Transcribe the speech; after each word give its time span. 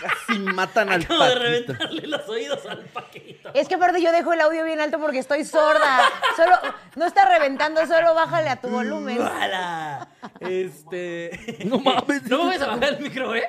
Casi 0.00 0.38
matan 0.38 0.88
al 0.88 1.02
Acabo 1.02 1.24
de 1.24 1.34
reventarle 1.34 2.06
los 2.06 2.28
oídos 2.28 2.64
al 2.66 2.78
Paquito. 2.86 3.29
Es 3.54 3.68
que 3.68 3.74
aparte 3.74 4.00
yo 4.02 4.12
dejo 4.12 4.32
el 4.32 4.40
audio 4.40 4.64
bien 4.64 4.80
alto 4.80 4.98
porque 4.98 5.18
estoy 5.18 5.44
sorda. 5.44 6.10
Solo, 6.36 6.56
no 6.96 7.06
está 7.06 7.24
reventando, 7.26 7.86
solo 7.86 8.14
bájale 8.14 8.48
a 8.48 8.56
tu 8.56 8.68
volumen. 8.68 9.16
¡Guala! 9.16 10.08
Este. 10.40 11.30
No 11.66 11.78
mames. 11.78 12.22
No 12.24 12.38
me 12.38 12.44
vayas 12.46 12.62
a 12.62 12.66
bajar 12.68 12.94
el 12.94 13.00
micro, 13.00 13.34
¿eh? 13.34 13.44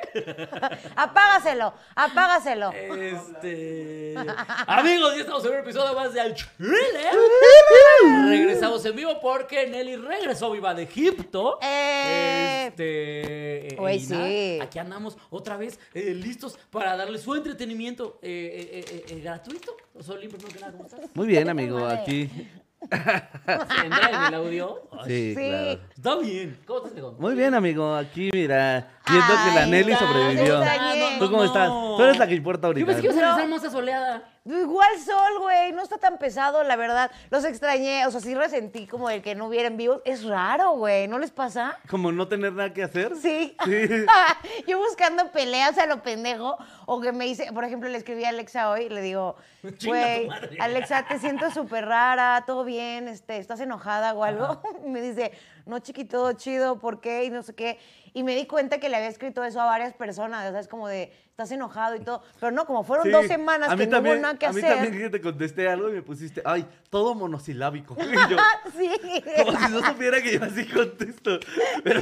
Apágaselo, 0.95 1.73
apágaselo. 1.95 2.71
Este. 2.73 4.15
Amigos, 4.67 5.15
ya 5.15 5.21
estamos 5.21 5.45
en 5.45 5.51
un 5.53 5.59
episodio 5.59 5.93
más 5.95 6.13
de 6.13 6.21
Al 6.21 6.35
Chile. 6.35 7.09
Regresamos 8.27 8.85
en 8.85 8.95
vivo 8.95 9.19
porque 9.21 9.67
Nelly 9.67 9.95
regresó 9.95 10.51
viva 10.51 10.73
de 10.73 10.83
Egipto. 10.83 11.57
Eh. 11.61 12.67
Este. 12.67 13.75
Güey, 13.77 14.03
y 14.03 14.07
nada, 14.07 14.25
sí. 14.27 14.59
Aquí 14.61 14.79
andamos 14.79 15.17
otra 15.29 15.57
vez 15.57 15.79
eh, 15.93 16.13
listos 16.13 16.59
para 16.69 16.95
darle 16.97 17.17
su 17.17 17.33
entretenimiento 17.35 18.19
eh, 18.21 18.69
eh, 18.71 18.85
eh, 18.87 19.05
eh, 19.09 19.19
gratuito. 19.21 19.75
Solín, 19.99 20.29
primero 20.29 20.51
que 20.53 20.59
nada, 20.59 20.71
¿cómo 20.71 20.85
estás? 20.85 21.01
Muy 21.13 21.27
bien, 21.27 21.49
amigo, 21.49 21.85
aquí. 21.85 22.29
¿Se 22.89 23.85
en 23.85 23.93
el 24.27 24.33
audio? 24.33 24.81
Ay, 24.91 25.05
Sí, 25.05 25.35
Sí. 25.35 25.47
claro. 25.49 25.79
Está 25.95 26.15
bien. 26.17 26.59
¿Cómo 26.65 26.77
estás, 26.79 26.93
Diego? 26.93 27.15
Muy 27.19 27.35
bien, 27.35 27.53
amigo, 27.53 27.95
aquí, 27.95 28.29
mira, 28.33 28.87
viendo 29.09 29.27
que 29.27 29.55
la 29.55 29.63
Ay, 29.63 29.71
Nelly 29.71 29.93
sobrevivió. 29.95 30.61
¿Tú 31.19 31.29
cómo 31.31 31.43
estás? 31.43 31.69
Tú 31.69 32.01
eres 32.03 32.17
la 32.17 32.27
que 32.27 32.35
importa 32.35 32.63
Yo 32.63 32.67
ahorita. 32.67 32.85
pensé 32.87 33.01
que 33.01 33.07
ibas 33.07 33.17
a 33.17 33.21
regresar 33.21 33.49
más 33.49 33.63
asoleada. 33.63 34.23
Igual 34.43 34.97
sol, 34.97 35.39
güey, 35.39 35.71
no 35.71 35.83
está 35.83 35.99
tan 35.99 36.17
pesado, 36.17 36.63
la 36.63 36.75
verdad. 36.75 37.11
Los 37.29 37.45
extrañé, 37.45 38.07
o 38.07 38.11
sea, 38.11 38.21
sí 38.21 38.33
resentí 38.33 38.87
como 38.87 39.07
el 39.11 39.21
que 39.21 39.35
no 39.35 39.45
hubiera 39.45 39.67
en 39.67 39.77
vivo. 39.77 40.01
Es 40.03 40.23
raro, 40.23 40.71
güey, 40.71 41.07
¿no 41.07 41.19
les 41.19 41.29
pasa? 41.29 41.77
Como 41.87 42.11
no 42.11 42.27
tener 42.27 42.51
nada 42.53 42.73
que 42.73 42.81
hacer. 42.81 43.15
Sí. 43.17 43.55
Sí. 43.63 44.05
Yo 44.67 44.79
buscando 44.79 45.31
peleas 45.31 45.77
a 45.77 45.85
lo 45.85 46.01
pendejo. 46.01 46.57
O 46.87 46.99
que 46.99 47.11
me 47.11 47.25
dice, 47.25 47.53
por 47.53 47.65
ejemplo, 47.65 47.87
le 47.87 47.97
escribí 47.99 48.23
a 48.25 48.29
Alexa 48.29 48.71
hoy 48.71 48.85
y 48.85 48.89
le 48.89 49.01
digo, 49.01 49.35
güey. 49.85 50.27
Alexa, 50.59 51.05
te 51.07 51.19
siento 51.19 51.51
súper 51.51 51.85
rara, 51.85 52.43
todo 52.47 52.63
bien, 52.63 53.07
este, 53.07 53.37
¿estás 53.37 53.59
enojada 53.59 54.13
o 54.13 54.23
algo? 54.23 54.59
Me 54.85 55.01
dice, 55.01 55.31
no, 55.71 55.79
chiquito, 55.79 56.33
chido, 56.33 56.79
¿por 56.79 56.99
qué? 56.99 57.23
Y 57.23 57.29
no 57.29 57.41
sé 57.43 57.55
qué. 57.55 57.79
Y 58.13 58.23
me 58.23 58.35
di 58.35 58.45
cuenta 58.45 58.77
que 58.79 58.89
le 58.89 58.97
había 58.97 59.07
escrito 59.07 59.41
eso 59.43 59.61
a 59.61 59.65
varias 59.65 59.93
personas, 59.93 60.45
o 60.49 60.51
sea, 60.51 60.59
es 60.59 60.67
como 60.67 60.89
de, 60.89 61.13
estás 61.29 61.49
enojado 61.51 61.95
y 61.95 62.01
todo. 62.01 62.21
Pero 62.41 62.51
no, 62.51 62.65
como 62.65 62.83
fueron 62.83 63.05
Sí. 63.05 63.11
dos 63.13 63.25
semanas 63.25 63.69
que 63.75 63.87
también, 63.87 64.15
no 64.15 64.19
hubo 64.19 64.21
nada 64.21 64.37
que 64.37 64.45
A 64.47 64.51
mí 64.51 64.59
hacer. 64.59 64.73
también 64.73 65.01
que 65.01 65.09
te 65.09 65.21
contesté 65.21 65.69
algo 65.69 65.87
y 65.89 65.93
me 65.93 66.01
pusiste, 66.01 66.41
ay, 66.43 66.67
todo 66.89 67.15
monosilábico. 67.15 67.95
Y 68.01 68.29
yo, 68.29 68.37
sí. 68.77 68.91
como 69.45 69.57
si 69.57 69.71
no 69.71 69.85
supiera 69.85 70.21
que 70.21 70.37
yo 70.37 70.43
así 70.43 70.67
contesto. 70.67 71.39
Pero 71.85 72.01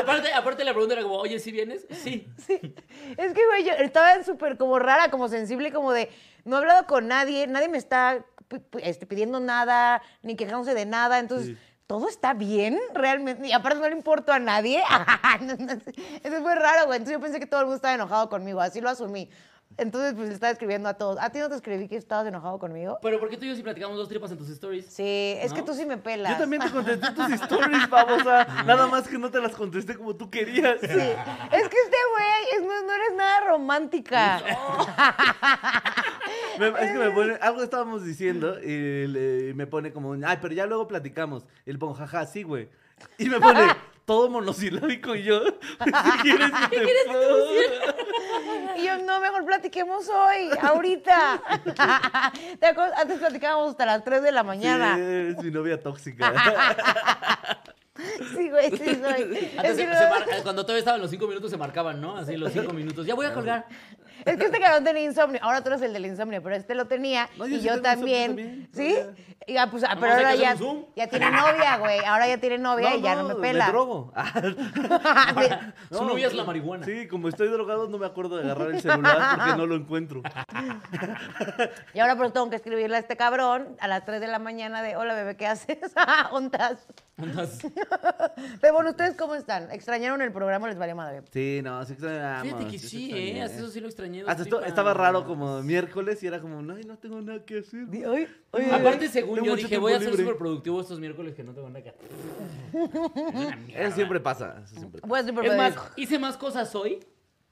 aparte, 0.00 0.32
aparte 0.32 0.64
la 0.64 0.72
pregunta 0.72 0.94
era 0.94 1.04
como, 1.04 1.14
oye, 1.14 1.38
¿sí 1.38 1.52
vienes? 1.52 1.86
Sí. 1.90 2.26
Sí. 2.44 2.60
Es 3.16 3.32
que, 3.32 3.46
güey, 3.46 3.64
yo 3.64 3.72
estaba 3.78 4.20
súper 4.24 4.56
como 4.58 4.80
rara, 4.80 5.12
como 5.12 5.28
sensible, 5.28 5.72
como 5.72 5.92
de 5.92 6.10
no 6.44 6.56
he 6.56 6.58
hablado 6.58 6.86
con 6.88 7.06
nadie, 7.06 7.46
nadie 7.46 7.68
me 7.68 7.78
está 7.78 8.24
este, 8.82 9.06
pidiendo 9.06 9.38
nada, 9.38 10.02
ni 10.22 10.34
quejándose 10.34 10.74
de 10.74 10.86
nada, 10.86 11.20
entonces. 11.20 11.48
Sí. 11.50 11.58
¿Todo 11.86 12.08
está 12.08 12.34
bien 12.34 12.78
realmente? 12.94 13.46
Y 13.46 13.52
aparte 13.52 13.78
no 13.78 13.88
le 13.88 13.94
importo 13.94 14.32
a 14.32 14.38
nadie. 14.40 14.82
Eso 16.22 16.36
es 16.36 16.40
muy 16.42 16.54
raro, 16.54 16.86
güey. 16.86 16.98
Entonces 16.98 17.12
yo 17.12 17.20
pensé 17.20 17.38
que 17.38 17.46
todo 17.46 17.60
el 17.60 17.66
mundo 17.66 17.76
estaba 17.76 17.94
enojado 17.94 18.28
conmigo. 18.28 18.60
Así 18.60 18.80
lo 18.80 18.88
asumí. 18.90 19.30
Entonces, 19.78 20.14
pues 20.14 20.28
le 20.28 20.34
estaba 20.34 20.50
escribiendo 20.52 20.88
a 20.88 20.94
todos. 20.94 21.18
¿A 21.20 21.30
ti 21.30 21.38
no 21.38 21.48
te 21.50 21.54
escribí 21.56 21.86
que 21.86 21.96
estabas 21.96 22.26
enojado 22.26 22.58
conmigo? 22.58 22.98
Pero 23.02 23.20
¿por 23.20 23.28
qué 23.28 23.36
tú 23.36 23.44
y 23.44 23.48
yo 23.48 23.54
sí 23.56 23.62
platicamos 23.62 23.96
dos 23.96 24.08
tripas 24.08 24.30
en 24.30 24.38
tus 24.38 24.48
stories? 24.48 24.86
Sí, 24.86 25.36
es 25.40 25.52
que 25.52 25.60
tú 25.62 25.74
sí 25.74 25.84
me 25.84 25.98
pelas. 25.98 26.32
yo 26.32 26.38
también 26.38 26.62
te 26.62 26.70
contesté 26.72 27.10
tus 27.12 27.30
stories, 27.32 27.88
babosa. 27.90 28.46
Nada 28.64 28.86
más 28.86 29.06
que 29.06 29.18
no 29.18 29.30
te 29.30 29.38
las 29.40 29.52
contesté 29.54 29.94
como 29.96 30.16
tú 30.16 30.30
querías. 30.30 30.80
Sí. 30.80 30.86
Es 30.88 31.68
que 31.68 31.76
este 31.76 31.96
güey 32.14 32.54
es- 32.54 32.62
no, 32.62 32.82
no 32.86 32.92
eres 32.94 33.14
nada 33.16 33.40
romántica. 33.48 34.40
Me- 36.58 36.68
es 36.68 36.92
que 36.92 36.98
me 36.98 37.10
pone, 37.10 37.34
algo 37.40 37.62
estábamos 37.62 38.04
diciendo 38.04 38.58
y 38.62 39.06
le- 39.06 39.54
me 39.54 39.66
pone 39.66 39.92
como, 39.92 40.14
ay, 40.26 40.38
pero 40.40 40.54
ya 40.54 40.66
luego 40.66 40.86
platicamos. 40.88 41.44
Y 41.64 41.72
le 41.72 41.78
pongo, 41.78 41.94
jaja, 41.94 42.26
sí, 42.26 42.42
güey. 42.42 42.68
Y 43.18 43.28
me 43.28 43.38
pone 43.40 43.60
todo 44.06 44.30
monosilábico 44.30 45.14
y 45.14 45.24
yo, 45.24 45.42
¿qué 45.84 45.92
quieres 46.22 46.50
que 46.70 46.78
te 46.78 46.86
ponga? 47.06 48.78
Y 48.78 48.84
yo, 48.86 48.98
no, 49.04 49.20
mejor 49.20 49.44
platiquemos 49.44 50.08
hoy, 50.08 50.50
ahorita. 50.62 51.42
¿Te 52.60 52.66
acuerdas? 52.66 52.98
Antes 53.00 53.18
platicábamos 53.18 53.70
hasta 53.70 53.86
las 53.86 54.04
3 54.04 54.22
de 54.22 54.32
la 54.32 54.42
Sí, 54.42 54.46
mañana. 54.46 54.98
eres 54.98 55.42
mi 55.42 55.50
novia 55.50 55.80
tóxica. 55.82 56.32
Sí, 58.36 58.50
güey, 58.50 58.70
sí, 58.70 58.84
soy. 58.84 59.22
Antes 59.22 59.42
Es 59.54 59.76
que, 59.76 59.76
se- 59.76 59.76
se 59.76 60.10
mar- 60.10 60.26
cuando 60.42 60.62
todavía 60.62 60.80
estaban 60.80 61.00
los 61.00 61.10
cinco 61.10 61.26
minutos 61.26 61.50
se 61.50 61.56
marcaban, 61.56 62.00
¿no? 62.00 62.16
Así 62.16 62.36
los 62.36 62.52
cinco 62.52 62.72
minutos. 62.74 63.06
Ya 63.06 63.14
voy 63.14 63.26
a 63.26 63.32
colgar. 63.32 63.66
Es 64.24 64.36
que 64.36 64.44
este 64.46 64.60
cabrón 64.60 64.84
tenía 64.84 65.02
insomnio. 65.04 65.40
Ahora 65.42 65.62
tú 65.62 65.68
eres 65.68 65.82
el 65.82 65.92
del 65.92 66.06
insomnio, 66.06 66.42
pero 66.42 66.56
este 66.56 66.74
lo 66.74 66.86
tenía. 66.86 67.28
No, 67.36 67.46
yo 67.46 67.56
y 67.56 67.60
sí 67.60 67.66
yo 67.66 67.80
también. 67.82 68.28
también, 68.36 68.68
¿Sí? 68.72 68.96
Y, 69.48 69.56
ah, 69.58 69.68
pues, 69.70 69.84
ah, 69.84 69.94
Nomás 69.94 70.00
pero 70.00 70.14
ahora 70.14 70.34
ya, 70.34 70.52
un 70.52 70.58
zoom. 70.58 70.84
ya 70.96 71.06
tiene 71.06 71.30
novia, 71.30 71.76
güey. 71.76 71.98
Ahora 72.04 72.26
ya 72.26 72.38
tiene 72.38 72.58
novia 72.58 72.96
y 72.96 73.02
ya 73.02 73.14
no, 73.14 73.28
me 73.28 73.34
pela. 73.36 73.66
Me 73.66 73.72
drogo. 73.72 74.12
Ah, 75.08 75.32
Ahora, 75.34 75.74
su 75.88 76.02
no, 76.02 76.08
novia 76.10 76.26
es 76.26 76.34
la 76.34 76.44
marihuana. 76.44 76.84
Sí, 76.84 77.06
como 77.06 77.28
estoy 77.28 77.48
drogado 77.48 77.88
no 77.88 77.98
me 77.98 78.06
acuerdo 78.06 78.36
de 78.38 78.44
agarrar 78.44 78.70
el 78.72 78.80
celular 78.80 79.36
porque 79.36 79.56
no 79.56 79.66
lo 79.66 79.74
encuentro. 79.76 80.22
Y 81.94 82.00
ahora 82.00 82.16
pues 82.16 82.32
tengo 82.32 82.50
que 82.50 82.56
escribirle 82.56 82.96
a 82.96 83.00
este 83.00 83.16
cabrón 83.16 83.76
a 83.80 83.88
las 83.88 84.04
3 84.04 84.20
de 84.20 84.26
la 84.26 84.38
mañana 84.38 84.82
de, 84.82 84.96
hola 84.96 85.14
bebé, 85.14 85.36
¿qué 85.36 85.46
haces? 85.46 85.78
¿Ontas? 86.32 86.86
Andas- 87.18 87.58
Pero 88.60 88.74
bueno, 88.74 88.90
¿ustedes 88.90 89.16
cómo 89.16 89.34
están? 89.34 89.70
¿Extrañaron 89.70 90.20
el 90.22 90.32
programa 90.32 90.66
o 90.66 90.68
les 90.68 90.78
valió 90.78 90.94
madre? 90.94 91.22
Sí, 91.32 91.60
no, 91.62 91.84
sí 91.86 91.92
extrañamos. 91.94 92.42
Fíjate 92.42 92.66
que 92.66 92.78
sí 92.78 92.88
sí, 92.88 93.04
extrañé. 93.04 93.38
¿eh? 93.38 93.42
Hasta 93.42 93.56
eso 93.58 93.68
sí 93.70 93.80
lo 93.80 93.88
extrañé. 94.06 94.20
dos 94.22 94.30
Hasta 94.30 94.42
esto- 94.44 94.56
tripas. 94.56 94.68
estaba 94.68 94.94
raro 94.94 95.24
como 95.26 95.62
miércoles 95.62 96.22
y 96.22 96.26
era 96.26 96.40
como, 96.40 96.62
no, 96.62 96.74
no 96.74 96.98
tengo 96.98 97.20
nada 97.20 97.44
que 97.44 97.58
hacer. 97.58 97.86
Di- 97.88 98.04
Oye, 98.04 98.28
oye, 98.52 98.72
Aparte, 98.72 99.08
según 99.08 99.34
Tengo 99.36 99.46
yo 99.46 99.52
mucho 99.52 99.62
dije, 99.68 99.78
voy 99.78 99.92
a 99.92 99.98
ser 99.98 100.08
libre. 100.08 100.22
súper 100.24 100.38
productivo 100.38 100.80
estos 100.80 100.98
miércoles 101.00 101.34
que 101.34 101.42
no 101.44 101.52
tengo 101.52 101.68
nada 101.68 101.82
que 101.82 101.90
hacer. 101.90 102.08
Eso 103.74 103.94
siempre 103.94 104.20
pasa. 104.20 104.62
Eso 104.64 104.76
siempre 104.76 105.00
pasa. 105.00 105.08
voy 105.08 105.20
a 105.20 105.22
ser 105.24 105.44
Es 105.52 105.56
más, 105.56 105.74
hice 105.96 106.18
más 106.18 106.36
cosas 106.36 106.74
hoy 106.74 107.00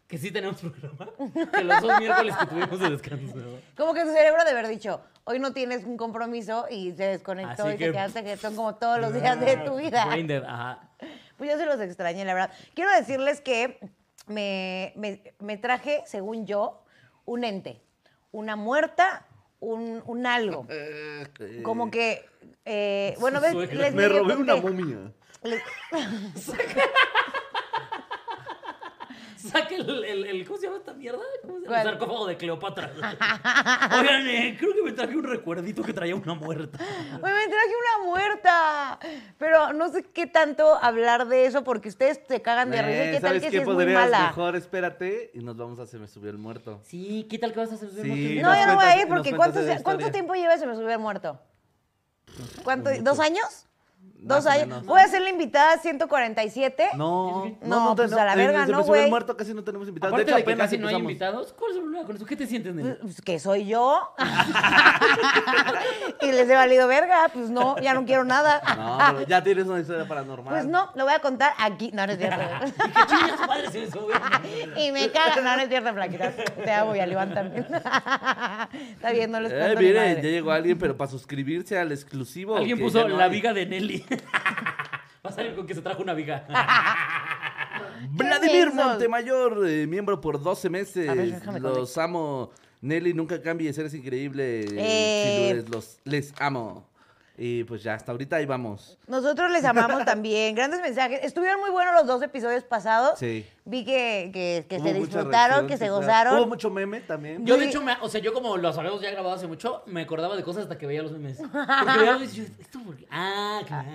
que 0.07 0.19
sí 0.19 0.31
tenemos 0.31 0.61
programa 0.61 1.09
que 1.53 1.65
los 1.65 1.81
dos 1.81 1.99
miércoles 1.99 2.37
que 2.37 2.47
tuvimos 2.47 2.79
de 2.81 2.91
descanso. 2.91 3.35
Como 3.77 3.95
que 3.95 4.03
tu 4.05 4.13
cerebro 4.13 4.45
de 4.45 4.51
haber 4.51 4.69
dicho, 4.69 5.01
hoy 5.25 5.39
no 5.39 5.53
tienes 5.53 5.85
un 5.85 5.97
compromiso 5.97 6.67
y 6.71 6.93
se 6.93 7.05
desconectó 7.05 7.65
Así 7.65 7.75
y 7.75 7.79
que- 7.79 7.87
te 7.87 7.93
quedaste 7.93 8.23
que 8.25 8.37
son 8.37 8.55
como 8.55 8.75
todos 8.77 9.01
los 9.01 9.15
días 9.15 9.41
de 9.41 9.57
tu 9.59 9.77
vida. 9.77 10.05
Brain 10.07 10.27
dead, 10.27 10.45
ajá. 10.45 10.91
Pues 11.37 11.51
yo 11.51 11.59
se 11.59 11.67
los 11.67 11.81
extrañé, 11.81 12.25
la 12.25 12.35
verdad. 12.35 12.51
Quiero 12.75 12.93
decirles 12.93 13.41
que 13.41 13.81
me, 14.27 14.93
me- 14.97 15.35
me 15.41 15.57
traje, 15.57 16.03
según 16.07 16.47
yo, 16.47 16.83
un 17.25 17.45
ente. 17.45 17.81
Una 18.33 18.57
muerta, 18.57 19.27
un, 19.61 20.03
un 20.07 20.27
algo. 20.27 20.67
Como 21.63 21.91
que, 21.91 22.25
eh, 22.65 23.15
bueno, 23.21 23.41
ves, 23.41 23.55
les 23.55 23.95
Me 23.95 24.09
medio 24.09 24.21
robé 24.23 24.37
una 24.37 24.61
conté. 24.61 24.71
momia. 24.71 25.13
Les- 25.43 25.63
Saca 29.53 29.75
el, 29.75 30.05
el, 30.05 30.25
el- 30.27 30.47
¿Cómo 30.47 30.59
se 30.59 30.67
llama 30.67 30.79
esta 30.79 30.95
mierda? 30.95 31.21
¿Cómo 31.43 31.59
se 31.59 31.65
llama? 31.65 31.79
El 31.79 31.85
sarcófago 31.89 32.27
de 32.27 32.37
Cleopatra. 32.37 32.93
Oigan, 34.01 34.27
eh, 34.29 34.57
creo 34.59 34.75
que 34.75 34.83
me 34.83 34.93
traje 34.93 35.17
un 35.17 35.25
recuerdito 35.25 35.83
que 35.83 35.93
traía 35.93 36.17
una 36.17 36.35
muerta. 36.35 36.79
Güey, 36.79 37.33
me 37.33 37.47
traje 37.49 37.73
una 37.99 38.05
muerta. 38.07 38.99
Pero 39.39 39.73
no 39.73 39.91
sé 39.91 40.03
qué 40.05 40.27
tanto 40.27 40.75
hablar 40.83 41.29
de 41.29 41.47
eso 41.47 41.63
porque 41.65 41.89
ustedes 41.89 42.21
se 42.27 42.41
cagan 42.41 42.71
de 42.71 42.81
risa. 42.83 43.05
y 43.05 43.09
Eh, 43.09 43.11
¿Qué 43.13 43.21
tal 43.21 43.29
¿Sabes 43.31 43.43
que 43.43 43.51
qué 43.51 43.57
si 43.59 43.63
es 43.63 43.69
muy 43.69 43.87
mala? 43.87 44.27
Mejor 44.29 44.57
espérate 44.57 45.31
y 45.35 45.41
nos 45.41 45.57
vamos 45.57 45.79
a 45.79 45.87
Se 45.87 45.99
me 45.99 46.09
subió 46.09 46.31
el 46.31 46.39
muerto. 46.39 46.81
Sí, 46.85 47.27
¿qué 47.29 47.39
tal 47.39 47.53
que 47.53 47.61
vas 47.61 47.73
a 47.73 47.75
hacer? 47.75 47.91
Sí, 47.91 48.39
No, 48.41 48.49
nos 48.49 48.59
yo 48.59 48.67
no 48.67 48.75
voy 48.77 48.85
a 48.87 49.01
ir 49.01 49.09
porque 49.09 49.35
¿cuánto, 49.37 49.61
¿cuánto 49.83 50.11
tiempo 50.11 50.35
lleva 50.35 50.57
se 50.57 50.67
me 50.67 50.75
subió 50.75 50.91
el 50.91 50.99
muerto? 50.99 51.39
¿Cuánto? 52.63 52.91
¿Dos 53.03 53.21
años? 53.21 53.67
Dos 54.27 54.47
años. 54.47 54.69
menos. 54.69 54.87
Voy 54.87 55.03
a 55.03 55.07
ser 55.09 55.21
la 55.21 55.29
invitada 55.29 55.77
147. 55.77 56.91
No, 56.97 57.45
No, 57.61 57.95
pues, 57.95 58.11
a 58.15 58.25
la 58.25 58.33
en- 58.33 58.39
verga, 58.39 58.65
¿no, 58.67 58.83
güey? 58.83 59.11
muerto 59.11 59.37
casi 59.37 59.53
no 59.53 59.63
tenemos 59.63 59.87
invitados. 59.87 60.15
Aparte 60.15 60.25
de 60.31 60.33
de, 60.35 60.39
hecho, 60.41 60.47
que 60.47 60.53
apenas 60.53 60.67
casi 60.71 60.79
no 60.79 60.89
hay 60.89 60.95
invitados, 60.95 61.53
¿cuál 61.53 61.73
es 61.73 61.77
el 61.77 61.83
problema 61.83 62.07
con 62.07 62.17
eso? 62.17 62.25
¿Qué 62.25 62.35
te 62.37 62.47
sientes, 62.47 62.75
nene? 62.75 62.95
Pues, 63.03 63.21
que 63.21 63.39
soy 63.39 63.67
yo. 63.67 64.15
y 66.23 66.27
les 66.33 66.49
he 66.49 66.55
valido 66.55 66.89
verga. 66.89 67.29
Pues 67.33 67.51
no, 67.51 67.77
ya 67.81 67.93
no 67.95 68.05
quiero 68.07 68.25
nada. 68.25 68.63
No, 68.77 68.99
pero 69.17 69.27
ya 69.29 69.43
tienes 69.43 69.67
una 69.67 69.81
historia 69.81 70.07
paranormal. 70.09 70.55
Pues 70.55 70.67
no, 70.67 70.91
lo 70.95 71.05
voy 71.05 71.13
a 71.13 71.19
contar 71.19 71.53
aquí. 71.59 71.91
No, 71.93 72.07
no 72.07 72.13
es 72.13 72.19
cierto. 72.19 72.39
¿Qué 72.65 73.07
chingas 73.07 73.41
su 73.41 73.47
madre 73.47 73.71
se 73.71 73.85
eso, 73.85 74.03
güey? 74.03 74.17
y 74.87 74.91
me 74.93 75.11
caga. 75.11 75.37
No, 75.43 75.57
no 75.57 75.63
es 75.63 75.69
cierto, 75.69 75.93
Flaquita. 75.93 76.33
Te 76.33 76.73
amo 76.73 76.97
y 76.97 77.01
a 77.01 77.07
Iván 77.07 77.35
también. 77.35 77.67
Está 78.95 79.11
bien, 79.13 79.31
no 79.31 79.41
les 79.41 79.53
Eh, 79.53 79.57
cuento 79.59 79.81
ni 79.81 79.87
miren, 79.87 80.03
madre. 80.03 80.23
ya 80.23 80.29
llegó 80.31 80.51
alguien, 80.51 80.79
pero 80.79 80.97
para 80.97 81.11
suscribirse 81.11 81.79
al 81.79 81.93
exclusivo. 81.93 82.57
Alguien 82.57 82.79
que 82.79 82.85
puso 82.85 83.03
ya 83.03 83.09
no 83.09 83.17
la 83.19 83.25
hay. 83.25 83.31
viga 83.31 83.53
de 83.53 83.67
Nelly. 83.67 83.94
Va 85.25 85.31
a 85.31 85.33
salir 85.33 85.55
con 85.55 85.67
que 85.67 85.75
se 85.75 85.83
trajo 85.83 86.03
una 86.03 86.15
viga. 86.15 86.47
Vladimir. 88.11 88.73
Montemayor, 88.73 89.67
eh, 89.67 89.87
miembro 89.87 90.21
por 90.21 90.43
12 90.43 90.71
meses. 90.71 91.09
A 91.09 91.15
ver, 91.15 91.33
déjame 91.33 91.61
los 91.61 91.97
amo. 91.99 92.51
Nelly, 92.81 93.15
nunca 93.15 93.41
cambie, 93.41 93.71
eres 93.71 93.95
increíble. 93.95 94.67
Eh. 94.71 95.65
Los, 95.71 95.99
les 96.05 96.35
amo. 96.39 96.87
Y 97.37 97.65
pues 97.65 97.83
ya, 97.83 97.95
hasta 97.95 98.13
ahorita 98.13 98.37
ahí 98.37 98.47
vamos. 98.47 98.97
Nosotros 99.09 99.51
les 99.51 99.65
amamos 99.65 100.05
también. 100.05 100.55
Grandes 100.55 100.81
mensajes. 100.81 101.21
Estuvieron 101.25 101.61
muy 101.61 101.71
buenos 101.71 101.93
los 101.95 102.07
dos 102.07 102.23
episodios 102.23 102.63
pasados. 102.63 103.19
Sí. 103.19 103.45
Vi 103.65 103.85
que, 103.85 104.31
que, 104.69 104.79
se 104.79 104.95
disfrutaron, 104.95 105.33
reacción, 105.33 105.67
que 105.67 105.77
se 105.77 105.87
claro. 105.87 105.97
gozaron. 105.97 106.39
Hubo 106.39 106.47
mucho 106.47 106.71
meme 106.71 107.01
también. 107.01 107.45
Yo, 107.45 107.57
de 107.57 107.67
hecho, 107.67 107.83
me- 107.83 107.97
o 108.03 108.09
sea, 108.09 108.21
yo 108.21 108.33
como 108.33 108.57
los 108.57 108.79
habíamos 108.79 109.01
ya 109.01 109.11
grabado 109.11 109.35
hace 109.35 109.49
mucho, 109.49 109.83
me 109.87 110.03
acordaba 110.03 110.37
de 110.37 110.45
cosas 110.45 110.65
hasta 110.65 110.79
que 110.79 110.87
veía 110.87 111.03
los 111.03 111.11
memes. 111.13 111.39
Porque 111.39 111.99
veía 111.99 112.13
los 112.13 112.21
memes 112.21 112.35
y 112.35 112.37
yo, 112.37 112.45
¿esto 112.61 112.79
por 112.85 112.97
qué? 112.97 113.07
Ah, 113.11 113.63
claro. 113.67 113.89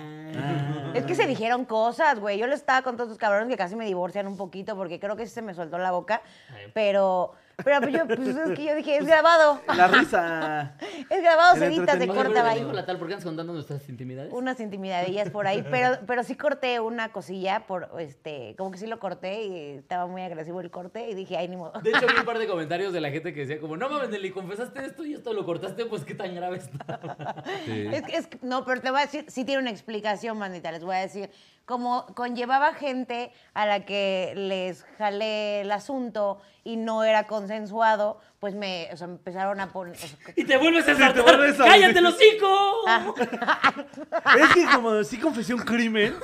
Es 0.94 1.04
que 1.04 1.14
se 1.14 1.26
dijeron 1.26 1.64
cosas, 1.64 2.18
güey. 2.20 2.36
Yo 2.38 2.46
les 2.46 2.60
estaba 2.60 2.82
con 2.82 2.96
todos 2.96 3.08
esos 3.08 3.18
cabrones 3.18 3.48
que 3.48 3.56
casi 3.56 3.74
me 3.74 3.86
divorcian 3.86 4.26
un 4.26 4.36
poquito 4.36 4.76
porque 4.76 5.00
creo 5.00 5.16
que 5.16 5.26
sí 5.26 5.32
se 5.32 5.40
me 5.42 5.54
soltó 5.54 5.78
la 5.78 5.92
boca. 5.92 6.20
Ay. 6.54 6.70
Pero, 6.74 7.32
pero 7.64 7.80
pues 7.80 7.92
yo, 7.92 8.06
pues 8.06 8.20
es 8.20 8.50
que 8.56 8.64
yo 8.64 8.74
dije, 8.74 8.96
es 8.98 9.06
grabado. 9.06 9.60
La 9.76 9.88
risa. 9.88 10.74
Es 11.10 11.22
grabado, 11.22 11.54
El 11.62 11.74
se 11.86 12.06
corta, 12.06 12.48
ahí. 12.48 12.62
la 12.72 12.86
tal 12.86 12.98
porque 12.98 13.14
andas 13.14 13.24
contando 13.24 13.52
nuestras 13.52 13.88
intimidades. 13.88 14.32
Unas 14.32 14.60
intimidadillas 14.60 15.30
por 15.30 15.46
ahí, 15.46 15.64
pero, 15.68 15.98
pero 16.06 16.22
sí 16.22 16.36
corté 16.36 16.78
una 16.78 17.10
cosilla 17.10 17.66
por, 17.66 17.90
este, 17.98 18.54
como 18.56 18.70
que 18.70 18.78
sí 18.78 18.86
lo 18.86 19.00
corté 19.00 19.42
y 19.44 19.70
estaba 19.78 20.06
muy 20.06 20.22
agresivo 20.22 20.60
el 20.60 20.70
corte 20.70 21.08
y 21.10 21.14
dije, 21.14 21.36
ay, 21.36 21.48
ni 21.48 21.56
modo. 21.56 21.80
De 21.80 21.90
hecho, 21.90 22.06
vi 22.06 22.16
un 22.18 22.24
par 22.24 22.38
de 22.38 22.46
comentarios 22.48 22.92
de 22.92 23.00
la 23.00 23.10
gente 23.10 23.32
que 23.34 23.40
decía 23.40 23.60
como, 23.60 23.76
no 23.76 23.88
mames, 23.88 24.10
Nelly, 24.10 24.30
confesaste 24.30 24.84
esto 24.84 25.04
y 25.04 25.14
esto 25.14 25.32
lo 25.32 25.44
cortaste, 25.44 25.84
pues 25.86 26.04
qué 26.04 26.14
tan 26.14 26.34
grave 26.34 26.58
está. 26.58 27.44
Sí. 27.64 27.86
Es, 27.92 28.02
que- 28.02 28.16
es 28.16 28.26
que- 28.28 28.38
no, 28.42 28.64
pero 28.64 28.80
te 28.80 28.90
voy 28.90 29.00
a 29.00 29.02
decir, 29.02 29.24
sí 29.28 29.44
tiene 29.44 29.60
una 29.62 29.70
explicación, 29.70 30.38
manita, 30.38 30.70
les 30.70 30.84
voy 30.84 30.94
a 30.94 31.00
decir. 31.00 31.30
Como 31.70 32.04
conllevaba 32.16 32.74
gente 32.74 33.30
a 33.54 33.64
la 33.64 33.84
que 33.84 34.32
les 34.34 34.82
jalé 34.98 35.60
el 35.60 35.70
asunto 35.70 36.40
y 36.64 36.76
no 36.76 37.04
era 37.04 37.28
consensuado, 37.28 38.18
pues 38.40 38.54
me, 38.54 38.88
o 38.90 38.96
sea, 38.96 39.06
me 39.06 39.14
empezaron 39.16 39.60
a 39.60 39.70
poner... 39.70 39.94
o 39.94 39.98
sea, 39.98 40.08
Y 40.34 40.44
te 40.44 40.56
vuelves 40.56 40.84
a 40.84 40.86
te 40.94 40.98
saltar. 40.98 41.22
vuelves 41.22 41.60
a- 41.60 41.64
¡Cállate 41.66 42.00
los 42.00 42.14
hocico! 42.14 42.48
Ah. 42.88 43.12
Es 44.40 44.48
que 44.54 44.64
como 44.74 45.04
sí 45.04 45.18
confesé 45.18 45.52
un 45.54 45.60
crimen, 45.60 46.14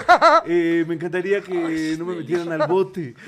eh, 0.46 0.84
me 0.86 0.94
encantaría 0.94 1.40
que 1.42 1.96
no 1.98 2.04
me 2.06 2.16
metieran 2.16 2.50
al 2.52 2.66
bote. 2.68 3.14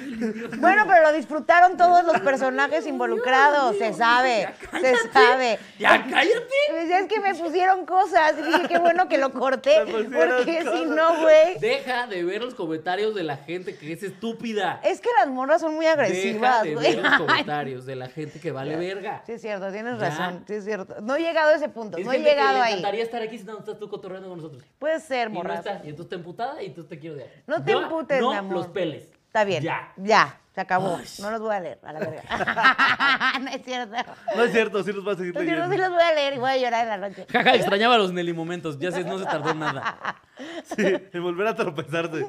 Bueno, 0.59 0.85
pero 0.89 1.03
lo 1.03 1.13
disfrutaron 1.13 1.77
todos 1.77 2.05
los 2.05 2.21
personajes 2.21 2.87
involucrados, 2.87 3.77
se 3.77 3.93
sabe, 3.93 4.49
se 4.81 4.95
sabe. 5.13 5.59
¡Ya 5.79 6.05
cállate! 6.09 6.41
Pues 6.71 6.91
es 6.91 7.07
que 7.07 7.21
me 7.21 7.35
pusieron 7.35 7.85
cosas 7.87 8.35
y 8.39 8.43
dije, 8.43 8.69
qué 8.69 8.79
bueno 8.79 9.09
que 9.09 9.19
lo 9.19 9.33
corté, 9.33 9.75
porque 9.87 10.63
si 10.63 10.85
no, 10.87 11.21
güey... 11.21 11.59
Deja 11.61 12.07
de 12.07 12.25
ver 12.25 12.43
los 12.43 12.55
comentarios 12.55 13.15
de 13.15 13.23
la 13.23 13.37
gente 13.37 13.77
que 13.77 13.93
es 13.93 14.03
estúpida. 14.03 14.81
Es 14.85 15.01
que 15.01 15.11
las 15.19 15.29
morras 15.29 15.61
son 15.61 15.75
muy 15.75 15.85
Deja 15.87 15.93
agresivas, 16.03 16.63
de 16.63 16.75
güey. 16.75 16.97
ver 16.97 17.05
los 17.05 17.19
comentarios 17.19 17.87
de 17.87 17.97
la 17.97 18.09
gente 18.09 18.41
que 18.41 18.51
vale 18.51 18.77
verga. 18.79 19.23
Sí, 19.27 19.33
es 19.33 19.41
cierto, 19.43 19.71
tienes 19.73 19.99
Ya. 19.99 20.09
razón, 20.11 20.45
sí, 20.47 20.55
es 20.55 20.65
cierto. 20.65 21.01
No 21.03 21.17
he 21.17 21.21
llegado 21.21 21.51
a 21.51 21.55
ese 21.57 21.69
punto, 21.69 21.99
Es 21.99 22.07
no 22.07 22.13
he 22.13 22.19
que 22.19 22.23
llegado 22.25 22.55
le 22.59 22.61
ahí. 22.65 22.73
encantaría 22.75 23.03
estar 23.05 23.23
aquí 23.23 23.39
si 23.39 23.45
no 23.45 23.59
estás 23.59 23.79
tú 23.79 23.89
cotorreando 23.89 24.29
con 24.29 24.39
nosotros. 24.39 24.63
Puede 24.79 25.01
ser, 25.01 25.29
Y 25.29 25.33
no 25.33 25.39
morra. 25.39 25.55
está. 25.57 25.81
Y 25.85 25.91
entonces 25.91 26.09
te 26.11 26.15
emputada 26.17 26.63
y 26.63 26.67
entonces 26.67 26.89
te 26.89 26.99
quiero 26.99 27.17
odiar. 27.17 27.29
No 27.47 27.63
te 27.65 27.73
Yo, 27.73 27.83
emputes, 27.83 28.21
no 28.21 28.31
mi 28.31 28.37
amor. 28.37 28.57
los 28.57 28.67
peles. 28.69 29.09
Está 29.27 29.45
bien. 29.45 29.63
Ya. 29.63 29.93
Ya, 29.97 30.41
se 30.55 30.61
acabó. 30.63 30.97
Ay. 30.97 31.05
No 31.21 31.31
los 31.31 31.41
voy 31.41 31.55
a 31.55 31.61
leer, 31.61 31.79
a 31.83 31.93
la 31.93 31.99
verga. 32.01 32.23
no 33.43 33.51
es 33.51 33.63
cierto. 33.63 33.95
No 34.35 34.43
es 34.45 34.53
cierto, 34.53 34.83
sí 34.83 34.93
los 34.93 35.05
vas 35.05 35.17
a 35.17 35.19
seguir 35.19 35.35
No 35.35 35.41
cierto, 35.43 35.65
sí 35.65 35.69
leyendo. 35.69 35.89
los 35.89 35.95
voy 35.99 36.03
a 36.11 36.15
leer 36.15 36.35
y 36.35 36.39
voy 36.39 36.51
a 36.51 36.57
llorar 36.57 36.83
en 36.85 36.89
la 37.01 37.09
noche. 37.09 37.27
Jaja, 37.31 37.55
extrañaba 37.55 37.99
los 37.99 38.11
Nelly 38.13 38.33
momentos. 38.33 38.79
Ya 38.79 38.91
sé, 38.91 39.05
no 39.05 39.19
se 39.19 39.25
tardó 39.27 39.55
nada. 39.55 40.17
Sí, 40.63 40.85
en 41.13 41.21
volver 41.25 41.49
a 41.49 41.55
tropezarse. 41.57 42.25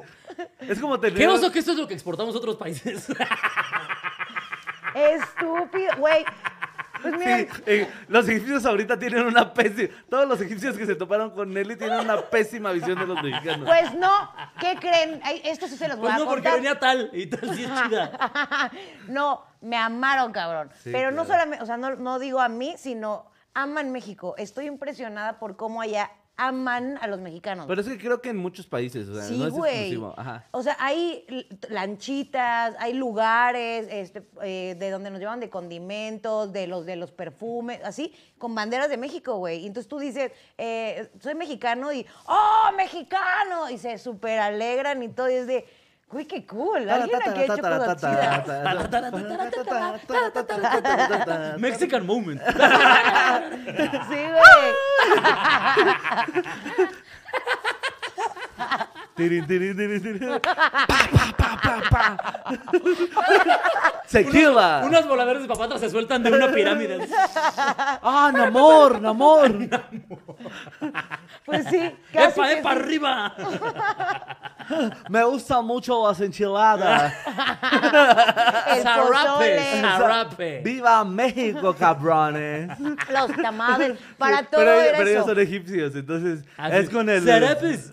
Es 0.58 0.80
como 0.80 0.98
tener... 0.98 1.16
Qué 1.16 1.28
oso 1.28 1.52
que 1.52 1.60
esto 1.60 1.70
es 1.70 1.78
lo 1.78 1.86
que 1.86 1.94
exportamos 1.94 2.34
a 2.34 2.38
otros 2.38 2.56
países. 2.56 3.06
Estúpido, 4.94 5.92
güey. 5.98 6.24
Pues 7.02 7.14
mira, 7.16 7.38
Sí, 7.38 7.48
eh, 7.64 7.90
los 8.08 8.28
egipcios 8.28 8.66
ahorita 8.66 8.98
tienen 8.98 9.24
una 9.24 9.54
pésima... 9.54 9.88
Todos 10.10 10.28
los 10.28 10.38
egipcios 10.42 10.76
que 10.76 10.84
se 10.84 10.94
toparon 10.94 11.30
con 11.30 11.50
Nelly 11.52 11.76
tienen 11.76 12.00
una 12.00 12.20
pésima 12.28 12.72
visión 12.72 12.98
de 12.98 13.06
los 13.06 13.22
mexicanos. 13.22 13.66
pues 13.66 13.94
no, 13.94 14.30
¿qué 14.60 14.76
creen? 14.78 15.18
Ay, 15.24 15.40
esto 15.44 15.66
sí 15.66 15.76
se 15.78 15.88
los 15.88 15.96
voy 15.96 16.06
Pues 16.10 16.14
a 16.16 16.18
no, 16.18 16.24
porque 16.26 16.42
contar. 16.42 16.54
venía 16.56 16.78
tal 16.78 17.08
y 17.14 17.26
tal 17.26 17.54
sí 17.56 17.64
es 17.64 17.70
chida. 17.84 18.70
no, 19.08 19.42
me 19.62 19.78
amaron, 19.78 20.30
cabrón. 20.32 20.70
Sí, 20.82 20.90
Pero 20.92 21.10
no 21.10 21.24
claro. 21.24 21.40
solamente, 21.40 21.62
o 21.62 21.66
sea, 21.66 21.78
no, 21.78 21.96
no 21.96 22.18
digo 22.18 22.38
a 22.38 22.48
mí, 22.50 22.74
sino 22.76 23.30
aman 23.54 23.92
México. 23.92 24.34
Estoy 24.36 24.66
impresionada 24.66 25.38
por 25.38 25.56
cómo 25.56 25.80
allá 25.80 26.10
aman 26.40 26.98
a 27.00 27.06
los 27.06 27.20
mexicanos. 27.20 27.66
Pero 27.68 27.80
es 27.82 27.86
que 27.86 27.98
creo 27.98 28.22
que 28.22 28.30
en 28.30 28.36
muchos 28.38 28.66
países, 28.66 29.08
o 29.08 29.14
sea, 29.14 29.24
Sí, 29.24 29.38
no 29.38 29.46
es 29.46 29.52
güey. 29.52 29.72
exclusivo. 29.72 30.14
Ajá. 30.16 30.46
O 30.52 30.62
sea, 30.62 30.76
hay 30.80 31.24
lanchitas, 31.68 32.74
hay 32.78 32.94
lugares 32.94 33.86
este, 33.90 34.22
eh, 34.42 34.74
de 34.78 34.90
donde 34.90 35.10
nos 35.10 35.20
llevan 35.20 35.40
de 35.40 35.50
condimentos, 35.50 36.52
de 36.52 36.66
los 36.66 36.86
de 36.86 36.96
los 36.96 37.10
perfumes, 37.12 37.80
así, 37.84 38.14
con 38.38 38.54
banderas 38.54 38.88
de 38.88 38.96
México, 38.96 39.36
güey. 39.36 39.60
Y 39.60 39.66
entonces 39.66 39.88
tú 39.88 39.98
dices, 39.98 40.32
eh, 40.56 41.10
soy 41.20 41.34
mexicano 41.34 41.92
y, 41.92 42.06
¡oh, 42.26 42.70
mexicano! 42.76 43.68
Y 43.70 43.78
se 43.78 43.98
súper 43.98 44.38
alegran 44.38 45.02
y 45.02 45.08
todo. 45.08 45.30
Y 45.30 45.34
es 45.34 45.46
de, 45.46 45.66
güey, 46.10 46.26
qué 46.26 46.44
cool. 46.46 46.88
Alguien 46.90 47.20
aquí 47.22 47.40
ha 47.40 47.44
hecho 47.44 47.56
cosas 47.62 47.96
chidas. 48.00 48.46
Mexican 51.58 52.06
moment. 52.06 52.40
Sí, 52.42 54.16
güey. 54.32 54.74
Tirin, 59.16 59.46
tirin, 59.46 59.76
tirin, 59.76 60.00
tirin. 60.02 60.40
Pa, 60.40 60.54
pa, 60.86 61.32
pa, 61.36 61.50
pa, 61.60 61.74
pa. 61.90 62.04
Tequila. 64.10 64.82
Unas 64.84 65.06
voladoras 65.06 65.42
de 65.42 65.48
papatras 65.48 65.80
se 65.80 65.90
sueltan 65.90 66.22
de 66.22 66.32
una 66.32 66.48
pirámide. 66.50 67.06
Ah, 68.02 68.30
Namor, 68.32 69.00
Namor. 69.00 69.50
Pues 71.44 71.66
sí, 71.68 71.94
casi 72.12 72.40
¡Epa, 72.40 72.52
epa, 72.52 72.72
sí. 72.72 72.78
arriba! 72.78 73.34
Me 75.08 75.24
gustan 75.24 75.64
mucho 75.64 76.06
las 76.06 76.20
enchiladas. 76.20 77.12
El 77.26 78.82
Zarape, 78.82 79.08
pozole, 79.08 79.80
zarape. 79.80 80.60
¡Viva 80.64 81.04
México, 81.04 81.74
cabrones! 81.74 82.70
los 82.80 83.36
tamales, 83.42 83.98
para 84.18 84.42
todo 84.42 84.60
pero, 84.60 84.72
era 84.80 84.98
pero 84.98 85.10
ellos 85.10 85.24
eso. 85.24 85.28
son 85.34 85.40
egipcios, 85.40 85.94
entonces 85.94 86.44
Así, 86.56 86.76
es 86.76 86.90
con 86.90 87.08
el... 87.08 87.22
¡Zarapes! 87.24 87.92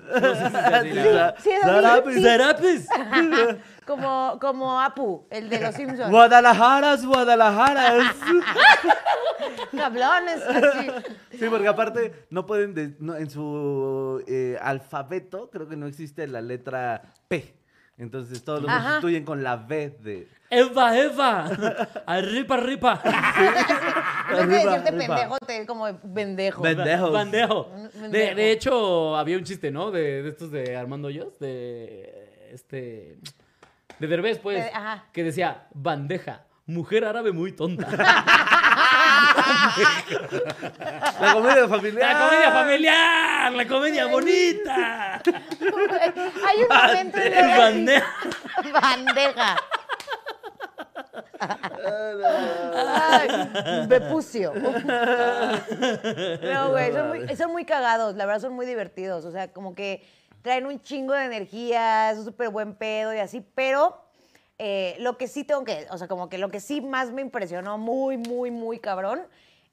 Como, 3.87 4.37
como 4.41 4.81
Apu, 4.81 5.25
el 5.31 5.47
de 5.49 5.61
los 5.61 5.73
Simpsons. 5.73 6.11
Guadalajaras, 6.11 7.05
Guadalajaras. 7.05 8.15
Cablones, 9.75 10.41
así. 10.43 10.87
Sí, 11.39 11.45
porque 11.49 11.67
aparte 11.67 12.25
no 12.29 12.45
pueden, 12.45 12.73
de- 12.73 12.95
no, 12.99 13.15
en 13.15 13.29
su 13.29 14.23
eh, 14.27 14.57
alfabeto 14.61 15.49
creo 15.49 15.67
que 15.67 15.75
no 15.75 15.87
existe 15.87 16.27
la 16.27 16.41
letra 16.41 17.01
P. 17.27 17.53
Entonces 17.97 18.43
todos 18.43 18.61
los 18.61 18.69
Ajá. 18.69 18.89
sustituyen 18.91 19.25
con 19.25 19.41
la 19.43 19.55
V 19.55 19.97
de... 20.01 20.27
¡Eva, 20.51 20.95
Eva! 20.97 21.45
¡Arriba, 22.05 22.55
arriba! 22.55 23.01
No 23.03 24.37
Arriba, 24.37 24.45
sé 24.45 24.67
decirte 24.67 24.89
arriba. 24.89 25.15
pendejo, 25.15 25.37
te 25.39 25.65
como 25.65 25.85
pendejo. 26.13 26.61
Ben- 26.61 26.75
Pendejos. 26.77 27.11
Bandejo. 27.11 27.69
Pendejo. 27.71 28.07
De, 28.09 28.35
de 28.35 28.51
hecho, 28.51 29.17
había 29.17 29.37
un 29.37 29.43
chiste, 29.43 29.71
¿no? 29.71 29.89
De, 29.91 30.21
de 30.21 30.29
estos 30.29 30.51
de 30.51 30.75
Armando 30.77 31.07
Hoyos, 31.07 31.39
de 31.39 32.49
este... 32.51 33.17
De 33.99 34.07
Derbez, 34.07 34.39
pues, 34.39 34.65
ajá. 34.73 35.03
que 35.11 35.23
decía, 35.23 35.67
bandeja, 35.73 36.45
mujer 36.65 37.05
árabe 37.05 37.31
muy 37.31 37.51
tonta. 37.53 37.87
La 41.19 41.33
comedia 41.33 41.67
familiar. 41.67 42.13
¡La 42.13 42.19
comedia 42.27 42.51
familiar! 42.51 43.51
¡La 43.53 43.67
comedia 43.67 44.05
bonita! 44.07 45.21
Hay 45.25 46.61
un 46.61 46.67
momento 46.69 47.17
en 47.17 47.33
El 47.33 47.49
el 47.49 47.57
bandeja. 47.57 48.07
bandeja. 48.81 49.57
Ay, 52.75 53.27
Bepucio. 53.87 54.53
No, 54.53 54.71
güey, 56.71 56.91
son 56.91 57.07
muy, 57.09 57.35
son 57.35 57.51
muy 57.51 57.65
cagados, 57.65 58.15
la 58.15 58.25
verdad 58.25 58.41
son 58.41 58.53
muy 58.53 58.65
divertidos. 58.65 59.25
O 59.25 59.31
sea, 59.31 59.51
como 59.51 59.75
que 59.75 60.03
traen 60.41 60.65
un 60.65 60.81
chingo 60.81 61.13
de 61.13 61.25
energía, 61.25 62.11
es 62.11 62.19
un 62.19 62.25
súper 62.25 62.49
buen 62.49 62.75
pedo 62.75 63.13
y 63.13 63.17
así, 63.19 63.41
pero 63.55 64.01
eh, 64.57 64.95
lo 64.99 65.17
que 65.17 65.27
sí 65.27 65.43
tengo 65.43 65.63
que, 65.63 65.87
o 65.91 65.97
sea, 65.97 66.07
como 66.07 66.29
que 66.29 66.37
lo 66.37 66.49
que 66.49 66.59
sí 66.59 66.81
más 66.81 67.11
me 67.11 67.21
impresionó 67.21 67.77
muy, 67.77 68.17
muy, 68.17 68.49
muy 68.51 68.79
cabrón 68.79 69.21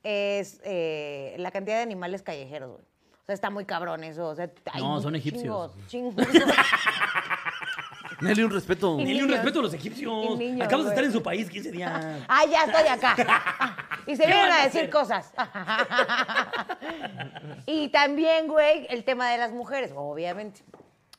es 0.02 0.61
eh, 0.64 1.35
la 1.38 1.50
cantidad 1.50 1.76
de 1.76 1.83
animales 1.83 2.23
callejeros, 2.23 2.71
güey. 2.73 2.83
O 3.23 3.26
sea, 3.26 3.35
está 3.35 3.49
muy 3.49 3.64
cabrón 3.64 4.04
eso. 4.04 4.28
O 4.28 4.35
sea, 4.35 4.50
hay 4.71 4.83
No, 4.83 5.00
son 5.00 5.16
egipcios. 5.16 5.73
chingos, 5.87 6.14
chingos. 6.14 6.44
Nelly, 8.21 8.42
un 8.42 8.50
respeto. 8.50 8.97
Dile 8.97 9.23
un 9.23 9.30
respeto 9.30 9.59
a 9.61 9.62
los 9.62 9.75
egipcios. 9.75 10.38
Niños, 10.38 10.66
Acabas 10.66 10.87
de 10.87 10.90
estar 10.90 11.04
en 11.04 11.12
su 11.12 11.23
país 11.23 11.49
15 11.50 11.71
días. 11.71 12.23
Ah, 12.28 12.44
ya 12.50 12.64
estoy 12.64 12.88
acá. 12.88 13.76
Y 14.06 14.16
se 14.16 14.23
¿Qué 14.23 14.28
vienen 14.28 14.50
a 14.50 14.62
a 14.62 14.64
decir 14.64 14.90
cosas. 14.90 15.33
Y 17.66 17.88
también, 17.88 18.47
güey, 18.47 18.87
el 18.90 19.04
tema 19.04 19.30
de 19.30 19.38
las 19.38 19.52
mujeres, 19.52 19.92
obviamente. 19.94 20.61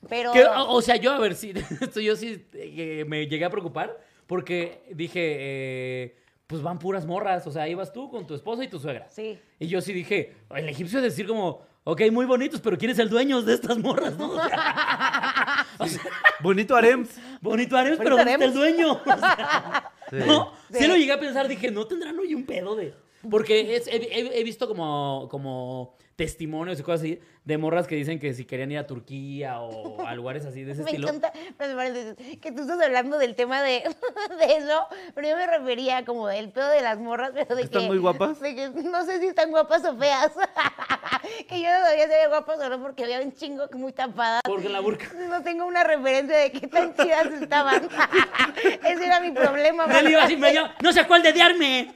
Pero. 0.08 0.32
Que, 0.32 0.44
o 0.44 0.74
o 0.74 0.82
sea, 0.82 0.96
yo 0.96 1.12
a 1.12 1.18
ver 1.18 1.34
si 1.34 1.50
esto 1.80 2.00
yo 2.00 2.14
sí 2.16 2.46
eh, 2.54 3.04
me 3.06 3.26
llegué 3.26 3.44
a 3.44 3.50
preocupar 3.50 3.98
porque 4.26 4.82
dije, 4.92 5.36
eh, 5.38 6.16
pues 6.46 6.62
van 6.62 6.78
puras 6.78 7.06
morras, 7.06 7.46
o 7.46 7.50
sea, 7.50 7.68
ibas 7.68 7.92
tú 7.92 8.10
con 8.10 8.26
tu 8.26 8.34
esposa 8.34 8.64
y 8.64 8.68
tu 8.68 8.78
suegra. 8.78 9.08
Sí. 9.08 9.38
Y 9.58 9.66
yo 9.66 9.80
sí 9.80 9.92
dije, 9.92 10.34
el 10.54 10.68
egipcio 10.68 10.98
es 10.98 11.04
decir 11.04 11.26
como, 11.26 11.62
ok, 11.88 12.02
muy 12.10 12.26
bonitos, 12.26 12.60
pero 12.60 12.76
¿quién 12.76 12.90
es 12.90 12.98
el 12.98 13.08
dueño 13.08 13.40
de 13.42 13.54
estas 13.54 13.78
morras, 13.78 14.16
no? 14.18 14.32
O 14.36 14.48
sea, 14.48 15.66
o 15.78 15.86
sea, 15.86 16.02
Bonito 16.40 16.74
Arems. 16.76 17.10
bonito 17.40 17.76
harem, 17.76 17.96
pero 17.98 18.16
Bonito 18.16 18.30
¿dónde 18.30 18.44
el 18.46 18.52
dueño? 18.54 18.92
O 18.94 19.04
sea, 19.04 19.92
Sí. 20.10 20.16
¿No? 20.24 20.52
Sí. 20.70 20.78
Sí. 20.80 20.86
lo 20.86 20.96
llegué 20.96 21.12
a 21.12 21.18
pensar, 21.20 21.48
dije, 21.48 21.70
¿no 21.70 21.84
tendrán 21.86 22.16
hoy 22.18 22.32
un 22.34 22.44
pedo 22.46 22.76
de...? 22.76 22.94
Porque 23.28 23.74
es- 23.76 23.88
he, 23.88 23.96
he- 23.96 24.40
he 24.40 24.44
visto 24.44 24.68
como, 24.68 25.26
como 25.30 25.96
testimonios 26.16 26.80
y 26.80 26.82
cosas 26.82 27.00
así 27.00 27.20
de 27.44 27.58
morras 27.58 27.86
que 27.86 27.94
dicen 27.94 28.18
que 28.18 28.32
si 28.32 28.44
querían 28.46 28.72
ir 28.72 28.78
a 28.78 28.86
Turquía 28.86 29.60
o 29.60 30.04
a 30.04 30.14
lugares 30.14 30.44
así 30.46 30.64
de 30.64 30.72
ese 30.72 30.82
Me 30.84 30.90
estilo. 30.90 31.08
encanta 31.08 31.32
me 31.58 32.38
que 32.38 32.52
tú 32.52 32.62
estás 32.62 32.80
hablando 32.80 33.18
del 33.18 33.36
tema 33.36 33.62
de, 33.62 33.84
de 34.40 34.56
eso, 34.56 34.86
pero 35.14 35.28
yo 35.28 35.36
me 35.36 35.46
refería 35.46 36.04
como 36.04 36.26
del 36.26 36.50
pedo 36.50 36.70
de 36.70 36.80
las 36.80 36.98
morras, 36.98 37.32
pero 37.34 37.54
de 37.54 37.62
¿Están 37.62 37.82
que... 37.82 37.88
muy 37.88 37.98
guapas? 37.98 38.40
de 38.40 38.54
que 38.54 38.68
no 38.70 39.04
sé 39.04 39.20
si 39.20 39.26
están 39.26 39.50
guapas 39.50 39.84
o 39.84 39.96
feas. 39.96 40.32
que 41.48 41.60
yo 41.60 41.68
no 41.70 41.86
sabía 41.86 42.06
si 42.06 42.12
eran 42.14 42.30
guapas 42.30 42.60
o 42.60 42.68
no 42.70 42.80
porque 42.80 43.04
había 43.04 43.20
un 43.20 43.32
chingo 43.32 43.68
muy 43.74 43.92
tapadas. 43.92 44.40
Porque 44.44 44.66
en 44.66 44.72
la 44.72 44.80
burka. 44.80 45.06
No 45.28 45.42
tengo 45.42 45.66
una 45.66 45.84
referencia 45.84 46.36
de 46.36 46.50
qué 46.50 46.66
tan 46.66 46.94
chidas 46.94 47.26
estaban. 47.26 47.88
Ese 48.84 49.04
era 49.04 49.20
mi 49.20 49.32
problema. 49.32 49.86
Nelly 49.86 50.12
iba 50.12 50.24
así 50.24 50.36
medio, 50.36 50.68
no 50.82 50.92
sé 50.92 51.06
cuál 51.06 51.22
dediarme. 51.22 51.92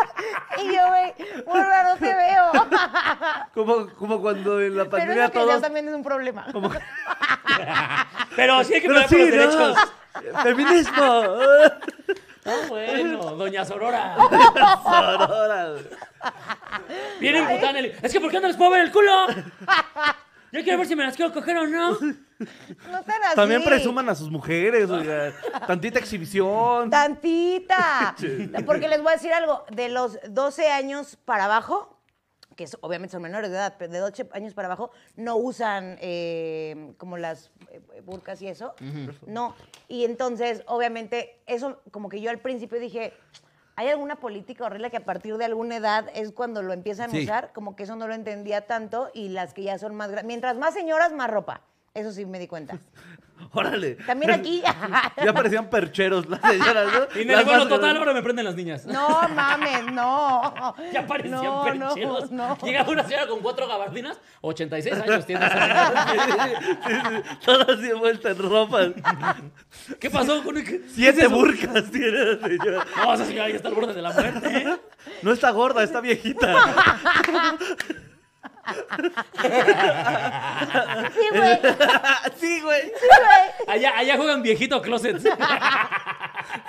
Y 0.62 0.74
yo, 0.74 0.80
güey, 0.88 1.42
porra, 1.44 1.82
no 1.84 1.96
te 1.96 2.14
veo. 2.14 2.50
Como, 3.54 3.86
como 3.94 4.20
cuando 4.20 4.60
en 4.60 4.76
la 4.76 4.84
Pero 4.84 4.90
pandemia 4.90 5.14
que 5.14 5.38
ya 5.38 5.44
todos. 5.46 5.62
también 5.62 5.88
es 5.88 5.94
un 5.94 6.02
problema. 6.02 6.46
Como... 6.52 6.70
Pero 8.36 8.64
sí 8.64 8.74
hay 8.74 8.80
que 8.82 8.88
Pero 8.88 9.06
pelear 9.06 9.08
por 9.08 9.18
sí, 9.18 9.36
los 9.36 9.54
¿no? 9.54 9.66
derechos. 9.66 10.42
Feminismo. 10.42 11.22
Ah, 12.44 12.54
bueno, 12.68 13.18
doña 13.36 13.64
Sorora. 13.64 14.16
Sorora. 14.82 15.74
Viene 17.18 17.38
imputada 17.40 17.72
Nelly. 17.72 17.92
Es 18.02 18.12
que 18.12 18.20
¿por 18.20 18.30
qué 18.30 18.40
no 18.40 18.46
les 18.46 18.56
puedo 18.56 18.70
ver 18.70 18.82
el 18.82 18.92
culo? 18.92 19.26
Yo 20.56 20.62
quiero 20.64 20.78
ver 20.78 20.86
si 20.86 20.96
me 20.96 21.04
las 21.04 21.16
quiero 21.16 21.32
coger 21.32 21.56
o 21.56 21.66
no. 21.66 21.96
No 22.38 23.02
tan 23.02 23.22
así. 23.24 23.34
También 23.34 23.64
presuman 23.64 24.08
a 24.10 24.14
sus 24.14 24.30
mujeres, 24.30 24.90
oiga. 24.90 25.32
Tantita 25.66 25.98
exhibición. 25.98 26.90
Tantita. 26.90 28.14
Porque 28.66 28.88
les 28.88 29.00
voy 29.02 29.08
a 29.12 29.16
decir 29.16 29.32
algo. 29.32 29.64
De 29.70 29.88
los 29.88 30.18
12 30.28 30.68
años 30.70 31.16
para 31.24 31.46
abajo, 31.46 31.98
que 32.54 32.64
es- 32.64 32.76
obviamente 32.82 33.12
son 33.12 33.22
menores 33.22 33.50
de 33.50 33.56
edad, 33.56 33.76
pero 33.78 33.90
de 33.90 33.98
12 34.00 34.28
años 34.32 34.52
para 34.52 34.66
abajo, 34.68 34.90
no 35.16 35.36
usan 35.36 35.96
eh, 36.00 36.92
como 36.98 37.16
las 37.16 37.50
eh, 37.70 37.80
burcas 38.04 38.42
y 38.42 38.48
eso. 38.48 38.74
No. 39.26 39.54
Y 39.88 40.04
entonces, 40.04 40.62
obviamente, 40.66 41.40
eso 41.46 41.80
como 41.90 42.10
que 42.10 42.20
yo 42.20 42.28
al 42.30 42.38
principio 42.38 42.78
dije... 42.78 43.14
¿Hay 43.78 43.88
alguna 43.88 44.16
política 44.16 44.64
horrible 44.64 44.90
que 44.90 44.96
a 44.96 45.04
partir 45.04 45.36
de 45.36 45.44
alguna 45.44 45.76
edad 45.76 46.06
es 46.14 46.32
cuando 46.32 46.62
lo 46.62 46.72
empiezan 46.72 47.14
a 47.14 47.18
usar? 47.18 47.52
Como 47.52 47.76
que 47.76 47.82
eso 47.82 47.94
no 47.94 48.08
lo 48.08 48.14
entendía 48.14 48.66
tanto 48.66 49.10
y 49.12 49.28
las 49.28 49.52
que 49.52 49.64
ya 49.64 49.78
son 49.78 49.94
más 49.94 50.10
grandes. 50.10 50.26
Mientras 50.26 50.56
más 50.56 50.72
señoras, 50.72 51.12
más 51.12 51.30
ropa. 51.30 51.60
Eso 51.92 52.10
sí 52.10 52.24
me 52.24 52.38
di 52.38 52.48
cuenta. 52.48 52.78
Órale. 53.52 53.94
También 54.06 54.30
aquí. 54.32 54.62
Ya 55.24 55.32
parecían 55.32 55.68
percheros 55.68 56.28
las 56.28 56.40
señoras, 56.40 56.86
¿no? 56.92 57.20
Y 57.20 57.24
Nelly, 57.24 57.32
Las 57.32 57.44
bueno, 57.44 57.60
más 57.60 57.68
total, 57.68 57.96
ahora 57.96 58.12
me 58.12 58.22
prenden 58.22 58.44
las 58.44 58.54
niñas. 58.54 58.86
No 58.86 59.28
mames, 59.28 59.92
no. 59.92 60.74
Ya 60.92 61.06
parecían 61.06 61.42
no, 61.44 61.64
percheros. 61.64 62.30
No, 62.30 62.48
no. 62.48 62.58
Llegaba 62.66 62.90
una 62.90 63.04
señora 63.04 63.26
con 63.26 63.40
cuatro 63.40 63.66
gabardinas, 63.66 64.20
86 64.42 64.94
años 64.94 65.26
tiene 65.26 65.46
esa 65.46 65.60
señora. 65.60 66.06
Sí, 66.86 66.92
sí, 66.92 67.36
Todas 67.44 67.68
así 67.68 67.92
vueltas 67.92 68.36
en 68.36 68.50
ropa. 68.50 68.80
¿Qué 69.98 70.10
pasó 70.10 70.42
con 70.42 70.56
el 70.56 70.84
Siete 70.88 71.22
es 71.22 71.30
burcas 71.30 71.90
tiene 71.90 72.10
la 72.10 72.48
señora. 72.48 72.86
No, 72.96 73.14
esa 73.14 73.24
señora 73.24 73.48
ya 73.48 73.56
está 73.56 73.68
al 73.68 73.74
borde 73.74 73.94
de 73.94 74.02
la 74.02 74.12
muerte. 74.12 74.48
¿eh? 74.56 74.76
No 75.22 75.32
está 75.32 75.50
gorda, 75.50 75.82
está 75.82 76.00
viejita. 76.00 76.54
Sí, 81.14 81.28
güey. 81.32 81.58
sí, 82.40 82.60
güey. 82.60 82.82
Sí, 82.82 83.06
güey. 83.08 83.68
Allá, 83.68 83.92
allá 83.96 84.16
juegan 84.16 84.42
viejito 84.42 84.80
closet. 84.82 85.18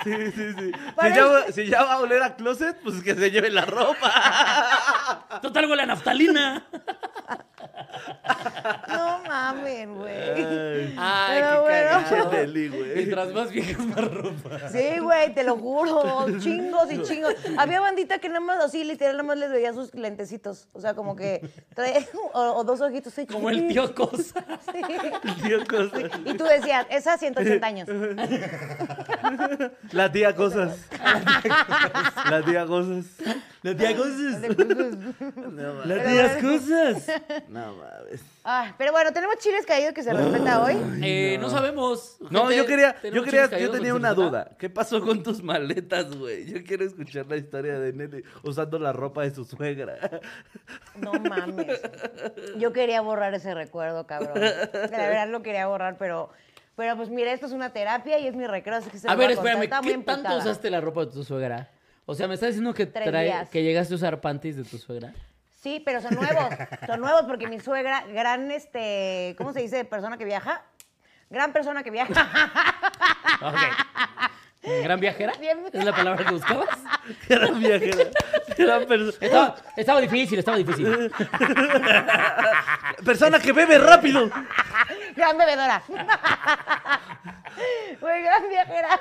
Sí, 0.04 0.12
sí, 0.34 0.52
sí. 0.58 0.72
Si 1.02 1.14
ya, 1.14 1.26
va- 1.26 1.52
si 1.52 1.66
ya 1.66 1.82
va 1.84 1.94
a 1.94 1.98
oler 2.00 2.22
a 2.22 2.36
closet, 2.36 2.76
pues 2.82 3.02
que 3.02 3.14
se 3.14 3.30
lleve 3.30 3.50
la 3.50 3.64
ropa. 3.64 5.24
Total 5.42 5.66
huele 5.66 5.82
a 5.82 5.86
naftalina. 5.86 6.64
No 8.88 9.20
mames, 9.26 9.88
güey. 9.88 10.94
Ay, 10.96 11.40
Pero 11.40 11.62
bueno. 11.62 12.30
Nelly, 12.32 12.68
güey. 12.68 12.94
Mientras 12.96 13.32
más 13.32 13.50
viejas, 13.50 13.86
más 13.86 14.04
ropa. 14.12 14.68
Sí, 14.70 14.98
güey, 15.00 15.34
te 15.34 15.44
lo 15.44 15.56
juro. 15.56 16.26
Chingos 16.38 16.90
y 16.92 17.02
chingos. 17.02 17.34
Había 17.56 17.80
bandita 17.80 18.18
que 18.18 18.28
nada 18.28 18.40
más 18.40 18.62
así, 18.64 18.84
literal, 18.84 19.16
nada 19.16 19.24
más 19.26 19.38
les 19.38 19.50
veía 19.50 19.72
sus 19.72 19.94
lentecitos. 19.94 20.68
O 20.72 20.80
sea, 20.80 20.94
como 20.94 21.16
que 21.16 21.48
trae 21.74 22.06
o, 22.34 22.40
o 22.40 22.64
dos 22.64 22.80
ojitos. 22.80 23.12
así, 23.12 23.26
Como 23.26 23.50
el 23.50 23.68
tío 23.68 23.94
Cosa. 23.94 24.44
Sí. 24.72 24.82
Tío 25.42 25.66
Cosas. 25.66 26.10
Y 26.24 26.34
tú 26.36 26.44
decías, 26.44 26.86
esa 26.90 27.16
180 27.16 27.66
años. 27.66 27.88
La 29.92 30.10
tía 30.12 30.34
Cosas. 30.34 30.78
La 32.30 32.42
tía 32.44 32.66
Cosas. 32.66 33.06
La 33.62 33.74
tía 33.76 33.96
Cosas. 33.96 34.40
No 35.36 35.74
mames. 35.74 35.86
La 35.86 36.04
tía 36.04 36.40
Cosas. 36.40 37.06
No 37.48 37.76
mames. 37.78 38.22
Ay, 38.44 38.72
pero 38.76 38.92
bueno, 38.92 39.12
tenemos 39.12 39.36
chiles 39.38 39.64
caídos 39.66 39.92
que 39.94 40.02
se 40.02 40.12
respeta 40.12 40.62
hoy. 40.64 40.74
Eh, 41.02 41.38
no. 41.40 41.48
sabemos. 41.50 42.16
No, 42.30 42.40
Gente, 42.42 42.56
yo 42.56 42.66
quería, 42.66 42.94
yo 42.94 43.00
tenemos 43.00 43.24
quería, 43.24 43.40
chiles 43.46 43.50
yo 43.50 43.56
caídos, 43.56 43.72
tenía 43.76 43.90
¿se 43.92 43.96
una 43.96 44.08
respeta? 44.10 44.28
duda. 44.30 44.50
¿Qué 44.58 44.68
pasó 44.70 45.00
con 45.00 45.22
tus 45.22 45.42
maletas, 45.42 46.14
güey? 46.16 46.44
Yo 46.46 46.62
quiero 46.64 46.84
escuchar 46.84 47.26
la 47.26 47.36
historia 47.36 47.78
de 47.78 47.92
Nelly 47.92 48.22
usando 48.42 48.78
la 48.78 48.92
ropa 48.92 49.22
de 49.22 49.34
su 49.34 49.44
suegra. 49.44 49.96
No 50.96 51.12
mames. 51.14 51.80
Yo 52.58 52.72
quería 52.72 53.00
borrar 53.00 53.32
ese 53.34 53.54
recuerdo, 53.54 54.06
cabrón. 54.06 54.40
La 54.40 54.88
verdad 54.98 55.28
lo 55.28 55.42
quería 55.42 55.66
borrar, 55.66 55.96
pero, 55.98 56.30
pero 56.76 56.96
pues 56.96 57.08
mira, 57.10 57.32
esto 57.32 57.46
es 57.46 57.52
una 57.52 57.70
terapia 57.72 58.18
y 58.18 58.26
es 58.26 58.34
mi 58.34 58.46
recreo, 58.46 58.76
así 58.76 58.90
que 58.90 58.98
se 58.98 59.08
A 59.08 59.12
lo 59.12 59.18
ver, 59.18 59.28
voy 59.28 59.36
contar. 59.36 59.52
espérame, 59.62 59.84
muy 59.84 59.90
¿qué 59.92 59.96
tanto 60.04 60.12
emputada. 60.22 60.38
usaste 60.38 60.70
la 60.70 60.80
ropa 60.80 61.04
de 61.04 61.12
tu 61.12 61.24
suegra? 61.24 61.68
O 62.06 62.14
sea, 62.14 62.26
¿me 62.26 62.34
estás 62.34 62.48
diciendo 62.48 62.72
que, 62.72 62.86
Tres 62.86 63.06
trae- 63.06 63.24
días. 63.24 63.48
que 63.50 63.62
llegaste 63.62 63.92
a 63.92 63.96
usar 63.96 64.20
panties 64.20 64.56
de 64.56 64.64
tu 64.64 64.78
suegra? 64.78 65.12
Sí, 65.62 65.82
pero 65.84 66.00
son 66.00 66.14
nuevos. 66.14 66.54
Son 66.86 67.00
nuevos 67.00 67.22
porque 67.22 67.48
mi 67.48 67.58
suegra, 67.60 68.04
gran, 68.06 68.50
este, 68.50 69.34
¿cómo 69.38 69.52
se 69.52 69.60
dice? 69.60 69.84
Persona 69.84 70.16
que 70.16 70.24
viaja. 70.24 70.62
Gran 71.30 71.52
persona 71.52 71.82
que 71.82 71.90
viaja. 71.90 72.12
Ok. 73.40 73.56
¿Gran 74.82 74.98
viajera? 75.00 75.32
Bien. 75.38 75.58
¿Es 75.72 75.84
la 75.84 75.94
palabra 75.94 76.24
que 76.24 76.32
buscabas? 76.32 76.68
Gran 77.28 77.58
viajera. 77.60 78.10
Gran 78.56 78.86
estaba 79.76 80.00
difícil, 80.00 80.38
estaba 80.38 80.56
difícil. 80.56 81.12
persona 83.04 83.38
que 83.38 83.52
bebe 83.52 83.78
rápido. 83.78 84.28
gran 85.14 85.38
bebedora. 85.38 85.82
Güey, 88.00 88.22
gran 88.22 88.48
viajera. 88.48 89.00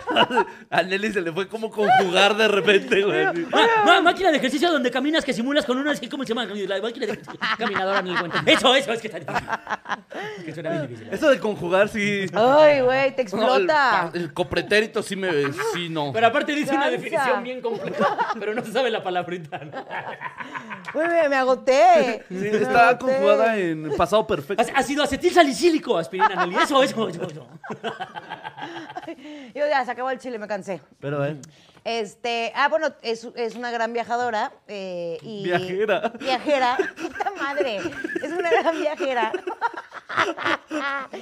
A 0.70 0.82
Nelly 0.84 1.12
se 1.14 1.22
le 1.22 1.32
fue 1.32 1.48
como 1.48 1.70
conjugar 1.70 2.36
de 2.36 2.48
repente, 2.48 3.04
güey. 3.04 3.26
Ah, 3.54 3.68
no, 3.86 4.02
máquina 4.02 4.32
de 4.32 4.38
ejercicio 4.38 4.72
donde 4.72 4.90
caminas 4.92 5.24
que 5.24 5.34
simulas 5.34 5.66
con 5.66 5.78
una 5.78 5.92
así, 5.92 6.08
¿cómo 6.10 6.24
se 6.24 6.30
llama? 6.30 6.46
La 6.46 6.82
máquina 6.82 7.06
de 7.06 7.12
ejercicio 7.14 7.40
caminadora 7.58 8.00
en 8.00 8.08
el 8.08 8.20
cuento. 8.20 8.38
Eso, 8.46 8.76
eso, 8.76 8.94
es 8.94 9.02
que 9.02 9.08
está 9.08 9.20
difícil. 9.20 9.50
Es 10.40 10.44
que 10.46 10.54
suena 10.54 10.70
bien 10.72 10.88
difícil. 10.88 11.08
Eso 11.14 11.30
de 11.30 11.40
conjugar 11.40 11.90
sí. 11.90 12.26
Ay, 12.34 12.82
güey, 12.82 13.16
te 13.16 13.24
No, 13.26 13.56
el, 13.56 13.62
explota. 13.64 14.12
el 14.14 14.34
copretérito 14.34 15.04
sí 15.04 15.16
me. 15.16 15.30
Sí, 15.74 15.90
no. 15.90 16.12
Pero 16.14 16.28
aparte 16.28 16.54
dice 16.54 16.72
una 16.72 16.84
Cansa. 16.90 16.98
definición 16.98 17.44
bien 17.44 17.62
compleja, 17.62 18.18
pero 18.40 18.56
no 18.56 18.64
se 18.64 18.72
sabe 18.72 18.90
la 18.90 19.04
palabrita. 19.04 19.60
¿no? 19.60 19.86
Güey, 20.94 21.08
me, 21.08 21.30
me 21.30 21.36
agoté. 21.36 22.24
Sí, 22.30 22.34
Me 22.36 22.48
está 22.58 22.90
agoté. 22.90 23.06
conjugada 23.14 23.58
en 23.58 23.92
pasado 23.96 24.26
perfecto. 24.26 24.64
Ha 24.74 24.84
sido 24.84 25.04
acetil 25.04 25.34
salicílico, 25.34 25.98
aspirina, 25.98 26.30
Nelly. 26.46 26.56
Eso, 26.64 26.82
eso, 26.82 27.10
eso, 27.10 27.24
eso. 27.24 27.48
Yo 29.56 29.68
ya, 29.68 29.84
se 29.86 29.92
acabó 29.92 30.10
el 30.12 30.20
chile, 30.20 30.38
me 30.40 30.48
cansé. 30.48 30.82
Pero, 31.00 31.26
eh. 31.26 31.38
Este, 31.84 32.52
ah, 32.56 32.68
bueno, 32.68 32.88
es, 33.02 33.26
es 33.36 33.56
una 33.56 33.72
gran 33.72 33.94
viajadora. 33.94 34.52
eh, 34.68 35.18
y 35.22 35.44
Viajera. 35.44 36.12
Viajera. 36.20 36.78
Puta 37.02 37.32
madre. 37.40 37.78
Es 38.22 38.32
una 38.32 38.50
gran 38.50 38.78
viajera. 38.78 39.32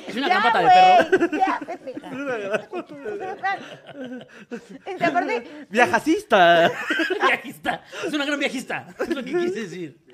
Es 0.07 0.15
una 0.15 0.27
Ya, 0.27 0.39
gran 0.39 0.43
pata 0.43 0.59
de 0.59 0.65
güey, 0.65 1.39
Ya, 1.39 1.59
pendeja. 1.59 2.09
Este, 4.85 5.05
aparte, 5.05 5.67
Viajacista. 5.69 6.71
Viajista. 7.27 7.83
Es 8.05 8.13
una 8.13 8.25
gran 8.25 8.39
viajista. 8.39 8.87
Es 8.99 9.09
lo 9.09 9.23
que 9.23 9.31
quise 9.33 9.61
decir. 9.61 10.04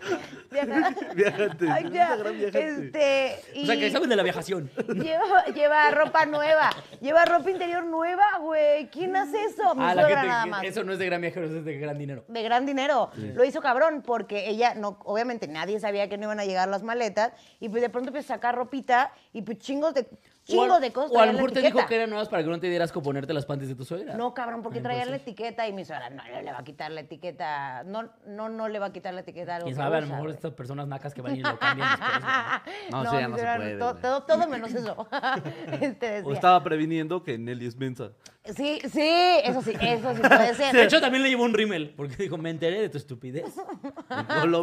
Viaja- 0.52 0.96
Viajante. 1.16 1.70
Ay, 1.70 1.90
ya. 1.92 2.16
gran 2.16 2.38
viajante. 2.38 2.86
Este, 2.88 3.62
O 3.62 3.66
sea, 3.66 3.78
que 3.78 3.92
saben 3.92 4.10
de 4.10 4.16
la 4.16 4.24
viajación. 4.24 4.70
lleva, 4.94 5.46
lleva 5.54 5.92
ropa 5.92 6.26
nueva. 6.26 6.70
Lleva 7.02 7.26
ropa 7.26 7.50
interior 7.52 7.86
nueva, 7.86 8.24
güey. 8.40 8.90
¿Quién 8.90 9.16
hace 9.16 9.44
eso? 9.44 9.76
Mi 9.76 9.84
Ah, 9.84 9.94
suegra 9.94 10.08
gente. 10.22 10.28
nada 10.28 10.46
más. 10.46 10.64
Eso 10.64 10.84
no 10.84 10.94
es 10.94 11.00
de 11.00 11.06
gran 11.06 11.22
viajero, 11.22 11.46
eso 11.46 11.58
es 11.58 11.66
de 11.66 11.78
gran 11.78 11.98
dinero. 11.98 12.24
de 12.28 12.44
gran 12.44 12.66
dinero. 12.66 13.12
Lo 13.16 13.44
hizo 13.44 13.62
cabrón 13.62 14.02
porque 14.06 14.50
ella 14.50 14.74
no, 14.76 14.98
obviamente 15.06 15.48
nadie 15.48 15.80
sabía 15.80 16.10
que 16.10 16.18
no 16.18 16.26
iban 16.26 16.40
a 16.40 16.46
llegar 16.46 16.68
las 16.68 16.84
maletas 16.84 17.32
y 17.60 17.70
pues 17.70 17.82
de 17.82 17.90
pronto 17.90 18.10
empezó 18.10 18.34
a 18.34 18.36
sacar 18.38 18.56
ropita 18.56 19.12
y 19.34 19.42
pues 19.42 19.58
chingos 19.60 19.94
de 19.94 20.08
chingos 20.52 20.70
o 20.70 20.74
a, 20.76 20.80
de 20.80 20.92
cosas. 20.92 21.12
O 21.12 21.20
a 21.20 21.26
lo 21.26 21.34
mejor 21.34 21.52
te 21.52 21.62
dijo 21.62 21.86
que 21.88 21.96
eran 21.96 22.10
nuevas 22.10 22.30
para 22.30 22.44
que 22.44 22.50
no 22.50 22.60
te 22.60 22.70
dieras 22.70 22.92
con 22.92 23.04
ponerte 23.04 23.34
las 23.34 23.46
panties 23.46 23.70
de 23.70 23.76
tu 23.76 23.86
suegra. 23.86 24.16
No, 24.16 24.34
cabrón, 24.34 24.62
porque 24.62 24.82
traía 24.82 25.06
la 25.06 25.16
etiqueta 25.16 25.68
y 25.68 25.74
mi 25.74 25.86
suegra 25.86 26.10
no 26.10 26.24
le 26.24 26.52
va 26.52 26.60
a 26.60 26.64
quitar 26.64 26.92
la 26.92 27.02
etiqueta. 27.02 27.84
No, 27.84 28.10
no, 28.28 28.50
no 28.50 28.68
le 28.68 28.80
va 28.80 28.88
a 28.88 28.92
quitar 28.94 29.14
la 29.14 29.22
etiqueta 29.22 29.54
a 29.54 29.56
algo 29.58 29.66
Quién 29.66 29.76
que 29.78 29.82
sabe, 29.84 29.98
a 29.98 30.02
lo 30.02 30.08
mejor 30.08 30.30
estas 30.30 30.52
personas 30.54 30.88
nacas 30.88 31.14
que 31.14 31.22
van 31.22 31.36
y 31.36 31.42
lo 31.42 31.58
cambian 31.60 31.90
después. 31.90 32.92
No, 32.92 33.06
sí, 33.12 33.18
ya 33.18 33.28
no 33.28 33.38
se 33.38 33.44
puede, 33.46 33.78
Todo, 33.78 33.96
todo, 33.96 34.24
todo 34.24 34.48
menos 34.48 34.74
eso. 34.74 35.08
este 35.82 36.22
O 36.24 36.34
estaba 36.34 36.64
previniendo 36.64 37.24
que 37.24 37.38
Nelly 37.38 37.66
es 37.68 37.76
mensa. 37.78 38.12
Sí, 38.44 38.80
sí, 38.92 39.08
eso 39.44 39.62
sí, 39.62 39.74
eso 39.80 40.16
sí 40.16 40.22
puede 40.22 40.54
ser. 40.56 40.74
De 40.76 40.84
hecho, 40.84 41.00
también 41.00 41.22
le 41.24 41.30
llevó 41.30 41.44
un 41.44 41.54
rímel, 41.54 41.94
porque 41.96 42.16
dijo, 42.16 42.38
me 42.38 42.50
enteré 42.50 42.82
de 42.82 42.90
tu 42.90 42.98
estupidez. 42.98 43.44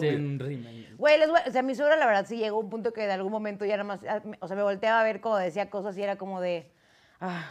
En 0.02 0.38
rímel. 0.38 0.95
Güey, 0.99 1.18
les 1.18 1.30
voy- 1.30 1.40
o 1.47 1.50
sea, 1.52 1.62
mi 1.62 1.75
suegra 1.75 1.97
la 1.97 2.07
verdad 2.07 2.26
sí 2.28 2.37
llegó 2.37 2.57
a 2.57 2.61
un 2.61 2.71
punto 2.71 2.92
que 2.92 3.02
de 3.07 3.12
algún 3.12 3.30
momento 3.30 3.64
ya 3.64 3.76
nada 3.76 3.85
más, 3.85 4.00
ah, 4.09 4.21
me- 4.25 4.37
o 4.40 4.49
sea, 4.49 4.57
me 4.57 4.62
volteaba 4.64 5.00
a 5.00 5.04
ver 5.04 5.21
como 5.21 5.37
decía 5.37 5.71
cosas 5.82 5.97
y 5.99 6.02
era 6.02 6.16
como 6.16 6.40
de, 6.40 6.70
ah. 7.20 7.49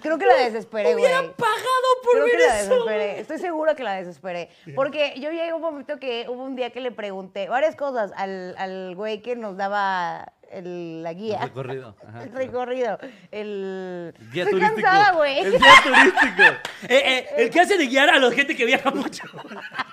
Creo 0.00 0.16
que 0.18 0.24
la 0.24 0.36
desesperé, 0.36 0.94
güey. 0.94 1.04
Hubiera 1.04 1.20
pagado 1.36 1.88
por 2.02 2.12
Creo 2.12 2.24
ver 2.24 2.32
que 2.32 2.46
la 2.46 2.60
eso. 2.60 2.70
desesperé. 2.70 3.20
Estoy 3.20 3.38
segura 3.38 3.74
que 3.74 3.82
la 3.84 3.94
desesperé. 3.96 4.48
Porque 4.74 5.12
yo 5.20 5.30
llegué 5.30 5.50
a 5.50 5.54
un 5.54 5.60
momento 5.60 5.98
que 5.98 6.24
hubo 6.30 6.42
un 6.44 6.56
día 6.56 6.70
que 6.70 6.80
le 6.80 6.92
pregunté 6.92 7.46
varias 7.50 7.76
cosas 7.76 8.10
al, 8.16 8.54
al 8.56 8.94
güey 8.96 9.20
que 9.20 9.36
nos 9.36 9.58
daba 9.58 10.32
el- 10.50 11.02
la 11.02 11.12
guía. 11.12 11.40
El 11.42 11.48
recorrido. 11.48 11.94
Ajá. 12.08 12.22
El 12.24 12.32
recorrido. 12.32 12.98
El... 13.30 14.14
Guía 14.32 14.44
Estoy 14.44 14.60
turístico. 14.60 14.82
cansada, 14.82 15.12
güey. 15.12 15.38
El 15.40 15.58
guía 15.58 15.72
turístico. 15.84 16.42
Eh, 16.88 16.96
eh, 17.06 17.26
el 17.36 17.50
que 17.50 17.60
hace 17.60 17.76
de 17.78 17.86
guiar 17.86 18.08
a 18.10 18.18
la 18.18 18.30
gente 18.32 18.56
que 18.56 18.64
viaja 18.64 18.90
mucho. 18.90 19.22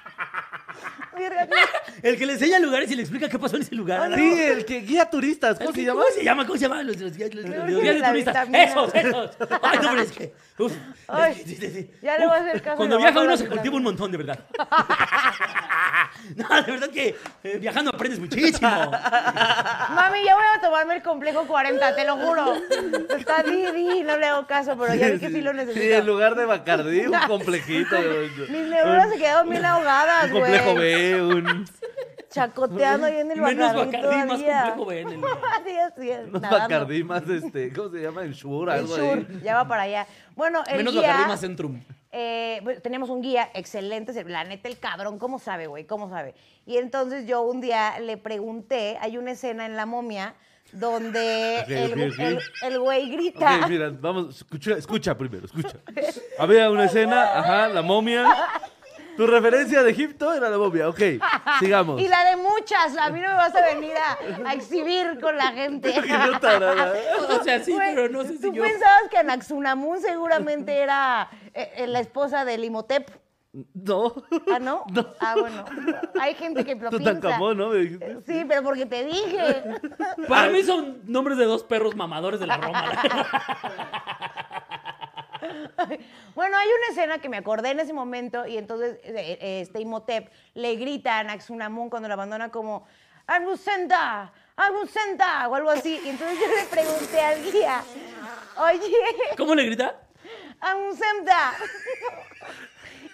Verga, 1.20 1.48
El 2.04 2.18
que 2.18 2.26
le 2.26 2.34
enseña 2.34 2.60
lugares 2.60 2.90
y 2.92 2.96
le 2.96 3.02
explica 3.02 3.28
qué 3.30 3.38
pasó 3.38 3.56
en 3.58 3.62
ese 3.64 3.76
lugar. 3.76 4.14
Sí, 4.16 4.42
el 4.42 4.66
que 4.66 4.80
guía 4.82 5.10
turistas. 5.10 5.58
¿Cómo 5.60 5.72
se 5.74 5.84
llama? 5.84 6.02
¿Cómo 6.02 6.14
se 6.16 6.24
llama? 6.24 6.46
¿Cómo 6.48 6.58
se 6.58 6.62
llama? 6.68 6.84
Los, 6.84 6.98
los 6.98 7.16
guías, 7.16 7.34
los- 7.36 7.46
los 7.46 7.54
Creo 7.54 7.80
guías 7.80 7.96
que 7.96 8.02
de 8.02 8.08
turistas. 8.08 8.48
Esos, 8.54 8.96
esos. 8.96 9.32
Ay, 9.62 9.80
no, 9.82 9.90
pero 9.92 10.02
es 10.02 10.12
que. 10.12 10.34
uf, 10.58 10.74
Ay, 11.08 11.32
es 11.34 11.38
que- 11.40 11.46
sí, 11.50 11.56
sí, 11.58 11.70
sí. 11.72 11.92
ya 12.02 12.18
le 12.18 12.26
voy 12.26 12.36
a 12.36 12.40
hacer 12.40 12.62
caso 12.62 12.78
Cuando 12.78 12.98
viaja 12.98 13.20
uno 13.22 13.38
se 13.38 13.48
cultiva 13.48 13.76
un 13.76 13.84
montón, 13.84 14.12
de 14.12 14.18
verdad. 14.18 14.40
No, 16.36 16.48
de 16.64 16.72
verdad 16.72 16.90
que 16.90 17.16
eh, 17.44 17.58
viajando 17.60 17.92
aprendes 17.92 18.20
muchísimo. 18.20 18.70
Mami, 18.70 20.24
ya 20.24 20.36
voy 20.36 20.44
a 20.58 20.62
tomarme 20.62 20.96
el 20.98 21.02
complejo 21.04 21.46
40, 21.48 21.96
te 21.96 22.06
lo 22.06 22.18
juro. 22.18 22.54
Está 23.18 23.42
Didi, 23.44 24.04
no 24.04 24.18
le 24.18 24.28
hago 24.28 24.46
caso, 24.48 24.78
pero 24.78 24.94
ya 24.94 25.10
vi 25.10 25.20
que 25.20 25.30
sí 25.30 25.42
lo 25.42 25.54
necesito. 25.54 25.82
Sí, 25.84 25.92
en 25.92 26.06
lugar 26.06 26.36
de 26.36 26.46
Bacardí, 26.46 27.08
un 27.08 27.18
complejito. 27.28 27.96
Mis 28.50 28.68
neuronas 28.68 29.10
se 29.10 29.18
quedaron 29.18 29.50
bien 29.50 29.66
ahogadas, 29.66 30.26
Un 30.32 30.40
güey. 30.40 30.52
complejo 30.64 30.76
B, 30.76 31.22
un... 31.22 31.66
Chacoteando 32.30 33.08
ahí 33.08 33.18
en 33.18 33.32
el 33.32 33.42
Menos 33.42 33.74
Bacardí 33.74 33.98
Bacardí, 33.98 34.28
más 34.28 34.42
complejo 34.74 34.86
ven. 34.86 35.08
el- 35.08 35.20
Sí, 35.66 35.78
así 35.78 36.10
es, 36.12 36.28
Unos 36.28 36.42
nadando. 36.44 36.60
Bacardí 36.60 37.04
más, 37.04 37.28
este, 37.28 37.74
¿cómo 37.74 37.90
se 37.90 38.02
llama? 38.04 38.22
El 38.22 38.34
Shure, 38.34 38.74
El 38.74 38.80
algo 38.82 38.96
sur, 38.96 39.04
ahí. 39.18 39.42
ya 39.44 39.56
va 39.56 39.68
para 39.68 39.82
allá. 39.84 40.06
Bueno, 40.36 40.62
el 40.68 40.78
Menos 40.78 40.94
guía... 40.94 41.02
Bacardí, 41.08 41.28
más 41.28 41.40
Centrum. 41.42 41.82
Eh, 42.12 42.60
bueno, 42.64 42.82
teníamos 42.82 43.10
un 43.10 43.22
guía 43.22 43.50
excelente, 43.54 44.12
la 44.26 44.44
neta 44.44 44.68
el 44.68 44.80
cabrón, 44.80 45.20
¿cómo 45.20 45.40
sabe, 45.40 45.68
güey? 45.68 45.86
¿Cómo 45.86 46.10
sabe? 46.10 46.34
Y 46.66 46.78
entonces 46.78 47.28
yo 47.28 47.42
un 47.42 47.62
día 47.62 48.00
le 48.00 48.18
pregunté, 48.18 48.98
hay 49.02 49.18
una 49.18 49.32
escena 49.32 49.66
en 49.66 49.76
La 49.76 49.86
Momia 49.86 50.34
donde 50.72 51.62
el, 51.62 51.94
el- 52.20 52.40
el 52.64 52.80
güey 52.80 53.10
grita. 53.10 53.60
Ok, 53.64 53.70
mira, 53.70 53.90
vamos, 54.00 54.38
escucha, 54.38 54.78
escucha 54.78 55.18
primero, 55.18 55.46
escucha. 55.46 55.78
Había 56.38 56.70
una 56.70 56.86
escena, 56.86 57.40
ajá, 57.40 57.68
la 57.70 57.82
momia. 57.82 58.26
Tu 59.20 59.28
referencia 59.28 59.84
de 59.84 59.92
Egipto 59.92 60.34
era 60.34 60.50
la 60.50 60.58
momia, 60.58 60.88
ok, 60.88 61.02
sigamos. 61.60 62.00
Y 62.02 62.08
la 62.08 62.24
de 62.24 62.38
muchas, 62.38 62.96
a 62.96 63.10
mí 63.10 63.20
no 63.20 63.28
me 63.28 63.34
vas 63.34 63.54
a 63.54 63.66
venir 63.76 63.92
a, 63.98 64.50
a 64.50 64.54
exhibir 64.54 65.20
con 65.20 65.36
la 65.36 65.52
gente. 65.52 65.92
Que 65.92 66.08
yo 66.26 66.40
tarada. 66.40 66.94
O 67.38 67.44
sea, 67.44 67.62
sí, 67.62 67.76
pero 67.78 68.08
no 68.08 68.24
sé 68.24 68.38
si 68.38 68.44
¿Tú 68.44 68.54
yo. 68.54 68.64
pensabas 68.64 69.10
que 69.12 69.18
Anaxunamun 69.18 70.00
seguramente 70.00 70.74
era 70.74 71.30
eh, 71.54 71.70
eh, 71.76 71.88
la 71.88 72.00
esposa 72.00 72.46
del 72.46 72.64
Imhotep? 72.64 73.12
No. 73.74 74.14
¿Ah, 74.54 74.60
no? 74.62 74.86
Ah, 75.20 75.36
bueno. 75.38 75.66
Hay 76.18 76.36
gente 76.36 76.64
que 76.64 76.76
lo 76.76 76.90
piensa. 76.90 77.16
Tutankamón, 77.16 77.58
¿no? 77.58 77.72
Me 77.72 77.80
dijiste. 77.80 78.22
Sí, 78.26 78.46
pero 78.48 78.64
porque 78.64 78.86
te 78.86 79.04
dije. 79.04 79.64
Para 80.30 80.50
mí 80.50 80.64
son 80.64 81.02
nombres 81.04 81.38
de 81.38 81.44
dos 81.44 81.66
perros 81.66 81.94
mamadores 81.94 82.40
de 82.40 82.48
la 82.48 82.56
Roma. 82.56 82.86
Bueno, 86.36 86.58
hay 86.58 86.68
una 86.68 86.88
escena 86.92 87.20
que 87.20 87.30
me 87.30 87.38
acordé 87.38 87.72
en 87.72 87.80
ese 87.80 87.94
momento 87.94 88.46
y 88.46 88.58
entonces 88.58 89.00
eh, 89.04 89.62
este 89.62 89.82
Imhotep 89.82 90.30
le 90.54 90.76
grita 90.76 91.18
a 91.18 91.20
Anaxunamun 91.20 91.90
cuando 91.90 92.08
la 92.08 92.16
abandona 92.16 92.50
como 92.50 92.86
¡Arbusenta! 93.28 94.32
¡Arbusenta! 94.56 95.48
o 95.48 95.56
algo 95.56 95.70
así. 95.70 96.00
Y 96.04 96.10
entonces 96.10 96.40
yo 96.40 96.48
le 96.48 96.66
pregunté 96.66 97.22
al 97.22 97.44
guía, 97.44 97.84
oye, 98.58 98.96
¿Cómo 99.38 99.54
le 99.54 99.66
grita? 99.66 99.96
¡Arbusenta! 100.60 101.54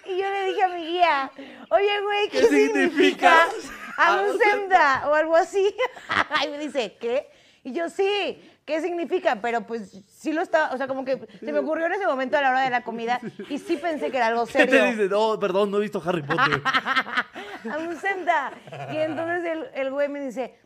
Y 0.06 0.18
yo 0.18 0.30
le 0.30 0.44
dije 0.46 0.62
a 0.62 0.68
mi 0.68 0.86
guía, 0.86 1.30
oye, 1.70 2.00
güey, 2.00 2.28
¿qué, 2.30 2.40
¿Qué 2.40 2.46
significa 2.46 3.48
significa? 3.50 3.76
Arbusenta? 3.96 5.08
O 5.08 5.14
algo 5.14 5.36
así. 5.36 5.74
Y 6.44 6.48
me 6.48 6.58
dice, 6.58 6.96
¿qué? 7.00 7.28
Y 7.64 7.72
yo, 7.72 7.90
sí, 7.90 8.40
¿qué 8.66 8.82
significa? 8.82 9.38
Pero 9.40 9.62
pues 9.62 10.02
sí 10.08 10.32
lo 10.32 10.42
estaba, 10.42 10.74
o 10.74 10.76
sea, 10.76 10.86
como 10.86 11.04
que 11.04 11.26
se 11.40 11.52
me 11.52 11.60
ocurrió 11.60 11.86
en 11.86 11.92
ese 11.92 12.06
momento 12.06 12.36
a 12.36 12.42
la 12.42 12.50
hora 12.50 12.60
de 12.62 12.70
la 12.70 12.82
comida 12.82 13.20
y 13.48 13.58
sí 13.58 13.78
pensé 13.78 14.10
que 14.10 14.18
era 14.18 14.26
algo 14.26 14.44
¿Qué 14.44 14.52
serio. 14.52 14.82
te 14.82 14.90
dice? 14.90 15.08
No, 15.08 15.38
perdón, 15.38 15.70
no 15.70 15.78
he 15.78 15.82
visto 15.82 16.02
Harry 16.04 16.22
Potter. 16.22 16.60
Abusenta. 17.70 18.52
Y 18.92 18.96
entonces 18.98 19.44
el, 19.44 19.70
el 19.74 19.90
güey 19.90 20.08
me 20.08 20.20
dice, 20.20 20.58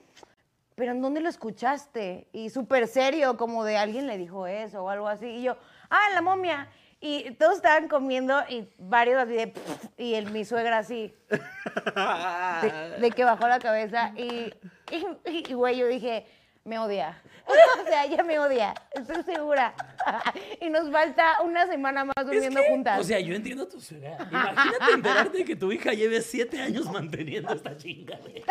¿pero 0.74 0.92
en 0.92 1.02
dónde 1.02 1.20
lo 1.20 1.28
escuchaste? 1.28 2.26
Y 2.32 2.50
súper 2.50 2.88
serio, 2.88 3.36
como 3.36 3.64
de 3.64 3.76
alguien 3.76 4.06
le 4.06 4.18
dijo 4.18 4.46
eso 4.46 4.82
o 4.82 4.88
algo 4.88 5.06
así. 5.06 5.26
Y 5.26 5.42
yo, 5.42 5.56
ah, 5.90 6.00
en 6.08 6.14
la 6.14 6.22
momia. 6.22 6.68
Y 7.02 7.30
todos 7.32 7.56
estaban 7.56 7.88
comiendo 7.88 8.38
y 8.50 8.68
varios 8.76 9.22
así 9.22 9.32
de, 9.32 9.54
y 9.96 10.14
el, 10.14 10.30
mi 10.30 10.44
suegra 10.44 10.76
así, 10.76 11.14
de, 11.30 13.00
de 13.00 13.10
que 13.10 13.24
bajó 13.24 13.48
la 13.48 13.58
cabeza. 13.58 14.12
Y, 14.16 14.52
y, 14.90 15.44
y, 15.48 15.54
güey, 15.54 15.78
yo 15.78 15.86
dije, 15.86 16.26
me 16.70 16.78
odia. 16.78 17.20
O 17.50 17.84
sea, 17.84 18.04
ella 18.04 18.22
me 18.22 18.38
odia, 18.38 18.74
estoy 18.92 19.24
segura. 19.24 19.74
Y 20.60 20.70
nos 20.70 20.90
falta 20.90 21.40
una 21.42 21.66
semana 21.66 22.04
más 22.04 22.24
durmiendo 22.24 22.60
juntas. 22.68 23.00
O 23.00 23.02
sea, 23.02 23.18
yo 23.18 23.34
entiendo 23.34 23.66
tu 23.66 23.80
suegra. 23.80 24.16
Imagínate 24.30 24.92
enterarte 24.92 25.38
de 25.38 25.44
que 25.44 25.56
tu 25.56 25.72
hija 25.72 25.92
lleve 25.92 26.20
siete 26.20 26.60
años 26.60 26.86
manteniendo 26.90 27.52
esta 27.52 27.76
chingadera. 27.76 28.44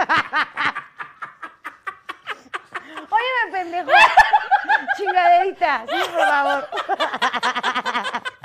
Óyeme, 3.09 3.51
pendejo. 3.51 3.91
Chingaderita, 4.97 5.85
sí, 5.87 5.95
por 6.11 6.27
favor. 6.27 6.67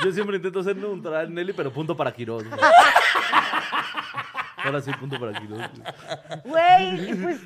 Yo 0.04 0.12
siempre 0.12 0.36
intento 0.36 0.62
ser 0.62 0.76
neutral, 0.76 1.34
Nelly, 1.34 1.52
pero 1.52 1.72
punto 1.72 1.96
para 1.96 2.12
Quiroz. 2.12 2.44
Ahora 4.64 4.80
sí, 4.80 4.90
punto 4.92 5.18
para 5.18 5.38
Quiroz. 5.38 5.60
Güey, 6.44 7.10
y 7.10 7.14
pues, 7.14 7.40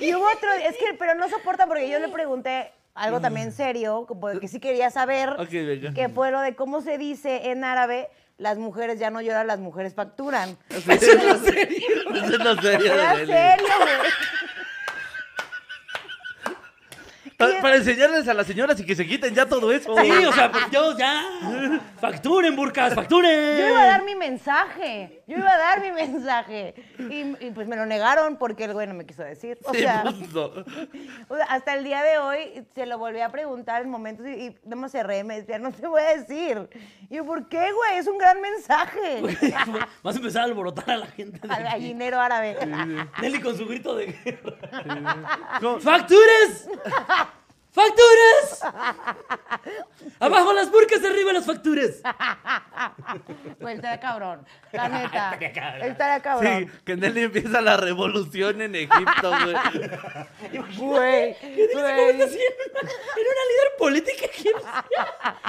y 0.00 0.14
hubo 0.14 0.24
otro, 0.24 0.52
es 0.52 0.76
que, 0.76 0.94
pero 0.98 1.14
no 1.14 1.28
soporta 1.28 1.66
porque 1.66 1.88
yo 1.88 1.98
le 1.98 2.08
pregunté 2.08 2.72
algo 2.94 3.20
también 3.20 3.50
serio, 3.52 4.04
como 4.06 4.28
que 4.38 4.46
sí 4.48 4.60
quería 4.60 4.90
saber, 4.90 5.30
Ok, 5.30 5.50
venga. 5.50 5.92
que 5.92 6.08
fue 6.08 6.30
lo 6.30 6.40
de 6.40 6.54
cómo 6.54 6.80
se 6.80 6.96
dice 6.98 7.50
en 7.50 7.64
árabe, 7.64 8.08
las 8.38 8.56
mujeres 8.58 8.98
ya 8.98 9.10
no 9.10 9.20
lloran, 9.20 9.46
las 9.46 9.58
mujeres 9.60 9.94
facturan. 9.94 10.56
Eso 10.70 10.92
es 10.92 11.24
lo 11.24 11.38
serio. 11.38 11.78
Eso 12.14 12.24
es 12.24 12.38
lo 12.38 12.54
serio 12.60 12.92
de 12.94 13.00
Era 13.00 13.14
serio, 13.16 13.66
güey. 13.80 14.10
Pa- 17.36 17.48
Para 17.60 17.76
enseñarles 17.76 18.28
a 18.28 18.34
las 18.34 18.46
señoras 18.46 18.78
y 18.78 18.86
que 18.86 18.94
se 18.94 19.06
quiten 19.06 19.34
ya 19.34 19.46
todo 19.46 19.72
eso. 19.72 19.94
Sí, 20.00 20.10
o 20.24 20.32
sea, 20.32 20.52
pues 20.52 20.64
yo 20.70 20.96
ya. 20.96 21.22
Facturen, 22.00 22.54
burcas, 22.54 22.94
facturen. 22.94 23.58
Yo 23.58 23.68
iba 23.68 23.82
a 23.82 23.86
dar 23.86 24.04
mi 24.04 24.14
mensaje. 24.14 25.22
Yo 25.26 25.38
iba 25.38 25.50
a 25.50 25.58
dar 25.58 25.80
mi 25.82 25.90
mensaje. 25.90 26.74
Y, 26.98 27.46
y, 27.46 27.50
pues 27.52 27.66
me 27.66 27.76
lo 27.76 27.86
negaron 27.86 28.36
porque 28.36 28.64
el 28.64 28.72
güey 28.72 28.86
no 28.86 28.94
me 28.94 29.04
quiso 29.06 29.22
decir. 29.24 29.58
O 29.64 29.72
Sí, 29.74 29.80
sea, 29.80 30.02
pues, 30.04 30.32
no. 30.32 30.44
o 31.28 31.36
sea, 31.36 31.46
hasta 31.48 31.74
el 31.74 31.82
día 31.84 32.02
de 32.02 32.18
hoy 32.18 32.64
se 32.74 32.86
lo 32.86 32.98
volví 32.98 33.20
a 33.20 33.30
preguntar 33.30 33.82
en 33.82 33.90
momentos 33.90 34.26
y, 34.26 34.30
y 34.30 34.56
no 34.64 34.76
me 34.76 34.88
cerré. 34.88 35.24
Me 35.24 35.40
decía, 35.40 35.58
no 35.58 35.72
te 35.72 35.86
voy 35.86 36.02
a 36.02 36.16
decir. 36.16 36.68
Y 37.10 37.16
yo, 37.16 37.24
¿por 37.24 37.48
qué, 37.48 37.72
güey? 37.72 37.96
Es 37.98 38.06
un 38.06 38.18
gran 38.18 38.40
mensaje. 38.40 39.22
Vas 40.02 40.14
a 40.14 40.18
empezar 40.18 40.42
a 40.42 40.44
alborotar 40.44 40.88
a 40.90 40.96
la 40.98 41.06
gente. 41.06 41.40
de 41.46 41.52
Al 41.52 41.66
aquí. 41.66 41.72
gallinero 41.72 42.20
árabe. 42.20 42.56
Nelly 43.20 43.40
con 43.40 43.56
su 43.56 43.66
grito 43.66 43.96
de 43.96 44.06
guerra. 44.06 45.58
¿Cómo? 45.60 45.80
¡Facturas! 45.80 46.68
¡Facturas! 47.74 48.62
Abajo 50.20 50.52
las 50.52 50.70
burcas, 50.70 51.04
arriba 51.04 51.32
las 51.32 51.44
facturas. 51.44 52.02
Pues 53.60 53.76
estaría 53.76 53.98
cabrón. 53.98 54.46
La 54.70 54.88
neta. 54.90 55.32
Estaría 55.32 55.52
cabrón. 55.52 55.82
Estaría 55.82 56.20
cabrón. 56.20 56.70
Sí, 56.70 56.78
que 56.84 56.96
Nelly 56.96 57.22
empieza 57.22 57.60
la 57.60 57.76
revolución 57.76 58.60
en 58.62 58.76
Egipto, 58.76 59.30
güey. 59.42 59.56
Güey. 60.76 60.76
Güey. 60.78 61.36
convierte 61.72 62.22
así 62.22 62.38
en 62.38 62.70
una, 62.70 63.44
líder 63.50 63.70
política 63.76 64.26
egipcia. 64.26 64.84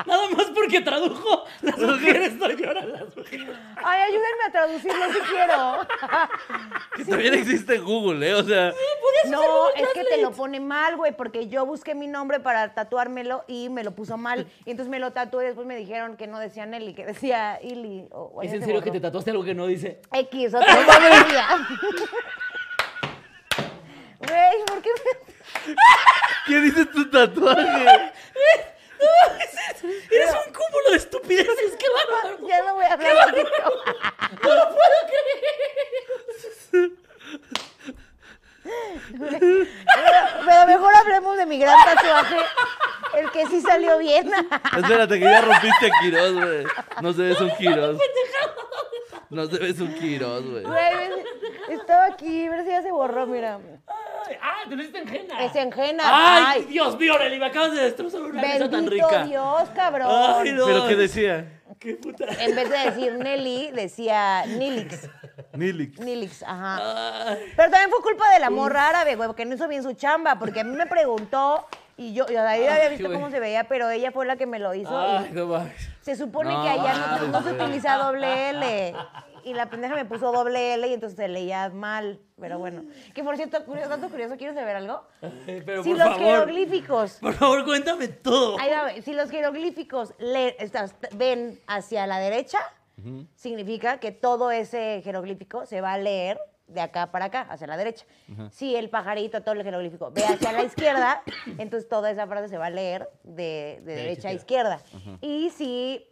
Nada 0.08 0.30
más 0.30 0.46
porque 0.48 0.82
tradujo 0.82 1.46
las 1.62 1.78
mujeres 1.78 2.34
no 2.34 2.50
lloran 2.50 2.92
las 2.92 3.16
mujeres. 3.16 3.50
Ay, 3.84 4.02
ayúdenme 4.02 4.44
a 4.48 4.52
traducirlo 4.52 5.14
si 5.14 5.20
quiero. 5.20 5.88
Que 6.96 7.06
también 7.06 7.34
existe 7.36 7.78
Google, 7.78 8.28
¿eh? 8.28 8.34
O 8.34 8.44
sea, 8.44 8.74
No, 9.30 9.70
es 9.70 9.88
que 9.94 10.04
te 10.06 10.22
lo 10.22 10.32
pone 10.32 10.60
mal, 10.60 10.96
güey, 10.96 11.16
porque 11.16 11.48
yo 11.48 11.66
busqué 11.68 11.94
mi 11.94 12.08
nombre 12.16 12.40
para 12.40 12.74
tatuármelo 12.74 13.44
y 13.48 13.68
me 13.70 13.84
lo 13.84 13.92
puso 13.94 14.16
mal. 14.18 14.48
Y 14.66 14.72
entonces 14.72 14.90
me 14.90 15.00
lo 15.00 15.12
tatué 15.12 15.44
y 15.44 15.48
después 15.48 15.68
me 15.68 15.76
dijeron 15.76 16.16
que 16.16 16.28
no 16.28 16.40
decía 16.40 16.66
Nelly, 16.66 16.94
que 16.94 17.06
decía 17.06 17.60
Ili. 17.62 18.08
o- 18.12 18.32
o 18.36 18.42
¿Es 18.42 18.54
en 18.54 18.60
se 18.62 18.66
serio 18.68 18.82
que 18.82 18.92
te 18.92 19.00
tatuaste 19.02 19.32
algo 19.32 19.44
que 19.44 19.54
no 19.54 19.68
dice? 19.68 20.00
X, 20.14 20.54
otra 20.56 20.76
vez. 20.76 20.86
Güey, 24.18 24.66
¿por 24.66 24.82
qué 24.82 24.90
me... 24.96 25.76
¿qué 26.48 26.62
dice 26.62 26.86
tu 26.88 27.10
tatuaje? 27.12 27.62
Eres 30.10 30.32
un 30.48 30.54
cúmulo 30.54 30.90
de 30.92 30.98
estupideces, 30.98 31.76
qué 31.78 31.86
bárbaro. 31.94 32.48
Ya 32.48 32.64
no 32.64 32.76
voy 32.76 32.86
a 32.86 32.94
hablar 32.94 33.32
de 33.36 33.42
esto. 33.42 33.72
No 34.42 34.56
lo 34.56 34.64
puedo 34.70 34.98
creer. 36.72 36.92
Pero, 39.20 40.18
pero 40.46 40.66
mejor 40.68 40.96
hablemos 40.96 41.38
de 41.38 41.46
mi 41.46 41.60
gran 41.60 41.78
tatuaje, 41.86 42.38
el 43.18 43.32
que 43.32 43.46
sí 43.48 43.62
salió 43.62 43.98
bien. 44.00 44.32
Espérate, 44.78 45.20
que 45.20 45.26
ya 45.26 45.42
rompiste 45.42 45.86
a 45.88 45.90
Quiroz, 46.02 46.34
güey. 46.34 46.66
No 47.02 47.14
se 47.14 47.22
ves 47.22 47.42
un 47.42 47.50
Quiroz. 47.52 47.98
No 49.30 49.46
se 49.48 49.58
ves 49.58 49.80
un 49.80 49.94
Quiroz, 49.94 50.46
güey. 50.46 50.64
Güey, 50.64 51.12
estaba 51.70 52.06
aquí, 52.06 52.46
a 52.46 52.50
ver 52.52 52.64
si 52.64 52.70
ya 52.70 52.82
se 52.82 52.92
borró, 52.92 53.26
mira. 53.26 53.60
Ah, 54.42 54.64
te 54.68 54.76
lo 54.76 54.82
hiciste 54.82 55.00
en 55.00 55.08
Jena. 55.08 55.44
Es 55.46 55.56
en 55.56 55.72
Jena. 55.72 56.04
Ay, 56.06 56.44
Ay, 56.48 56.64
Dios 56.66 56.98
mío, 56.98 57.18
Nelly, 57.20 57.40
me 57.40 57.46
acabas 57.48 57.72
de 57.74 57.82
destrozar 57.82 58.22
una 58.22 58.42
mesa 58.42 58.70
tan 58.70 58.86
bendito 58.86 59.08
rica. 59.08 59.24
Dios, 59.26 59.70
cabrón. 59.76 60.08
Ay, 60.10 60.52
no. 60.54 60.66
¿Pero 60.66 60.88
qué 60.88 60.96
decía? 60.96 61.62
Qué 61.80 61.96
puta. 61.96 62.26
En 62.40 62.56
vez 62.56 62.70
de 62.70 62.78
decir 62.78 63.14
Nelly, 63.14 63.72
decía 63.72 64.46
Nilix. 64.46 65.10
Nilix. 65.54 66.00
Nilix, 66.00 66.44
ajá. 66.44 67.30
Ay, 67.32 67.54
Pero 67.56 67.70
también 67.70 67.90
fue 67.90 68.02
culpa 68.02 68.30
de 68.34 68.40
la 68.40 68.50
morra 68.50 68.90
árabe, 68.90 69.16
güey, 69.16 69.28
porque 69.28 69.46
no 69.46 69.56
hizo 69.56 69.68
bien 69.68 69.84
su 69.84 69.94
chamba, 69.94 70.40
porque 70.40 70.62
a 70.62 70.64
mí 70.64 70.76
me 70.76 70.86
preguntó 70.88 71.68
y 71.98 72.14
yo, 72.14 72.26
yo 72.28 72.42
ahí 72.46 72.66
había 72.66 72.90
visto 72.90 73.12
cómo 73.12 73.30
se 73.30 73.40
veía, 73.40 73.66
pero 73.66 73.90
ella 73.90 74.12
fue 74.12 74.26
la 74.26 74.36
que 74.36 74.46
me 74.46 74.60
lo 74.60 74.74
hizo. 74.74 74.98
ay, 74.98 75.30
no 75.32 75.48
mames. 75.48 75.90
se 76.02 76.16
supone 76.16 76.52
No, 76.52 76.64
que 76.64 76.70
allá 76.70 77.18
no, 77.22 77.28
no 77.28 77.42
se 77.44 77.52
utiliza 77.54 77.96
doble 77.98 78.50
L. 78.50 78.96
Y 79.46 79.54
la 79.54 79.70
pendeja 79.70 79.94
me 79.94 80.06
puso 80.06 80.32
doble 80.32 80.74
L 80.74 80.88
y 80.88 80.94
entonces 80.94 81.16
se 81.18 81.28
leía 81.28 81.70
mal. 81.70 82.20
Pero 82.42 82.58
bueno. 82.58 82.84
Que 83.14 83.24
por 83.24 83.36
cierto, 83.38 83.64
curioso, 83.64 83.90
tanto 83.90 84.10
curioso, 84.10 84.36
¿quieres 84.38 84.56
saber 84.56 84.76
algo? 84.76 85.04
Pero 85.46 85.84
Si 85.84 85.90
por 85.90 86.00
los 86.00 86.08
favor, 86.08 86.20
jeroglíficos 86.24 87.14
por 87.22 87.34
favor, 87.36 87.64
cuéntame 87.64 88.08
todo. 88.08 88.60
Ahí 88.60 88.72
va, 88.72 89.02
si 89.04 89.14
los 89.14 89.30
jeroglíficos 89.30 90.14
le- 90.18 90.56
estas- 90.60 90.96
ven 91.14 91.60
hacia 91.68 92.08
la 92.08 92.18
derecha, 92.20 92.58
significa 93.36 94.00
que 94.00 94.12
todo 94.12 94.52
ese 94.52 95.02
jeroglífico 95.04 95.66
se 95.66 95.82
va 95.82 95.94
a 95.94 95.98
leer 95.98 96.40
de 96.68 96.82
acá 96.82 97.12
para 97.12 97.26
acá, 97.26 97.42
hacia 97.42 97.68
la 97.68 97.78
derecha. 97.78 98.06
Si 98.52 98.76
el 98.76 98.90
pajarito, 98.90 99.42
todo 99.42 99.54
el 99.56 99.64
jeroglífico, 99.64 100.12
ve 100.12 100.24
hacia 100.24 100.52
la 100.52 100.64
izquierda, 100.64 101.22
entonces 101.58 101.88
toda 101.88 102.10
esa 102.10 102.28
frase 102.28 102.50
se 102.50 102.58
va 102.58 102.68
a 102.68 102.70
leer 102.70 103.10
de, 103.24 103.82
de 103.84 103.96
derecha 103.96 104.30
a 104.30 104.34
izquierda. 104.34 104.82
Y 105.22 105.52
si, 105.52 106.08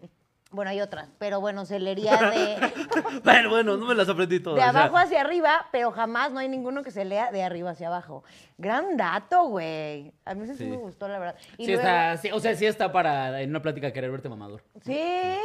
bueno, 0.54 0.72
hay 0.72 0.80
otras, 0.82 1.10
pero 1.20 1.42
bueno, 1.42 1.66
se 1.66 1.80
leería 1.80 2.16
de, 2.16 2.72
Bueno, 3.24 3.50
bueno, 3.50 3.76
no 3.76 3.86
me 3.88 3.96
las 3.96 4.08
aprendí 4.08 4.40
todas. 4.40 4.64
de 4.64 4.70
o 4.70 4.72
sea. 4.72 4.82
abajo 4.84 4.98
hacia 4.98 5.20
arriba, 5.22 5.68
pero 5.72 5.92
jamás 5.92 6.32
no 6.32 6.40
hay 6.40 6.48
ninguno 6.48 6.84
que 6.84 6.92
se 6.92 7.04
lea 7.06 7.32
de 7.32 7.44
arriba 7.44 7.72
hacia 7.72 7.88
abajo. 7.88 8.24
Gran 8.58 8.96
dato, 8.96 9.46
güey. 9.48 10.14
A 10.26 10.34
mí 10.36 10.46
sí, 10.48 10.56
Sí. 10.56 10.66
me 10.66 10.78
gustó, 10.78 11.08
la 11.08 11.20
verdad. 11.20 11.36
Y 11.58 11.66
Sí 11.66 11.72
luego- 11.74 11.82
está, 11.88 12.18
sí, 12.18 12.30
o 12.32 12.40
sea, 12.40 12.56
sí 12.56 12.66
está 12.66 12.92
para 12.92 13.42
en 13.42 13.50
una 13.50 13.62
plática 13.62 13.92
querer 13.92 14.12
verte 14.12 14.30
mamador. 14.30 14.64
Sí. 14.86 15.02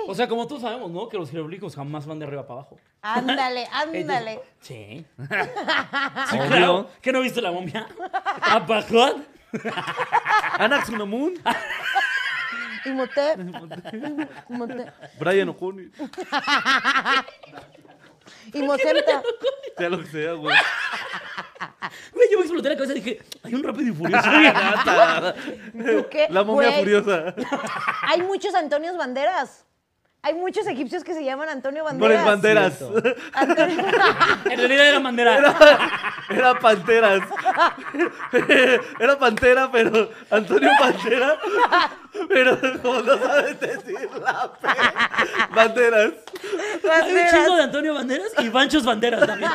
O 0.07 0.15
sea, 0.15 0.29
como 0.29 0.47
todos 0.47 0.63
sabemos, 0.63 0.91
¿no? 0.91 1.09
Que 1.09 1.17
los 1.17 1.31
jeroglíficos 1.31 1.75
jamás 1.75 2.07
van 2.07 2.19
de 2.19 2.27
arriba 2.27 2.47
para 2.47 2.61
abajo. 2.61 2.77
Ándale, 3.03 3.67
ándale. 3.73 4.41
Sí. 4.61 5.05
Obvio. 5.19 6.47
Claro. 6.49 6.89
¿Qué 7.01 7.13
no 7.13 7.21
viste 7.21 7.41
la 7.41 7.51
momia? 7.51 7.87
¿Apajón? 8.43 9.25
Anaxunamun, 10.59 11.35
Imhotep. 12.85 13.39
Imhotep. 14.51 14.95
Brian 15.19 15.49
O'Connor. 15.49 15.87
Imhotepta. 18.53 19.23
Sea 19.77 19.89
lo 19.89 19.99
que 20.01 20.07
sea, 20.07 20.33
güey. 20.35 20.57
Güey, 22.13 22.29
yo 22.31 22.39
me 22.39 22.45
exploté 22.45 22.69
la 22.69 22.75
cabeza 22.77 22.93
y 22.93 23.01
dije, 23.01 23.21
hay 23.43 23.55
un 23.55 23.63
rápido 23.63 23.89
y 23.91 23.95
furioso. 23.95 24.31
Nata. 24.31 25.35
¿Tú 25.35 26.07
qué? 26.11 26.27
La 26.31 26.45
momia 26.45 26.69
Güey, 26.69 26.81
furiosa. 26.81 27.35
Hay 28.03 28.23
muchos 28.23 28.55
Antonios 28.55 28.97
Banderas. 28.97 29.65
Hay 30.29 30.35
muchos 30.35 30.67
egipcios 30.67 31.03
que 31.05 31.15
se 31.15 31.25
llaman 31.25 31.49
Antonio 31.49 31.85
Por 31.85 31.93
Banderas. 31.99 32.81
el 32.83 32.93
banderas. 32.93 33.19
Antonio- 33.33 33.85
en 34.51 34.59
realidad 34.59 34.87
era 34.89 34.99
bandera. 34.99 35.55
Era 36.29 36.59
panteras. 36.59 37.23
Era 39.01 39.19
pantera, 39.19 39.71
pero 39.73 40.11
Antonio 40.31 40.71
Pantera. 40.79 41.39
Pero 42.29 42.59
como 42.83 43.01
no 43.01 43.17
sabes 43.19 43.59
decir 43.59 44.09
la 44.23 44.53
P. 44.53 44.69
Banderas. 45.55 46.13
Hay 46.93 47.13
un 47.15 47.27
chingo 47.31 47.49
Banderas. 47.49 47.57
de 47.57 47.63
Antonio 47.63 47.95
Banderas 47.95 48.33
y 48.39 48.49
Banchos 48.51 48.85
Banderas 48.85 49.27
también. 49.27 49.51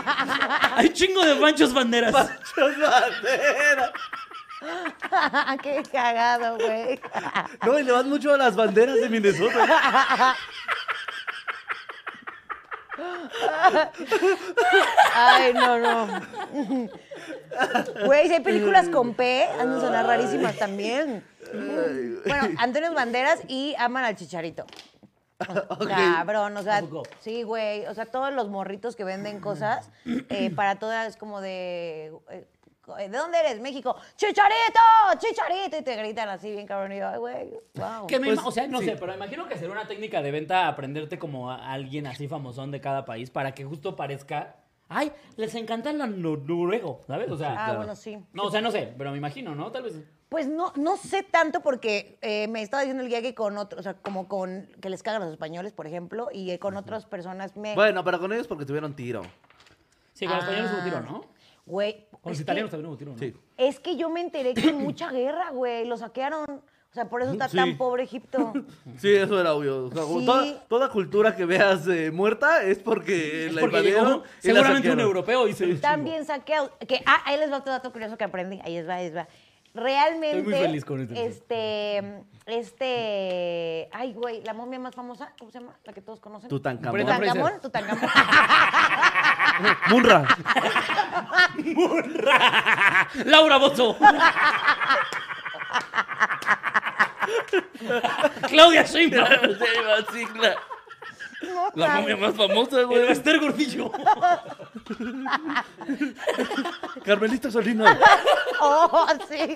Hay 0.75 0.87
un 0.87 0.93
chingo 0.93 1.23
de 1.23 1.33
Banchos 1.39 1.71
Banderas. 1.73 2.11
Muchas 2.11 2.79
banderas. 2.79 3.91
Qué 5.63 5.83
cagado, 5.91 6.57
güey. 6.57 6.99
No, 7.65 7.79
y 7.79 7.83
le 7.83 7.91
van 7.91 8.09
mucho 8.09 8.33
a 8.33 8.37
las 8.37 8.55
banderas 8.55 8.95
de 8.95 9.09
Minnesota. 9.09 10.35
Ay, 15.15 15.53
no, 15.53 15.79
no. 15.79 16.21
Güey, 18.05 18.27
si 18.27 18.33
hay 18.33 18.41
películas 18.41 18.89
con 18.89 19.13
P, 19.13 19.45
han 19.59 19.73
de 19.73 19.81
sonar 19.81 20.05
rarísimas 20.05 20.57
también. 20.57 21.23
Bueno, 22.25 22.49
Antonio 22.57 22.93
Banderas 22.93 23.41
y 23.47 23.75
aman 23.77 24.05
al 24.05 24.15
chicharito. 24.15 24.65
Cabrón, 25.87 26.55
o 26.57 26.63
sea, 26.63 26.83
sí, 27.19 27.43
güey. 27.43 27.85
O 27.87 27.93
sea, 27.93 28.05
todos 28.05 28.33
los 28.33 28.49
morritos 28.49 28.95
que 28.95 29.03
venden 29.03 29.39
cosas, 29.39 29.89
eh, 30.05 30.51
para 30.55 30.77
todas 30.79 31.07
es 31.09 31.17
como 31.17 31.41
de. 31.41 32.13
eh, 32.29 32.47
¿De 32.85 33.07
dónde 33.09 33.39
eres? 33.39 33.59
México. 33.61 33.95
¡Chicharito! 34.17 34.79
¡Chicharito! 35.17 35.77
Y 35.77 35.81
te 35.83 35.95
gritan 35.95 36.27
así 36.29 36.51
bien 36.51 36.67
cabrón. 36.67 36.91
Y 36.91 36.97
yo, 36.99 37.07
ay, 37.07 37.17
güey, 37.17 37.49
wow. 37.75 38.07
Que 38.07 38.19
me 38.19 38.27
Pues, 38.27 38.39
ima- 38.39 38.47
o 38.47 38.51
sea, 38.51 38.67
no 38.67 38.79
sí. 38.79 38.85
sé, 38.85 38.95
pero 38.97 39.13
imagino 39.13 39.47
que 39.47 39.57
será 39.57 39.71
una 39.71 39.87
técnica 39.87 40.21
de 40.21 40.31
venta 40.31 40.67
aprenderte 40.67 41.17
como 41.17 41.49
a 41.49 41.71
alguien 41.71 42.07
así 42.07 42.27
famosón 42.27 42.71
de 42.71 42.81
cada 42.81 43.05
país 43.05 43.29
para 43.29 43.53
que 43.53 43.63
justo 43.63 43.95
parezca. 43.95 44.57
Ay, 44.89 45.11
les 45.37 45.55
encanta 45.55 45.89
el 45.91 46.21
noruego, 46.21 46.99
¿sabes? 47.07 47.31
O 47.31 47.37
sea, 47.37 47.67
Ah, 47.67 47.75
bueno, 47.77 47.95
sí. 47.95 48.17
no, 48.33 48.43
o 48.43 48.51
sea, 48.51 48.61
no 48.61 48.69
sé, 48.69 48.93
pero 48.97 49.11
me 49.11 49.17
imagino, 49.17 49.55
¿no? 49.55 49.71
Tal 49.71 49.83
vez. 49.83 49.95
Pues 50.29 50.47
no, 50.47 50.73
no 50.75 50.97
sé 50.97 51.23
tanto 51.23 51.61
porque 51.61 52.17
eh, 52.21 52.47
me 52.49 52.61
estaba 52.61 52.81
diciendo 52.81 53.01
el 53.03 53.09
guía 53.09 53.21
que 53.21 53.33
con 53.33 53.57
otros, 53.57 53.79
o 53.79 53.83
sea, 53.83 53.93
como 53.93 54.27
con 54.27 54.67
que 54.81 54.89
les 54.89 55.01
cagan 55.03 55.21
los 55.21 55.31
españoles, 55.31 55.71
por 55.73 55.87
ejemplo, 55.87 56.27
y 56.33 56.51
eh, 56.51 56.59
con 56.59 56.75
otras 56.75 57.05
personas 57.05 57.55
me. 57.55 57.75
Bueno, 57.75 58.03
pero 58.03 58.19
con 58.19 58.33
ellos 58.33 58.47
porque 58.47 58.65
tuvieron 58.65 58.93
tiro. 58.95 59.21
Sí, 60.13 60.25
con 60.27 60.35
los 60.35 60.43
españoles 60.43 60.71
hubo 60.71 60.81
Ah. 60.81 60.83
tiro, 60.83 61.01
¿no? 61.01 61.21
Güey. 61.65 62.07
Con 62.23 62.31
los 62.31 62.37
es 62.39 62.41
italianos 62.43 62.69
que, 62.69 62.77
también 62.77 62.89
hubo 62.89 62.97
tiro, 62.97 63.11
¿no? 63.11 63.17
Sí. 63.19 63.33
es 63.57 63.79
que 63.79 63.97
yo 63.97 64.09
me 64.09 64.21
enteré 64.21 64.53
que 64.53 64.61
hay 64.69 64.73
mucha 64.73 65.11
guerra, 65.11 65.51
güey. 65.51 65.85
Lo 65.85 65.97
saquearon. 65.97 66.45
O 66.49 66.93
sea, 66.95 67.09
por 67.09 67.23
eso 67.23 67.31
está 67.31 67.49
Sí. 67.49 67.57
tan 67.57 67.75
pobre 67.75 68.03
Egipto. 68.03 68.53
Sí, 68.99 69.13
eso 69.13 69.41
era 69.41 69.53
obvio. 69.55 69.85
O 69.85 69.91
sea, 69.91 70.03
como 70.03 70.19
Sí. 70.19 70.25
toda, 70.25 70.59
toda 70.67 70.89
cultura 70.89 71.35
que 71.35 71.43
veas 71.45 71.87
eh, 71.87 72.11
muerta 72.11 72.63
es 72.63 72.79
porque 72.79 73.47
Es 73.47 73.53
la 73.53 73.61
porque 73.61 73.77
invadieron 73.77 74.05
llegó 74.05 74.23
y 74.43 74.47
la 74.47 74.53
seguramente 74.53 74.91
un 74.91 74.99
europeo 74.99 75.47
y 75.47 75.53
se 75.53 75.75
También 75.75 76.23
saqueado. 76.23 76.71
Que, 76.87 77.01
ah, 77.05 77.23
ahí 77.25 77.39
les 77.39 77.51
va 77.51 77.57
otro 77.57 77.73
dato 77.73 77.91
curioso 77.91 78.15
que 78.17 78.23
aprendí. 78.23 78.59
Ahí 78.63 78.75
les 78.75 78.87
va, 78.87 78.95
ahí 78.95 79.05
les 79.07 79.15
va. 79.17 79.27
Realmente. 79.73 80.39
Estoy 80.39 80.53
muy 80.53 80.61
feliz 80.61 80.85
con 80.85 81.01
esto. 81.01 81.13
Este, 81.15 82.23
este, 82.45 83.89
ay, 83.91 84.13
güey, 84.13 84.43
la 84.43 84.53
momia 84.53 84.79
más 84.79 84.95
famosa, 84.95 85.33
¿cómo 85.39 85.51
se 85.51 85.59
llama? 85.59 85.75
La 85.83 85.93
que 85.93 86.01
todos 86.01 86.19
conocen. 86.19 86.49
Tutankamón. 86.49 87.01
Tutankamón, 87.01 87.61
Tutankamón. 87.61 88.09
Munra. 89.89 90.25
Laura 93.25 93.57
Bozo. 93.57 93.97
Claudia 98.47 98.83
Sheinbaum. 98.83 99.57
Sí, 100.11 100.25
claro. 100.25 100.72
No, 101.43 101.69
La 101.75 101.99
momia 102.01 102.17
más 102.17 102.33
famosa, 102.35 102.79
El 102.79 102.87
güey. 102.87 103.11
Esther 103.11 103.39
Gordillo. 103.39 103.91
Carmelita 107.05 107.51
Salinas. 107.51 107.97
Oh, 108.65 109.05
sí. 109.27 109.55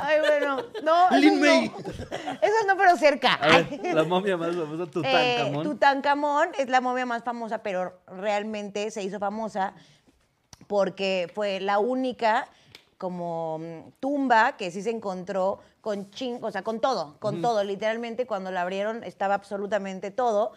Ay, 0.00 0.18
bueno, 0.20 0.56
no. 0.82 1.08
Lin 1.18 1.40
May. 1.40 1.68
No, 1.68 1.78
esos 1.78 2.66
no, 2.66 2.76
pero 2.76 2.96
cerca. 2.96 3.34
A 3.34 3.46
ver, 3.58 3.94
la 3.94 4.02
momia 4.02 4.36
más 4.36 4.56
famosa, 4.56 4.82
Eh, 4.82 4.86
Tutankamón. 4.90 5.62
Tutankamón 5.62 6.48
es 6.58 6.68
la 6.68 6.80
momia 6.80 7.06
más 7.06 7.22
famosa, 7.22 7.62
pero 7.62 8.00
realmente 8.08 8.90
se 8.90 9.04
hizo 9.04 9.20
famosa 9.20 9.74
porque 10.66 11.30
fue 11.32 11.60
la 11.60 11.78
única 11.78 12.48
como 12.98 13.58
mm, 13.58 13.92
tumba 14.00 14.56
que 14.56 14.70
sí 14.70 14.82
se 14.82 14.90
encontró 14.90 15.60
con 15.80 16.10
ching, 16.10 16.42
o 16.42 16.50
sea, 16.50 16.62
con 16.62 16.80
todo, 16.80 17.16
con 17.20 17.42
todo. 17.42 17.62
Literalmente 17.64 18.26
cuando 18.26 18.50
la 18.50 18.62
abrieron 18.62 19.04
estaba 19.04 19.34
absolutamente 19.34 20.10
todo. 20.10 20.52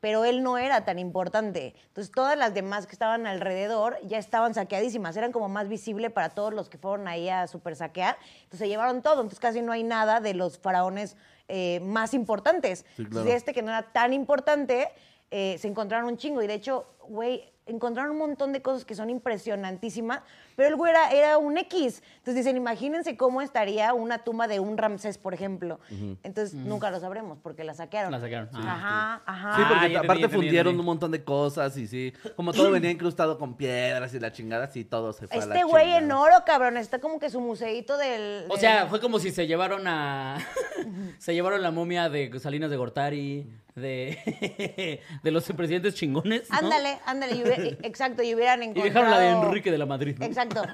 Pero 0.00 0.24
él 0.24 0.42
no 0.42 0.56
era 0.56 0.86
tan 0.86 0.98
importante. 0.98 1.74
Entonces, 1.88 2.10
todas 2.10 2.38
las 2.38 2.54
demás 2.54 2.86
que 2.86 2.92
estaban 2.92 3.26
alrededor 3.26 3.98
ya 4.04 4.16
estaban 4.16 4.54
saqueadísimas. 4.54 5.14
Eran 5.18 5.32
como 5.32 5.50
más 5.50 5.68
visible 5.68 6.08
para 6.08 6.30
todos 6.30 6.54
los 6.54 6.70
que 6.70 6.78
fueron 6.78 7.06
ahí 7.08 7.28
a 7.28 7.46
super 7.46 7.76
saquear. 7.76 8.16
Entonces, 8.36 8.60
se 8.60 8.68
llevaron 8.68 9.02
todo. 9.02 9.16
Entonces, 9.16 9.38
casi 9.38 9.60
no 9.60 9.72
hay 9.72 9.82
nada 9.82 10.20
de 10.20 10.32
los 10.32 10.56
faraones 10.56 11.18
eh, 11.48 11.80
más 11.80 12.14
importantes. 12.14 12.86
Sí, 12.96 13.02
Entonces, 13.02 13.24
claro. 13.24 13.36
este 13.36 13.52
que 13.52 13.60
no 13.60 13.68
era 13.68 13.82
tan 13.92 14.14
importante, 14.14 14.88
eh, 15.30 15.58
se 15.58 15.68
encontraron 15.68 16.08
un 16.08 16.16
chingo. 16.16 16.40
Y 16.42 16.46
de 16.46 16.54
hecho, 16.54 16.86
güey, 17.06 17.52
encontraron 17.66 18.12
un 18.12 18.18
montón 18.18 18.52
de 18.52 18.62
cosas 18.62 18.84
que 18.84 18.94
son 18.94 19.10
impresionantísimas, 19.10 20.20
pero 20.54 20.68
el 20.68 20.76
güey 20.76 20.90
era, 20.92 21.10
era 21.10 21.38
un 21.38 21.58
X. 21.58 22.02
Entonces 22.18 22.36
dicen, 22.36 22.56
imagínense 22.56 23.16
cómo 23.16 23.42
estaría 23.42 23.92
una 23.92 24.18
tumba 24.18 24.46
de 24.48 24.60
un 24.60 24.78
Ramsés, 24.78 25.18
por 25.18 25.34
ejemplo. 25.34 25.80
Entonces 26.22 26.54
nunca 26.54 26.90
lo 26.90 27.00
sabremos 27.00 27.38
porque 27.42 27.64
la 27.64 27.74
saquearon. 27.74 28.12
La 28.12 28.20
saquearon. 28.20 28.48
Ah, 28.54 28.62
Ajá, 28.76 29.22
ajá. 29.26 29.56
Sí, 29.56 29.62
porque 29.68 29.74
Ah, 29.74 29.86
entendí, 29.86 29.96
aparte 29.96 30.22
entendí, 30.22 30.34
fundieron 30.46 30.66
entendí. 30.70 30.80
un 30.80 30.86
montón 30.86 31.10
de 31.10 31.24
cosas 31.24 31.76
y 31.76 31.86
sí. 31.86 32.12
Como 32.36 32.52
todo 32.52 32.70
venía 32.70 32.90
incrustado 32.90 33.38
con 33.38 33.56
piedras 33.56 34.14
y 34.14 34.20
la 34.20 34.32
chingada, 34.32 34.68
sí, 34.68 34.84
todo 34.84 35.12
se 35.12 35.26
fue 35.26 35.36
a 35.42 35.46
la 35.46 35.54
Este 35.54 35.64
güey 35.64 35.84
chingada. 35.84 36.04
en 36.04 36.12
oro, 36.12 36.34
cabrón, 36.46 36.76
está 36.76 37.00
como 37.00 37.18
que 37.18 37.30
su 37.30 37.40
museíto 37.40 37.96
del... 37.98 38.44
O 38.48 38.52
del- 38.52 38.60
sea, 38.60 38.86
fue 38.86 39.00
como 39.00 39.18
si 39.18 39.30
se 39.32 39.46
llevaron 39.46 39.86
a. 39.86 40.38
se 41.18 41.34
llevaron 41.34 41.62
la 41.62 41.70
momia 41.70 42.08
de 42.08 42.38
Salinas 42.38 42.70
de 42.70 42.76
Gortari, 42.76 43.50
de. 43.76 45.00
de 45.22 45.30
los 45.30 45.44
presidentes 45.52 45.94
chingones. 45.94 46.50
¿no? 46.50 46.56
Ándale, 46.58 46.98
ándale, 47.06 47.36
y 47.36 47.42
hubiera- 47.42 47.62
exacto, 47.82 48.22
y 48.22 48.34
hubieran 48.34 48.62
Y 48.62 48.66
encontrado... 48.66 48.88
dejaron 48.88 49.10
la 49.10 49.18
de 49.20 49.28
Enrique 49.30 49.70
de 49.70 49.78
la 49.78 49.86
Madrid. 49.86 50.16
¿no? 50.18 50.26
Exacto. 50.26 50.62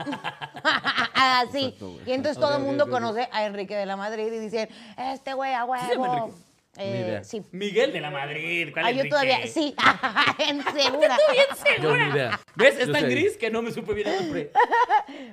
Ah, 1.24 1.44
sí. 1.52 1.66
Exacto, 1.66 1.92
güey. 1.92 2.00
y 2.10 2.12
entonces 2.12 2.40
todo 2.40 2.56
el 2.56 2.62
mundo 2.62 2.88
conoce 2.90 3.28
a 3.30 3.44
Enrique 3.46 3.76
de 3.76 3.86
la 3.86 3.96
Madrid 3.96 4.26
y 4.32 4.38
dicen, 4.40 4.68
este 4.96 5.34
güey 5.34 5.52
a 5.54 5.64
huevo. 5.64 6.34
Eh, 6.78 7.20
sí. 7.22 7.42
Miguel 7.52 7.92
de 7.92 8.00
la 8.00 8.10
Madrid. 8.10 8.70
¿cuál 8.72 8.86
Ah, 8.86 8.90
yo 8.90 8.96
Enrique? 9.00 9.10
todavía, 9.10 9.46
sí, 9.46 9.74
en 10.48 10.62
segura. 10.64 11.16
Yo 11.80 11.96
ni 11.96 12.08
idea. 12.10 12.40
¿Ves? 12.56 12.78
Es 12.78 12.86
Yo 12.86 12.92
tan 12.92 13.02
sé. 13.02 13.08
gris 13.08 13.36
que 13.36 13.50
no 13.50 13.60
me 13.62 13.70
supe 13.72 13.92
bien 13.94 14.08
el 14.08 14.20
nombre. 14.22 14.50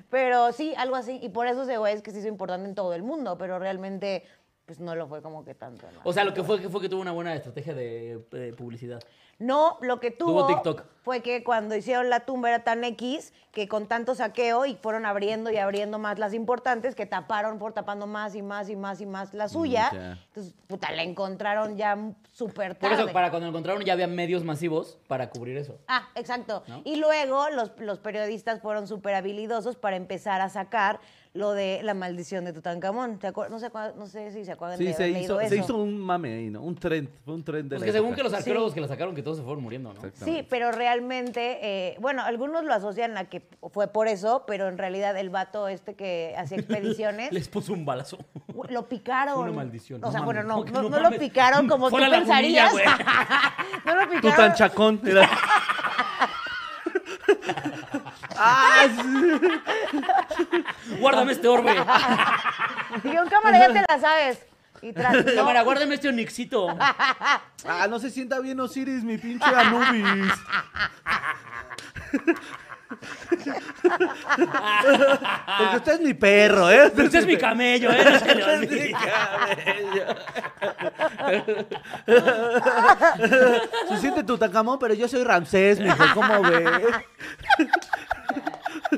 Pero 0.10 0.52
sí, 0.52 0.74
algo 0.78 0.96
así. 0.96 1.20
Y 1.22 1.30
por 1.30 1.48
eso 1.48 1.64
ese 1.64 1.78
güey 1.78 1.96
es 1.96 2.02
que 2.02 2.12
se 2.12 2.20
hizo 2.20 2.28
importante 2.28 2.68
en 2.68 2.76
todo 2.76 2.94
el 2.94 3.04
mundo, 3.04 3.38
pero 3.38 3.58
realmente 3.58 4.24
pues 4.70 4.80
no 4.80 4.94
lo 4.94 5.08
fue 5.08 5.24
como 5.24 5.44
que 5.44 5.56
tanto. 5.56 5.88
¿no? 5.92 6.02
O 6.04 6.14
sea, 6.14 6.24
lo 6.24 6.32
que 6.36 6.44
fue 6.44 6.62
que 6.62 6.70
fue 6.70 6.80
que 6.80 6.90
tuvo 6.90 7.02
una 7.02 7.12
buena 7.12 7.34
estrategia 7.34 7.74
de, 7.74 8.24
de 8.30 8.54
publicidad. 8.54 9.02
No, 9.40 9.78
lo 9.82 10.00
que 10.00 10.12
tuvo, 10.12 10.46
Tuvo 10.46 10.48
TikTok. 10.48 10.84
fue 11.02 11.22
que 11.22 11.44
cuando 11.44 11.76
hicieron 11.76 12.10
la 12.12 12.20
tumba 12.20 12.50
era 12.50 12.64
tan 12.64 12.84
X 12.84 13.34
que 13.52 13.68
con 13.68 13.88
tanto 13.88 14.14
saqueo 14.14 14.68
y 14.68 14.76
fueron 14.76 15.08
abriendo 15.08 15.50
y 15.50 15.58
abriendo 15.58 15.98
más 15.98 16.20
las 16.20 16.36
importantes 16.36 16.94
que 16.94 17.08
taparon 17.08 17.58
por 17.58 17.74
tapando 17.74 18.06
más 18.06 18.36
y 18.36 18.44
más 18.44 18.70
y 18.70 18.76
más 18.76 19.02
y 19.02 19.08
más 19.08 19.34
la 19.34 19.48
suya. 19.50 19.90
Mm. 19.92 20.20
Entonces, 20.28 20.54
puta, 20.68 20.92
la 20.92 21.02
encontraron 21.02 21.76
ya 21.78 21.98
súper 22.32 22.78
Por 22.78 22.90
tarde. 22.92 23.04
eso, 23.06 23.12
para 23.14 23.32
cuando 23.32 23.48
encontraron 23.48 23.82
ya 23.84 23.94
había 23.94 24.06
medios 24.08 24.44
masivos 24.44 25.00
para 25.08 25.32
cubrir 25.32 25.58
eso. 25.58 25.80
Ah, 25.88 26.10
exacto. 26.14 26.62
¿No? 26.68 26.82
Y 26.84 26.98
luego 26.98 27.50
los, 27.50 27.72
los 27.80 27.98
periodistas 27.98 28.62
fueron 28.62 28.88
súper 28.88 29.16
habilidosos 29.16 29.78
para 29.78 29.96
empezar 29.96 30.42
a 30.42 30.50
sacar 30.50 31.00
lo 31.34 31.52
de 31.52 31.82
la 31.84 31.94
maldición 31.94 32.44
de 32.44 32.54
Tutankamón. 32.54 33.20
¿Te 33.20 33.28
acuer- 33.32 33.50
No 33.50 33.60
sé, 33.60 33.70
no 33.96 34.08
sé 34.08 34.32
si 34.32 34.44
se 34.44 34.52
acuerdan 34.52 34.80
Sí, 34.80 34.86
de 34.86 34.94
se 34.94 35.04
haber 35.04 35.22
hizo, 35.22 35.38
leído 35.38 35.50
se 35.50 35.56
eso. 35.58 35.66
hizo 35.66 35.78
un 35.78 36.00
mame 36.00 36.34
ahí, 36.34 36.50
¿no? 36.50 36.62
Un 36.64 36.76
trend, 36.76 37.08
fue 37.24 37.36
un 37.36 37.44
trend 37.44 37.66
de 37.70 37.76
Pues 37.78 37.82
la 37.82 37.86
que 37.86 37.92
según 37.92 38.16
que 38.16 38.24
los 38.24 38.34
arqueólogos 38.34 38.72
Sí. 38.72 38.76
que 38.76 38.82
la 38.82 38.88
sacaron, 38.88 39.14
que 39.14 39.22
todos 39.22 39.38
se 39.38 39.44
fueron 39.44 39.62
muriendo, 39.64 39.94
¿no? 39.94 40.02
Sí, 40.26 40.46
pero 40.50 40.72
realmente, 40.72 41.60
eh, 41.62 41.98
bueno, 42.00 42.24
algunos 42.24 42.64
lo 42.64 42.74
asocian 42.74 43.16
a 43.18 43.26
que 43.26 43.48
fue 43.72 43.88
por 43.90 44.08
eso, 44.08 44.44
pero 44.48 44.68
en 44.70 44.80
realidad 44.80 45.16
el 45.18 45.30
vato 45.30 45.68
este 45.68 45.94
que 45.94 46.34
hacía 46.36 46.58
expediciones, 46.58 47.32
Les 47.32 47.48
puso 47.48 47.74
un 47.74 47.86
balazo. 47.86 48.18
lo 48.70 48.90
picaron. 48.90 49.38
Una 49.40 49.52
maldición, 49.52 50.04
O 50.04 50.12
sea, 50.12 50.22
bueno, 50.22 50.42
no, 50.42 50.56
¿cómo 50.56 50.66
que 50.66 50.72
no, 50.72 50.82
no 50.84 50.90
no 50.90 51.00
lo 51.12 51.18
picaron 51.18 51.68
como 51.68 51.92
Fue 51.92 52.04
tú 52.04 52.10
pensarías. 52.12 52.74
no 53.86 53.96
lo 53.96 54.02
picaron. 54.10 54.22
Tutanchacón. 54.22 55.02
Era... 55.06 55.30
ah, 58.40 58.88
sí. 60.38 60.44
Guárdame 61.00 61.34
este 61.34 61.48
orbe. 61.48 61.76
Dijeron, 63.04 63.30
cámara, 63.30 63.60
ya 63.60 63.74
te 63.74 63.86
la 63.88 64.00
sabes. 64.00 64.50
Y 64.82 64.94
tras, 64.94 65.14
no. 65.26 65.36
Cámara, 65.36 65.62
guárdame 65.64 65.96
este 65.96 66.10
onixito. 66.10 66.68
Ah, 67.68 67.88
no 67.90 68.00
se 68.00 68.10
sienta 68.10 68.40
bien 68.40 68.58
Osiris, 68.62 69.04
mi 69.04 69.18
pinche 69.18 69.46
Anubis. 69.46 70.32
Porque 75.58 75.76
usted 75.76 75.94
es 75.96 76.00
mi 76.00 76.14
perro, 76.14 76.72
¿eh? 76.72 76.90
Pero 76.96 77.08
usted 77.08 77.20
es 77.20 77.26
mi 77.26 77.36
camello, 77.36 77.92
¿eh? 77.92 78.06
No 78.06 78.18
se 78.18 78.34
le 78.34 78.42
Usted 78.42 78.54
es 78.54 78.60
mi 78.62 78.66
olvide. 78.68 78.96
Se 83.90 83.98
siente 83.98 84.24
Tutankamón, 84.24 84.80
pero 84.80 84.94
yo 84.94 85.10
soy 85.10 85.26
Ramsés, 85.26 85.82
mijo. 85.82 86.02
¿Cómo 86.14 86.44
ve? 86.44 86.82
Ay, 88.92 88.98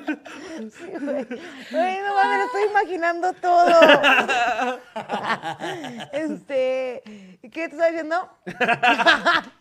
no 2.03 2.15
mames, 2.15 2.37
lo 2.37 2.45
estoy 2.45 2.63
imaginando 2.69 3.33
todo. 3.33 3.73
este, 6.13 7.03
¿qué 7.41 7.49
te 7.49 7.65
estás 7.65 7.89
diciendo? 7.89 8.29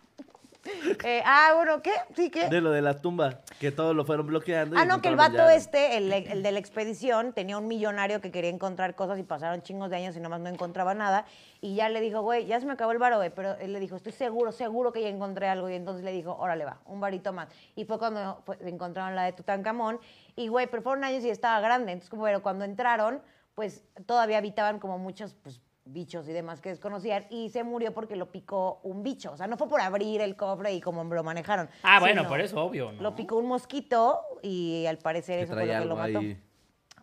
Eh, 1.03 1.23
ah, 1.25 1.53
bueno, 1.55 1.81
¿qué? 1.81 1.91
Sí, 2.15 2.29
¿qué? 2.29 2.47
De 2.47 2.61
lo 2.61 2.69
de 2.71 2.81
la 2.81 3.01
tumba, 3.01 3.39
que 3.59 3.71
todos 3.71 3.95
lo 3.95 4.05
fueron 4.05 4.27
bloqueando. 4.27 4.75
y 4.75 4.79
Ah, 4.79 4.85
no, 4.85 5.01
que 5.01 5.07
el 5.07 5.15
vato 5.15 5.37
ya- 5.37 5.55
este, 5.55 5.97
el, 5.97 6.11
el 6.13 6.43
de 6.43 6.51
la 6.51 6.59
expedición, 6.59 7.33
tenía 7.33 7.57
un 7.57 7.67
millonario 7.67 8.21
que 8.21 8.31
quería 8.31 8.49
encontrar 8.51 8.93
cosas 8.95 9.17
y 9.17 9.23
pasaron 9.23 9.61
chingos 9.63 9.89
de 9.89 9.95
años 9.97 10.15
y 10.15 10.19
nomás 10.19 10.39
no 10.41 10.49
encontraba 10.49 10.93
nada. 10.93 11.25
Y 11.61 11.73
ya 11.75 11.89
le 11.89 11.99
dijo, 12.01 12.21
güey, 12.21 12.45
ya 12.45 12.59
se 12.59 12.65
me 12.67 12.73
acabó 12.73 12.91
el 12.91 12.99
varo, 12.99 13.17
güey. 13.17 13.31
Pero 13.31 13.55
él 13.57 13.73
le 13.73 13.79
dijo, 13.79 13.95
estoy 13.95 14.11
seguro, 14.11 14.51
seguro 14.51 14.91
que 14.91 15.01
ya 15.01 15.09
encontré 15.09 15.47
algo. 15.47 15.69
Y 15.69 15.73
entonces 15.75 16.03
le 16.03 16.11
dijo, 16.11 16.35
órale, 16.35 16.65
va, 16.65 16.79
un 16.85 16.99
varito 17.01 17.33
más. 17.33 17.47
Y 17.75 17.85
fue 17.85 17.97
cuando 17.97 18.41
fue- 18.45 18.57
encontraron 18.61 19.15
la 19.15 19.23
de 19.23 19.33
Tutankamón. 19.33 19.99
Y, 20.35 20.47
güey, 20.47 20.67
pero 20.67 20.83
fueron 20.83 21.03
años 21.03 21.23
y 21.23 21.29
estaba 21.29 21.59
grande. 21.59 21.91
Entonces, 21.93 22.09
como, 22.09 22.23
pero 22.23 22.43
cuando 22.43 22.65
entraron, 22.65 23.21
pues 23.55 23.83
todavía 24.05 24.37
habitaban 24.37 24.77
como 24.79 24.97
muchos, 24.99 25.33
pues, 25.41 25.59
bichos 25.85 26.27
y 26.29 26.31
demás 26.31 26.61
que 26.61 26.69
desconocían 26.69 27.25
y 27.29 27.49
se 27.49 27.63
murió 27.63 27.93
porque 27.93 28.15
lo 28.15 28.31
picó 28.31 28.79
un 28.83 29.03
bicho. 29.03 29.31
O 29.31 29.37
sea, 29.37 29.47
no 29.47 29.57
fue 29.57 29.67
por 29.67 29.81
abrir 29.81 30.21
el 30.21 30.35
cofre 30.35 30.73
y 30.73 30.81
como 30.81 31.03
lo 31.03 31.23
manejaron. 31.23 31.69
Ah, 31.83 31.99
bueno, 31.99 32.27
por 32.27 32.39
eso, 32.39 32.61
obvio, 32.61 32.91
¿no? 32.91 33.01
Lo 33.01 33.15
picó 33.15 33.37
un 33.37 33.47
mosquito 33.47 34.19
y 34.41 34.85
al 34.85 34.97
parecer 34.97 35.39
Que 35.39 35.43
eso 35.45 35.53
fue 35.53 35.65
lo 35.65 35.79
que 35.79 35.85
lo 35.85 35.95
mató. 35.95 36.19
ahí. 36.19 36.37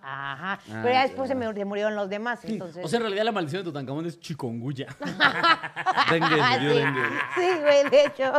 Ajá. 0.00 0.52
Ah, 0.52 0.80
Pero 0.82 0.90
ya 0.90 1.02
después 1.02 1.28
se, 1.28 1.34
murieron 1.34 1.96
los 1.96 2.08
demás, 2.08 2.44
entonces. 2.44 2.84
O 2.84 2.88
sea, 2.88 2.98
en 2.98 3.02
realidad 3.02 3.24
la 3.24 3.32
maldición 3.32 3.62
de 3.62 3.64
Tutankamón 3.64 4.06
es 4.06 4.20
chikungunya. 4.20 4.86
Dengue, 6.10 6.34
dio 6.60 6.72
sí, 6.72 6.78
dengue. 6.78 7.02
sí, 7.34 7.60
güey, 7.60 7.90
de 7.90 8.04
hecho. 8.04 8.32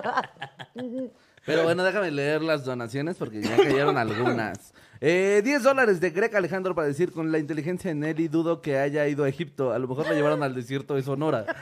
Pero 1.45 1.63
bueno, 1.63 1.83
déjame 1.83 2.11
leer 2.11 2.41
las 2.41 2.63
donaciones 2.63 3.17
porque 3.17 3.41
ya 3.41 3.57
cayeron 3.57 3.97
algunas. 3.97 4.73
Eh, 5.01 5.41
10 5.43 5.63
dólares 5.63 6.01
de 6.01 6.09
Greg 6.09 6.35
Alejandro 6.35 6.75
para 6.75 6.87
decir, 6.87 7.11
con 7.11 7.31
la 7.31 7.39
inteligencia 7.39 7.89
de 7.89 7.95
Nelly 7.95 8.27
dudo 8.27 8.61
que 8.61 8.77
haya 8.77 9.07
ido 9.07 9.23
a 9.23 9.29
Egipto. 9.29 9.71
A 9.71 9.79
lo 9.79 9.87
mejor 9.87 10.07
la 10.07 10.13
llevaron 10.13 10.43
al 10.43 10.53
desierto 10.53 10.95
de 10.95 11.03
Sonora. 11.03 11.45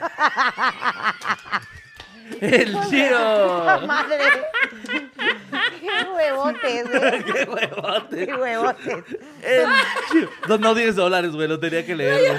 El 2.40 2.76
Gio. 2.84 3.18
Madre. 3.86 4.18
Qué 5.80 6.08
huevotes, 6.14 6.86
¿eh? 6.94 7.24
¡Qué 7.24 7.48
huevote! 7.48 8.26
Qué 8.26 8.34
huevotes. 8.34 9.04
El 9.42 9.66
Gio. 10.10 10.30
No, 10.48 10.58
no 10.58 10.74
10 10.74 10.96
dólares, 10.96 11.32
güey, 11.32 11.48
lo 11.48 11.58
tenía 11.58 11.86
que 11.86 11.94
leer. 11.96 12.36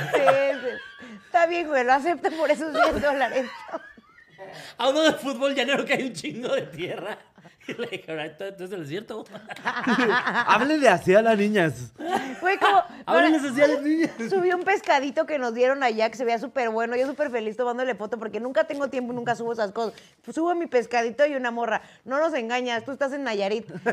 Está 1.26 1.46
bien, 1.48 1.68
güey, 1.68 1.84
lo 1.86 1.94
acepto 1.94 2.30
por 2.32 2.52
esos 2.52 2.74
10 2.74 3.02
dólares. 3.02 3.50
A 4.78 4.90
uno 4.90 5.02
de 5.02 5.14
fútbol 5.14 5.54
llanero 5.54 5.86
que 5.86 5.94
hay 5.94 6.04
un 6.04 6.14
chingo 6.14 6.56
de 6.56 6.62
tierra. 6.64 7.18
Le 7.78 7.88
dije, 7.88 8.06
el 8.60 8.70
desierto. 8.70 9.26
Háblele 9.64 10.90
así 10.90 11.14
a 11.14 11.22
las 11.22 11.38
niñas. 11.38 11.92
Fue 12.40 12.58
como. 12.58 12.84
Háblenles 13.06 13.44
así 13.44 13.62
a 13.62 13.68
las 13.68 13.82
niñas. 13.82 14.12
Subí 14.30 14.52
un 14.52 14.64
pescadito 14.64 15.26
que 15.26 15.38
nos 15.40 15.54
dieron 15.54 15.84
allá 15.84 16.10
que 16.10 16.18
se 16.18 16.26
veía 16.26 16.40
súper 16.40 16.70
bueno. 16.70 16.96
Yo 16.96 17.08
súper 17.08 17.30
feliz 17.32 17.58
tomándole 17.58 17.96
foto 17.96 18.18
porque 18.18 18.40
nunca 18.40 18.66
tengo 18.66 18.90
tiempo, 18.90 19.14
nunca 19.14 19.36
subo 19.36 19.54
esas 19.54 19.72
cosas. 19.72 19.94
Pues 20.24 20.36
subo 20.36 20.54
mi 20.56 20.68
pescadito 20.68 21.26
y 21.26 21.36
una 21.36 21.52
morra. 21.52 21.82
No 22.06 22.20
nos 22.20 22.34
engañas, 22.34 22.86
tú 22.86 22.92
estás 22.92 23.14
en 23.14 23.24
Nayarit. 23.24 23.68
No. 23.70 23.92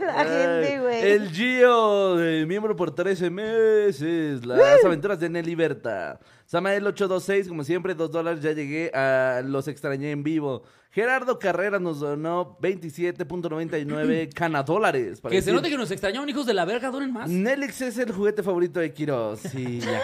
La 0.00 0.24
gente, 0.24 0.80
güey. 0.80 1.02
El 1.02 1.30
Gio, 1.30 2.16
de 2.16 2.46
miembro 2.46 2.74
por 2.76 2.94
13 2.94 3.30
meses. 3.30 4.44
Las 4.44 4.84
aventuras 4.84 5.20
de 5.20 5.28
Nelly 5.28 5.54
Berta. 5.54 6.18
Samael 6.46 6.86
826, 6.86 7.48
como 7.48 7.64
siempre, 7.64 7.94
2 7.94 8.10
dólares. 8.10 8.42
Ya 8.42 8.52
llegué 8.52 8.90
a 8.94 9.13
Los 9.44 9.68
Extrañé 9.68 10.10
en 10.10 10.22
vivo. 10.22 10.62
Gerardo 10.90 11.38
Carrera 11.40 11.80
nos 11.80 11.98
donó 12.00 12.56
27.99 12.60 14.32
canadólares. 14.34 15.20
para 15.20 15.32
Que 15.32 15.42
se 15.42 15.46
decir, 15.46 15.54
note 15.54 15.68
que 15.68 15.76
nos 15.76 15.90
extrañaron, 15.90 16.28
hijos 16.28 16.46
de 16.46 16.54
la 16.54 16.64
verga, 16.64 16.90
donen 16.90 17.12
más. 17.12 17.28
Nelix 17.28 17.80
es 17.80 17.98
el 17.98 18.12
juguete 18.12 18.42
favorito 18.44 18.78
de 18.78 18.92
Quiroz. 18.92 19.40
Sí, 19.40 19.80
ya. 19.80 20.00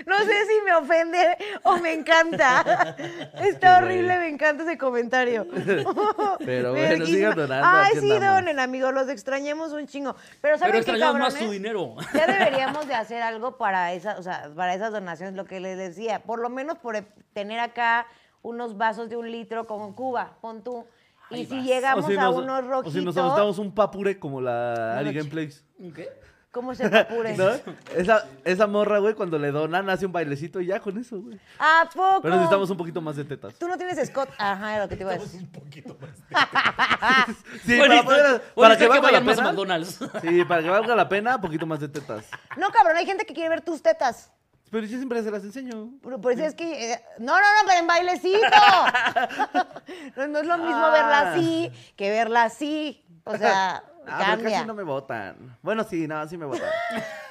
No 0.06 0.18
sé 0.18 0.32
si 0.46 0.64
me 0.64 0.74
ofende 0.74 1.36
o 1.64 1.76
me 1.78 1.92
encanta. 1.92 2.96
Está 3.42 3.78
Qué 3.78 3.84
horrible, 3.84 4.18
me 4.18 4.28
encanta 4.28 4.62
ese 4.64 4.76
comentario. 4.78 5.46
Pero 6.44 6.70
bueno, 6.72 6.72
Verguísima. 6.72 7.06
sigan 7.06 7.36
donando, 7.36 7.66
Ay, 7.70 7.92
sí, 8.00 8.12
andamos. 8.12 8.40
donen, 8.40 8.58
amigos, 8.60 8.92
los 8.94 9.08
extrañemos 9.08 9.72
un 9.72 9.86
chingo. 9.86 10.14
Pero 10.40 10.58
¿saben 10.58 10.72
Pero 10.72 10.84
qué, 10.84 10.90
extrañamos 10.90 11.20
más 11.20 11.34
su 11.34 11.50
dinero. 11.50 11.94
Ya 12.14 12.26
deberíamos 12.26 12.86
de 12.86 12.94
hacer 12.94 13.22
algo 13.22 13.56
para, 13.56 13.92
esa, 13.92 14.18
o 14.18 14.22
sea, 14.22 14.50
para 14.54 14.74
esas 14.74 14.92
donaciones, 14.92 15.34
lo 15.34 15.44
que 15.44 15.60
les 15.60 15.76
decía. 15.78 16.22
Por 16.22 16.38
lo 16.40 16.48
menos 16.50 16.78
por 16.78 16.96
e- 16.96 17.06
tener 17.32 17.58
acá 17.60 18.06
unos 18.42 18.76
vasos 18.76 19.08
de 19.08 19.16
un 19.16 19.30
litro 19.30 19.66
como 19.66 19.94
Cuba, 19.94 20.36
pon 20.40 20.62
tú. 20.64 20.84
Y 21.30 21.46
si 21.46 21.62
llegamos 21.62 22.04
O 22.04 22.08
si 22.08 22.16
a 22.16 22.20
nos- 22.22 22.36
unos 22.36 22.58
O 22.64 22.68
rojitos... 22.68 22.92
si 22.92 23.04
nos 23.04 23.16
aventamos 23.16 23.58
un 23.58 23.74
papure 23.74 24.18
como 24.18 24.40
la 24.40 24.98
Ari 24.98 25.12
Gameplays. 25.14 25.64
¿Qué? 25.94 26.08
¿Cómo 26.52 26.74
se 26.74 26.84
apure? 26.84 27.34
¿No? 27.36 27.48
Esa, 27.96 28.26
esa 28.44 28.66
morra, 28.66 28.98
güey, 28.98 29.14
cuando 29.14 29.38
le 29.38 29.50
donan, 29.50 29.88
hace 29.88 30.04
un 30.04 30.12
bailecito 30.12 30.60
y 30.60 30.66
ya 30.66 30.80
con 30.80 30.98
eso, 30.98 31.18
güey. 31.20 31.40
¿A 31.58 31.88
poco? 31.92 32.20
Pero 32.22 32.34
necesitamos 32.34 32.68
un 32.68 32.76
poquito 32.76 33.00
más 33.00 33.16
de 33.16 33.24
tetas. 33.24 33.54
Tú 33.54 33.66
no 33.66 33.78
tienes 33.78 34.06
Scott. 34.06 34.28
Ajá, 34.36 34.74
era 34.74 34.84
lo 34.84 34.88
que 34.90 34.96
te 34.96 35.02
iba 35.02 35.12
a 35.12 35.18
decir. 35.18 35.40
Un 35.40 35.50
poquito 35.50 35.96
más. 35.98 36.10
Sí, 37.64 37.76
Bueno, 37.78 37.94
para, 37.94 38.04
poder- 38.04 38.24
bueno, 38.30 38.42
para 38.54 38.74
está 38.74 38.84
que 38.84 38.88
valga 38.88 39.02
la 39.10 39.20
vayan 39.20 39.24
más 39.24 39.34
a 39.34 39.40
pena. 39.40 39.48
McDonald's. 39.50 39.98
Sí, 40.20 40.44
para 40.44 40.62
que 40.62 40.68
valga 40.70 40.94
la 40.96 41.08
pena, 41.08 41.36
un 41.36 41.40
poquito 41.42 41.66
más 41.66 41.80
de 41.80 41.88
tetas. 41.88 42.26
No, 42.58 42.70
cabrón, 42.70 42.96
hay 42.98 43.06
gente 43.06 43.24
que 43.24 43.32
quiere 43.32 43.48
ver 43.48 43.62
tus 43.62 43.82
tetas. 43.82 44.30
Pero 44.70 44.86
yo 44.86 44.96
siempre 44.96 45.22
se 45.22 45.30
las 45.30 45.42
enseño. 45.44 45.90
Por, 46.02 46.20
por 46.20 46.32
eso 46.32 46.44
es 46.44 46.54
que. 46.54 46.92
eh, 46.92 47.04
no, 47.18 47.32
no, 47.34 47.40
no, 47.40 47.66
pero 47.66 47.80
en 47.80 47.86
bailecito. 47.86 48.38
no, 50.16 50.26
no 50.28 50.38
es 50.38 50.46
lo 50.46 50.58
mismo 50.58 50.90
verla 50.90 51.32
así 51.32 51.70
que 51.96 52.10
verla 52.10 52.44
así. 52.44 53.04
O 53.24 53.36
sea, 53.36 53.84
Ah, 54.06 54.16
pero 54.18 54.26
cambia. 54.38 54.50
casi 54.50 54.66
no 54.66 54.74
me 54.74 54.82
votan. 54.82 55.58
Bueno, 55.62 55.84
sí, 55.84 56.06
no, 56.08 56.26
sí 56.28 56.36
me 56.36 56.46
votan. 56.46 56.68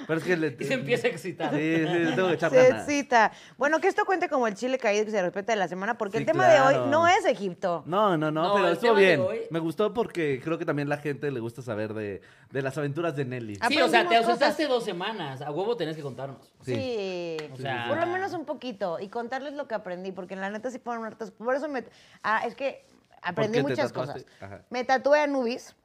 Pero 0.08 0.20
es 0.20 0.26
que 0.26 0.36
le... 0.36 0.58
Y 0.60 0.64
se 0.66 0.74
empieza 0.74 1.08
a 1.08 1.12
excitar. 1.12 1.52
Sí, 1.54 1.76
sí, 1.78 2.16
tengo 2.16 2.28
que 2.30 2.34
echar 2.34 2.50
Se 2.52 2.68
ganas. 2.70 2.88
excita. 2.90 3.32
Bueno, 3.58 3.80
que 3.80 3.88
esto 3.88 4.04
cuente 4.06 4.28
como 4.28 4.48
el 4.48 4.56
chile 4.56 4.78
caído 4.80 5.06
que 5.06 5.12
se 5.12 5.22
respeta 5.22 5.54
de 5.54 5.58
la 5.60 5.68
semana, 5.68 5.98
porque 5.98 6.18
Sí, 6.18 6.24
el 6.24 6.26
tema 6.26 6.48
de 6.48 6.58
claro. 6.58 6.84
hoy 6.86 6.90
no 6.90 7.08
es 7.08 7.24
Egipto. 7.26 7.84
No, 7.86 8.18
no, 8.18 8.32
no, 8.32 8.44
No, 8.44 8.54
pero 8.56 8.68
el 8.68 8.74
estuvo 8.74 8.96
tema 8.96 9.00
de 9.02 9.06
bien. 9.06 9.20
hoy- 9.22 9.42
Me 9.52 9.60
gustó 9.60 9.94
porque 9.94 10.42
creo 10.44 10.58
que 10.58 10.66
también 10.66 10.90
la 10.90 10.98
gente 10.98 11.30
le 11.32 11.40
gusta 11.40 11.62
saber 11.62 11.94
de, 11.94 12.22
de 12.50 12.62
las 12.62 12.78
aventuras 12.78 13.16
de 13.16 13.26
Nelly. 13.26 13.60
Ah, 13.62 13.68
Sí, 13.70 13.76
o 13.80 13.88
sea, 13.88 14.00
te 14.02 14.08
Aprendimos 14.08 14.26
ausentaste 14.26 14.68
dos 14.68 14.84
semanas. 14.84 15.42
A 15.42 15.52
huevo 15.52 15.78
tenés 15.78 15.96
que 15.96 16.02
contarnos. 16.02 16.52
Sí. 16.64 16.74
Sí. 16.74 17.38
O 17.54 17.58
sea- 17.58 17.86
Por 17.88 17.98
lo 18.00 18.08
menos 18.08 18.34
un 18.34 18.46
poquito. 18.46 19.00
Y 19.00 19.10
contarles 19.10 19.54
lo 19.54 19.68
que 19.68 19.76
aprendí, 19.76 20.12
porque 20.12 20.34
en 20.34 20.42
la 20.42 20.50
neta 20.50 20.70
sí 20.72 20.80
fueron 20.80 21.06
hartas. 21.06 21.32
Por 21.32 21.56
eso 21.56 21.70
me. 21.70 21.86
Ah, 22.24 22.42
es 22.46 22.56
que 22.56 22.84
aprendí 23.28 23.62
muchas 23.62 23.92
cosas. 23.92 24.26
Ajá. 24.40 24.62
Me 24.70 24.84
tatué 24.84 25.20
a 25.20 25.24
Anubis, 25.24 25.76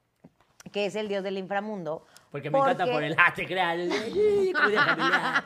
que 0.71 0.85
es 0.85 0.95
el 0.95 1.07
dios 1.07 1.23
del 1.23 1.37
inframundo. 1.37 2.05
Porque 2.31 2.49
me 2.49 2.57
encanta 2.57 2.85
por 2.87 3.03
el 3.03 3.15
ah, 3.19 3.31
te 3.35 3.45
creas. 3.45 3.77
Comida 4.53 4.85
familiar. 4.85 5.43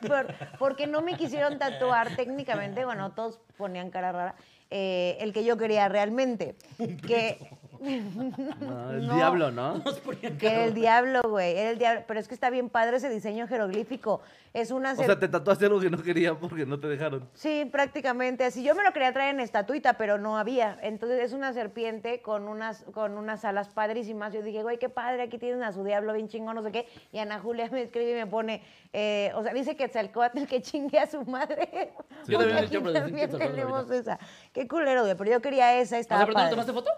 Por- 0.00 0.58
porque 0.58 0.86
no 0.86 1.02
me 1.02 1.14
quisieron 1.16 1.58
tatuar 1.58 2.16
técnicamente, 2.16 2.84
bueno, 2.84 3.12
todos 3.12 3.40
ponían 3.58 3.90
cara 3.90 4.12
rara, 4.12 4.34
eh, 4.70 5.18
el 5.20 5.32
que 5.32 5.44
yo 5.44 5.58
quería 5.58 5.88
realmente. 5.88 6.56
Que, 7.06 7.58
No, 7.80 8.90
el 8.90 9.06
No. 9.06 9.14
diablo, 9.14 9.50
¿no? 9.50 9.82
Que 10.38 10.46
era 10.48 10.64
el 10.64 10.74
diablo, 10.74 11.22
güey, 11.26 11.56
era 11.56 11.70
el 11.70 11.78
diablo. 11.78 12.04
Pero 12.06 12.20
es 12.20 12.28
que 12.28 12.34
está 12.34 12.50
bien 12.50 12.68
padre 12.68 12.98
ese 12.98 13.08
diseño 13.08 13.48
jeroglífico. 13.48 14.20
Es 14.52 14.70
una... 14.70 14.92
O 14.92 14.96
sea, 14.96 15.18
te 15.18 15.28
tatuaste 15.28 15.66
algo 15.66 15.80
que 15.80 15.88
no 15.90 16.02
quería 16.02 16.34
porque 16.34 16.66
no 16.66 16.78
te 16.78 16.88
dejaron. 16.88 17.28
Sí, 17.34 17.68
prácticamente. 17.70 18.44
Así 18.44 18.62
yo 18.62 18.74
me 18.74 18.82
lo 18.82 18.92
quería 18.92 19.12
traer 19.12 19.34
en 19.34 19.40
estatuita, 19.40 19.94
pero 19.94 20.18
no 20.18 20.36
había. 20.36 20.76
Entonces 20.82 21.20
es 21.20 21.32
una 21.32 21.52
serpiente 21.52 22.20
con 22.20 22.48
unas, 22.48 22.82
con 22.92 23.16
unas 23.16 23.44
alas 23.44 23.68
padrísimas. 23.68 24.32
Yo 24.32 24.42
dije, 24.42 24.62
güey, 24.62 24.78
qué 24.78 24.88
padre, 24.88 25.22
aquí 25.22 25.38
tienen 25.38 25.62
a 25.62 25.72
su 25.72 25.84
diablo 25.84 26.12
bien 26.12 26.28
chingón, 26.28 26.56
no 26.56 26.62
sé 26.62 26.72
qué. 26.72 26.86
Y 27.12 27.18
Ana 27.18 27.38
Julia 27.38 27.68
me 27.70 27.82
escribe 27.82 28.10
y 28.10 28.14
me 28.14 28.26
pone, 28.26 28.62
eh, 28.92 29.32
o 29.34 29.42
sea, 29.42 29.54
dice 29.54 29.76
que 29.76 29.84
el 29.84 30.46
que 30.46 30.62
chingue 30.62 30.98
a 30.98 31.06
su 31.06 31.24
madre. 31.24 31.92
Yo 32.26 32.38
también 32.38 33.18
he 33.18 33.28
pero 33.28 33.38
tenemos 33.38 33.90
esa. 33.90 34.18
Qué 34.52 34.66
culero, 34.66 35.02
güey, 35.02 35.14
pero 35.16 35.30
yo 35.30 35.40
quería 35.40 35.78
esa, 35.78 35.96
O 35.96 36.00
estaba 36.00 36.24
sea, 36.24 36.26
¿pero 36.26 36.44
no 36.44 36.50
tomaste 36.50 36.72
foto? 36.72 36.90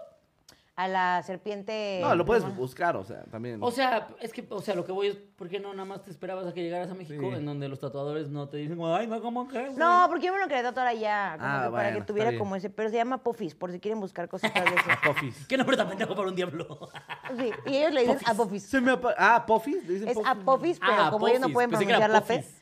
A 0.75 0.87
la 0.87 1.21
serpiente... 1.21 1.99
No, 2.01 2.15
lo 2.15 2.25
puedes 2.25 2.43
¿cómo? 2.43 2.55
buscar, 2.55 2.97
o 2.97 3.03
sea, 3.03 3.25
también. 3.25 3.59
O 3.61 3.69
sea, 3.69 4.07
es 4.19 4.33
que, 4.33 4.43
o 4.49 4.59
sea, 4.59 4.73
lo 4.73 4.83
que 4.83 4.91
voy 4.91 5.05
es, 5.05 5.15
¿por 5.15 5.47
qué 5.47 5.59
no 5.59 5.71
nada 5.71 5.85
más 5.85 6.01
te 6.01 6.09
esperabas 6.09 6.47
a 6.47 6.53
que 6.53 6.63
llegaras 6.63 6.89
a 6.89 6.95
México? 6.95 7.29
Sí. 7.29 7.35
En 7.37 7.45
donde 7.45 7.67
los 7.69 7.79
tatuadores 7.79 8.29
no 8.29 8.49
te 8.49 8.57
dicen, 8.57 8.79
ay, 8.83 9.05
no, 9.05 9.21
¿cómo 9.21 9.47
que? 9.47 9.59
güey?" 9.59 9.75
No, 9.75 10.05
porque 10.09 10.25
yo 10.25 10.33
me 10.33 10.39
lo 10.39 10.47
quería 10.47 10.63
tatuar 10.63 10.87
allá, 10.87 11.35
como 11.37 11.47
Ah, 11.47 11.63
que 11.65 11.71
para 11.71 11.93
que 11.93 12.01
tuviera 12.01 12.35
como 12.39 12.55
ese, 12.55 12.71
pero 12.71 12.89
se 12.89 12.95
llama 12.95 13.19
Pofis, 13.21 13.53
por 13.53 13.71
si 13.71 13.79
quieren 13.79 13.99
buscar 13.99 14.27
cositas 14.27 14.63
de 14.65 14.71
eso. 14.71 14.89
Puffis. 15.05 15.45
¿Qué 15.45 15.57
nombre 15.57 15.77
tan 15.77 15.87
pendejo 15.89 16.15
para 16.15 16.27
un 16.27 16.35
diablo? 16.35 16.89
Sí, 17.37 17.51
y 17.67 17.75
ellos 17.77 17.93
le 17.93 18.01
dicen 18.01 18.17
Apofis. 18.25 18.63
Se 18.63 18.81
me 18.81 18.91
apa- 18.93 19.13
Ah, 19.17 19.43
Puffis. 19.45 19.85
¿le 19.87 19.93
dicen 19.93 20.07
Es 20.07 20.15
Puffis? 20.15 20.31
Apofis, 20.31 20.79
pero 20.79 20.93
Ah, 21.03 21.09
como 21.11 21.27
ellos 21.27 21.39
no 21.39 21.45
Apophis. 21.47 21.53
pueden 21.53 21.69
Pensé 21.69 21.85
pronunciar 21.85 22.09
la 22.09 22.21
P. 22.21 22.33
Apophis. 22.33 22.61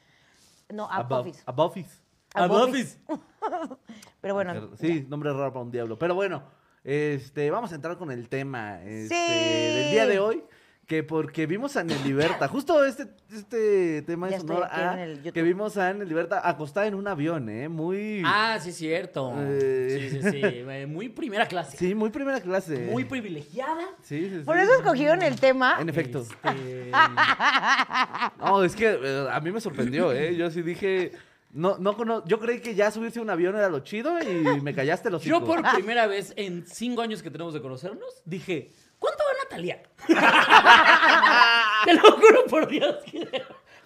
No, 0.69 0.89
Apofis. 0.91 1.43
Abofis. 1.45 2.02
Apofis. 2.34 3.00
Pero 4.21 4.34
bueno, 4.34 4.69
Sí, 4.78 5.06
nombre 5.10 5.32
raro 5.32 5.52
para 5.52 5.63
un 5.65 5.71
diablo. 5.71 5.97
Pero 5.97 6.15
bueno, 6.15 6.43
este, 6.84 7.50
vamos 7.52 7.72
a 7.72 7.76
entrar 7.76 7.98
con 7.98 8.12
el 8.12 8.28
tema 8.30 8.82
este, 8.84 9.15
Sí. 9.15 9.76
del 9.76 9.91
día 9.91 10.06
de 10.08 10.20
hoy. 10.20 10.44
Que 10.88 11.04
porque 11.04 11.46
vimos 11.46 11.78
a 11.78 11.84
Liberta, 11.86 12.50
justo 12.50 12.84
este, 12.84 13.08
este 13.34 14.02
tema 14.02 14.30
Ya 14.30 14.36
es 14.38 14.44
honor 14.44 14.65
a 14.65 14.98
que 15.34 15.41
vimos 15.41 15.78
a 15.78 15.94
Liberta 15.94 16.41
acostada 16.44 16.86
en 16.86 16.96
un 16.96 17.08
avión, 17.08 17.48
¿eh? 17.48 17.70
Muy. 17.70 18.24
Ah, 18.26 18.58
sí, 18.60 18.74
cierto. 18.74 19.34
Eh. 19.38 20.10
Sí, 20.12 20.22
sí, 20.22 20.32
sí. 20.32 20.41
eh, 20.44 20.86
Muy 20.89 21.08
primera 21.08 21.46
clase. 21.46 21.78
Sí, 21.78 21.96
muy 21.96 22.10
primera 22.10 22.41
clase. 22.41 22.89
Muy 22.91 23.06
privilegiada. 23.06 23.86
Sí, 24.02 24.28
sí, 24.30 24.38
sí. 24.39 24.44
por 24.44 24.58
eso 24.58 24.74
escogieron 24.74 25.22
el 25.22 25.39
tema. 25.39 25.78
En 25.80 25.88
efecto. 25.88 26.24
Este, 26.44 26.91
No, 28.39 28.62
es 28.63 28.76
que 28.76 29.00
eh, 29.02 29.28
a 29.32 29.39
mí 29.39 29.50
me 29.52 29.62
sorprendió, 29.62 30.12
¿eh? 30.12 30.36
Yo 30.36 30.50
sí 30.52 30.62
dije. 30.62 31.13
No, 31.53 31.77
no 31.77 31.95
cono- 31.97 32.23
Yo 32.25 32.39
creí 32.39 32.59
que 32.61 32.75
ya 32.75 32.91
subirse 32.91 33.19
a 33.19 33.21
un 33.21 33.29
avión 33.29 33.55
era 33.55 33.69
lo 33.69 33.79
chido 33.79 34.17
y 34.21 34.61
me 34.61 34.73
callaste 34.73 35.09
los 35.09 35.23
Yo 35.23 35.43
por 35.43 35.61
primera 35.73 36.07
vez 36.07 36.33
en 36.37 36.65
cinco 36.65 37.01
años 37.01 37.21
que 37.21 37.29
tenemos 37.31 37.53
de 37.53 37.61
conocernos, 37.61 38.21
dije, 38.25 38.71
¿cuánto 38.99 39.23
va 39.23 39.43
Natalia? 39.43 39.83
Te 41.85 41.93
lo 41.93 42.11
juro 42.17 42.45
por 42.49 42.67
Dios 42.67 42.95
que 43.09 43.19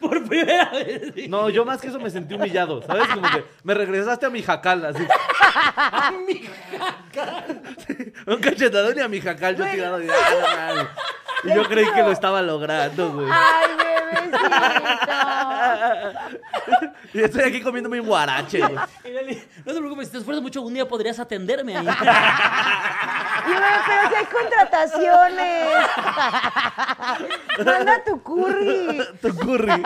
por 0.08 0.24
primera 0.28 0.70
vez. 0.72 1.30
No, 1.30 1.50
yo 1.50 1.66
más 1.66 1.82
que 1.82 1.88
eso 1.88 2.00
me 2.00 2.10
sentí 2.10 2.34
humillado, 2.36 2.82
¿sabes? 2.82 3.08
Como 3.08 3.30
que 3.30 3.44
me 3.64 3.74
regresaste 3.74 4.26
a 4.26 4.30
mi 4.30 4.42
jacal, 4.42 4.86
así. 4.86 5.04
"Ah, 5.78 6.12
mi 6.26 6.42
jacal". 6.72 7.62
Un 8.28 8.38
cachetadón 8.38 8.98
y 8.98 9.02
a 9.02 9.08
mi 9.08 9.22
jacal 9.22 9.56
yo 9.56 9.66
tirado. 9.66 10.02
Y, 10.02 10.08
ah. 10.10 10.88
Y 11.44 11.54
yo 11.54 11.64
creí 11.68 11.86
que 11.94 12.02
lo 12.02 12.12
estaba 12.12 12.42
logrando, 12.42 13.12
güey. 13.14 13.28
Ay, 13.32 13.68
bebecito. 13.78 14.38
Y 17.14 17.22
estoy 17.22 17.44
aquí 17.44 17.62
comiéndome 17.62 18.02
un 18.02 18.08
guarache, 18.08 18.60
güey. 18.60 18.76
No 19.66 19.74
te 19.74 19.80
preocupes, 19.80 20.08
si 20.08 20.12
te 20.12 20.18
esfuerzas 20.20 20.44
mucho, 20.44 20.62
un 20.62 20.74
día 20.74 20.88
podrías 20.88 21.20
atenderme 21.20 21.78
ahí. 21.78 21.88
Y 23.46 23.50
yo, 23.50 23.60
pero 23.86 24.10
si 24.10 24.16
hay 24.16 24.26
contrataciones. 24.26 25.68
Manda 27.64 28.04
tu 28.04 28.24
curry. 28.24 29.08
Tu 29.22 29.36
curry. 29.36 29.84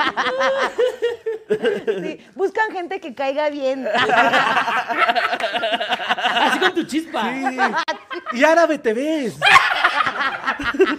Sí, 2.01 2.25
buscan 2.35 2.71
gente 2.71 3.01
que 3.01 3.13
caiga 3.13 3.49
bien. 3.49 3.85
Así 6.25 6.59
con 6.59 6.73
tu 6.73 6.83
chispa. 6.85 7.23
Sí. 7.33 7.57
Y 8.33 8.43
árabe 8.45 8.77
te 8.77 8.93
ves. 8.93 9.35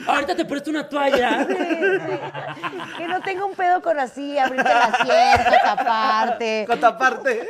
Ahorita 0.07 0.35
te 0.37 0.45
presto 0.45 0.71
una 0.71 0.89
toalla. 0.89 1.47
Sí, 1.47 1.55
sí. 1.57 2.21
Que 2.99 3.07
no 3.09 3.21
tenga 3.21 3.45
un 3.45 3.55
pedo 3.55 3.81
con 3.81 3.99
así, 3.99 4.39
abrirte 4.39 4.69
la 4.69 4.99
sierra, 5.03 5.63
taparte. 5.63 6.65
Con 6.67 6.81
taparte. 6.81 7.47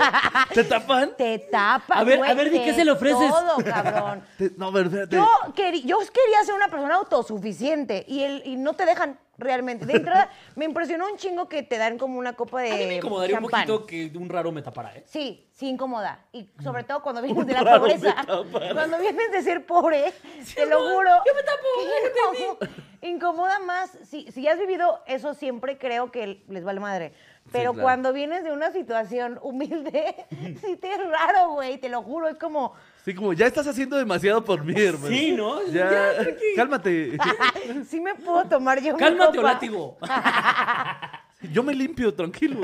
¿Te 0.55 0.65
tapan? 0.65 1.13
Te 1.21 1.39
tapa, 1.39 1.97
A 1.99 2.05
ver, 2.05 2.17
güey, 2.17 2.31
a 2.31 2.35
ver, 2.35 2.51
¿de 2.51 2.63
qué 2.65 2.73
se 2.73 2.83
le 2.83 2.93
ofreces? 2.93 3.29
Todo, 3.29 3.63
cabrón. 3.63 4.25
Te- 4.39 4.53
No, 4.57 4.73
pero 4.73 4.87
espérate. 4.89 5.17
Yo, 5.17 5.27
yo 5.55 5.99
quería 5.99 6.45
ser 6.47 6.55
una 6.55 6.69
persona 6.69 6.95
autosuficiente 6.95 8.05
y, 8.09 8.23
el, 8.23 8.43
y 8.47 8.57
no 8.57 8.73
te 8.73 8.87
dejan. 8.87 9.19
realmente. 9.37 9.85
De 9.87 9.95
entrada, 9.95 10.31
me 10.57 10.65
impresionó 10.65 11.07
un 11.11 11.17
chingo 11.19 11.47
que 11.49 11.63
te 11.63 11.77
dan 11.79 11.99
como 11.99 12.19
una 12.19 12.35
copa 12.35 12.63
de 12.63 12.73
A 12.73 12.77
mí 12.77 12.87
me 12.87 12.97
incomodaría 12.97 13.37
un 13.39 13.43
champán. 13.45 13.67
poquito 13.67 13.87
que 13.87 14.11
un 14.19 14.29
raro 14.31 14.51
me 14.53 14.63
tapara, 14.63 14.95
¿eh? 14.97 15.03
Sí, 15.07 15.47
sí 15.53 15.69
incomoda. 15.69 16.25
Y 16.33 16.49
sobre 16.63 16.85
todo 16.85 17.03
cuando 17.03 17.21
vienes 17.27 17.47
de 17.47 17.53
la 17.53 17.61
raro 17.63 17.81
pobreza. 17.83 18.15
me 18.15 18.25
tapara. 18.27 18.73
Cuando 18.75 18.99
vienes 18.99 19.31
de 19.33 19.43
ser 19.43 19.67
pobre, 19.67 20.13
te 20.55 20.65
lo 20.67 20.79
amor, 20.79 20.93
juro. 20.95 21.11
yo 21.27 21.35
me 21.35 21.43
tapo, 21.43 21.67
que 21.79 21.87
déjate 21.87 22.45
incomo- 22.45 22.87
Incomoda 23.03 23.59
más. 23.61 23.91
Si, 24.09 24.31
si 24.31 24.47
has 24.47 24.59
vivido 24.59 25.03
eso 25.07 25.33
siempre, 25.35 25.79
creo 25.79 26.11
que 26.11 26.43
les 26.49 26.65
vale 26.65 26.81
madre. 26.81 27.13
Pero 27.53 27.73
claro. 27.73 27.85
cuando 27.85 28.13
vienes 28.13 28.45
de 28.45 28.53
una 28.53 28.71
situación 28.71 29.39
humilde, 29.43 30.15
sí 30.65 30.77
te 30.77 30.93
es 30.93 30.99
raro, 31.11 31.51
güey. 31.51 31.79
Te 31.79 31.89
lo 31.89 32.03
juro. 32.03 32.29
Es 32.29 32.37
como, 32.37 32.75
Sí, 33.05 33.15
como 33.15 33.33
ya 33.33 33.47
estás 33.47 33.67
haciendo 33.67 33.97
demasiado 33.97 34.45
por 34.45 34.63
mí, 34.65 34.75
hermano. 34.81 35.09
Sí, 35.09 35.33
¿no? 35.33 35.67
Ya, 35.67 35.91
Ya, 35.91 36.27
cálmate. 36.55 37.17
sí 37.89 38.01
me 38.01 38.15
puedo 38.15 38.45
tomar 38.45 38.81
yo 38.81 38.93
mi 38.95 38.99
Cálmate 39.01 39.39
o 39.39 39.43
copa. 39.43 39.53
látigo. 39.53 39.99
Yo 41.53 41.63
me 41.63 41.73
limpio, 41.73 42.13
tranquilo. 42.13 42.61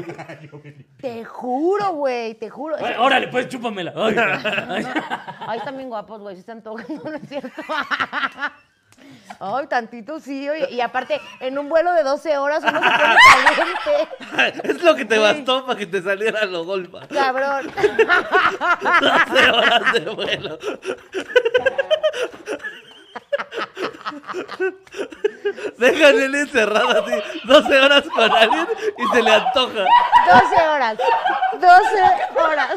Te 1.00 1.24
juro, 1.24 1.92
güey. 1.94 2.34
Te 2.34 2.50
juro. 2.50 2.76
Ay, 2.78 2.94
Órale, 2.98 3.28
pues 3.28 3.48
chúpamela. 3.48 3.90
Ay, 3.96 5.60
bien 5.74 5.88
guapos, 5.88 6.20
güey. 6.20 6.36
Sí 6.36 6.40
están 6.40 6.62
tocando, 6.62 7.02
¿no 7.04 7.14
es 7.14 7.26
cierto? 7.26 7.62
Ay, 9.40 9.66
tantito 9.66 10.20
sí, 10.20 10.48
oye. 10.48 10.68
Y 10.70 10.80
aparte, 10.80 11.20
en 11.40 11.58
un 11.58 11.68
vuelo 11.68 11.92
de 11.92 12.02
12 12.02 12.38
horas 12.38 12.62
uno 12.62 12.80
se 12.80 12.88
pone 12.88 12.96
caliente. 12.96 14.08
Es 14.68 14.82
lo 14.82 14.94
que 14.94 15.04
te 15.04 15.18
bastó 15.18 15.66
para 15.66 15.78
que 15.78 15.86
te 15.86 16.02
saliera 16.02 16.44
lo 16.44 16.64
golpa. 16.64 17.06
Cabrón. 17.08 17.66
12 17.76 19.50
horas 19.50 19.92
de 19.92 20.00
vuelo. 20.10 20.58
Dejan 25.78 26.20
él 26.20 26.34
encerrado 26.34 26.90
así 27.04 27.12
12 27.44 27.80
horas 27.80 28.04
con 28.14 28.32
alguien 28.32 28.66
y 28.98 29.14
se 29.14 29.22
le 29.22 29.30
antoja. 29.32 29.84
12 30.32 30.68
horas. 30.68 30.98
12 31.52 32.40
horas. 32.40 32.74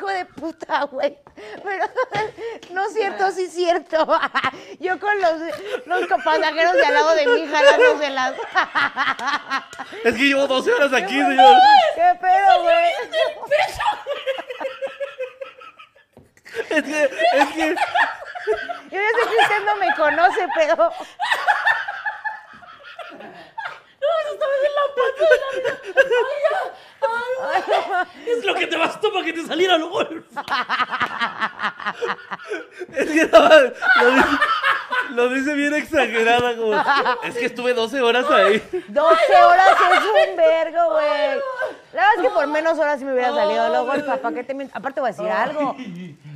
Hijo 0.00 0.08
de 0.08 0.24
puta, 0.24 0.84
güey. 0.84 1.18
Pero 1.62 1.84
no 2.70 2.86
es 2.86 2.94
cierto, 2.94 3.30
sí 3.32 3.44
es 3.44 3.52
cierto. 3.52 3.98
Yo 4.80 4.98
con 4.98 5.20
los, 5.20 5.34
los 5.84 6.06
pasajeros 6.24 6.72
de 6.72 6.86
al 6.86 6.94
lado 6.94 7.14
de 7.16 7.26
mí 7.26 7.46
jalándoselas. 7.46 8.34
Es 10.04 10.14
que 10.14 10.22
llevo 10.22 10.46
12 10.46 10.72
horas 10.72 10.92
aquí, 10.94 11.20
señor. 11.20 11.56
¿Qué 11.94 12.18
pedo, 12.20 12.62
güey? 12.62 12.92
Es 16.70 16.82
que, 16.82 17.04
es 17.04 17.48
que, 17.48 17.74
Yo 18.90 18.98
ya 19.00 19.08
sé 19.08 19.28
que 19.28 19.42
usted 19.42 19.64
no 19.66 19.76
me 19.76 19.94
conoce, 19.94 20.48
pero... 20.54 20.92
Es 28.26 28.44
lo 28.44 28.54
que 28.54 28.66
te 28.66 28.76
bastó 28.76 29.12
para 29.12 29.24
que 29.24 29.32
te 29.32 29.44
saliera 29.44 29.78
lo 29.78 29.88
golpe. 29.90 30.22
es 32.94 33.10
que 33.10 33.26
no, 33.26 33.48
lo, 33.48 34.10
dice, 34.10 34.38
lo 35.10 35.28
dice 35.28 35.54
bien 35.54 35.74
exagerada, 35.74 36.56
como, 36.56 36.74
es 37.24 37.36
que 37.36 37.46
estuve 37.46 37.74
12 37.74 38.00
horas 38.00 38.30
ahí. 38.30 38.58
12 38.88 39.42
horas 39.42 39.76
es 39.92 40.28
un 40.28 40.36
vergo, 40.36 40.92
güey. 40.92 41.40
La 41.92 42.02
verdad 42.02 42.14
es 42.16 42.22
que 42.22 42.30
por 42.30 42.46
menos 42.46 42.78
horas 42.78 42.98
sí 42.98 43.04
me 43.04 43.12
hubiera 43.12 43.34
salido 43.34 43.92
el 43.94 44.04
papá. 44.04 44.32
¿qué 44.32 44.44
te 44.44 44.54
miento? 44.54 44.76
Aparte 44.76 45.00
voy 45.00 45.08
a 45.08 45.12
decir 45.12 45.28
algo. 45.28 45.76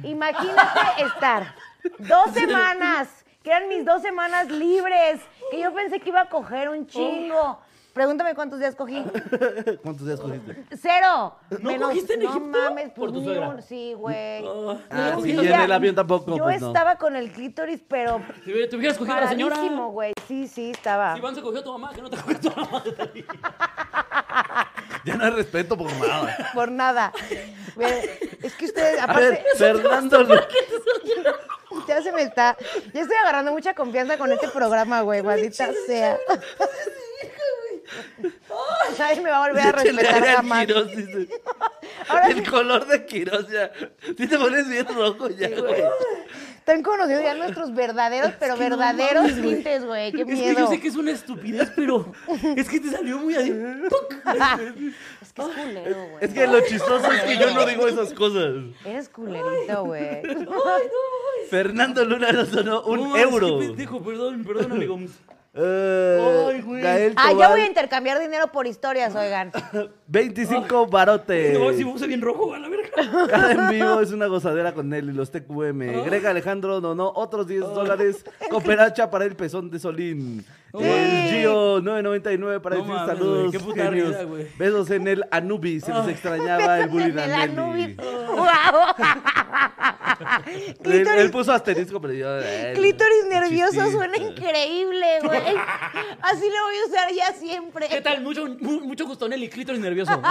Imagínate 0.02 1.04
estar 1.04 1.54
dos 1.98 2.32
semanas, 2.32 3.08
que 3.42 3.50
eran 3.50 3.68
mis 3.68 3.84
dos 3.84 4.02
semanas 4.02 4.48
libres, 4.48 5.20
que 5.50 5.60
yo 5.60 5.72
pensé 5.72 6.00
que 6.00 6.08
iba 6.08 6.22
a 6.22 6.28
coger 6.28 6.68
un 6.68 6.86
chingo. 6.86 7.60
Pregúntame 7.95 8.34
cuántos 8.34 8.59
días 8.59 8.74
cogí. 8.74 9.03
¿Cuántos 9.82 10.05
días 10.07 10.18
cogiste? 10.20 10.64
Cero. 10.82 11.36
¿No 11.61 11.78
cogiste 11.78 12.14
en 12.14 12.24
no 12.24 12.30
Egipto? 12.30 12.49
mames, 12.49 12.90
Por 12.90 13.12
tu 13.12 13.20
ni 13.20 13.24
suegra. 13.24 13.49
un- 13.51 13.62
Sí, 13.62 13.95
güey. 13.95 14.45
Ah, 14.90 15.16
sí, 15.22 15.30
y 15.30 15.38
en 15.47 15.61
el 15.61 15.72
avión 15.72 15.95
tampoco, 15.95 16.36
Yo 16.36 16.42
pues 16.42 16.61
no. 16.61 16.66
estaba 16.68 16.97
con 16.97 17.14
el 17.14 17.30
clítoris, 17.30 17.80
pero 17.88 18.20
Si 18.45 18.53
hubiera- 18.53 18.68
te 18.68 18.76
hubieras 18.76 18.99
cogido 18.99 19.16
a 19.16 19.20
la 19.22 19.28
señora. 19.28 19.55
paradísimo, 19.55 19.90
güey. 19.92 20.12
Sí, 20.26 20.49
sí, 20.49 20.72
estaba. 20.72 21.12
Si 21.14 21.20
Iván 21.20 21.34
se 21.36 21.40
cogió 21.42 21.61
a 21.61 21.64
tu 21.64 21.72
mamá, 21.72 21.92
que 21.95 22.03
no 22.03 22.11
te 22.11 22.16
cogió 22.16 22.36
a 22.36 22.40
tu 22.40 22.61
mamá. 22.61 22.82
Ya 25.05 25.16
no 25.16 25.24
hay 25.24 25.30
respeto 25.30 25.76
por 25.76 25.92
nada. 25.92 26.51
Por 26.53 26.70
nada. 26.72 27.12
Ve, 27.76 28.18
Es 28.42 28.55
que 28.55 28.64
ustedes, 28.66 28.99
A 29.01 29.05
aparte, 29.05 29.28
ver, 29.30 29.45
Fernando. 29.57 30.22
Lu- 30.24 30.34
ya 31.86 32.03
se 32.03 32.12
me 32.12 32.22
está. 32.22 32.57
Ya 32.92 33.03
estoy 33.03 33.16
agarrando 33.18 33.53
mucha 33.53 33.74
confianza 33.74 34.16
con 34.18 34.32
este 34.32 34.49
programa, 34.49 35.03
güey, 35.03 35.22
maldita 35.22 35.68
sea. 35.86 36.18
Nadie 38.99 39.20
me 39.20 39.30
va 39.30 39.45
a 39.45 39.49
volver 39.49 39.66
a 39.66 39.72
respetar 39.72 40.14
aire 40.14 40.28
al 40.30 40.36
jamás. 40.36 40.66
Quirós, 40.66 40.97
dice. 40.97 41.28
Ahora 42.09 42.28
el 42.28 42.51
color 42.51 42.86
de 42.86 43.07
Quirós 43.07 43.49
ya. 43.49 43.70
Si 44.16 44.26
te 44.26 44.38
pones 44.38 44.68
bien 44.68 44.86
rojo 44.86 45.28
ya, 45.30 45.49
güey. 45.49 45.82
Están 46.59 46.82
conocidos 46.82 47.22
ya 47.22 47.34
nuestros 47.34 47.74
verdaderos, 47.74 48.32
pero 48.40 48.55
no 48.55 48.61
verdaderos 48.61 49.24
mames, 49.32 49.42
tintes, 49.42 49.84
güey. 49.84 50.12
Qué 50.12 50.22
Es 50.22 50.26
que 50.40 50.55
yo 50.55 50.66
sé 50.66 50.80
que 50.80 50.88
es 50.88 50.97
una 50.97 51.11
estupidez, 51.11 51.70
pero 51.76 52.11
es 52.57 52.68
que 52.70 52.80
te 52.80 52.90
salió 52.90 53.18
muy 53.18 53.34
ahí. 53.34 53.51
Es 55.20 55.32
que 55.32 55.42
es 55.42 55.49
culero, 55.49 56.09
güey. 56.11 56.24
Es 56.24 56.32
que 56.32 56.47
lo 56.47 56.61
chistoso 56.61 57.12
es 57.12 57.22
que 57.22 57.38
yo 57.38 57.51
no 57.53 57.66
digo 57.66 57.88
esas 57.88 58.14
cosas. 58.14 58.55
Eres 58.84 59.09
culerito, 59.09 59.84
güey. 59.84 60.22
Fernando 61.51 62.05
Luna 62.05 62.32
nos 62.32 62.51
donó 62.51 62.82
un 62.84 63.11
No 63.11 63.16
euro. 63.16 63.59
pendejo, 63.59 64.03
perdón, 64.03 64.45
perdón, 64.45 64.72
amigo. 64.72 64.99
Ay, 65.57 66.61
güey. 66.62 66.82
Gael 66.82 67.14
Ah, 67.16 67.30
Tobal, 67.30 67.50
voy 67.52 67.61
a 67.61 67.66
intercambiar 67.66 68.18
dinero 68.18 68.50
por 68.52 68.66
historias, 68.66 69.14
oigan. 69.14 69.52
25 70.09 70.86
barotes. 70.88 71.59
No, 71.59 71.72
si 71.72 71.84
me 71.84 71.92
puse 71.92 72.07
bien 72.07 72.20
rojo, 72.20 72.55
a 72.55 72.59
la 72.59 72.68
verga. 72.68 72.88
Cada 73.28 73.52
en 73.52 73.70
vivo 73.70 74.00
es 74.00 74.11
una 74.12 74.26
gozadera 74.26 74.72
con 74.74 74.92
él 74.92 75.11
y 75.11 75.12
los 75.12 75.30
TQM. 75.30 76.05
Greg 76.05 76.26
Alejandro 76.26 76.80
donó 76.80 77.12
otros 77.14 77.46
10 77.46 77.61
dólares. 77.61 78.24
Cooperacha 78.50 79.11
para 79.11 79.24
el 79.24 79.36
pezón 79.36 79.70
de 79.70 79.78
Solín. 79.78 80.44
El 80.80 81.30
Gio 81.30 81.80
999 81.82 82.60
para 82.60 82.76
No 82.76 82.82
decir 82.82 82.94
mames, 82.96 83.16
saludos. 83.18 83.52
qué 83.52 83.60
puta 83.60 83.84
genios. 83.84 84.26
güey. 84.26 84.46
Besos 84.58 84.90
en 84.90 85.06
el 85.08 85.24
Anubis. 85.30 85.84
Se 85.84 85.92
les 85.92 86.08
extrañaba 86.08 86.80
el 86.80 86.88
bullying 86.88 87.12
De 87.14 87.26
la 87.28 87.46
Nubis. 87.46 87.96
Él, 90.46 90.56
él 90.56 90.76
Clítoris, 90.82 91.30
puso 91.30 91.52
asterisco, 91.52 92.00
pero 92.00 92.14
yo. 92.14 92.38
eh, 92.40 92.72
clítoris 92.74 93.24
nervioso 93.28 93.72
chistito. 93.72 93.90
suena 93.98 94.16
increíble, 94.16 95.06
güey. 95.22 95.40
Así 96.22 96.48
lo 96.48 96.64
voy 96.64 96.76
a 96.76 96.86
usar 96.88 97.12
ya 97.12 97.32
siempre. 97.32 97.88
¿Qué 97.88 98.00
tal? 98.00 98.22
Mucho, 98.22 98.46
mu- 98.60 98.80
mucho 98.80 99.06
gusto, 99.06 99.28
Nelly. 99.28 99.48
Clítoris 99.48 99.80
nervioso. 99.80 100.20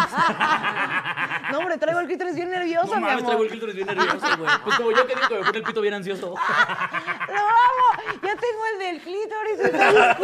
No, 1.52 1.60
hombre, 1.60 1.78
traigo 1.78 2.00
el 2.00 2.08
clítoris 2.08 2.34
bien 2.36 2.50
nervioso, 2.50 2.88
No 2.88 2.96
mi 2.96 3.02
mames, 3.02 3.18
amor. 3.18 3.26
traigo 3.28 3.44
el 3.44 3.50
clítoris 3.50 3.76
bien 3.76 3.86
nervioso, 3.88 4.26
güey. 4.40 4.50
Pues 4.64 4.76
como 4.78 4.92
yo 4.92 5.06
que 5.06 5.14
digo 5.16 5.28
que 5.28 5.36
me 5.36 5.42
pone 5.44 5.58
el 5.60 5.64
pito 5.64 5.82
bien 5.82 5.94
ansioso. 5.94 6.30
Lo 7.28 7.42
amo. 7.42 7.88
Ya 8.24 8.36
tengo 8.36 8.66
el 8.74 8.80
del 8.80 9.00
clítoris, 9.02 9.60
está. 9.60 10.18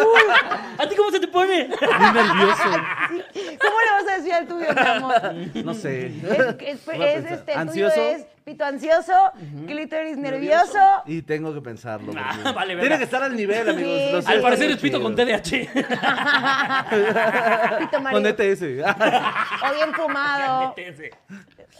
¿A 0.78 0.88
ti 0.88 0.96
cómo 0.96 1.12
se 1.12 1.20
te 1.20 1.28
pone? 1.28 1.66
Bien 1.68 2.14
nervioso. 2.14 2.64
¿Cómo 2.64 3.80
le 3.80 4.04
vas 4.04 4.14
a 4.14 4.18
decir 4.18 4.34
al 4.34 4.48
tuyo, 4.48 4.68
mi 4.74 4.88
amor? 4.88 5.34
No 5.66 5.74
sé. 5.74 6.08
Es, 6.08 7.26
este, 7.26 7.52
el 7.54 7.58
¿Ansioso? 7.58 7.96
tuyo 7.96 8.10
es 8.10 8.26
pito 8.46 8.66
ansioso, 8.66 9.14
clítoris 9.68 10.18
nervioso. 10.18 10.80
Y 11.06 11.22
tengo 11.22 11.54
que 11.54 11.62
pensarlo. 11.62 12.14
Ah, 12.18 12.32
porque- 12.36 12.52
vale, 12.54 12.76
verga. 12.76 12.82
Tiene 12.82 12.98
que 12.98 13.04
estar 13.04 13.24
al 13.24 13.36
nivel, 13.36 13.70
amigos. 13.70 14.26
Sí. 14.26 14.32
Al 14.32 14.42
parecer 14.42 14.66
muy 14.68 14.76
es 14.76 14.82
pito 14.82 15.02
con 15.02 15.16
TDAH. 15.16 15.50
Pito 17.80 17.92
Con 17.92 18.04
marido. 18.04 18.30
ETS. 18.30 18.62
O 18.62 19.74
bien 19.74 19.94
fumado. 19.94 20.76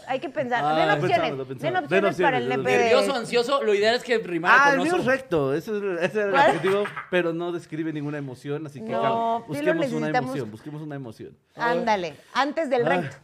Hay 0.06 0.18
que 0.20 0.28
pensar. 0.30 0.62
Ah, 0.64 0.76
den 0.76 0.88
lo 0.88 0.94
opciones. 0.94 1.18
pensamos, 1.46 1.60
Den 1.60 1.76
opciones 1.76 2.16
Den 2.16 2.24
para 2.24 2.38
el 2.38 2.48
nepe. 2.48 2.62
Nervioso, 2.62 3.14
ansioso. 3.14 3.62
Lo 3.62 3.74
ideal 3.74 3.94
es 3.96 4.02
que 4.04 4.18
rimara 4.18 4.54
Ah, 4.66 4.70
el 4.72 4.78
con 4.78 4.84
mío 4.88 4.96
es 4.96 5.04
recto. 5.04 5.54
Ese, 5.54 5.76
es- 5.76 5.82
ese 6.10 6.20
era 6.20 6.28
el 6.46 6.50
objetivo, 6.56 6.84
pero 7.10 7.32
no 7.32 7.52
describe 7.52 7.92
ninguna 7.92 8.18
emoción, 8.18 8.66
así 8.66 8.80
que 8.80 8.90
No, 8.92 9.40
sí 9.46 9.48
busquemos 9.48 9.92
una 9.92 10.08
emoción, 10.08 10.50
busquemos 10.50 10.82
una 10.82 10.96
emoción. 10.96 11.36
Ándale, 11.56 12.14
antes 12.32 12.70
del 12.70 12.86
recto. 12.86 13.16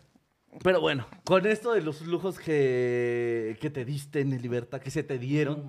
Pero 0.64 0.80
bueno, 0.80 1.06
con 1.24 1.44
esto 1.46 1.74
de 1.74 1.82
los 1.82 2.00
lujos 2.06 2.38
que, 2.38 3.58
que 3.60 3.68
te 3.68 3.84
diste 3.84 4.20
en 4.20 4.40
libertad, 4.40 4.80
que 4.80 4.90
se 4.90 5.02
te 5.02 5.18
dieron. 5.18 5.68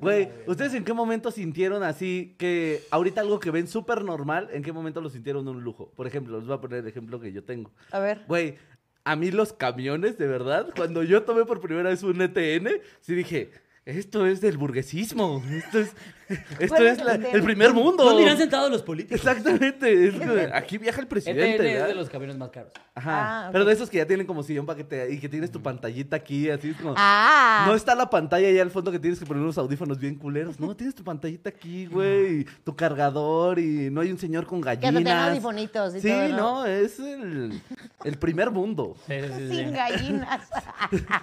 Güey, 0.00 0.28
¿ustedes 0.46 0.74
en 0.74 0.84
qué 0.84 0.92
momento 0.92 1.30
sintieron 1.30 1.82
así 1.82 2.34
que 2.38 2.82
ahorita 2.90 3.20
algo 3.22 3.40
que 3.40 3.50
ven 3.50 3.68
súper 3.68 4.04
normal, 4.04 4.48
en 4.52 4.62
qué 4.62 4.72
momento 4.72 5.00
lo 5.00 5.08
sintieron 5.08 5.48
un 5.48 5.62
lujo? 5.62 5.92
Por 5.96 6.06
ejemplo, 6.06 6.36
les 6.38 6.46
voy 6.46 6.56
a 6.56 6.60
poner 6.60 6.80
el 6.80 6.86
ejemplo 6.86 7.18
que 7.20 7.32
yo 7.32 7.42
tengo. 7.44 7.70
A 7.90 7.98
ver. 8.00 8.22
Güey, 8.28 8.56
a 9.04 9.16
mí 9.16 9.30
los 9.30 9.52
camiones, 9.52 10.18
de 10.18 10.26
verdad, 10.26 10.68
cuando 10.74 11.02
yo 11.02 11.22
tomé 11.22 11.44
por 11.44 11.60
primera 11.60 11.90
vez 11.90 12.02
un 12.02 12.20
ETN, 12.20 12.80
sí 13.00 13.14
dije, 13.14 13.50
esto 13.84 14.26
es 14.26 14.40
del 14.40 14.56
burguesismo. 14.56 15.42
Esto 15.50 15.80
es, 15.80 15.94
Esto 16.58 16.66
¿Cuál 16.68 16.86
es 16.86 17.04
la- 17.04 17.14
el 17.14 17.42
primer 17.42 17.72
mundo. 17.74 18.04
¿Dónde 18.04 18.22
irán 18.22 18.36
sentados 18.38 18.70
los 18.70 18.82
políticos? 18.82 19.18
Exactamente. 19.20 20.08
es 20.08 20.14
aquí 20.54 20.78
viaja 20.78 21.00
el 21.00 21.06
presidente. 21.06 21.78
es 21.80 21.86
de 21.86 21.94
los 21.94 22.08
camiones 22.08 22.36
más 22.38 22.50
caros. 22.50 22.72
Ajá. 22.94 23.46
Ah. 23.46 23.48
Pero 23.52 23.64
de 23.64 23.72
esos 23.72 23.90
que 23.90 23.98
ya 23.98 24.06
tienen 24.06 24.26
como 24.26 24.42
sillón 24.42 24.64
para 24.66 24.76
que 24.76 24.84
te, 24.84 25.12
y 25.12 25.18
que 25.18 25.28
tienes 25.28 25.50
tu 25.50 25.60
pantallita 25.62 26.16
aquí, 26.16 26.48
así 26.48 26.70
es 26.70 26.76
como. 26.76 26.94
Ah. 26.96 27.64
No 27.66 27.74
está 27.74 27.94
la 27.94 28.08
pantalla 28.08 28.46
ahí 28.48 28.58
al 28.58 28.70
fondo 28.70 28.90
que 28.92 28.98
tienes 28.98 29.18
que 29.18 29.26
poner 29.26 29.42
unos 29.42 29.58
audífonos 29.58 29.98
bien 29.98 30.14
culeros. 30.16 30.58
No, 30.60 30.74
tienes 30.76 30.94
tu 30.94 31.02
pantallita 31.04 31.48
aquí, 31.50 31.86
güey. 31.90 32.40
y 32.40 32.44
Tu 32.44 32.74
cargador 32.74 33.58
y 33.58 33.90
no 33.90 34.00
hay 34.00 34.10
un 34.10 34.18
señor 34.18 34.46
con 34.46 34.60
Que 34.62 34.76
gallinas. 34.76 35.28
audifonitos 35.30 35.94
y 35.96 36.00
Sí, 36.00 36.08
todo, 36.08 36.28
¿no? 36.28 36.36
no, 36.36 36.66
es 36.66 36.98
el, 37.00 37.60
el 38.04 38.18
primer 38.18 38.50
mundo. 38.50 38.96
Sí, 39.06 39.14
sí, 39.20 39.28
sí, 39.36 39.48
sí. 39.48 39.56
Sin 39.56 39.72
gallinas. 39.72 40.48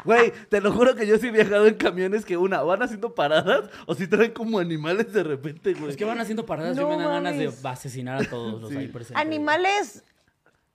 Güey, 0.04 0.32
te 0.50 0.62
lo 0.62 0.72
juro 0.72 0.96
que 0.96 1.08
yo 1.08 1.18
sí 1.18 1.28
he 1.28 1.32
viajado 1.32 1.66
en 1.68 1.76
camiones 1.76 2.26
que 2.26 2.38
una, 2.38 2.62
van 2.62 2.84
haciendo 2.84 3.16
paradas 3.16 3.70
o 3.86 3.96
si 3.96 4.08
traen 4.08 4.32
como 4.32 4.60
animales 4.60 4.91
de 4.98 5.24
repente, 5.24 5.74
güey. 5.74 5.88
Los 5.88 5.96
que 5.98 6.06
van 6.06 6.20
haciendo 6.20 6.46
paradas, 6.46 6.76
yo 6.78 6.84
No 6.90 6.98
me 6.98 7.04
dan 7.04 7.24
ganas 7.24 7.38
de 7.38 7.70
asesinar 7.70 8.22
a 8.22 8.30
todos 8.30 8.62
los 8.62 8.70
Sí. 8.72 8.78
ahí 8.78 8.88
presentes. 8.88 9.22
¿Animales 9.22 10.04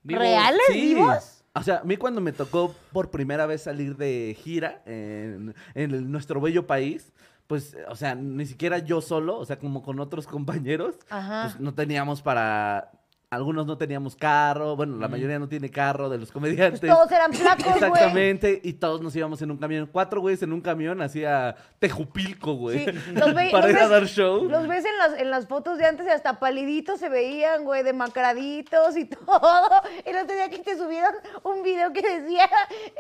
Vivos. 0.03 0.23
reales, 0.23 0.61
Sí. 0.73 0.81
vivos? 0.81 1.43
O 1.55 1.63
sea, 1.63 1.79
a 1.79 1.85
mí 1.85 1.97
cuando 1.97 2.21
me 2.21 2.33
tocó 2.33 2.75
por 2.93 3.11
primera 3.11 3.47
vez 3.47 3.63
salir 3.63 3.97
de 3.97 4.37
gira 4.43 4.83
en, 4.87 5.55
en 5.75 5.95
el- 5.95 6.11
nuestro 6.11 6.41
bello 6.41 6.67
país, 6.67 7.13
pues, 7.47 7.77
o 7.89 7.97
sea, 7.97 8.15
ni 8.15 8.45
siquiera 8.45 8.79
yo 8.79 9.01
solo, 9.01 9.39
o 9.39 9.45
sea, 9.47 9.59
como 9.59 9.83
con 9.83 9.99
otros 10.01 10.27
compañeros, 10.67 10.97
Ajá. 11.09 11.45
pues 11.45 11.61
no 11.61 11.73
teníamos 11.75 12.21
para... 12.23 12.91
Algunos 13.29 13.67
no 13.67 13.77
teníamos 13.77 14.15
carro, 14.15 14.77
bueno, 14.77 14.99
la 14.99 15.09
mayoría 15.09 15.37
no 15.41 15.49
tiene 15.49 15.69
carro 15.69 16.09
de 16.09 16.17
los 16.17 16.31
comediantes. 16.31 16.79
Pues 16.79 16.93
todos 16.93 17.11
eran 17.11 17.33
flacos, 17.33 17.65
güey. 17.65 17.75
Exactamente, 17.77 18.61
y 18.63 18.75
todos 18.75 19.01
nos 19.03 19.17
íbamos 19.17 19.43
en 19.43 19.51
un 19.51 19.57
camión, 19.59 19.89
cuatro 19.91 20.21
güeyes 20.21 20.45
en 20.45 20.53
un 20.53 20.61
camión 20.61 21.03
hacia 21.03 21.57
Tejupilco, 21.81 22.55
güey. 22.55 22.85
Sí, 22.85 22.93
los 23.15 23.35
ve- 23.35 23.49
para 23.53 23.67
los 23.67 23.77
ir 23.77 23.83
a 23.83 23.89
dar 23.89 24.07
show. 24.07 24.49
Los 24.49 24.69
ves 24.69 24.85
en 24.85 24.97
las, 24.97 25.19
en 25.21 25.31
las 25.33 25.49
fotos 25.49 25.77
de 25.77 25.87
antes 25.87 26.07
y 26.07 26.11
hasta 26.11 26.39
paliditos 26.39 27.01
se 27.01 27.09
veían, 27.09 27.65
güey, 27.65 27.83
demacraditos 27.83 28.97
y 28.97 29.05
todo. 29.07 29.83
El 30.05 30.17
otro 30.19 30.37
día 30.37 30.49
que 30.49 30.61
te 30.61 30.77
subieron 30.79 31.13
un 31.43 31.65
video 31.65 31.93
que 31.93 32.03
decía 32.03 32.49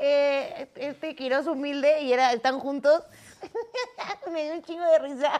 eh, 0.02 0.68
este 0.74 1.14
Quiroz 1.14 1.46
humilde 1.46 2.02
y 2.02 2.12
era, 2.12 2.32
están 2.32 2.58
juntos. 2.58 3.02
Me 4.32 4.44
dio 4.44 4.54
un 4.54 4.62
chingo 4.62 4.84
de 4.84 4.98
risa. 4.98 5.32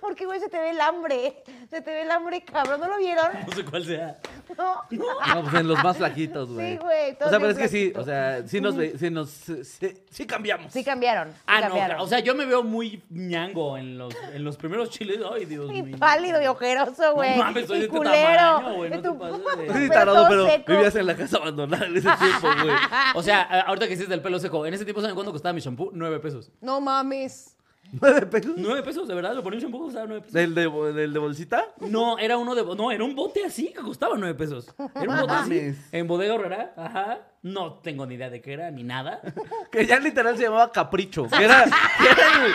Porque, 0.00 0.24
güey, 0.24 0.40
se 0.40 0.48
te 0.48 0.58
ve 0.58 0.70
el 0.70 0.80
hambre. 0.80 1.42
Se 1.70 1.80
te 1.82 1.90
ve 1.90 2.02
el 2.02 2.10
hambre, 2.10 2.42
cabrón. 2.44 2.80
¿No 2.80 2.88
lo 2.88 2.96
vieron? 2.98 3.26
No 3.46 3.52
sé 3.52 3.64
cuál 3.64 3.84
sea. 3.84 4.18
No. 4.56 4.82
No, 4.90 5.42
pues 5.42 5.54
en 5.54 5.68
los 5.68 5.82
más 5.82 5.96
flaquitos, 5.96 6.48
güey. 6.50 6.72
Sí, 6.72 6.78
güey, 6.78 7.12
O 7.20 7.28
sea, 7.28 7.38
pero 7.38 7.50
es 7.50 7.58
que 7.58 7.68
sí, 7.68 7.92
o 7.94 8.04
sea, 8.04 8.46
sí 8.46 8.60
nos, 8.60 8.76
ve- 8.76 8.96
sí 8.98 9.10
nos, 9.10 9.28
sí, 9.30 9.62
sí 10.10 10.26
cambiamos. 10.26 10.72
Sí 10.72 10.82
cambiaron. 10.84 11.30
sí 11.32 11.38
Ah, 11.46 11.56
no, 11.60 11.66
cambiaron. 11.66 12.00
o 12.00 12.06
sea, 12.06 12.20
yo 12.20 12.34
me 12.34 12.46
veo 12.46 12.62
muy 12.62 13.02
ñango 13.10 13.76
en 13.76 13.98
los, 13.98 14.14
en 14.32 14.44
los 14.44 14.56
primeros 14.56 14.90
chiles. 14.90 15.18
Ay, 15.30 15.44
Dios 15.44 15.70
Y 15.72 15.82
mío. 15.82 15.96
pálido 15.98 16.40
y 16.40 16.46
ojeroso, 16.46 17.14
güey. 17.14 17.36
mames, 17.36 17.66
soy 17.66 17.76
y 17.76 17.80
de 17.80 17.86
este 17.86 17.96
culero. 17.98 18.14
tamaño, 18.36 18.74
güey, 18.76 18.90
no 18.90 18.96
te 19.02 19.08
tu- 19.08 19.18
pases 19.18 19.38
de- 19.58 19.66
Sí, 19.66 19.72
pero 19.74 19.88
tarado, 19.92 20.16
todo 20.16 20.28
pero 20.28 20.46
seco. 20.48 20.72
vivías 20.72 20.94
en 20.96 21.06
la 21.06 21.16
casa 21.16 21.36
abandonada 21.36 21.86
en 21.86 21.96
ese 21.96 22.08
tiempo, 22.16 22.48
güey. 22.62 22.76
O 23.14 23.22
sea, 23.22 23.42
a- 23.42 23.60
ahorita 23.62 23.86
que 23.86 23.94
hiciste 23.94 24.14
el 24.14 24.22
pelo 24.22 24.38
seco, 24.38 24.64
en 24.64 24.74
ese 24.74 24.84
tiempo, 24.84 25.00
¿saben 25.00 25.14
cuánto 25.14 25.32
costaba 25.32 25.52
mi 25.52 25.60
shampoo? 25.60 25.90
Nueve 25.92 26.18
pesos. 26.20 26.50
No 26.60 26.80
mames. 26.80 27.47
¿Nueve 27.92 28.26
pesos? 28.26 28.52
Nueve 28.56 28.82
pesos, 28.82 29.08
de 29.08 29.14
verdad, 29.14 29.34
lo 29.34 29.42
ponía 29.42 29.56
un 29.58 29.62
shampoo 29.62 29.80
costaba 29.84 30.06
nueve 30.06 30.20
pesos. 30.22 30.34
¿Del 30.34 30.54
de, 30.54 30.68
del 30.92 31.12
de 31.12 31.18
bolsita? 31.18 31.64
No, 31.80 32.18
era 32.18 32.36
uno 32.36 32.54
de. 32.54 32.62
No, 32.76 32.90
era 32.90 33.02
un 33.02 33.14
bote 33.14 33.44
así 33.44 33.72
que 33.72 33.80
costaba 33.80 34.16
nueve 34.18 34.34
pesos. 34.34 34.74
Era 34.94 35.10
un 35.10 35.20
bote 35.20 35.32
así. 35.32 35.50
mames. 35.50 35.78
En 35.92 36.06
bodega 36.06 36.34
horrera, 36.34 36.72
ajá. 36.76 37.18
No 37.42 37.74
tengo 37.74 38.04
ni 38.04 38.16
idea 38.16 38.30
de 38.30 38.40
qué 38.42 38.52
era 38.52 38.70
ni 38.70 38.82
nada. 38.82 39.20
Que 39.70 39.86
ya 39.86 39.98
literal 39.98 40.36
se 40.36 40.44
llamaba 40.44 40.72
Capricho. 40.72 41.28
Que 41.28 41.44
era, 41.44 41.64
que 41.64 42.08
era, 42.10 42.46
el, 42.46 42.52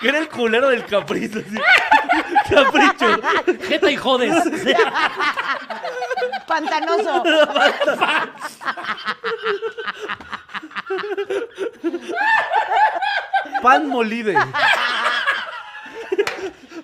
que 0.00 0.08
era 0.08 0.18
el 0.18 0.28
culero 0.28 0.68
del 0.68 0.84
capricho. 0.84 1.38
así. 1.40 1.56
Capricho. 2.54 3.20
Jeta 3.66 3.90
y 3.90 3.96
jodes. 3.96 4.34
Pantanoso. 6.46 7.22
Pan 13.62 13.86
molide. 13.88 14.34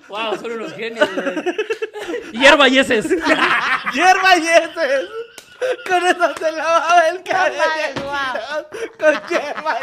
wow, 0.09 0.37
son 0.37 0.53
unos 0.53 0.73
genios, 0.75 1.09
güey. 1.15 1.35
Hierba 2.33 2.69
yeses. 2.69 3.07
Hierba 3.93 4.37
y 4.37 4.49
heces. 4.49 5.09
Con 5.89 6.07
eso 6.07 6.35
se 6.39 6.53
lavaba 6.53 7.09
el 7.09 7.23
cabello. 7.23 8.69
Con 8.99 9.15
hierba 9.29 9.79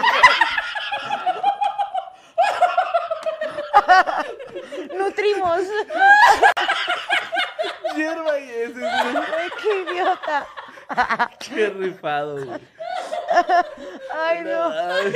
y 4.89 4.95
Nutrimos. 4.95 5.61
Hierba 7.95 8.39
y 8.39 8.49
heces. 8.49 8.73
güey. 8.79 8.91
Ay, 8.91 9.49
qué 9.61 9.81
idiota. 9.91 10.47
Qué 11.39 11.69
rifado, 11.69 12.45
güey. 12.45 12.59
Ay, 14.25 14.41
no. 14.41 14.69
Ay. 14.69 15.13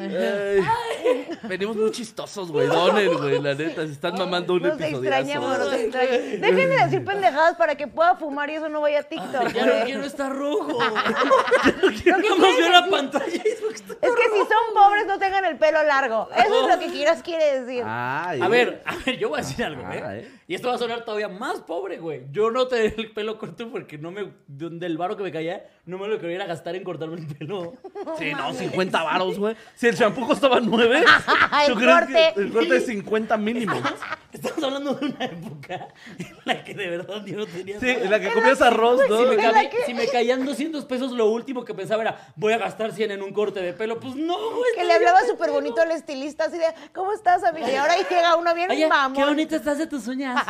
Ay. 0.00 1.28
Venimos 1.44 1.76
muy 1.76 1.90
chistosos, 1.90 2.50
güey. 2.50 2.66
Donen, 2.68 3.16
güey. 3.16 3.40
La 3.40 3.54
neta, 3.54 3.86
se 3.86 3.92
están 3.92 4.14
mamando 4.16 4.54
un 4.54 4.62
Nos 4.62 4.72
episodio. 4.80 4.98
extrañamos, 4.98 5.58
nos 5.58 5.72
extrañamos. 5.72 6.20
Dejen 6.40 6.56
de 6.70 6.76
decir 6.84 7.04
pendejadas 7.04 7.56
para 7.56 7.74
que 7.76 7.86
pueda 7.86 8.16
fumar 8.16 8.50
y 8.50 8.54
eso 8.54 8.68
no 8.68 8.80
vaya 8.80 9.00
a 9.00 9.02
TikTok, 9.02 9.52
Ya 9.52 9.66
no 9.66 9.84
quiero 9.84 10.04
estar 10.04 10.34
rojo. 10.34 10.78
Vamos 10.78 12.02
quieres 12.02 12.56
vio 12.56 12.68
la 12.70 12.86
pantalla 12.90 13.26
y 13.26 13.38
Es 13.38 13.60
que 13.60 14.24
si 14.32 14.38
son 14.38 14.74
pobres 14.74 15.06
no 15.06 15.18
tengan 15.18 15.44
el 15.44 15.56
pelo 15.58 15.82
largo. 15.82 16.28
Eso 16.36 16.68
es 16.68 16.74
lo 16.74 16.78
que 16.80 16.90
quieras 16.92 17.22
quiere 17.22 17.60
decir. 17.60 17.82
Ay, 17.86 18.40
A 18.40 18.48
ver, 18.48 18.82
a 18.84 18.96
ver, 19.04 19.18
yo 19.18 19.28
voy 19.28 19.40
a 19.40 19.42
decir 19.42 19.64
algo, 19.64 19.82
Ah, 19.86 19.96
¿eh? 20.16 20.20
¿eh? 20.20 20.32
Y 20.46 20.54
esto 20.54 20.68
va 20.68 20.74
a 20.74 20.78
sonar 20.78 21.04
todavía 21.04 21.28
más 21.28 21.60
pobre, 21.60 21.98
güey. 21.98 22.22
Yo 22.32 22.50
no 22.50 22.66
tenía 22.68 22.92
el 22.96 23.12
pelo 23.12 23.38
corto 23.38 23.70
porque 23.70 23.98
no 23.98 24.10
me. 24.10 24.32
Del 24.46 24.96
varo 24.96 25.16
que 25.16 25.22
me 25.22 25.30
caía, 25.32 25.66
no 25.88 25.98
me 25.98 26.06
lo 26.06 26.18
quería 26.20 26.44
gastar 26.46 26.76
en 26.76 26.84
cortarme 26.84 27.16
el 27.16 27.26
pelo. 27.26 27.74
Sí, 28.18 28.32
no, 28.32 28.52
50 28.54 29.02
varos, 29.02 29.38
güey. 29.38 29.56
Si 29.74 29.86
el 29.86 29.94
shampoo 29.94 30.26
costaba 30.26 30.60
9, 30.60 30.98
El 31.66 31.72
¿tú 31.72 31.78
crees 31.78 31.94
corte. 31.98 32.32
que 32.34 32.40
el 32.40 32.52
corte 32.52 32.76
es 32.76 32.86
50 32.86 33.36
mínimo? 33.36 33.74
Estamos 34.32 34.62
hablando 34.62 34.94
de 34.94 35.06
una 35.06 35.24
época 35.24 35.88
en 36.18 36.36
la 36.44 36.62
que 36.62 36.74
de 36.74 36.88
verdad 36.88 37.24
yo 37.24 37.36
no 37.38 37.46
tenía. 37.46 37.80
Sí, 37.80 37.88
en 37.88 38.10
la 38.10 38.20
que 38.20 38.30
comías 38.32 38.60
arroz, 38.60 39.00
¿no? 39.08 39.18
Si 39.18 39.24
me, 39.24 39.34
¿En 39.34 39.40
cabe- 39.40 39.62
la 39.64 39.70
que- 39.70 39.84
si 39.86 39.94
me 39.94 40.06
caían 40.06 40.44
200 40.44 40.84
pesos, 40.84 41.12
lo 41.12 41.26
último 41.30 41.64
que 41.64 41.74
pensaba 41.74 42.02
era, 42.02 42.18
voy 42.36 42.52
a 42.52 42.58
gastar 42.58 42.92
100 42.92 43.10
en 43.12 43.22
un 43.22 43.32
corte 43.32 43.60
de 43.60 43.72
pelo. 43.72 43.98
Pues 44.00 44.14
no, 44.16 44.36
güey. 44.36 44.74
Que 44.76 44.84
le 44.84 44.92
hablaba 44.94 45.20
súper 45.26 45.50
bonito 45.50 45.80
al 45.80 45.90
estilista, 45.92 46.44
así 46.44 46.58
de, 46.58 46.66
¿cómo 46.94 47.12
estás, 47.12 47.42
amiga? 47.44 47.70
Y 47.70 47.74
ahora 47.76 47.94
ahí 47.94 48.02
llega 48.08 48.36
uno 48.36 48.54
bien 48.54 48.70
Oye, 48.70 48.80
qué 48.82 48.88
mamón. 48.88 49.24
bonita 49.28 49.56
estás 49.56 49.78
de 49.78 49.86
tus 49.86 50.06
uñas. 50.06 50.44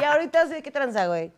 Y 0.00 0.04
ahorita 0.04 0.46
sí, 0.48 0.60
¿qué 0.62 0.70
tranza, 0.70 1.06
güey? 1.06 1.32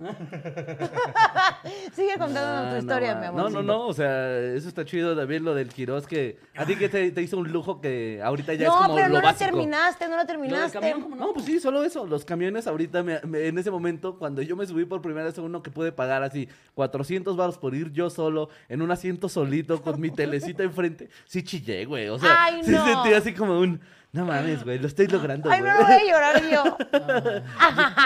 Sigue 1.94 2.18
contándonos 2.24 2.68
tu 2.70 2.74
Ah, 2.74 2.78
historia, 2.78 3.14
no, 3.14 3.20
mi 3.20 3.22
va. 3.22 3.28
amor. 3.28 3.42
No, 3.42 3.50
no, 3.50 3.62
no, 3.62 3.86
o 3.86 3.92
sea, 3.94 4.38
eso 4.54 4.68
está 4.68 4.84
chido 4.84 5.16
también 5.16 5.44
lo 5.44 5.54
del 5.54 5.68
Quirós, 5.68 6.06
que 6.06 6.38
a 6.56 6.64
ti 6.66 6.76
que 6.76 6.88
te, 6.88 7.10
te 7.10 7.22
hizo 7.22 7.38
un 7.38 7.50
lujo 7.52 7.80
que 7.80 8.20
ahorita 8.22 8.54
ya 8.54 8.66
es 8.66 8.72
No, 8.72 8.78
como 8.78 8.94
pero 8.96 9.08
lo 9.08 9.14
no 9.14 9.20
lo 9.20 9.26
básico. 9.26 9.50
terminaste, 9.50 10.04
no 10.04 10.10
lo 10.10 10.16
Lo 10.16 10.18
del 10.18 10.26
terminaste. 10.26 10.78
camión, 10.78 11.00
¿cómo 11.02 11.16
no? 11.16 11.26
No, 11.26 11.32
pues 11.32 11.46
sí, 11.46 11.60
solo 11.60 11.82
eso. 11.84 12.06
Los 12.06 12.24
camiones 12.24 12.66
ahorita, 12.66 13.02
me- 13.02 13.20
me- 13.22 13.46
en 13.46 13.58
ese 13.58 13.70
momento, 13.70 14.18
cuando 14.18 14.42
yo 14.42 14.56
me 14.56 14.66
subí 14.66 14.84
por 14.84 15.00
primera 15.02 15.26
vez 15.26 15.38
a 15.38 15.42
uno 15.42 15.62
que 15.62 15.70
pude 15.70 15.92
pagar 15.92 16.22
así 16.22 16.48
400 16.74 17.36
baros 17.36 17.58
por 17.58 17.74
ir 17.74 17.92
yo 17.92 18.10
solo, 18.10 18.48
en 18.68 18.82
un 18.82 18.90
asiento 18.90 19.28
solito, 19.28 19.80
con 19.82 20.00
mi 20.00 20.10
telecita 20.10 20.62
enfrente, 20.62 21.08
sí 21.26 21.42
chillé, 21.42 21.84
güey. 21.84 22.08
O 22.08 22.18
sea, 22.18 22.44
Ay, 22.44 22.62
sí 22.64 22.70
no. 22.70 22.84
sentí 22.84 23.12
así 23.14 23.32
como 23.34 23.58
un, 23.60 23.80
no 24.14 24.24
mames, 24.24 24.62
güey, 24.62 24.78
lo 24.78 24.86
estoy 24.86 25.08
logrando, 25.08 25.50
Ay, 25.50 25.60
güey. 25.60 25.72
no, 25.72 25.82
voy 25.82 25.92
a 25.92 26.04
llorar 26.04 26.42
yo. 26.48 26.76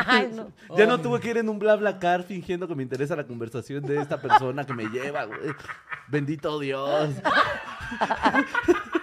Ay, 0.06 0.30
no. 0.34 0.50
Ya 0.74 0.86
no 0.86 0.98
tuve 1.02 1.20
que 1.20 1.28
ir 1.28 1.36
en 1.36 1.50
un 1.50 1.58
bla 1.58 1.76
bla 1.76 1.98
car 1.98 2.22
fingiendo 2.22 2.66
que 2.66 2.74
me 2.74 2.82
interesa 2.82 3.14
la 3.14 3.26
conversación 3.26 3.82
de 3.84 4.00
esta 4.00 4.18
persona 4.18 4.64
que 4.64 4.72
me 4.72 4.86
lleva, 4.86 5.26
güey. 5.26 5.52
Bendito 6.08 6.58
Dios. 6.58 7.10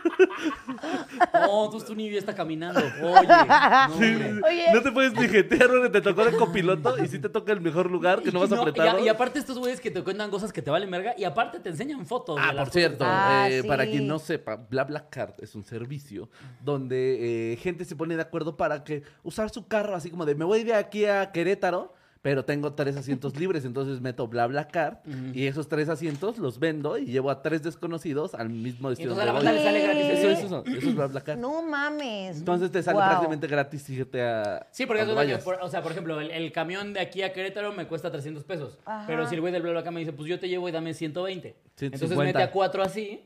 No, 1.34 1.70
tú, 1.70 1.80
tú 1.82 1.96
ni 1.96 2.08
está 2.16 2.34
caminando. 2.34 2.80
Oye, 2.80 3.28
no, 3.28 3.94
hombre. 3.94 4.42
Oye. 4.48 4.66
No 4.74 4.82
te 4.82 4.92
puedes 4.92 5.14
ni 5.14 5.28
jetear, 5.28 5.68
güey, 5.70 5.92
te 5.92 6.02
tocó 6.02 6.24
el 6.24 6.36
copiloto 6.38 6.98
y 7.04 7.08
si 7.08 7.20
te 7.20 7.30
toca 7.30 7.52
el 7.52 7.62
mejor 7.62 7.90
lugar, 7.90 8.22
que 8.22 8.32
no 8.32 8.40
vas 8.40 8.50
y, 8.76 8.80
a- 8.80 9.00
y 9.02 9.08
aparte 9.08 9.40
estos 9.40 9.58
güeyes 9.58 9.80
que 9.82 9.92
te 9.92 10.04
cuentan 10.04 10.30
cosas 10.30 10.52
que 10.54 10.62
te 10.62 10.72
valen 10.72 10.90
verga 10.92 11.14
y 11.18 11.24
aparte 11.24 11.60
te 11.60 11.70
enseñan 11.70 12.06
fotos. 12.06 12.38
Ah, 12.42 12.54
las 12.54 12.66
por 12.66 12.74
cierto, 12.74 13.06
Ah, 13.08 13.48
eh, 13.50 13.62
sí. 13.62 13.68
para 13.68 13.86
quien 13.86 14.08
no 14.08 14.20
sepa, 14.20 14.56
BlaBlaCar 14.56 15.36
es 15.40 15.56
un 15.56 15.64
servicio 15.64 16.30
donde 16.62 17.54
eh, 17.54 17.58
gente 17.58 17.86
se 17.86 17.96
pone 17.96 18.16
de 18.16 18.22
acuerdo 18.22 18.58
para 18.58 18.84
que 18.84 19.04
usar 19.24 19.50
su 19.50 19.68
carro 19.68 19.96
así 19.96 20.10
como 20.10 20.26
de 20.26 20.36
me 20.36 20.46
voy 20.46 20.64
de 20.64 20.74
aquí 20.74 21.06
a 21.06 21.32
Querétaro, 21.32 21.94
pero 22.26 22.44
tengo 22.44 22.74
tres 22.74 22.98
asientos 22.98 23.36
libres, 23.40 23.66
entonces 23.66 24.02
meto 24.02 24.28
BlaBlaCar 24.28 25.04
y 25.32 25.46
esos 25.46 25.68
tres 25.68 25.90
asientos 25.90 26.40
los 26.40 26.58
vendo 26.58 26.98
y 26.98 27.06
llevo 27.06 27.30
a 27.30 27.44
tres 27.44 27.62
desconocidos 27.62 28.34
al 28.34 28.50
mismo 28.50 28.90
destino 28.90 29.12
entonces 29.12 29.30
a 29.30 29.32
la 29.32 29.40
donde 29.40 29.52
banda 29.52 29.72
voy. 29.72 29.80
le 29.80 29.84
sale 29.84 29.94
gratis 30.02 30.20
Eso, 30.20 30.30
eso. 30.32 30.46
eso, 30.48 30.64
eso, 30.66 30.78
eso 30.80 30.90
es 30.90 30.96
BlaBlaCar. 30.96 31.38
No 31.38 31.62
mames. 31.62 32.38
Entonces 32.40 32.72
te 32.72 32.82
sale 32.82 32.98
Wow. 32.98 33.06
prácticamente 33.06 33.46
gratis 33.46 33.88
irte 33.92 34.24
a 34.24 34.66
Sí, 34.72 34.88
porque 34.88 35.04
eso 35.04 35.22
es 35.22 35.44
por- 35.44 35.60
o 35.62 35.70
sea, 35.70 35.84
por 35.84 35.92
ejemplo, 35.92 36.20
el, 36.20 36.32
el 36.32 36.52
camión 36.52 36.94
de 36.94 37.00
aquí 37.00 37.22
a 37.22 37.32
Querétaro 37.32 37.74
me 37.74 37.86
cuesta 37.86 38.12
300 38.12 38.44
pesos. 38.44 38.80
Ajá. 38.86 39.04
Pero 39.06 39.28
si 39.30 39.36
el 39.36 39.42
güey 39.42 39.54
del 39.54 39.62
BlaBlaCar 39.62 39.94
me 39.94 40.00
dice, 40.00 40.12
pues 40.12 40.28
yo 40.28 40.40
te 40.40 40.50
llevo 40.50 40.68
y 40.68 40.72
dame 40.72 40.96
120. 40.96 41.50
Entonces 41.50 42.00
150. 42.00 42.24
mete 42.40 42.42
a 42.42 42.52
cuatro 42.52 42.82
así. 42.82 43.22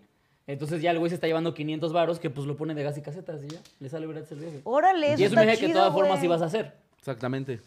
Entonces 0.45 0.81
ya 0.81 0.91
el 0.91 0.99
güey 0.99 1.09
se 1.09 1.15
está 1.15 1.25
llevando 1.27 1.53
500 1.53 1.93
varos 1.93 2.19
que 2.19 2.29
pues 2.29 2.45
lo 2.45 2.57
pone 2.57 2.73
de 2.75 2.83
gas 2.83 2.97
y 2.97 3.01
casetas 3.01 3.41
y 3.45 3.47
ya. 3.47 3.59
Le 3.79 3.87
sale 3.87 4.07
gratis 4.07 4.29
el 4.33 4.39
viaje. 4.39 4.59
Órale, 4.65 5.13
eso 5.13 5.21
y 5.21 5.23
es 5.23 5.31
un 5.31 5.39
viaje 5.41 5.57
que 5.57 5.67
de 5.67 5.73
todas 5.73 5.93
formas 5.93 6.21
ibas 6.21 6.41
a 6.41 6.45
hacer. 6.47 6.73
Exactamente. 6.97 7.61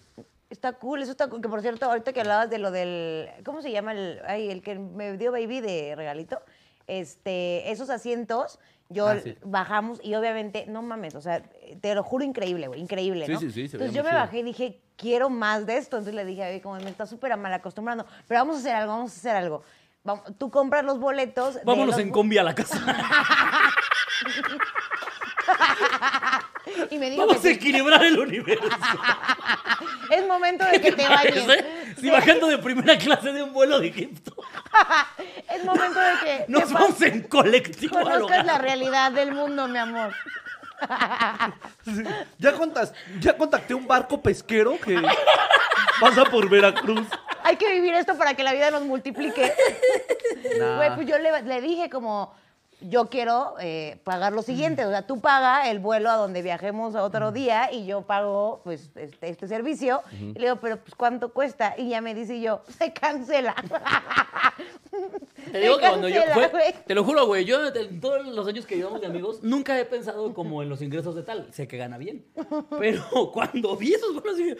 Está 0.52 0.74
cool, 0.74 1.00
eso 1.02 1.12
está 1.12 1.28
cool. 1.28 1.40
Que 1.40 1.48
por 1.48 1.62
cierto, 1.62 1.86
ahorita 1.86 2.12
que 2.12 2.20
hablabas 2.20 2.50
de 2.50 2.58
lo 2.58 2.70
del. 2.70 3.28
¿Cómo 3.44 3.62
se 3.62 3.72
llama? 3.72 3.92
El, 3.92 4.20
ay, 4.26 4.50
el 4.50 4.62
que 4.62 4.78
me 4.78 5.16
dio 5.16 5.32
baby 5.32 5.60
de 5.60 5.94
regalito. 5.96 6.40
Este, 6.86 7.70
esos 7.72 7.88
asientos, 7.88 8.58
yo 8.90 9.08
Ah, 9.08 9.16
sí. 9.22 9.34
bajamos 9.44 9.98
y 10.02 10.14
obviamente, 10.14 10.66
no 10.68 10.82
mames, 10.82 11.14
o 11.14 11.22
sea, 11.22 11.42
te 11.80 11.94
lo 11.94 12.02
juro, 12.02 12.24
increíble, 12.24 12.66
güey, 12.68 12.80
increíble, 12.80 13.24
Sí, 13.26 13.32
¿no? 13.32 13.40
sí, 13.40 13.50
sí, 13.50 13.62
Entonces 13.62 13.94
yo 13.94 14.02
me 14.02 14.10
chido. 14.10 14.20
bajé 14.20 14.38
y 14.40 14.42
dije, 14.42 14.80
quiero 14.96 15.30
más 15.30 15.64
de 15.64 15.78
esto. 15.78 15.96
Entonces 15.96 16.14
le 16.14 16.26
dije, 16.26 16.42
"Oye, 16.46 16.60
como 16.60 16.74
me 16.80 16.90
está 16.90 17.06
súper 17.06 17.34
mal 17.38 17.52
acostumbrando, 17.54 18.04
pero 18.28 18.40
vamos 18.40 18.56
a 18.56 18.58
hacer 18.58 18.74
algo, 18.76 18.92
vamos 18.92 19.12
a 19.12 19.16
hacer 19.16 19.36
algo. 19.36 19.62
Vamos- 20.04 20.24
tú 20.36 20.50
compras 20.50 20.84
los 20.84 20.98
boletos. 20.98 21.58
Vámonos 21.64 21.94
los 21.94 21.98
en 21.98 22.10
combi 22.10 22.36
a 22.36 22.42
la 22.42 22.54
casa. 22.54 22.78
Y 26.90 26.98
me 26.98 27.10
dijo 27.10 27.26
Vamos 27.26 27.42
que 27.42 27.48
a 27.48 27.52
sí, 27.52 27.56
equilibrar 27.56 28.04
el 28.04 28.18
universo. 28.18 28.64
es 30.10 30.26
momento 30.26 30.64
de 30.64 30.80
que 30.80 30.92
te. 30.92 31.02
¿eh? 31.24 31.94
Si 31.98 32.10
bajando 32.10 32.46
de 32.48 32.58
primera 32.58 32.98
clase 32.98 33.32
de 33.32 33.42
un 33.42 33.52
vuelo 33.52 33.80
de 33.80 33.88
Egipto. 33.88 34.34
es 35.50 35.64
momento 35.64 36.00
de 36.00 36.12
que 36.24 36.44
Nos 36.48 36.68
te 36.68 36.74
vamos 36.74 37.02
en 37.02 37.22
colectivo 37.22 37.98
a 37.98 38.02
conozcas 38.02 38.46
la 38.46 38.58
realidad 38.58 39.12
del 39.12 39.32
mundo, 39.32 39.68
mi 39.68 39.78
amor. 39.78 40.14
Ya, 42.38 42.52
contas, 42.54 42.92
ya 43.20 43.36
contacté 43.36 43.72
un 43.74 43.86
barco 43.86 44.20
pesquero 44.20 44.78
que 44.80 45.00
pasa 46.00 46.24
por 46.24 46.48
Veracruz. 46.48 47.06
Hay 47.44 47.56
que 47.56 47.70
vivir 47.70 47.94
esto 47.94 48.16
para 48.16 48.34
que 48.34 48.42
la 48.42 48.52
vida 48.52 48.70
nos 48.70 48.82
multiplique. 48.82 49.52
Nah. 50.58 50.76
Güey, 50.76 50.94
pues 50.96 51.06
yo 51.06 51.18
le, 51.18 51.42
le 51.42 51.60
dije 51.60 51.88
como, 51.88 52.34
yo 52.88 53.08
quiero 53.08 53.54
eh, 53.60 53.98
pagar 54.04 54.32
lo 54.32 54.42
siguiente. 54.42 54.84
O 54.84 54.90
sea, 54.90 55.06
tú 55.06 55.20
paga 55.20 55.70
el 55.70 55.78
vuelo 55.78 56.10
a 56.10 56.16
donde 56.16 56.42
viajemos 56.42 56.94
a 56.94 57.02
otro 57.02 57.32
día 57.32 57.72
y 57.72 57.86
yo 57.86 58.02
pago 58.02 58.60
pues 58.64 58.90
este, 58.94 59.28
este 59.28 59.48
servicio. 59.48 60.02
Y 60.20 60.34
le 60.34 60.46
digo, 60.46 60.56
pero 60.56 60.78
pues 60.78 60.94
¿cuánto 60.94 61.32
cuesta? 61.32 61.74
Y 61.76 61.90
ya 61.90 62.00
me 62.00 62.14
dice 62.14 62.40
yo, 62.40 62.62
se 62.78 62.92
cancela. 62.92 63.54
Te 65.50 65.60
digo 65.60 65.74
Se 65.74 65.80
que 65.80 65.88
cuando 65.88 66.08
yo 66.08 66.20
fue, 66.32 66.74
te 66.86 66.94
lo 66.94 67.04
juro, 67.04 67.26
güey, 67.26 67.44
yo 67.44 67.66
en 67.66 68.00
todos 68.00 68.26
los 68.26 68.46
años 68.46 68.66
que 68.66 68.76
llevamos 68.76 69.00
de 69.00 69.06
amigos, 69.06 69.42
nunca 69.42 69.78
he 69.78 69.84
pensado 69.84 70.32
como 70.34 70.62
en 70.62 70.68
los 70.68 70.82
ingresos 70.82 71.14
de 71.14 71.22
tal. 71.22 71.52
Sé 71.52 71.66
que 71.66 71.76
gana 71.76 71.98
bien. 71.98 72.26
Pero 72.78 73.02
cuando 73.32 73.76
vi 73.76 73.94
esos 73.94 74.14
vuelos, 74.14 74.36
dije, 74.36 74.56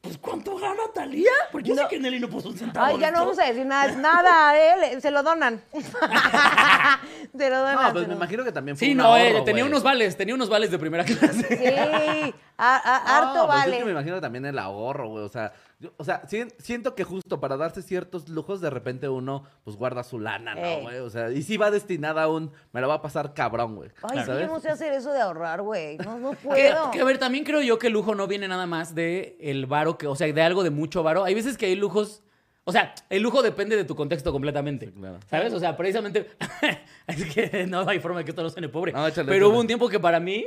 pues 0.00 0.16
¿cuánto 0.18 0.56
gana 0.56 0.82
Talía? 0.94 1.30
Porque 1.52 1.68
yo 1.68 1.74
sé 1.74 1.82
que 1.90 1.98
Nelly 2.00 2.20
no 2.20 2.28
puso 2.28 2.48
un 2.48 2.56
centavo. 2.56 2.86
Ay, 2.86 2.98
ya 2.98 3.10
no 3.10 3.20
vamos 3.20 3.38
a 3.38 3.44
decir 3.44 3.66
nada, 3.66 3.92
nada, 3.96 4.56
¿eh? 4.58 4.74
Le- 4.94 5.00
Se 5.00 5.10
lo 5.10 5.22
donan. 5.22 5.60
se 5.72 7.50
lo 7.50 7.58
donan. 7.58 7.74
No, 7.76 7.92
pues 7.92 8.02
me 8.06 8.14
lo- 8.14 8.16
imagino 8.16 8.44
que 8.44 8.52
también 8.52 8.76
fue 8.76 8.86
Sí, 8.86 8.92
un 8.92 8.98
no, 8.98 9.16
eh, 9.16 9.28
ahorro, 9.30 9.44
tenía 9.44 9.62
güey. 9.64 9.72
unos 9.72 9.82
vales, 9.82 10.16
tenía 10.16 10.34
unos 10.34 10.48
vales 10.48 10.70
de 10.70 10.78
primera 10.78 11.04
clase. 11.06 11.56
Sí, 11.56 12.34
a- 12.56 12.76
a- 12.76 13.04
No, 13.04 13.14
harto 13.28 13.46
pues 13.46 13.58
vale. 13.58 13.72
Es 13.72 13.78
que 13.80 13.84
me 13.84 13.90
imagino 13.92 14.14
que 14.16 14.20
también 14.22 14.46
el 14.46 14.58
ahorro, 14.58 15.08
güey. 15.08 15.24
O 15.24 15.28
sea, 15.28 15.52
yo- 15.80 15.92
o 15.96 16.04
sea, 16.04 16.22
sien- 16.28 16.52
siento 16.58 16.94
que 16.94 17.02
justo 17.04 17.40
para 17.40 17.56
darse 17.56 17.82
ciertos 17.82 18.28
lujos, 18.28 18.60
de 18.60 18.70
repente 18.70 19.08
uno 19.08 19.44
pues 19.64 19.76
guarda 19.76 20.02
su 20.04 20.18
lana, 20.20 20.54
¿no, 20.54 20.60
Ey. 20.64 20.82
güey? 20.82 20.98
O 20.98 21.10
sea, 21.10 21.30
y 21.32 21.42
sí 21.42 21.56
va 21.56 21.70
destinada 21.70 22.22
a 22.24 22.28
un, 22.28 22.52
me 22.72 22.80
la 22.80 22.86
va 22.86 22.94
a 22.94 23.02
pasar 23.02 23.34
cabrón, 23.34 23.74
güey. 23.76 23.90
Ay, 24.02 24.24
¿sabes? 24.24 24.46
yo 24.46 24.52
no 24.54 24.60
sé 24.60 24.68
hacer 24.68 24.92
eso 24.92 25.12
de 25.12 25.20
ahorrar, 25.20 25.62
güey. 25.62 25.96
No, 25.98 26.18
no 26.18 26.30
Que, 26.32 26.36
puedo. 26.36 26.90
que, 26.90 27.00
a 27.00 27.04
ver, 27.04 27.18
también 27.18 27.44
creo 27.44 27.62
yo 27.62 27.78
que 27.78 27.86
el 27.88 27.94
lujo 27.94 28.14
no 28.14 28.26
viene 28.26 28.46
nada 28.46 28.66
más 28.66 28.94
de 28.94 29.36
el 29.40 29.66
varo, 29.66 29.96
que, 29.98 30.06
o 30.06 30.14
sea, 30.14 30.30
de 30.30 30.42
algo 30.42 30.62
de 30.62 30.70
mucho 30.70 31.02
varo. 31.02 31.24
Hay 31.24 31.34
veces 31.34 31.56
que 31.56 31.66
hay 31.66 31.76
lujos, 31.76 32.22
o 32.64 32.72
sea, 32.72 32.94
el 33.08 33.22
lujo 33.22 33.42
depende 33.42 33.74
de 33.74 33.84
tu 33.84 33.96
contexto 33.96 34.32
completamente. 34.32 34.86
Sí, 34.86 34.92
claro. 34.92 35.18
¿Sabes? 35.30 35.52
O 35.54 35.58
sea, 35.58 35.76
precisamente, 35.78 36.28
es 37.06 37.24
que 37.34 37.66
no 37.66 37.88
hay 37.88 37.98
forma 38.00 38.18
de 38.18 38.24
que 38.26 38.30
esto 38.32 38.42
no 38.42 38.50
suene 38.50 38.68
pobre. 38.68 38.92
No, 38.92 39.06
échale, 39.06 39.26
pero 39.26 39.36
échale. 39.46 39.50
hubo 39.52 39.60
un 39.60 39.66
tiempo 39.66 39.88
que 39.88 39.98
para 39.98 40.20
mí, 40.20 40.46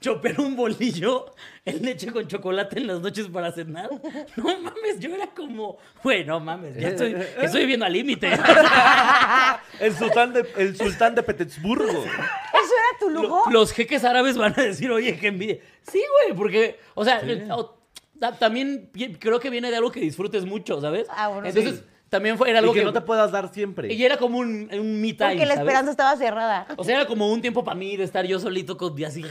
chopear 0.00 0.40
un 0.40 0.54
bolillo 0.56 1.34
en 1.64 1.82
leche 1.84 2.10
con 2.12 2.26
chocolate 2.28 2.78
en 2.78 2.86
las 2.86 3.00
noches 3.00 3.26
para 3.28 3.50
cenar. 3.52 3.90
No 4.36 4.44
mames, 4.60 4.98
yo 5.00 5.14
era 5.14 5.26
como, 5.28 5.78
güey, 6.02 6.24
no 6.24 6.38
mames, 6.40 6.76
ya 6.76 6.88
estoy, 6.88 7.16
estoy 7.42 7.60
viviendo 7.62 7.84
al 7.86 7.92
límite. 7.92 8.30
El 9.80 9.94
sultán 9.96 10.32
de, 10.32 10.46
el 10.56 10.76
sultán 10.76 11.14
de 11.14 11.22
Petersburgo. 11.22 11.86
¿Eso 11.90 12.04
era 12.08 12.98
tu 12.98 13.10
lujo? 13.10 13.50
Los 13.50 13.72
jeques 13.72 14.04
árabes 14.04 14.36
van 14.38 14.58
a 14.58 14.62
decir, 14.62 14.90
oye, 14.90 15.18
qué 15.18 15.28
envidia. 15.28 15.58
Sí, 15.82 16.02
güey, 16.24 16.36
porque, 16.36 16.78
o 16.94 17.04
sea, 17.04 17.20
o- 17.50 17.76
ta- 18.18 18.38
también 18.38 18.88
pi- 18.92 19.14
creo 19.16 19.38
que 19.40 19.50
viene 19.50 19.70
de 19.70 19.76
algo 19.76 19.90
que 19.92 20.00
disfrutes 20.00 20.44
mucho, 20.46 20.80
¿sabes? 20.80 21.06
Ah, 21.10 21.28
bueno, 21.28 21.46
Entonces, 21.46 21.76
sí. 21.80 21.84
También 22.08 22.38
fue, 22.38 22.50
era 22.50 22.60
algo 22.60 22.72
y 22.72 22.74
que, 22.74 22.80
que, 22.80 22.84
no 22.84 22.92
te 22.92 23.00
puedas 23.00 23.32
dar 23.32 23.52
siempre. 23.52 23.92
Y 23.92 24.04
era 24.04 24.16
como 24.16 24.38
un, 24.38 24.68
un 24.72 25.00
me 25.00 25.12
time, 25.12 25.30
Porque 25.30 25.46
la 25.46 25.54
¿sabes? 25.54 25.58
esperanza 25.58 25.90
estaba 25.90 26.16
cerrada. 26.16 26.66
O 26.76 26.84
sea, 26.84 26.96
era 26.96 27.06
como 27.06 27.30
un 27.30 27.40
tiempo 27.40 27.64
para 27.64 27.76
mí 27.76 27.96
de 27.96 28.04
estar 28.04 28.24
yo 28.24 28.38
solito 28.38 28.76
con 28.76 28.92
así, 29.04 29.24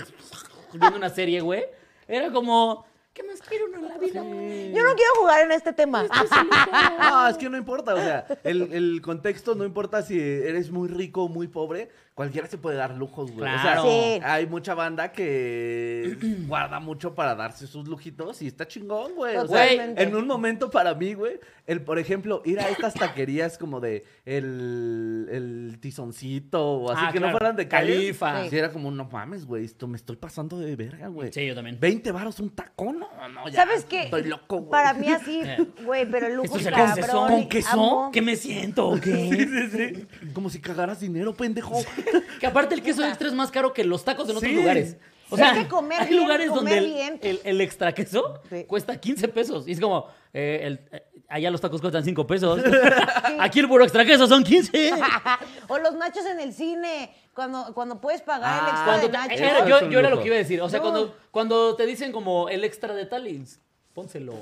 viendo 0.73 0.97
una 0.97 1.09
serie, 1.09 1.39
güey. 1.39 1.63
Era 2.07 2.32
como, 2.32 2.86
¿qué 3.13 3.23
más 3.23 3.41
quiero 3.41 3.67
uno 3.67 3.78
en 3.78 3.88
la 3.88 3.97
vida? 3.97 4.21
Yo 4.21 4.84
no 4.84 4.95
quiero 4.95 5.15
jugar 5.19 5.45
en 5.45 5.51
este 5.53 5.73
tema. 5.73 6.05
No, 6.99 7.28
es 7.28 7.38
que 7.38 7.49
no 7.49 7.57
importa, 7.57 7.93
o 7.93 7.97
sea, 7.97 8.26
el, 8.43 8.73
el 8.73 9.01
contexto 9.01 9.55
no 9.55 9.63
importa 9.63 10.01
si 10.01 10.19
eres 10.19 10.69
muy 10.69 10.89
rico 10.89 11.23
o 11.23 11.30
muy 11.30 11.47
pobre, 11.47 11.89
cualquiera 12.16 12.47
se 12.47 12.57
puede 12.57 12.78
dar 12.78 12.95
lujos, 12.95 13.32
güey. 13.32 13.47
O 13.47 13.53
sea, 13.53 13.61
Claro. 13.61 13.84
Sí. 13.84 14.20
hay 14.24 14.47
mucha 14.47 14.74
banda 14.74 15.11
que 15.11 16.18
guarda 16.47 16.80
mucho 16.80 17.13
para 17.13 17.36
darse 17.36 17.68
sus 17.68 17.88
lujitos 17.88 18.41
y 18.41 18.47
está 18.47 18.68
chingón, 18.68 19.13
güey. 19.16 19.36
O 19.38 19.47
sea, 19.47 19.63
Totalmente. 19.68 20.01
en 20.03 20.16
un 20.16 20.26
momento 20.26 20.70
para 20.72 20.95
mí, 20.95 21.13
güey, 21.13 21.39
el, 21.68 21.82
por 21.82 21.99
ejemplo, 21.99 22.41
ir 22.45 22.59
a 22.59 22.70
estas 22.70 22.93
taquerías 22.93 23.57
como 23.57 23.80
de 23.80 24.05
el, 24.26 25.28
el 25.32 25.78
tizoncito 25.80 26.63
o 26.63 26.91
así, 26.91 27.01
Ah, 27.05 27.11
que 27.11 27.18
claro. 27.18 27.34
no 27.34 27.38
fueran 27.38 27.55
de. 27.57 27.68
Califa. 27.68 28.49
Sí, 28.49 28.57
era 28.57 28.72
como, 28.72 28.89
no 28.91 29.05
mames, 29.05 29.45
güey, 29.45 29.66
esto 29.66 29.88
me 29.88 29.97
estoy 29.97 30.16
pasando 30.16 30.57
de 30.59 30.76
verga, 30.76 31.07
güey. 31.09 31.34
Sí, 31.34 31.45
yo 31.45 31.53
también. 31.55 31.78
20 31.80 32.11
varos 32.11 32.39
un 32.39 32.51
tacón, 32.51 32.99
no, 32.99 33.09
no, 33.30 33.49
ya. 33.49 33.66
¿Sabes 33.66 33.84
qué? 33.86 34.03
Estoy 34.03 34.24
loco, 34.24 34.57
güey. 34.59 34.70
Para 34.72 34.93
mí 34.93 35.09
así, 35.09 35.41
güey, 35.86 36.09
pero 36.09 36.28
el 36.28 36.36
lujo 36.36 36.55
¿Esto 36.57 36.70
es 36.70 36.76
cabrón. 36.76 37.28
¿Con 37.32 37.49
queso? 37.49 38.09
¿Qué 38.13 38.22
me 38.22 38.36
siento? 38.38 38.88
¿o 38.89 38.97
Sí, 39.05 39.30
sí, 39.32 39.68
sí. 39.72 40.07
Como 40.34 40.49
si 40.49 40.59
cagaras 40.61 40.99
dinero, 41.01 41.34
pendejo. 41.34 41.76
Que 42.39 42.47
aparte 42.47 42.76
el 42.76 42.82
queso 42.82 43.03
extra 43.06 43.28
es 43.28 43.34
más 43.34 43.51
caro 43.51 43.74
que 43.74 43.84
los 43.84 44.03
tacos 44.03 44.30
en 44.30 44.38
otros 44.38 44.49
Sí. 44.51 44.56
lugares. 44.58 44.97
O 45.30 45.36
Sí, 45.38 45.41
sea, 45.41 45.53
es 45.53 45.64
que 45.64 45.68
comer 45.68 46.01
hay 46.01 46.10
bien, 46.10 46.22
lugares 46.22 46.49
comer 46.49 46.64
donde 46.64 46.78
el, 46.78 46.93
bien. 46.93 47.20
el- 47.24 47.41
el 47.43 47.62
extra 47.62 47.93
queso 47.93 48.41
Sí. 48.49 48.64
cuesta 48.66 48.95
15 48.99 49.28
pesos. 49.28 49.68
Y 49.68 49.72
es 49.72 49.80
como, 49.80 50.08
eh, 50.34 50.60
el- 50.64 50.80
eh, 50.91 51.03
allá 51.28 51.49
los 51.49 51.60
tacos 51.62 51.82
cuestan 51.82 52.03
5 52.03 52.28
pesos. 52.28 52.62
Aquí 53.39 53.60
el 53.60 53.68
puro 53.68 53.84
extra 53.84 54.06
queso 54.06 54.28
son 54.28 54.43
15. 54.43 54.91
o 55.68 55.78
los 55.80 55.95
nachos 55.95 56.26
en 56.28 56.39
el 56.39 56.53
cine, 56.53 57.12
cuando, 57.34 57.74
cuando 57.74 57.99
puedes 57.99 58.22
pagar 58.22 58.53
el 58.53 58.66
Ah, 58.66 58.70
extra 58.70 58.86
Cuando 58.86 59.01
de 59.01 59.12
te- 59.12 59.18
nachos. 59.18 59.39
era- 59.41 59.58
Eso 59.60 59.68
yo, 59.68 59.78
es 59.78 59.82
un 59.84 59.89
yo 59.89 59.99
era 59.99 60.10
lo 60.10 60.16
lujo. 60.16 60.22
que 60.24 60.28
iba 60.28 60.36
a 60.36 60.39
decir. 60.39 60.62
O 60.62 60.70
sea, 60.70 60.78
No. 60.80 60.84
cuando, 60.84 61.16
cuando 61.32 61.76
te 61.76 61.86
dicen 61.88 62.12
como 62.12 62.47
el 62.49 62.64
extra 62.64 62.93
de 62.93 63.06
Talins, 63.08 63.60
pónselo. 63.95 64.36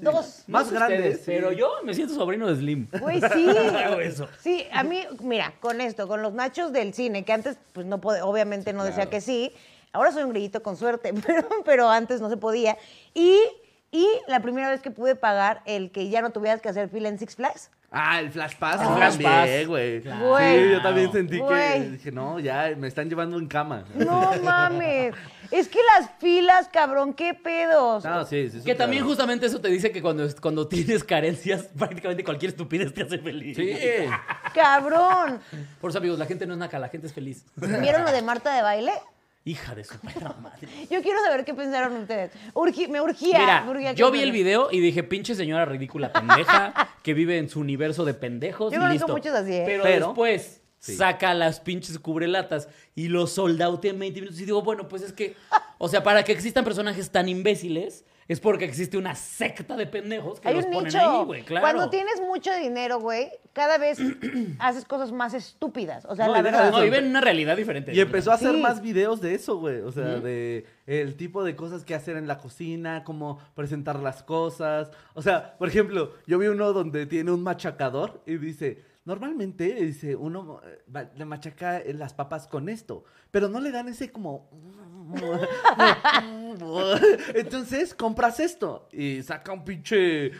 Dos. 0.00 0.44
Más 0.46 0.64
No 0.64 0.70
sé 0.70 0.74
grande, 0.74 0.96
ustedes, 0.96 1.18
sí. 1.18 1.24
Pero 1.26 1.52
yo 1.52 1.70
me 1.84 1.94
siento 1.94 2.14
sobrino 2.14 2.46
de 2.48 2.56
Slim. 2.56 2.88
Güey, 3.00 3.20
sí. 3.20 3.46
Hago 3.84 4.00
eso. 4.00 4.28
Sí, 4.40 4.66
a 4.72 4.82
mí, 4.82 5.02
mira, 5.22 5.54
con 5.60 5.80
esto, 5.80 6.08
con 6.08 6.22
los 6.22 6.32
nachos 6.32 6.72
del 6.72 6.94
cine, 6.94 7.24
que 7.24 7.32
antes, 7.32 7.58
pues 7.72 7.86
no 7.86 8.00
puede, 8.00 8.22
obviamente 8.22 8.72
no 8.72 8.82
decía 8.84 8.96
claro. 9.04 9.10
que 9.10 9.20
sí. 9.20 9.52
Ahora 9.92 10.12
soy 10.12 10.22
un 10.22 10.30
grillito 10.30 10.62
con 10.62 10.76
suerte, 10.76 11.12
pero, 11.26 11.48
pero 11.64 11.88
antes 11.88 12.20
no 12.20 12.28
se 12.30 12.36
podía. 12.36 12.76
Y, 13.14 13.38
y 13.90 14.06
la 14.28 14.40
primera 14.40 14.70
vez 14.70 14.80
que 14.80 14.90
pude 14.90 15.16
pagar 15.16 15.62
el 15.66 15.90
que 15.90 16.08
ya 16.08 16.22
no 16.22 16.30
tuvieras 16.30 16.60
que 16.60 16.68
hacer 16.68 16.88
fila 16.88 17.08
en 17.08 17.18
Six 17.18 17.36
Flags. 17.36 17.70
Ah, 17.92 18.20
el 18.20 18.30
Flash 18.30 18.54
Pass. 18.56 18.80
El 18.80 18.86
yo 18.86 19.28
Flash 19.28 19.66
güey. 19.66 20.00
Claro. 20.00 20.38
Sí, 20.38 20.70
yo 20.70 20.82
también 20.82 21.10
sentí 21.10 21.40
que 21.40 21.88
dije, 21.90 22.12
no, 22.12 22.38
ya 22.38 22.72
me 22.76 22.86
están 22.86 23.08
llevando 23.08 23.36
en 23.36 23.48
cama. 23.48 23.84
No 23.94 24.32
mames. 24.44 25.14
Es 25.50 25.68
que 25.68 25.78
las 25.98 26.10
filas, 26.18 26.68
cabrón, 26.72 27.12
qué 27.14 27.34
pedos. 27.34 28.04
No, 28.04 28.24
sí, 28.24 28.48
sí. 28.50 28.60
Que 28.64 28.74
también 28.74 29.04
justamente 29.04 29.46
eso 29.46 29.60
te 29.60 29.68
dice 29.68 29.90
que 29.90 30.00
cuando, 30.00 30.26
cuando 30.40 30.68
tienes 30.68 31.02
carencias, 31.04 31.64
prácticamente 31.78 32.22
cualquier 32.24 32.50
estupidez 32.50 32.94
te 32.94 33.02
hace 33.02 33.18
feliz. 33.18 33.56
Sí. 33.56 33.70
Cabrón. 34.54 35.40
Por 35.80 35.90
eso, 35.90 35.98
amigos, 35.98 36.18
la 36.18 36.26
gente 36.26 36.46
no 36.46 36.54
es 36.54 36.58
naca, 36.58 36.78
la 36.78 36.88
gente 36.88 37.06
es 37.06 37.12
feliz. 37.12 37.44
¿Vieron 37.56 38.04
lo 38.04 38.12
de 38.12 38.22
Marta 38.22 38.54
de 38.54 38.62
baile? 38.62 38.92
Hija 39.44 39.74
de 39.74 39.84
su 39.84 39.98
perra 40.00 40.34
madre. 40.40 40.68
Yo 40.90 41.00
quiero 41.02 41.18
saber 41.24 41.44
qué 41.46 41.54
pensaron 41.54 41.96
ustedes. 41.96 42.30
Urgi- 42.52 42.88
me 42.88 43.00
urgía. 43.00 43.38
Mira, 43.38 43.62
me 43.62 43.70
urgía 43.70 43.90
que 43.94 43.96
yo 43.96 44.10
vi 44.10 44.20
el 44.22 44.32
video 44.32 44.68
y 44.70 44.80
dije, 44.80 45.02
pinche 45.02 45.34
señora 45.34 45.64
ridícula 45.64 46.12
pendeja, 46.12 46.90
que 47.02 47.14
vive 47.14 47.38
en 47.38 47.48
su 47.48 47.58
universo 47.60 48.04
de 48.04 48.12
pendejos 48.12 48.70
Yo 48.72 48.86
y 48.86 48.92
listo. 48.92 49.08
muchos 49.08 49.32
así, 49.34 49.54
¿eh? 49.54 49.62
Pero, 49.64 49.82
Pero- 49.82 50.06
después 50.08 50.59
Sí. 50.80 50.96
saca 50.96 51.34
las 51.34 51.60
pinches 51.60 51.98
cubrelatas 51.98 52.68
y 52.94 53.08
los 53.08 53.32
sold 53.32 53.60
en 53.84 53.98
20 53.98 54.20
minutos 54.20 54.40
y 54.40 54.46
digo, 54.46 54.62
bueno, 54.62 54.88
pues 54.88 55.02
es 55.02 55.12
que, 55.12 55.36
o 55.78 55.88
sea, 55.88 56.02
para 56.02 56.24
que 56.24 56.32
existan 56.32 56.64
personajes 56.64 57.10
tan 57.10 57.28
imbéciles, 57.28 58.04
es 58.28 58.38
porque 58.40 58.64
existe 58.64 58.96
una 58.96 59.14
secta 59.16 59.76
de 59.76 59.86
pendejos 59.88 60.38
que 60.40 60.48
Hay 60.48 60.54
los 60.54 60.64
un 60.64 60.70
ponen 60.72 60.84
nicho. 60.94 60.98
ahí, 61.20 61.24
güey, 61.26 61.42
claro. 61.42 61.64
Cuando 61.64 61.90
tienes 61.90 62.20
mucho 62.20 62.50
dinero, 62.56 63.00
güey, 63.00 63.28
cada 63.52 63.76
vez 63.76 63.98
haces 64.60 64.84
cosas 64.84 65.10
más 65.12 65.34
estúpidas. 65.34 66.04
O 66.06 66.14
sea, 66.14 66.26
No, 66.26 66.32
la 66.34 66.38
y 66.38 66.42
deja 66.44 66.56
verdad. 66.62 66.70
de 66.72 66.78
No, 66.78 66.84
viven 66.84 67.06
una 67.08 67.20
realidad 67.20 67.56
diferente. 67.56 67.92
Y 67.92 67.98
empezó 68.00 68.30
a 68.30 68.34
hacer 68.34 68.54
Sí. 68.54 68.60
más 68.60 68.80
videos 68.82 69.20
de 69.20 69.34
eso, 69.34 69.56
güey. 69.58 69.80
O 69.80 69.90
sea, 69.90 70.04
de 70.20 70.64
el 70.86 71.16
tipo 71.16 71.42
de 71.44 71.56
cosas 71.56 71.82
que 71.84 71.94
hacer 71.94 72.16
en 72.16 72.28
la 72.28 72.38
cocina, 72.38 73.02
cómo 73.04 73.38
presentar 73.54 73.98
las 73.98 74.22
cosas. 74.22 74.90
O 75.14 75.22
sea, 75.22 75.58
por 75.58 75.66
ejemplo, 75.68 76.14
yo 76.26 76.38
vi 76.38 76.46
uno 76.46 76.72
donde 76.72 77.06
tiene 77.06 77.32
un 77.32 77.42
machacador 77.42 78.22
y 78.26 78.36
dice, 78.36 78.84
normalmente, 79.04 79.74
dice, 79.74 80.14
uno 80.16 80.60
eh, 80.64 81.08
le 81.16 81.24
machaca 81.24 81.78
eh, 81.78 81.94
las 81.94 82.14
papas 82.14 82.46
con 82.46 82.68
esto, 82.68 83.04
pero 83.30 83.48
no 83.48 83.60
le 83.60 83.70
dan 83.70 83.88
ese 83.88 84.10
como... 84.10 84.48
Entonces, 87.34 87.94
compras 87.94 88.40
esto 88.40 88.88
y 88.92 89.22
saca 89.22 89.52
un 89.52 89.64
pinche 89.64 90.32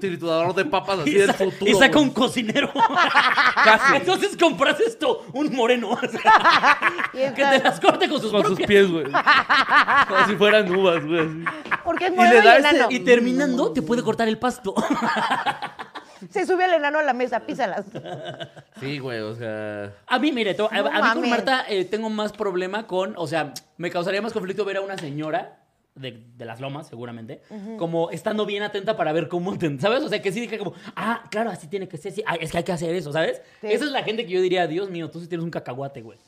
triturador 0.00 0.52
de 0.54 0.64
papas 0.64 0.98
así 1.00 1.10
Y, 1.10 1.14
del 1.14 1.32
futuro. 1.32 1.70
y 1.70 1.74
saca 1.74 1.98
un 2.00 2.10
cocinero. 2.10 2.72
Casi. 3.64 3.96
Entonces 3.96 4.36
compras 4.36 4.80
esto, 4.80 5.24
un 5.32 5.54
moreno. 5.54 5.90
o 5.90 6.00
sea, 6.08 6.78
Y 7.12 7.18
que 7.34 7.44
te 7.44 7.62
las 7.62 7.78
corte 7.78 8.08
con 8.08 8.20
sus 8.20 8.32
con 8.32 8.44
sus 8.44 8.58
pies, 8.60 8.90
güey. 8.90 9.04
Como 9.04 10.26
si 10.26 10.34
fueran 10.36 10.74
uvas, 10.74 11.04
güey. 11.06 11.44
Porque 11.84 12.06
es 12.06 12.12
Y 12.12 12.16
moreno 12.16 12.34
le 12.34 12.40
y, 12.40 12.42
da 12.44 12.56
ese- 12.58 12.68
enano. 12.70 12.90
Y 12.90 13.00
terminando, 13.00 13.72
te 13.72 13.82
puede 13.82 14.02
cortar 14.02 14.26
el 14.26 14.38
pasto. 14.38 14.74
Se 16.30 16.46
sube 16.46 16.64
el 16.64 16.74
enano 16.74 16.98
a 16.98 17.02
la 17.02 17.12
mesa, 17.12 17.40
písalas. 17.40 17.84
Sí, 18.80 18.98
güey, 18.98 19.20
o 19.20 19.34
sea... 19.34 19.92
A 20.06 20.18
mí, 20.18 20.32
mire, 20.32 20.54
to- 20.54 20.68
a, 20.70 20.76
No 20.82 20.86
a 20.88 20.90
mí 20.90 20.96
con 20.98 21.02
mames. 21.02 21.30
Marta 21.30 21.64
eh, 21.68 21.84
tengo 21.84 22.10
más 22.10 22.32
problema 22.32 22.86
con, 22.86 23.14
o 23.16 23.26
sea, 23.26 23.52
me 23.76 23.90
causaría 23.90 24.22
más 24.22 24.32
conflicto 24.32 24.64
ver 24.64 24.76
a 24.78 24.80
una 24.80 24.96
señora 24.98 25.58
de, 25.94 26.22
de 26.36 26.44
las 26.44 26.60
lomas, 26.60 26.86
seguramente, 26.86 27.42
como 27.76 28.10
estando 28.10 28.46
bien 28.46 28.62
atenta 28.62 28.96
para 28.96 29.12
ver 29.12 29.26
cómo, 29.28 29.58
te- 29.58 29.78
¿sabes? 29.80 30.02
O 30.04 30.08
sea, 30.08 30.22
que 30.22 30.30
sí 30.30 30.40
dije 30.40 30.56
como, 30.58 30.74
ah, 30.94 31.24
claro, 31.30 31.50
así 31.50 31.66
tiene 31.66 31.88
que 31.88 31.96
ser, 31.96 32.12
sí, 32.12 32.22
ah, 32.26 32.36
es 32.36 32.52
que 32.52 32.58
hay 32.58 32.64
que 32.64 32.72
hacer 32.72 32.94
eso, 32.94 33.12
¿sabes? 33.12 33.42
Sí. 33.60 33.66
Esa 33.68 33.84
es 33.84 33.90
la 33.90 34.02
gente 34.04 34.24
que 34.24 34.32
yo 34.32 34.40
diría, 34.40 34.66
Dios 34.68 34.90
mío, 34.90 35.10
tú 35.10 35.20
sí 35.20 35.26
tienes 35.26 35.44
un 35.44 35.50
cacahuate, 35.50 36.02
güey. 36.02 36.18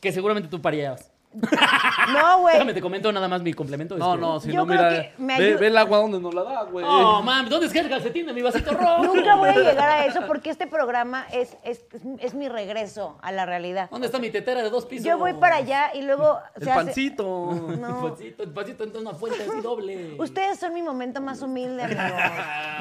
Que 0.00 0.10
seguramente 0.12 0.48
tú 0.48 0.60
parías. 0.60 1.12
No, 2.12 2.40
güey. 2.40 2.54
Déjame, 2.54 2.72
te 2.74 2.80
comento 2.80 3.10
nada 3.12 3.28
más 3.28 3.42
mi 3.42 3.52
complemento. 3.52 3.96
No, 3.98 4.12
es 4.12 4.14
que- 4.16 4.20
no, 4.20 4.40
si 4.40 4.52
Yo 4.52 4.60
no, 4.60 4.66
creo 4.66 4.78
mira, 4.82 4.90
que 5.02 5.12
me 5.18 5.38
ve, 5.56 5.66
el 5.66 5.76
agua 5.76 5.98
donde 5.98 6.20
nos 6.20 6.32
la 6.34 6.42
da, 6.44 6.62
güey. 6.64 6.84
Oh, 6.88 7.20
mam, 7.22 7.48
¿dónde 7.48 7.66
está 7.66 7.80
el 7.80 7.88
calcetín 7.88 8.26
de 8.26 8.32
mi 8.32 8.42
vasito 8.42 8.70
rojo? 8.72 9.02
Nunca 9.04 9.34
voy 9.36 9.48
a 9.50 9.54
llegar 9.56 9.88
a 9.88 10.06
eso 10.06 10.20
porque 10.26 10.50
este 10.50 10.66
programa 10.66 11.26
es, 11.32 11.56
es, 11.64 11.84
es, 11.92 12.02
es 12.20 12.34
mi 12.34 12.48
regreso 12.48 13.18
a 13.22 13.32
la 13.32 13.44
realidad. 13.46 13.88
¿Dónde 13.90 14.06
está 14.06 14.18
mi 14.18 14.30
tetera 14.30 14.62
de 14.62 14.70
dos 14.70 14.86
pisos? 14.86 15.04
Yo 15.06 15.18
voy 15.18 15.34
para 15.34 15.56
allá 15.56 15.90
y 15.94 16.02
luego 16.02 16.38
el 16.54 16.62
se 16.64 16.70
hace- 16.70 16.84
pancito. 16.84 17.50
El 17.70 17.80
No. 17.80 18.02
pancito, 18.02 18.42
el 18.42 18.50
pancito 18.50 18.84
entra 18.84 19.00
en 19.00 19.06
una 19.08 19.16
fuente 19.16 19.42
así 19.42 19.60
doble. 19.60 20.14
Ustedes 20.18 20.58
son 20.58 20.72
mi 20.74 20.82
momento 20.82 21.20
más 21.20 21.42
humilde, 21.42 21.82
amigos. 21.84 22.20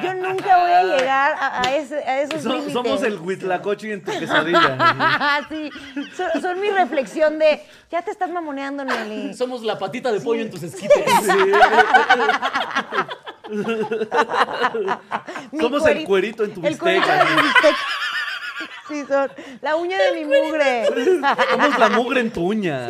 Yo 0.04 0.14
nunca 0.14 0.58
voy 0.62 0.72
a 0.72 0.84
llegar 0.84 1.36
a, 1.40 1.62
a 1.62 1.76
ese- 1.76 2.04
a 2.04 2.22
esos 2.22 2.44
So- 2.44 2.50
límites. 2.50 2.74
somos 2.74 3.04
el 3.04 3.20
huitlacoche 3.20 3.92
en 3.94 4.04
tu 4.04 4.12
quesadilla. 4.12 5.42
sí, 5.50 5.70
son, 6.16 6.42
son 6.42 6.60
mi 6.62 6.70
reflexión 6.70 7.40
de, 7.40 7.62
ya 7.92 8.02
te 8.02 8.12
estás 8.12 8.30
mamoneando, 8.46 8.86
Nelly. 8.86 9.34
Somos 9.38 9.64
la 9.64 9.78
patita 9.80 10.12
de 10.12 10.22
pollo 10.22 10.42
en 10.44 10.52
tus 10.52 10.62
esquites. 10.64 11.04
Mi 15.52 15.60
somos 15.60 15.86
el 15.86 15.98
cueri- 16.00 16.06
cuerito 16.06 16.44
en 16.44 16.54
tu 16.54 16.62
El 16.62 16.70
bistec. 16.70 16.80
cuerito 16.82 17.08
de 17.08 17.26
mi 17.36 17.42
bistec. 17.42 17.76
Sí, 18.88 19.04
son 19.08 19.32
la 19.62 19.76
uña 19.76 19.98
de 20.02 20.12
mi 20.14 20.26
mugre. 20.26 20.86
Somos 21.52 21.78
la 21.80 21.90
mugre 21.90 22.22
en 22.22 22.32
tu 22.32 22.46
uña. 22.48 22.88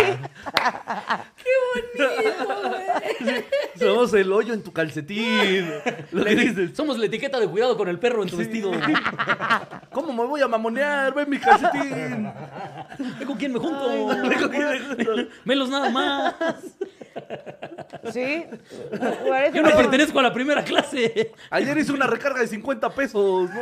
Somos 3.77 4.13
el 4.13 4.31
hoyo 4.31 4.53
en 4.53 4.63
tu 4.63 4.71
calcetín. 4.71 5.69
Lo 6.11 6.23
que 6.23 6.35
dices. 6.35 6.71
Somos 6.75 6.97
la 6.97 7.05
etiqueta 7.05 7.39
de 7.39 7.47
cuidado 7.47 7.77
con 7.77 7.87
el 7.87 7.99
perro 7.99 8.23
en 8.23 8.29
tu 8.29 8.37
vestido. 8.37 8.71
¿Cómo 9.91 10.13
me 10.13 10.25
voy 10.25 10.41
a 10.41 10.47
mamonear? 10.47 11.13
Ve 11.13 11.25
mi 11.25 11.39
calcetín. 11.39 12.31
¿Ve 13.19 13.25
con 13.25 13.37
quién 13.37 13.53
me 13.53 13.59
junto? 13.59 14.07
Ve 14.07 14.35
con 14.35 14.49
quién 14.49 14.69
me 14.69 14.79
junto. 14.79 15.15
Melos 15.43 15.69
nada 15.69 15.89
más. 15.89 16.35
Sí. 18.11 18.45
Yo 19.53 19.61
no 19.61 19.75
pertenezco 19.75 20.19
a 20.19 20.23
la 20.23 20.33
primera 20.33 20.63
clase. 20.63 21.31
Ayer 21.49 21.77
hice 21.77 21.91
una 21.91 22.07
recarga 22.07 22.41
de 22.41 22.47
50 22.47 22.89
pesos. 22.93 23.49
No, 23.49 23.61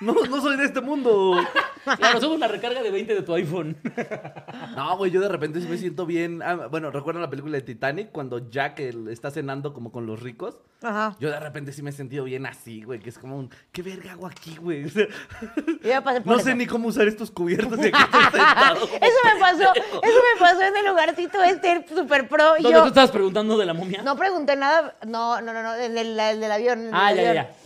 no, 0.00 0.14
no 0.14 0.40
soy 0.40 0.56
de 0.56 0.64
este 0.64 0.80
mundo. 0.80 1.36
Claro, 1.96 2.20
somos 2.20 2.38
la 2.38 2.46
recarga 2.48 2.82
de 2.82 2.90
20 2.90 3.14
de 3.14 3.22
tu 3.22 3.34
iPhone. 3.34 3.76
No, 4.76 4.96
güey, 4.96 5.10
yo 5.10 5.20
de 5.20 5.28
repente 5.28 5.60
sí 5.60 5.66
me 5.68 5.76
siento 5.78 6.06
bien. 6.06 6.42
Ah, 6.42 6.66
bueno, 6.70 6.90
¿recuerdan 6.90 7.22
la 7.22 7.30
película 7.30 7.56
de 7.56 7.62
Titanic? 7.62 8.10
Cuando 8.12 8.50
Jack 8.50 8.80
el- 8.80 9.08
está 9.08 9.30
cenando 9.30 9.72
como 9.72 9.90
con 9.92 10.06
los 10.06 10.20
ricos. 10.20 10.60
Ajá. 10.82 11.16
Yo 11.20 11.30
de 11.30 11.38
repente 11.40 11.72
sí 11.72 11.82
me 11.82 11.90
he 11.90 11.92
sentido 11.92 12.24
bien 12.24 12.46
así, 12.46 12.82
güey, 12.82 13.00
que 13.00 13.10
es 13.10 13.18
como 13.18 13.36
un, 13.38 13.50
¿qué 13.72 13.82
verga 13.82 14.12
hago 14.12 14.26
aquí, 14.26 14.56
güey? 14.56 14.84
O 14.84 14.88
sea, 14.88 15.06
Yo 15.66 15.76
ya 15.88 16.02
pasé 16.02 16.20
por 16.20 16.32
no 16.32 16.36
eso. 16.38 16.44
sé 16.48 16.54
ni 16.54 16.66
cómo 16.66 16.88
usar 16.88 17.06
estos 17.08 17.30
cubiertos 17.30 17.78
de 17.78 17.88
aquí 17.94 17.98
estoy 18.02 18.22
sentado. 18.40 18.84
Eso 18.84 19.18
me 19.34 19.40
pasó, 19.40 19.74
eso 19.74 20.20
me 20.34 20.40
pasó 20.40 20.62
en 20.62 20.76
el 20.76 20.86
lugarcito 20.86 21.42
este 21.42 21.86
super 21.94 22.28
pro. 22.28 22.56
y 22.58 22.62
¿Dónde 22.62 22.76
yo 22.78 22.82
tú 22.82 22.88
estabas 22.88 23.10
preguntando 23.10 23.58
de 23.58 23.66
la 23.66 23.74
momia? 23.74 24.02
no 24.02 24.16
pregunté 24.16 24.56
nada, 24.56 24.96
no, 25.06 25.40
no, 25.42 25.52
no, 25.52 25.62
no, 25.62 25.74
el 25.74 25.94
del, 25.94 26.18
el 26.18 26.40
del 26.40 26.52
avión. 26.52 26.80
el 26.86 26.90
Ah, 26.94 27.08
del 27.08 27.16
ya, 27.16 27.22
ya, 27.22 27.30
avión. 27.40 27.46
ya. 27.46 27.59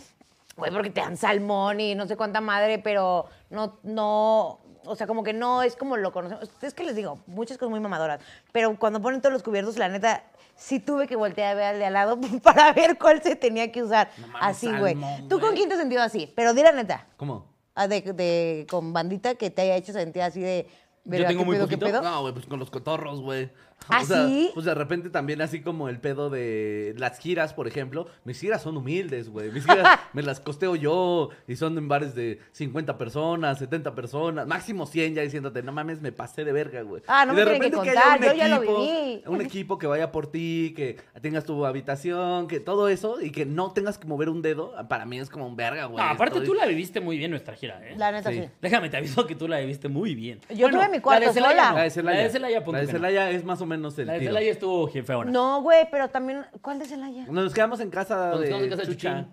Güey, 0.57 0.71
porque 0.71 0.89
te 0.89 1.01
dan 1.01 1.17
salmón 1.17 1.79
y 1.81 1.95
no 1.95 2.07
sé 2.07 2.15
cuánta 2.15 2.39
madre, 2.39 2.79
pero 2.79 3.25
no, 3.49 3.77
no, 3.83 4.59
o 4.85 4.95
sea, 4.95 5.05
como 5.05 5.23
que 5.23 5.33
no 5.33 5.63
es 5.63 5.75
como 5.75 5.97
lo 5.97 6.11
conocemos. 6.13 6.49
Es 6.61 6.73
que 6.73 6.83
les 6.85 6.95
digo, 6.95 7.19
muchas 7.27 7.57
cosas 7.57 7.71
muy 7.71 7.79
mamadoras, 7.81 8.21
pero 8.53 8.77
cuando 8.79 9.01
ponen 9.01 9.21
todos 9.21 9.33
los 9.33 9.43
cubiertos, 9.43 9.77
la 9.77 9.89
neta, 9.89 10.23
sí 10.55 10.79
tuve 10.79 11.07
que 11.07 11.15
voltear 11.17 11.51
a 11.51 11.55
ver 11.55 11.65
al 11.65 11.79
de 11.79 11.85
al 11.85 11.93
lado 11.93 12.19
para 12.43 12.71
ver 12.71 12.97
cuál 12.97 13.21
se 13.21 13.35
tenía 13.35 13.71
que 13.71 13.83
usar. 13.83 14.09
No 14.17 14.27
mames, 14.27 14.41
así, 14.49 14.71
güey. 14.77 14.95
¿Tú 15.27 15.39
con 15.39 15.55
quién 15.55 15.67
te 15.67 15.75
has 15.75 15.81
sentido 15.81 16.01
así? 16.01 16.31
Pero 16.35 16.53
di 16.53 16.61
la 16.63 16.71
neta. 16.71 17.05
¿Cómo? 17.17 17.47
Ah, 17.73 17.89
de, 17.89 18.01
de- 18.01 18.65
con 18.69 18.93
bandita 18.93 19.35
que 19.35 19.49
te 19.49 19.63
haya 19.63 19.75
hecho 19.75 19.91
sentir 19.91 20.21
así 20.21 20.39
de... 20.39 20.65
verga, 21.03 21.27
tengo 21.27 21.41
¿qué 21.41 21.45
muy 21.45 21.57
poquito. 21.57 22.01
No, 22.01 22.21
güey, 22.21 22.33
pues 22.33 22.45
con 22.45 22.59
los 22.59 22.69
cotorros, 22.69 23.19
güey. 23.21 23.51
¿Ah, 23.87 23.99
o 24.03 24.05
sea, 24.05 24.25
sí? 24.27 24.49
Pues 24.53 24.65
de 24.65 24.73
repente 24.73 25.09
también 25.09 25.41
así 25.41 25.61
como 25.61 25.89
el 25.89 25.99
pedo 25.99 26.29
de 26.29 26.95
las 26.97 27.19
giras, 27.19 27.53
por 27.53 27.67
ejemplo. 27.67 28.07
Mis 28.23 28.39
giras 28.39 28.61
son 28.63 28.77
humildes, 28.77 29.29
güey. 29.29 29.51
Mis 29.51 29.65
giras 29.65 29.99
me 30.13 30.23
las 30.23 30.39
costeo 30.39 30.75
yo 30.75 31.29
y 31.47 31.55
son 31.55 31.77
en 31.77 31.87
bares 31.87 32.15
de 32.15 32.39
50 32.53 32.97
personas, 32.97 33.59
70 33.59 33.93
personas, 33.93 34.47
máximo 34.47 34.85
100 34.87 35.15
ya 35.15 35.21
diciéndote, 35.21 35.61
no 35.61 35.71
mames, 35.71 36.01
me 36.01 36.11
pasé 36.11 36.43
de 36.43 36.51
verga, 36.51 36.81
güey. 36.81 37.03
Ah, 37.07 37.25
no 37.25 37.33
Y 37.33 37.35
me 37.35 37.41
de 37.41 37.47
que 37.47 37.53
repente 37.53 37.79
haya 37.79 37.93
contar, 38.01 38.19
un 38.19 38.25
yo 38.25 38.33
ya 38.33 38.47
lo 38.47 38.55
equipo- 38.63 38.79
viví. 38.79 39.23
Un 39.27 39.41
equipo 39.41 39.77
que 39.77 39.87
vaya 39.87 40.11
por 40.11 40.27
ti, 40.31 40.73
que 40.75 40.97
tengas 41.21 41.43
tu 41.45 41.65
habitación, 41.65 42.47
que 42.47 42.59
todo 42.59 42.87
eso 42.89 43.21
y 43.21 43.31
que 43.31 43.45
no 43.45 43.71
tengas 43.71 43.97
que 43.97 44.07
mover 44.07 44.29
un 44.29 44.41
dedo, 44.41 44.73
para 44.89 45.05
mí 45.05 45.19
es 45.19 45.29
como 45.29 45.45
un 45.47 45.55
verga, 45.55 45.85
güey. 45.85 46.03
No, 46.03 46.11
aparte 46.11 46.39
Estoy- 46.39 46.47
tú 46.47 46.53
la 46.55 46.65
viviste 46.65 47.01
muy 47.01 47.17
bien 47.17 47.31
nuestra 47.31 47.55
gira, 47.55 47.79
¿eh? 47.87 47.95
La 47.97 48.11
neta 48.11 48.31
Sí. 48.31 48.41
sí. 48.41 48.49
Déjame, 48.61 48.89
te 48.89 48.97
aviso 48.97 49.27
que 49.27 49.35
tú 49.35 49.47
la 49.47 49.59
viviste 49.59 49.87
muy 49.89 50.15
bien. 50.15 50.39
Yo 50.55 50.69
tuve 50.69 50.89
mi 50.89 50.99
cuarto 50.99 51.21
la 51.21 51.27
de 51.27 51.33
Celaya 51.33 51.55
sola. 51.55 51.69
no. 51.71 51.75
La 51.77 51.83
de 51.83 51.89
Celaya. 51.91 52.17
La 52.17 52.23
de 52.23 52.29
Celaya, 52.31 52.63
punto 52.63 52.71
La 52.73 52.79
de 52.79 52.87
que 52.87 52.93
no. 52.93 52.97
Celaya 52.99 53.29
es 53.31 53.43
más 53.45 53.61
o 53.61 53.64
menos 53.65 53.97
el 53.99 54.07
La 54.07 54.13
de 54.13 54.19
tiro. 54.19 54.31
Celaya 54.33 54.51
estuvo 54.51 54.87
jefeona. 54.87 55.31
No, 55.31 55.61
güey, 55.61 55.87
pero 55.91 56.07
también... 56.09 56.45
¿Cuál 56.61 56.79
de 56.79 56.85
Celaya? 56.85 57.25
Nos 57.27 57.53
quedamos 57.53 57.79
en 57.79 57.89
casa 57.89 58.29
Nos 58.31 58.39
de 58.41 58.45
quedamos 58.47 58.63
en 58.65 58.69
casa 58.69 58.81
de. 58.83 58.87
Chuchín. 58.89 59.27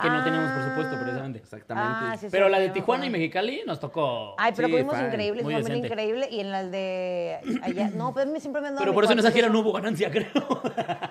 Que 0.00 0.08
no 0.08 0.24
teníamos 0.24 0.50
Ah. 0.50 0.54
presupuesto, 0.54 0.98
precisamente. 0.98 1.38
Exactamente. 1.40 1.90
Ah, 1.94 2.16
sí, 2.18 2.28
Pero 2.30 2.46
sí, 2.46 2.52
la 2.52 2.58
de 2.58 2.68
Tijuana 2.70 3.04
y. 3.04 3.10
Mexicali 3.10 3.62
nos 3.66 3.78
tocó. 3.80 4.34
Ay, 4.38 4.52
pero 4.56 4.68
Sí, 4.68 4.72
comimos 4.72 4.94
fan. 4.96 5.06
increíble, 5.08 5.42
Muy 5.42 5.54
increíble. 5.54 6.28
Y 6.30 6.40
en 6.40 6.50
las 6.50 6.70
de 6.70 7.38
allá... 7.62 7.90
No, 7.94 8.14
pues 8.14 8.26
me- 8.26 8.40
siempre 8.40 8.62
me 8.62 8.68
han 8.68 8.74
dado 8.76 8.82
Pero 8.84 8.94
por 8.94 9.04
eso 9.04 9.12
en 9.12 9.18
esa 9.18 9.30
gira 9.30 9.50
no 9.50 9.58
hubo 9.60 9.72
ganancia, 9.74 10.10
creo. 10.12 10.26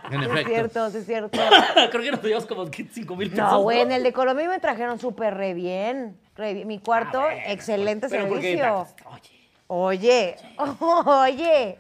En 0.09 0.19
Sí, 0.21 0.25
es 0.25 0.31
efecto. 0.31 0.49
cierto, 0.49 0.89
sí 0.89 0.97
es 0.97 1.05
cierto. 1.05 1.39
creo 1.91 2.01
que 2.01 2.11
nos 2.11 2.23
llevamos 2.23 2.45
como 2.47 2.65
5 2.65 3.15
mil 3.15 3.29
pesos. 3.29 3.45
No, 3.51 3.61
güey, 3.61 3.81
en 3.81 3.91
el 3.91 4.01
de 4.01 4.11
Colombia 4.11 4.49
me 4.49 4.57
trajeron 4.59 4.97
súper 4.97 5.35
re 5.35 5.53
bien. 5.53 6.17
re 6.35 6.55
bien. 6.55 6.67
Mi 6.67 6.79
cuarto, 6.79 7.21
Ah, 7.21 7.35
excelente 7.45 8.07
Pero 8.09 8.27
porque- 8.27 8.41
servicio. 8.57 8.87
Oye. 9.11 9.38
Oye, 9.71 10.35
oye. 10.57 11.77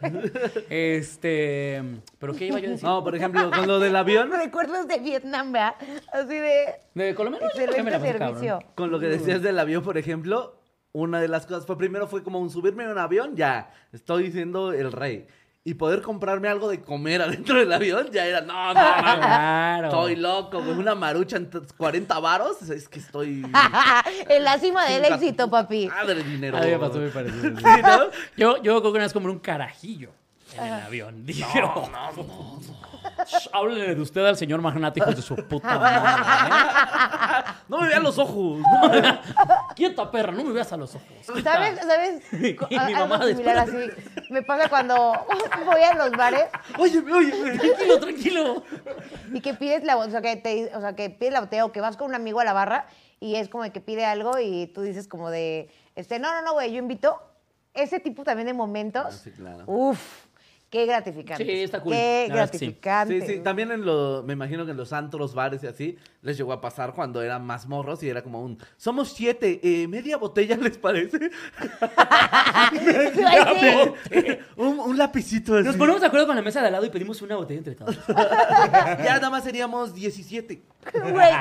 Este. 0.69 1.83
¿Pero 2.19 2.33
qué 2.35 2.45
iba 2.45 2.59
yo 2.59 2.67
a 2.67 2.71
decir? 2.71 2.87
No, 2.87 3.03
por 3.03 3.15
ejemplo, 3.15 3.49
con 3.49 3.65
lo 3.67 3.79
del 3.79 3.95
avión, 3.95 4.29
Recuerdos 4.43 4.87
de 4.87 4.99
Vietnam, 4.99 5.51
¿verdad? 5.51 5.73
Así 6.13 6.35
de 6.35 6.75
De 6.93 7.15
Colombia, 7.15 7.41
no, 7.41 7.47
yo 7.49 7.65
también 7.65 7.85
me 7.85 7.91
excelente 7.91 7.91
la 7.91 7.99
pasé 7.99 8.17
cabrón. 8.19 8.39
servicio. 8.41 8.59
con 8.75 8.91
lo 8.91 8.99
que 8.99 9.07
decías 9.07 9.41
del 9.41 9.57
avión, 9.57 9.81
por 9.81 9.97
ejemplo, 9.97 10.61
una 10.91 11.19
de 11.19 11.29
las 11.29 11.47
cosas 11.47 11.65
fue 11.65 11.79
primero 11.79 12.07
fue 12.07 12.21
como 12.21 12.39
un 12.39 12.51
subirme 12.51 12.85
a 12.85 12.91
un 12.91 12.99
avión, 12.99 13.35
ya, 13.35 13.71
estoy 13.91 14.31
siendo 14.31 14.71
el 14.71 14.91
rey. 14.91 15.25
Y 15.65 15.73
poder 15.73 16.01
comprarme 16.01 16.47
algo 16.47 16.69
de 16.69 16.81
comer 16.81 17.21
adentro 17.23 17.59
del 17.59 17.71
avión, 17.71 18.09
ya 18.11 18.25
era, 18.25 18.41
no, 18.41 18.73
no, 18.73 18.73
no, 18.73 19.01
Claro. 19.03 19.87
estoy 19.89 20.15
loco, 20.15 20.63
güey, 20.63 20.77
una 20.77 20.95
marucha 20.95 21.35
en 21.37 21.49
t- 21.49 21.59
40 21.77 22.17
varos, 22.19 22.61
es 22.69 22.87
que 22.87 22.99
estoy... 22.99 23.43
en 24.29 24.43
la 24.43 24.57
cima 24.57 24.85
del 24.85 25.05
éxito, 25.05 25.49
papi. 25.49 25.87
Madre 25.87 26.23
dinero. 26.23 26.57
A 26.57 26.61
mí 26.61 26.67
me 26.71 26.79
pasó 26.79 26.99
muy 26.99 27.09
parecido. 27.09 27.57
Sí, 27.57 27.63
¿no? 27.83 27.99
Yo, 28.37 28.55
yo 28.63 28.79
creo 28.79 28.81
que 28.81 28.87
una 28.89 28.99
vez 29.03 29.13
compré 29.13 29.31
un 29.31 29.39
carajillo 29.39 30.11
en 30.57 30.65
el 30.65 30.73
avión. 30.81 31.25
Dije, 31.25 31.45
no, 31.61 31.89
no, 31.91 32.11
no. 32.13 32.59
Háblele 33.51 33.95
de 33.95 34.01
usted 34.01 34.25
al 34.25 34.37
señor 34.37 34.61
magnate, 34.61 34.99
hijo 34.99 35.11
de 35.11 35.21
su 35.21 35.35
puta 35.35 35.77
madre. 35.79 37.51
No 37.67 37.81
me 37.81 37.87
vean 37.87 38.03
los 38.03 38.17
ojos. 38.17 38.61
¿eh? 38.93 39.19
Quieta, 39.75 40.09
perra, 40.09 40.31
no 40.31 40.43
me 40.43 40.51
veas 40.53 40.71
a 40.73 40.77
los 40.77 40.95
ojos. 40.95 41.07
Quieta. 41.31 41.53
¿Sabes? 41.53 41.79
¿Sabes? 41.79 42.33
Y 42.33 42.37
mi 42.69 42.77
Algo 42.77 43.07
mamá, 43.07 43.25
similar 43.25 43.57
así. 43.59 43.89
Me 44.29 44.41
pasa 44.43 44.69
cuando 44.69 44.95
voy 45.65 45.81
a 45.81 45.95
los 45.95 46.11
bares 46.11 46.45
Oye, 46.77 46.99
oye, 46.99 47.33
oye. 47.33 47.57
Tranquilo, 47.59 47.99
tranquilo. 47.99 48.63
y 49.33 49.41
que 49.41 49.53
pides 49.53 49.83
la, 49.83 49.97
o 49.97 50.09
sea, 50.09 50.21
que 50.21 50.35
te, 50.35 50.75
o 50.75 50.81
sea, 50.81 50.93
que 50.95 51.09
pides 51.09 51.33
la 51.33 51.41
botella 51.41 51.65
o 51.65 51.71
que 51.71 51.81
vas 51.81 51.97
con 51.97 52.07
un 52.07 52.15
amigo 52.15 52.39
a 52.39 52.43
la 52.43 52.53
barra 52.53 52.85
y 53.19 53.35
es 53.35 53.49
como 53.49 53.63
de 53.63 53.71
que 53.71 53.81
pide 53.81 54.05
algo 54.05 54.39
y 54.39 54.67
tú 54.67 54.81
dices 54.81 55.07
como 55.07 55.29
de, 55.29 55.69
este, 55.95 56.19
no, 56.19 56.33
no, 56.33 56.41
no, 56.41 56.53
güey, 56.53 56.71
yo 56.71 56.77
invito. 56.79 57.21
Ese 57.73 57.99
tipo 57.99 58.23
también 58.23 58.47
de 58.47 58.53
momentos. 58.53 59.05
Ah, 59.07 59.11
sí, 59.11 59.31
claro. 59.31 59.63
Uf. 59.67 60.25
Qué 60.69 60.85
gratificante. 60.85 61.43
Sí, 61.43 61.51
está 61.51 61.81
cool. 61.81 61.93
Qué 61.93 62.25
sí. 62.27 62.33
gratificante. 62.33 63.21
Sí, 63.21 63.27
sí, 63.27 63.39
también 63.39 63.71
en 63.71 63.85
lo, 63.85 64.23
me 64.23 64.33
imagino 64.33 64.65
que 64.65 64.71
en 64.71 64.77
los 64.77 64.93
antros, 64.93 65.33
bares 65.33 65.63
y 65.63 65.67
así, 65.67 65.97
les 66.21 66.37
llegó 66.37 66.53
a 66.53 66.61
pasar 66.61 66.93
cuando 66.93 67.21
eran 67.23 67.43
más 67.43 67.67
morros 67.67 68.03
y 68.03 68.09
era 68.09 68.21
como 68.21 68.43
un, 68.43 68.57
somos 68.77 69.09
siete, 69.09 69.59
eh, 69.63 69.87
media 69.87 70.17
botella 70.17 70.57
les 70.57 70.77
parece, 70.77 71.17
un, 74.57 74.79
un 74.79 74.97
lapicito 74.97 75.55
así. 75.55 75.65
Nos 75.65 75.75
ponemos 75.75 76.01
de 76.01 76.07
acuerdo 76.07 76.27
con 76.27 76.35
la 76.35 76.41
mesa 76.41 76.61
de 76.61 76.67
al 76.67 76.73
lado 76.73 76.85
y 76.85 76.89
pedimos 76.89 77.21
una 77.21 77.35
botella 77.35 77.57
entre 77.57 77.75
todos. 77.75 77.97
ya 78.07 79.15
nada 79.15 79.29
más 79.29 79.43
seríamos 79.43 79.93
17. 79.95 80.61
Güey. 81.11 81.33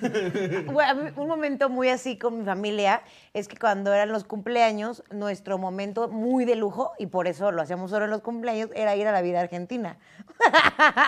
Un 1.16 1.26
momento 1.26 1.68
muy 1.68 1.88
así 1.88 2.18
con 2.18 2.38
mi 2.38 2.44
familia 2.44 3.02
es 3.32 3.48
que 3.48 3.56
cuando 3.56 3.92
eran 3.92 4.12
los 4.12 4.24
cumpleaños, 4.24 5.02
nuestro 5.10 5.58
momento 5.58 6.08
muy 6.08 6.44
de 6.44 6.54
lujo, 6.56 6.92
y 6.98 7.06
por 7.06 7.26
eso 7.26 7.50
lo 7.50 7.62
hacíamos 7.62 7.90
solo 7.90 8.04
en 8.04 8.10
los 8.10 8.20
cumpleaños, 8.22 8.70
era 8.74 8.94
ir 8.96 9.06
a 9.08 9.12
la 9.12 9.22
vida 9.22 9.40
argentina. 9.40 9.96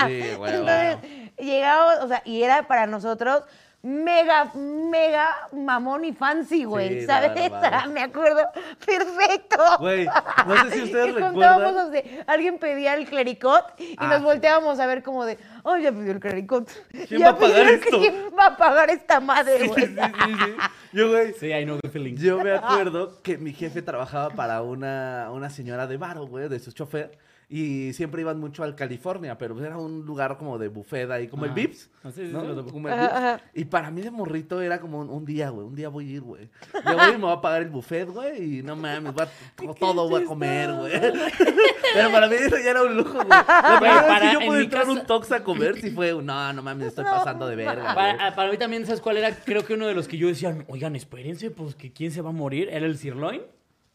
Sí, 0.07 0.21
Entonces, 0.33 0.97
llegábamos, 1.39 2.05
o 2.05 2.09
sea, 2.09 2.23
y 2.25 2.43
era 2.43 2.67
para 2.67 2.87
nosotros 2.87 3.43
mega, 3.83 4.51
mega 4.55 5.29
mamón 5.53 6.05
y 6.05 6.13
fancy, 6.13 6.65
güey, 6.65 7.01
Sí, 7.03 7.07
¿sabes? 7.07 7.35
verdad. 7.35 7.87
Me 7.87 8.03
acuerdo 8.03 8.41
perfecto. 8.85 9.63
Güey, 9.79 10.07
no 10.07 10.65
sé 10.65 10.71
si 10.73 10.83
ustedes 10.85 11.15
recuerdan. 11.15 11.77
o 11.77 11.91
sea, 11.93 12.03
alguien 12.27 12.59
pedía 12.59 12.95
el 12.95 13.07
clericot 13.09 13.75
y 13.79 13.95
Ah, 13.99 14.09
nos 14.09 14.19
sí. 14.19 14.25
volteábamos 14.25 14.81
a 14.81 14.87
ver 14.87 15.05
como 15.05 15.25
de, 15.25 15.39
oh, 15.67 15.77
ya 15.79 15.93
pidió 15.93 16.13
el 16.13 16.21
clericot. 16.21 16.69
¿Quién 16.91 17.21
Ya 17.21 17.33
va 17.33 17.37
a 17.37 17.39
pagar 17.39 17.67
esto? 17.69 17.99
¿Quién 18.01 18.15
va 18.39 18.47
a 18.47 18.57
pagar 18.57 18.91
esta 18.91 19.21
madre, 19.21 19.59
Sí, 19.61 19.67
güey? 19.69 19.87
sí, 19.87 19.95
sí, 19.95 20.35
sí. 20.45 20.53
Yo, 20.93 21.11
güey, 21.11 21.33
Sí, 21.35 21.47
I 21.53 21.65
know 21.65 21.79
the 21.83 21.89
feeling. 21.91 22.15
Yo 22.17 22.39
me 22.43 22.53
acuerdo 22.53 23.21
que 23.23 23.37
mi 23.39 23.53
jefe 23.53 23.83
trabajaba 23.83 24.31
para 24.31 24.63
una, 24.63 25.29
una 25.33 25.51
señora 25.51 25.87
de 25.87 25.97
baro, 25.97 26.27
güey, 26.27 26.49
de 26.49 26.59
su 26.59 26.73
chofer. 26.73 27.19
Y 27.49 27.93
siempre 27.93 28.23
iban 28.23 28.41
mucho 28.41 28.65
al 28.65 28.75
California, 28.75 29.39
pero 29.39 29.65
era 29.65 29.79
un 29.79 30.05
lugar 30.05 30.37
como 30.37 30.59
de 30.59 30.67
buffet 30.67 31.09
ahí, 31.13 31.29
como 31.29 31.45
el. 31.45 31.53
Vips. 31.53 31.89
Ah, 32.03 32.11
sí, 32.13 32.27
sí, 32.27 32.33
¿no? 32.33 32.41
sí. 32.65 32.71
Como 32.73 32.89
el 32.89 32.99
Vips. 32.99 33.15
Y 33.55 33.65
para 33.67 33.89
mí 33.93 34.01
de 34.03 34.11
morrito 34.11 34.61
era 34.61 34.81
como 34.81 34.99
un, 34.99 35.09
un 35.09 35.25
día, 35.25 35.51
güey. 35.51 35.65
Un 35.65 35.77
día 35.77 35.89
voy 35.89 36.09
a 36.09 36.13
ir, 36.15 36.23
güey. 36.23 36.49
Yo 36.75 36.97
voy 36.97 37.09
y 37.11 37.13
me 37.13 37.19
voy 37.19 37.33
a 37.33 37.41
pagar 37.41 37.63
el 37.63 37.69
buffet, 37.71 38.09
güey. 38.11 38.59
Y 38.59 38.63
no 38.65 38.75
mames, 38.75 39.15
voy 39.15 39.27
a- 39.27 39.75
todo 39.79 40.09
voy 40.09 40.25
a 40.25 40.27
comer, 40.27 40.73
güey. 40.73 40.93
Pero 41.95 42.11
para 42.11 42.27
mí 42.29 42.35
eso 42.37 42.57
ya 42.59 42.71
era 42.71 42.83
un 42.83 42.97
lujo, 42.97 43.13
güey. 43.15 43.29
La 43.29 43.47
para- 43.49 44.21
que 44.21 44.33
yo 44.33 44.41
pude 44.41 44.65
entrar 44.65 44.89
un 44.89 45.07
Tox 45.07 45.31
a 45.31 45.45
comer, 45.45 45.81
sí 45.81 45.91
fue, 45.95 46.13
no, 46.21 46.53
no 46.53 46.63
mames, 46.63 46.89
estoy 46.89 47.05
pasando 47.05 47.47
de 47.47 47.55
verga. 47.55 47.95
Para, 47.95 48.35
para 48.35 48.51
mí 48.51 48.59
también, 48.59 48.85
¿sabes 48.87 49.01
cuál 49.01 49.19
era? 49.19 49.31
Creo 49.37 49.65
que 49.65 49.75
uno 49.75 49.87
de 49.87 49.95
los 49.95 50.09
que 50.09 50.17
yo 50.19 50.27
decía, 50.27 50.57
oigan, 50.67 50.97
espérense, 50.97 51.53
pues 51.53 51.77
que 51.77 51.93
quién 51.93 52.11
se 52.11 52.23
va 52.23 52.31
a 52.31 52.33
morir. 52.33 52.69
Era 52.73 52.87
el 52.87 52.99
sirloin. 52.99 53.43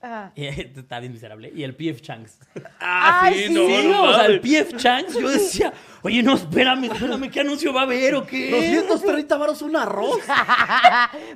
Ajá. 0.02 0.32
Y, 0.36 0.46
está 0.80 1.00
bien 1.00 1.14
miserable. 1.14 1.52
Y 1.54 1.64
el 1.64 1.76
PF 1.76 2.02
Changs. 2.02 2.40
Ah, 2.84 3.22
Ay, 3.26 3.36
sí, 3.36 3.48
sí. 3.48 3.54
no, 3.54 3.68
sí, 3.68 3.88
no 3.88 4.04
o 4.04 4.14
sea, 4.14 4.26
el. 4.26 4.42
PF 4.42 4.76
Changs, 4.76 5.14
yo 5.14 5.30
decía, 5.30 5.72
oye, 6.02 6.24
no, 6.24 6.34
espérame, 6.34 6.86
espérame, 6.86 7.30
¿qué 7.30 7.42
anuncio 7.42 7.72
va 7.72 7.82
a 7.82 7.84
haber 7.84 8.16
o 8.16 8.26
qué? 8.26 8.50
200 8.50 9.04
30 9.04 9.38
varos 9.38 9.62
un 9.62 9.76
arroz. 9.76 10.20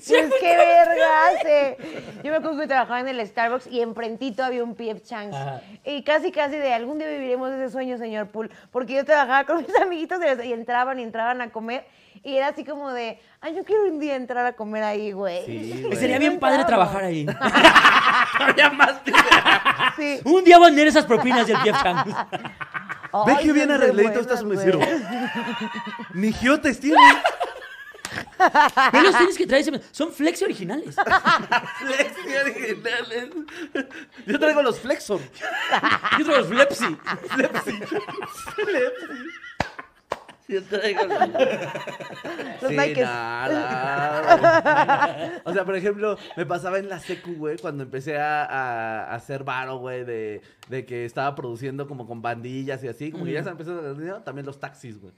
Pues 0.07 0.33
qué 0.39 0.57
verga 0.57 1.27
hace. 1.27 1.77
Yo 2.23 2.31
me 2.31 2.37
acuerdo 2.37 2.59
que 2.59 2.67
trabajaba 2.67 2.99
en 2.99 3.07
el 3.07 3.25
Starbucks 3.25 3.67
y 3.67 3.81
enfrentito 3.81 4.43
había 4.43 4.63
un 4.63 4.75
PF 4.75 5.01
Chang's. 5.03 5.35
Ajá. 5.35 5.61
Y 5.83 6.03
casi, 6.03 6.31
casi 6.31 6.57
de 6.57 6.73
algún 6.73 6.97
día 6.97 7.07
viviremos 7.09 7.51
ese 7.51 7.69
sueño, 7.69 7.97
señor 7.97 8.27
Pool. 8.27 8.49
Porque 8.71 8.93
yo 8.95 9.05
trabajaba 9.05 9.45
con 9.45 9.57
mis 9.65 9.75
amiguitos 9.75 10.19
y 10.43 10.53
entraban 10.53 10.99
y 10.99 11.03
entraban 11.03 11.41
a 11.41 11.51
comer. 11.51 11.85
Y 12.23 12.37
era 12.37 12.49
así 12.49 12.63
como 12.63 12.91
de, 12.91 13.19
ay, 13.41 13.55
yo 13.55 13.63
quiero 13.63 13.83
un 13.85 13.99
día 13.99 14.15
entrar 14.15 14.45
a 14.45 14.53
comer 14.53 14.83
ahí, 14.83 15.11
güey. 15.11 15.45
Sí, 15.45 15.83
güey. 15.85 15.97
Sería 15.97 16.19
bien 16.19 16.39
padre 16.39 16.65
trabajar 16.65 17.03
ahí. 17.03 17.25
Más. 18.77 18.95
Sí. 19.95 20.19
Un 20.25 20.43
día 20.43 20.57
van 20.57 20.73
a 20.73 20.75
tener 20.75 20.87
esas 20.87 21.05
propinas 21.05 21.47
del 21.47 21.55
PF 21.55 21.81
Changs. 21.81 22.15
Ve 23.25 23.37
que 23.41 23.53
bien 23.53 23.71
arregladito 23.71 24.19
está 24.19 24.35
su 24.35 24.45
buenas, 24.45 24.65
mesero. 24.65 24.79
Ni 26.13 26.33
giotes 26.33 26.81
tiene. 26.81 26.97
Ve 28.91 29.01
los 29.01 29.17
tenis 29.17 29.37
que 29.37 29.47
traes, 29.47 29.71
son 29.91 30.11
flexi 30.11 30.43
originales. 30.43 30.95
Flexi 30.95 32.35
originales. 32.35 33.29
Yo 34.25 34.39
traigo 34.39 34.61
los 34.61 34.79
Flexor. 34.79 35.21
Y 36.17 36.21
otros 36.23 36.47
Flepsi. 36.47 36.97
Flexi. 37.29 37.71
Flexi. 38.55 39.44
Yo 40.47 40.63
traigo 40.63 41.05
los... 41.05 41.19
Los 41.19 42.69
Sí, 42.69 42.77
Nikes. 42.77 43.03
nada. 44.25 45.41
O 45.43 45.53
sea, 45.53 45.65
por 45.65 45.75
ejemplo, 45.75 46.17
me 46.37 46.45
pasaba 46.45 46.79
en 46.79 46.89
la 46.89 46.99
secu, 46.99 47.33
güey, 47.35 47.57
cuando 47.57 47.83
empecé 47.83 48.17
a, 48.17 48.43
a- 48.45 49.03
a 49.05 49.15
hacer 49.15 49.43
varo, 49.43 49.77
güey, 49.77 50.03
de, 50.05 50.41
de 50.69 50.85
que 50.85 51.05
estaba 51.05 51.35
produciendo 51.35 51.87
como 51.87 52.07
con 52.07 52.21
bandillas 52.21 52.83
y 52.83 52.87
así, 52.87 53.11
como 53.11 53.25
que 53.25 53.33
ya 53.33 53.43
se 53.43 53.49
empezó 53.49 53.79
a 53.79 54.23
también 54.23 54.45
los 54.45 54.59
taxis, 54.59 54.99
güey. 54.99 55.13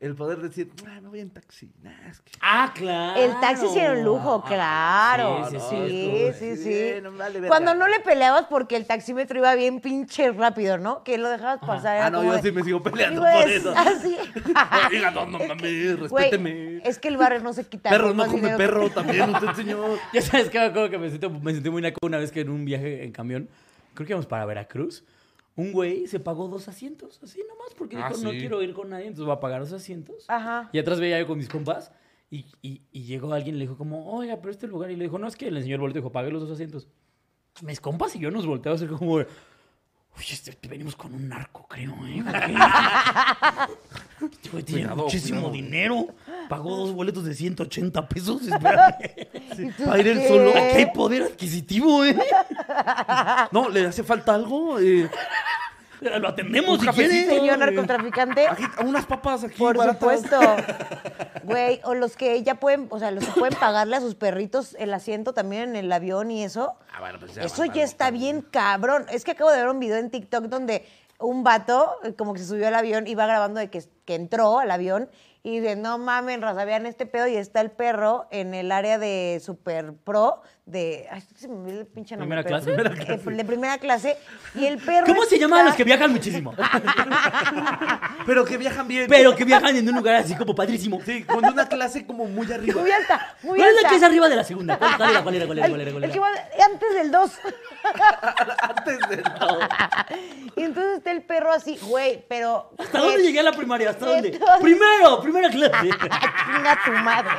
El 0.00 0.14
poder 0.14 0.38
decir, 0.38 0.72
ah, 0.88 0.98
me 1.02 1.10
voy 1.10 1.20
en 1.20 1.28
taxi. 1.28 1.70
Nah, 1.82 1.90
es 2.08 2.20
que... 2.22 2.32
Ah, 2.40 2.72
claro. 2.74 3.20
El 3.20 3.38
taxi 3.38 3.66
sí 3.68 3.78
era 3.78 3.92
un 3.92 4.02
lujo, 4.02 4.42
claro. 4.44 5.46
Sí, 5.50 5.58
sí, 5.60 5.66
Sí, 5.68 5.76
sí, 5.76 6.32
sí, 6.38 6.46
estuvo- 6.46 6.56
sí. 6.56 6.72
sí, 6.94 7.00
no 7.02 7.10
me 7.12 7.18
vale 7.18 7.34
verga. 7.34 7.48
Cuando 7.48 7.74
no 7.74 7.86
le 7.86 8.00
peleabas 8.00 8.46
porque 8.48 8.76
el 8.76 8.86
taxímetro 8.86 9.36
iba 9.38 9.54
bien 9.56 9.80
pinche 9.80 10.32
rápido, 10.32 10.78
¿no? 10.78 11.04
Que 11.04 11.18
lo 11.18 11.28
dejabas 11.28 11.58
pasar. 11.60 11.96
era 11.96 12.06
Ah, 12.06 12.10
no, 12.10 12.24
yo 12.24 12.32
de- 12.32 12.40
sí 12.40 12.50
me 12.50 12.62
sigo 12.62 12.82
peleando 12.82 13.20
por 13.20 13.50
eso. 13.50 13.74
Así. 13.76 14.16
Oiga, 14.90 15.10
no, 15.10 15.26
no 15.26 15.38
mames, 15.38 15.98
respéteme. 16.00 16.78
es 16.82 16.98
que 16.98 17.08
el 17.08 17.18
barrio 17.18 17.40
no 17.40 17.52
se 17.52 17.64
quita. 17.64 17.90
Perro 17.90 18.14
no 18.14 18.26
come 18.26 18.52
que- 18.52 18.56
perro 18.56 18.88
también, 18.94 19.34
usted 19.34 19.52
señor. 19.54 19.98
Ya 20.14 20.22
sabes 20.22 20.48
que 20.48 20.58
me 20.60 20.64
acuerdo 20.64 20.88
que 20.88 20.96
me 20.98 21.10
sentí, 21.10 21.28
me 21.28 21.52
sentí 21.52 21.68
muy 21.68 21.82
naco 21.82 21.98
una 22.02 22.16
vez 22.16 22.32
que 22.32 22.40
en 22.40 22.48
un 22.48 22.64
viaje 22.64 23.04
en 23.04 23.12
camión, 23.12 23.50
creo 23.92 24.06
que 24.06 24.12
íbamos 24.14 24.24
para 24.26 24.46
Veracruz, 24.46 25.04
un 25.60 25.72
güey 25.72 26.06
se 26.06 26.20
pagó 26.20 26.48
dos 26.48 26.68
asientos, 26.68 27.20
así 27.22 27.40
nomás, 27.48 27.74
porque 27.76 27.96
Ah, 27.96 28.08
dijo, 28.08 28.20
no 28.22 28.30
sí. 28.32 28.38
quiero 28.38 28.62
ir 28.62 28.72
con 28.74 28.90
nadie, 28.90 29.06
entonces 29.06 29.26
voy 29.26 29.34
a 29.36 29.40
pagar 29.40 29.60
dos 29.60 29.72
asientos. 29.72 30.24
Ajá. 30.28 30.70
Y 30.72 30.78
atrás 30.78 31.00
veía 31.00 31.18
yo 31.20 31.26
con 31.26 31.38
mis 31.38 31.48
compas, 31.48 31.92
y, 32.30 32.46
y- 32.62 32.82
y 32.92 33.02
llegó 33.04 33.32
alguien 33.32 33.56
y 33.56 33.58
le 33.58 33.64
dijo 33.64 33.76
como, 33.76 34.12
oiga, 34.12 34.36
pero 34.40 34.50
este 34.50 34.66
lugar, 34.66 34.90
y 34.90 34.96
le 34.96 35.04
dijo, 35.04 35.18
no, 35.18 35.26
es 35.26 35.36
que 35.36 35.50
le 35.50 35.58
enseñó 35.58 35.74
el 35.76 35.80
boleto 35.80 35.98
y 35.98 36.02
dijo, 36.02 36.12
pague 36.12 36.30
los 36.30 36.42
dos 36.42 36.50
asientos. 36.52 36.88
Mis 37.62 37.80
compas 37.80 38.14
y 38.16 38.20
yo 38.20 38.30
nos 38.30 38.46
volteamos 38.46 38.80
así 38.80 38.90
como, 38.92 39.18
oye, 40.16 40.34
este, 40.34 40.56
venimos 40.68 40.96
con 40.96 41.14
un 41.14 41.28
narco, 41.28 41.66
creo, 41.68 41.94
¿eh? 42.06 42.22
Este 44.20 44.50
güey 44.50 44.62
tiene 44.62 44.82
Cuidado, 44.82 45.02
muchísimo 45.04 45.40
cuidado. 45.50 45.54
dinero. 45.54 46.06
Pagó 46.48 46.76
dos 46.76 46.92
boletos 46.92 47.24
de 47.24 47.34
180 47.34 48.06
pesos. 48.08 48.42
Espérame. 48.46 48.94
Para 49.84 49.98
ir 49.98 50.08
él 50.08 50.18
qué? 50.20 50.28
solo. 50.28 50.52
Hay 50.54 50.86
poder 50.92 51.22
adquisitivo, 51.22 52.04
¿eh? 52.04 52.16
No, 53.52 53.68
¿le 53.70 53.86
hace 53.86 54.02
falta 54.04 54.34
algo? 54.34 54.78
Eh, 54.78 55.08
Lo 56.00 56.28
atendemos 56.28 56.80
si 56.80 56.86
quiere. 56.88 57.26
Señor 57.26 57.58
narcotraficante. 57.58 58.46
unas 58.84 59.06
papas 59.06 59.44
aquí 59.44 59.58
Por 59.58 59.76
baratas. 59.76 60.00
supuesto. 60.00 60.38
Güey, 61.42 61.80
o 61.84 61.94
los 61.94 62.16
que 62.16 62.42
ya 62.42 62.56
pueden, 62.56 62.86
o 62.90 62.98
sea, 62.98 63.10
los 63.10 63.24
que 63.24 63.32
pueden 63.32 63.58
pagarle 63.58 63.96
a 63.96 64.00
sus 64.00 64.14
perritos 64.14 64.76
el 64.78 64.92
asiento 64.92 65.32
también 65.32 65.70
en 65.70 65.76
el 65.76 65.90
avión 65.90 66.30
y 66.30 66.44
eso. 66.44 66.74
Ah, 66.92 67.00
bueno, 67.00 67.18
pues 67.18 67.34
ya 67.34 67.42
Eso 67.42 67.64
ya 67.64 67.82
está 67.82 68.10
bien 68.10 68.42
cabrón. 68.42 69.06
Es 69.10 69.24
que 69.24 69.32
acabo 69.32 69.50
de 69.50 69.56
ver 69.56 69.68
un 69.68 69.80
video 69.80 69.96
en 69.96 70.10
TikTok 70.10 70.44
donde 70.44 70.86
un 71.18 71.42
vato 71.42 71.96
eh, 72.04 72.14
como 72.14 72.34
que 72.34 72.40
se 72.40 72.46
subió 72.46 72.68
al 72.68 72.74
avión 72.74 73.06
y 73.06 73.14
va 73.14 73.26
grabando 73.26 73.58
de 73.58 73.70
que, 73.70 73.82
que 74.04 74.14
entró 74.14 74.58
al 74.58 74.70
avión 74.70 75.08
y 75.42 75.60
dice, 75.60 75.76
no 75.76 75.96
mamen, 75.98 76.42
raza, 76.42 76.64
vean 76.64 76.84
este 76.84 77.06
pedo 77.06 77.26
y 77.26 77.36
está 77.36 77.62
el 77.62 77.70
perro 77.70 78.26
en 78.30 78.52
el 78.52 78.70
área 78.70 78.98
de 78.98 79.40
Super 79.42 79.94
Pro 79.94 80.42
de... 80.70 81.06
Ay, 81.10 81.22
se 81.36 81.48
me 81.48 81.54
olvidó 81.54 81.80
el 81.80 81.86
pinche 81.86 82.16
nombre. 82.16 82.42
¿Primera 82.42 82.62
pero- 82.62 82.90
clase? 82.94 83.12
eh, 83.12 83.36
de 83.36 83.44
primera 83.44 83.78
clase. 83.78 84.16
Y 84.54 84.66
el 84.66 84.78
perro 84.78 85.06
¿Cómo 85.06 85.24
se 85.24 85.38
llaman 85.38 85.66
los 85.66 85.74
que 85.74 85.84
viajan 85.84 86.10
muchísimo? 86.12 86.54
Pero 88.26 88.44
que 88.44 88.56
viajan 88.58 88.86
bien. 88.86 89.06
Pero 89.08 89.34
que 89.34 89.44
viajan 89.44 89.74
en 89.76 89.88
un 89.88 89.94
lugar 89.96 90.16
así 90.16 90.34
como 90.36 90.54
padrísimo. 90.54 91.00
Sí, 91.04 91.24
con 91.24 91.44
una 91.44 91.68
clase 91.68 92.06
como 92.06 92.26
muy 92.26 92.50
arriba. 92.52 92.80
Muy 92.80 92.90
alta, 92.90 93.34
muy 93.42 93.58
¿Cuál 93.58 93.70
es 93.70 93.76
alta. 93.76 93.82
la 93.82 93.88
que 93.90 93.96
es 93.96 94.02
arriba 94.02 94.28
de 94.28 94.36
la 94.36 94.44
segunda? 94.44 94.78
¿Cuál 94.78 94.96
cuál 94.96 95.10
era? 95.10 95.22
¿Cuál 95.22 95.34
era? 95.36 95.46
¿Cuál 95.46 95.58
era? 95.58 95.68
¿Cuál 95.68 95.80
era? 95.80 95.90
¿Cuál 95.92 96.04
el 96.04 96.10
era? 96.10 96.12
que 96.12 96.20
va 96.20 96.28
antes 96.64 96.94
del 96.94 97.10
2. 97.10 97.30
Antes 98.60 98.98
de 99.08 99.16
todo. 99.18 99.58
y 100.56 100.62
entonces 100.62 100.98
está 100.98 101.10
el 101.12 101.22
perro 101.22 101.50
así, 101.52 101.78
güey, 101.82 102.24
pero. 102.28 102.70
¿Hasta 102.78 102.98
dónde 102.98 103.22
llegué 103.22 103.40
a 103.40 103.42
la 103.44 103.52
primaria? 103.52 103.90
¿Hasta 103.90 104.06
dónde? 104.06 104.28
Entonces- 104.28 104.58
Primero, 104.60 105.20
primera 105.22 105.48
clase. 105.50 105.88
Chinga 105.90 106.78
tu 106.84 106.92
madre. 106.92 107.30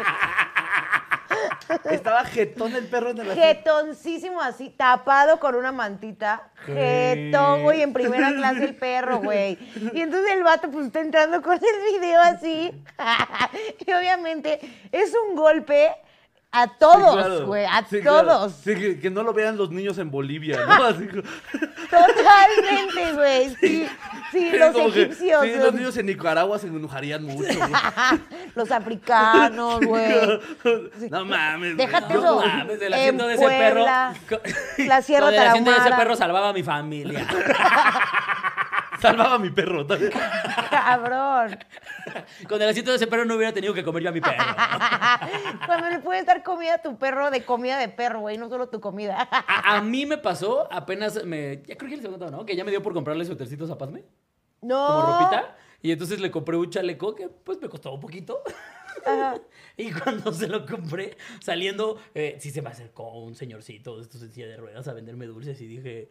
Estaba 1.89 2.25
jetón 2.25 2.75
el 2.75 2.87
perro 2.87 3.11
en 3.11 3.19
el 3.19 3.31
asiento. 3.31 3.47
Jetoncísimo 3.47 4.41
así, 4.41 4.69
tapado 4.69 5.39
con 5.39 5.55
una 5.55 5.71
mantita. 5.71 6.49
Jetón, 6.65 7.63
güey, 7.63 7.81
en 7.81 7.93
primera 7.93 8.31
clase 8.35 8.63
el 8.65 8.75
perro, 8.75 9.19
güey. 9.19 9.57
Y 9.93 10.01
entonces 10.01 10.31
el 10.33 10.43
vato 10.43 10.69
pues 10.69 10.87
está 10.87 11.01
entrando 11.01 11.41
con 11.41 11.53
el 11.53 11.99
video 11.99 12.21
así. 12.21 12.71
y 13.85 13.91
obviamente 13.91 14.59
es 14.91 15.13
un 15.27 15.35
golpe 15.35 15.91
a 16.53 16.65
Sí, 16.65 16.71
todos, 16.79 17.13
claro. 17.15 17.45
güey, 17.47 17.65
a 17.65 17.85
Sí, 17.89 18.01
claro. 18.01 18.27
todos. 18.27 18.53
Sí, 18.63 18.75
que, 18.75 18.99
que 18.99 19.09
no 19.09 19.23
lo 19.23 19.33
vean 19.33 19.55
los 19.57 19.71
niños 19.71 19.97
en 19.99 20.11
Bolivia, 20.11 20.59
¿no? 20.65 20.83
Así 20.85 21.07
Totalmente, 21.89 23.13
güey. 23.13 23.55
Sí, 23.59 23.87
sí, 24.31 24.51
los 24.57 24.75
que- 24.75 24.85
egipcios. 24.87 25.43
sí, 25.43 25.53
los 25.55 25.73
niños 25.73 25.95
en 25.97 26.05
Nicaragua 26.07 26.59
se 26.59 26.67
enojarían 26.67 27.23
mucho. 27.23 27.53
güey. 27.57 27.71
los 28.55 28.71
africanos, 28.71 29.79
güey. 29.85 30.11
No 31.09 31.25
mames. 31.25 31.77
Déjate 31.77 32.13
eso. 32.13 32.21
No 32.21 32.45
mames, 32.45 32.81
el 32.81 32.93
En 32.93 32.99
asiento 32.99 33.27
de 33.27 33.33
ese 33.35 33.47
perro. 33.47 33.85
La 34.77 35.01
Sierra 35.01 35.29
el 35.29 35.37
asiento 35.39 35.71
de 35.71 35.77
ese 35.77 35.91
perro 35.91 36.15
salvaba 36.15 36.49
a 36.49 36.53
mi 36.53 36.63
familia. 36.63 37.25
Salvaba 39.01 39.35
a 39.35 39.39
mi 39.39 39.49
perro. 39.49 39.85
Cabrón. 40.69 41.57
Con 42.47 42.61
el 42.61 42.69
asiento 42.69 42.91
de 42.91 42.97
ese 42.97 43.07
perro 43.07 43.25
no 43.25 43.35
hubiera 43.35 43.53
tenido 43.53 43.73
que 43.73 43.83
comer 43.83 44.03
yo 44.03 44.09
a 44.09 44.11
mi 44.11 44.21
perro. 44.21 44.43
Cuando 45.65 45.89
le 45.89 45.99
puedes 45.99 46.25
dar 46.25 46.43
comida 46.43 46.75
a 46.75 46.81
tu 46.81 46.97
perro 46.97 47.31
de 47.31 47.43
comida 47.43 47.79
de 47.79 47.89
perro, 47.89 48.21
güey, 48.21 48.37
no 48.37 48.49
solo 48.49 48.69
tu 48.69 48.79
comida. 48.79 49.27
A, 49.31 49.77
a 49.77 49.81
mí 49.81 50.05
me 50.05 50.17
pasó, 50.17 50.71
apenas 50.71 51.23
me. 51.25 51.63
Ya 51.65 51.75
creo 51.77 51.89
que 51.89 51.95
he 51.95 52.09
contado, 52.09 52.31
¿no? 52.31 52.45
Que 52.45 52.55
ya 52.55 52.63
me 52.63 52.71
dio 52.71 52.81
por 52.81 52.93
comprarle 52.93 53.25
suétercitos 53.25 53.69
a 53.71 53.77
Pazme. 53.77 54.03
No. 54.61 54.87
Como 54.87 55.19
ropita. 55.19 55.55
Y 55.81 55.91
entonces 55.91 56.19
le 56.19 56.29
compré 56.29 56.57
un 56.57 56.69
chaleco 56.69 57.15
que 57.15 57.27
pues 57.27 57.59
me 57.59 57.67
costó 57.67 57.93
un 57.93 57.99
poquito. 57.99 58.41
Ajá. 59.05 59.35
Y 59.77 59.89
cuando 59.91 60.31
se 60.31 60.47
lo 60.47 60.65
compré, 60.65 61.17
saliendo, 61.39 61.97
eh, 62.13 62.35
sí 62.39 62.51
se 62.51 62.61
me 62.61 62.69
acercó 62.69 63.17
un 63.19 63.35
señorcito 63.35 63.95
de 63.95 64.03
estos 64.03 64.21
en 64.21 64.31
silla 64.31 64.47
de 64.47 64.57
ruedas 64.57 64.87
a 64.87 64.93
venderme 64.93 65.25
dulces 65.25 65.59
y 65.61 65.65
dije, 65.65 66.09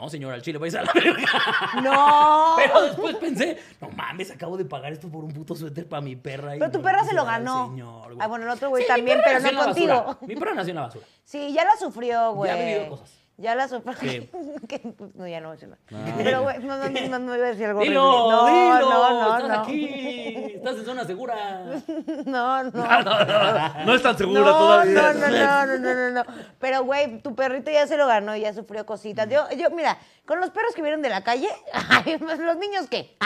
no, 0.00 0.08
señor, 0.08 0.32
al 0.32 0.42
chile, 0.42 0.58
vais 0.58 0.74
a 0.76 0.82
la 0.82 0.92
verga. 0.92 1.26
No. 1.82 2.54
Pero 2.56 2.82
después 2.82 3.16
pensé, 3.16 3.58
no 3.80 3.88
mames, 3.90 4.30
acabo 4.30 4.56
de 4.56 4.64
pagar 4.64 4.92
esto 4.92 5.08
por 5.08 5.24
un 5.24 5.32
puto 5.32 5.54
suéter 5.56 5.88
para 5.88 6.00
mi 6.00 6.14
perra. 6.16 6.54
y 6.54 6.58
Pero 6.60 6.70
tu 6.70 6.78
no 6.78 6.84
perra 6.84 7.04
se 7.04 7.14
lo 7.14 7.24
ganó. 7.24 7.68
señor, 7.70 8.14
güey. 8.14 8.18
Ah, 8.20 8.26
bueno, 8.28 8.44
el 8.44 8.50
otro 8.50 8.68
güey 8.68 8.82
Sí, 8.84 8.88
también, 8.88 9.20
pero 9.24 9.40
no 9.40 9.44
basura. 9.46 9.64
contigo. 10.04 10.18
Mi 10.28 10.36
perra 10.36 10.54
nació 10.54 10.70
en 10.70 10.76
la 10.76 10.82
basura. 10.82 11.06
Sí, 11.24 11.52
ya 11.52 11.64
la 11.64 11.76
sufrió, 11.76 12.32
güey. 12.34 12.50
Ya 12.50 12.56
ha 12.56 12.64
vivido 12.64 12.88
cosas. 12.90 13.10
Ya 13.40 13.54
la 13.54 13.68
sufrió. 13.68 13.94
¿Qué? 14.00 14.28
Que- 14.66 14.94
no, 15.14 15.28
ya 15.28 15.40
no 15.40 15.48
voy 15.48 15.56
a 15.56 15.60
decir 15.60 15.68
nada. 15.68 15.80
Ah. 15.92 16.14
Pero, 16.16 16.42
güey, 16.42 16.58
no, 16.58 16.76
no, 16.76 16.88
no, 16.88 17.18
no 17.20 17.36
iba 17.36 17.46
a 17.46 17.50
decir 17.50 17.66
algo 17.66 17.80
Dilo. 17.82 18.02
No, 18.02 18.46
dilo, 18.46 18.80
no, 18.80 19.10
no, 19.10 19.36
estás 19.36 19.48
no. 19.48 19.62
aquí, 19.62 20.52
estás 20.56 20.76
en 20.76 20.84
zona 20.84 21.04
segura. 21.04 21.36
No, 22.26 22.64
no. 22.64 23.84
No 23.86 23.94
es 23.94 24.02
tan 24.02 24.18
segura 24.18 24.40
no, 24.40 24.58
todavía. 24.58 24.92
No, 24.92 25.12
no, 25.14 25.28
no, 25.28 25.66
no, 25.66 25.78
no, 25.78 25.94
no, 25.94 26.10
no. 26.10 26.24
Pero, 26.58 26.82
güey, 26.82 27.22
tu 27.22 27.36
perrito 27.36 27.70
ya 27.70 27.86
se 27.86 27.96
lo 27.96 28.08
ganó 28.08 28.34
y 28.34 28.40
ya 28.40 28.52
sufrió 28.52 28.84
cositas. 28.84 29.28
Yo, 29.28 29.48
yo, 29.56 29.70
mira, 29.70 29.98
con 30.26 30.40
los 30.40 30.50
perros 30.50 30.74
que 30.74 30.82
vienen 30.82 31.00
de 31.00 31.08
la 31.08 31.22
calle, 31.22 31.48
ay, 31.72 32.18
pues, 32.18 32.40
los 32.40 32.56
niños 32.56 32.88
qué. 32.90 33.16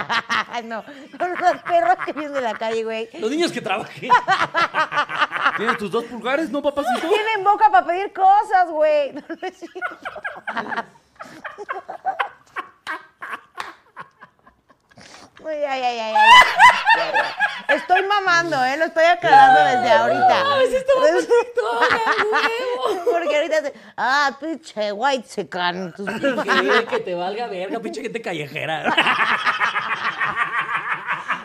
no, 0.65 0.85
con 1.19 1.31
los 1.31 1.63
perros 1.63 1.97
que 2.05 2.13
vienen 2.13 2.35
de 2.35 2.43
la 2.43 2.55
calle, 2.55 2.85
güey. 2.85 3.09
Los 3.19 3.31
niños 3.31 3.51
que 3.51 3.63
trabajen. 3.63 4.11
¿Tienes 5.63 5.79
tus 5.79 5.93
dos 5.93 6.05
pulgares, 6.07 6.51
no, 6.51 6.61
papacito? 6.61 7.09
Tienen 7.09 7.45
boca 7.45 7.71
para 7.71 7.87
pedir 7.87 8.13
cosas, 8.13 8.69
güey. 8.69 9.13
No, 9.13 9.23
es 9.43 9.59
cierto. 9.59 9.97
Ay, 15.47 15.65
ay, 15.65 15.83
ay, 15.83 15.99
ay, 16.01 16.15
ay. 16.17 17.77
Estoy 17.77 18.03
mamando, 18.03 18.65
¿eh? 18.65 18.77
Lo 18.77 18.87
estoy 18.87 19.05
aclarando 19.05 19.61
desde 19.65 19.93
ahorita. 19.93 20.45
Porque 23.05 23.37
ahorita 23.37 23.61
se... 23.63 23.75
Ah, 23.97 24.37
pinche 24.41 24.91
white. 24.93 25.47
Tus 25.97 26.07
Que, 26.09 26.87
que 26.89 26.99
te 27.01 27.15
valga 27.15 27.47
verga, 27.47 27.79
pinche 27.79 28.03
gente 28.03 28.21
callejera. 28.21 28.93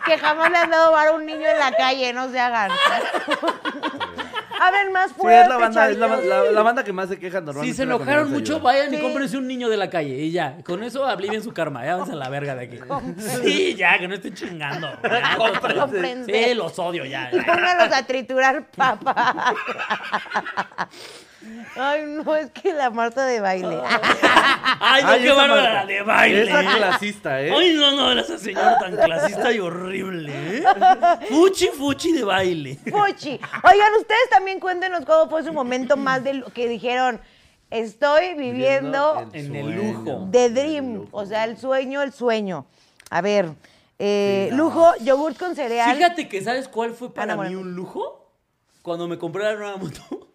que 0.06 0.18
jamás 0.18 0.50
le 0.52 0.58
han 0.58 0.72
dado 0.72 0.92
bar 0.92 1.08
a 1.10 1.12
un 1.12 1.26
niño 1.26 1.48
en 1.48 1.60
la 1.60 1.72
calle, 1.72 2.14
no 2.14 2.30
se 2.32 2.40
hagan. 2.40 2.72
Hablen 4.60 4.92
más 4.92 5.10
Sí, 5.10 5.16
fuerte, 5.18 5.42
es 5.42 5.48
la 5.50 5.58
banda, 5.58 5.90
es 5.90 5.98
la, 5.98 6.08
la- 6.18 6.52
la 6.52 6.62
banda 6.64 6.84
que 6.84 6.94
más 6.94 7.10
se 7.10 7.18
queja 7.20 7.40
normalmente. 7.42 7.72
Si 7.74 7.78
se 7.78 7.84
es 7.84 7.88
la 7.90 7.96
que 7.98 8.02
enojaron 8.04 8.26
menos 8.26 8.40
mucho, 8.40 8.54
ayuda. 8.56 8.64
vayan 8.64 8.94
y 8.94 8.98
Sí. 8.98 9.02
cómprense 9.04 9.38
un 9.38 9.48
niño 9.48 9.70
de 9.70 9.78
la 9.78 9.90
calle 9.90 10.16
y 10.18 10.32
ya. 10.32 10.58
Con 10.66 10.84
eso 10.84 11.06
bien 11.18 11.44
su 11.44 11.54
karma. 11.54 11.84
Ya 11.86 11.94
váyanse 11.94 12.14
a 12.14 12.16
la 12.16 12.30
verga 12.30 12.56
de 12.56 12.64
aquí. 12.66 12.80
Sí, 13.44 13.76
ya, 13.76 13.98
que 14.00 14.08
no 14.08 14.16
estén 14.16 14.34
chingando. 14.34 14.88
Ya, 15.04 15.36
Cómprense. 15.38 16.32
Sí, 16.32 16.54
los 16.56 16.78
odio 16.80 17.06
ya. 17.06 17.30
ya. 17.32 17.44
Póngalos 17.46 17.94
a 17.96 18.06
triturar 18.06 18.66
papas. 18.76 19.36
Ay, 21.76 22.04
no, 22.08 22.36
es 22.36 22.50
que 22.52 22.74
la 22.74 22.90
Marta 22.90 23.26
de 23.26 23.40
baile. 23.40 23.80
Ay, 24.80 25.04
no, 25.04 25.10
Ay, 25.10 25.20
qué 25.22 25.26
esa 25.28 25.36
bárbara 25.36 25.62
Marta. 25.62 25.74
la 25.74 25.86
de 25.86 26.02
baile. 26.02 26.42
Esa 26.44 26.76
clasista, 26.76 27.42
¿eh? 27.42 27.52
Ay, 27.56 27.74
no, 27.74 27.92
no, 27.96 28.20
esa 28.20 28.38
señora 28.38 28.78
tan 28.80 28.96
clasista 28.96 29.52
y 29.52 29.60
horrible. 29.60 30.32
¿eh? 30.34 30.64
Fuchi, 31.30 31.68
fuchi 31.68 32.12
de 32.14 32.24
baile. 32.24 32.76
Fuchi. 32.78 33.32
Oigan, 33.64 33.94
ustedes 34.00 34.30
también 34.32 34.60
cuéntenos 34.60 35.06
cómo 35.06 35.30
fue 35.30 35.44
su 35.44 35.54
momento 35.54 35.98
más 35.98 36.24
de 36.24 36.36
lo 36.36 36.48
que 36.48 36.68
dijeron. 36.68 37.20
Estoy 37.70 38.34
viviendo 38.36 39.30
En 39.34 39.56
el 39.56 39.72
lujo. 39.72 40.30
The 40.32 40.50
Dream. 40.50 41.08
O 41.12 41.26
sea, 41.26 41.44
el 41.44 41.58
sueño, 41.58 42.02
el 42.02 42.14
sueño. 42.14 42.66
A 43.10 43.22
ver, 43.22 43.50
eh, 44.00 44.50
lujo, 44.54 44.94
yogurt 45.02 45.38
con 45.38 45.56
cereal. 45.56 45.96
Fíjate 45.96 46.30
que, 46.30 46.42
¿sabes 46.42 46.68
cuál 46.68 46.94
fue 46.94 47.14
para 47.14 47.34
Ana 47.34 47.44
mí 47.44 47.50
Moreno. 47.56 47.60
un 47.62 47.76
lujo? 47.76 48.32
Cuando 48.82 49.08
me 49.08 49.18
compré 49.18 49.44
la 49.44 49.56
nueva 49.56 49.76
moto 49.78 50.27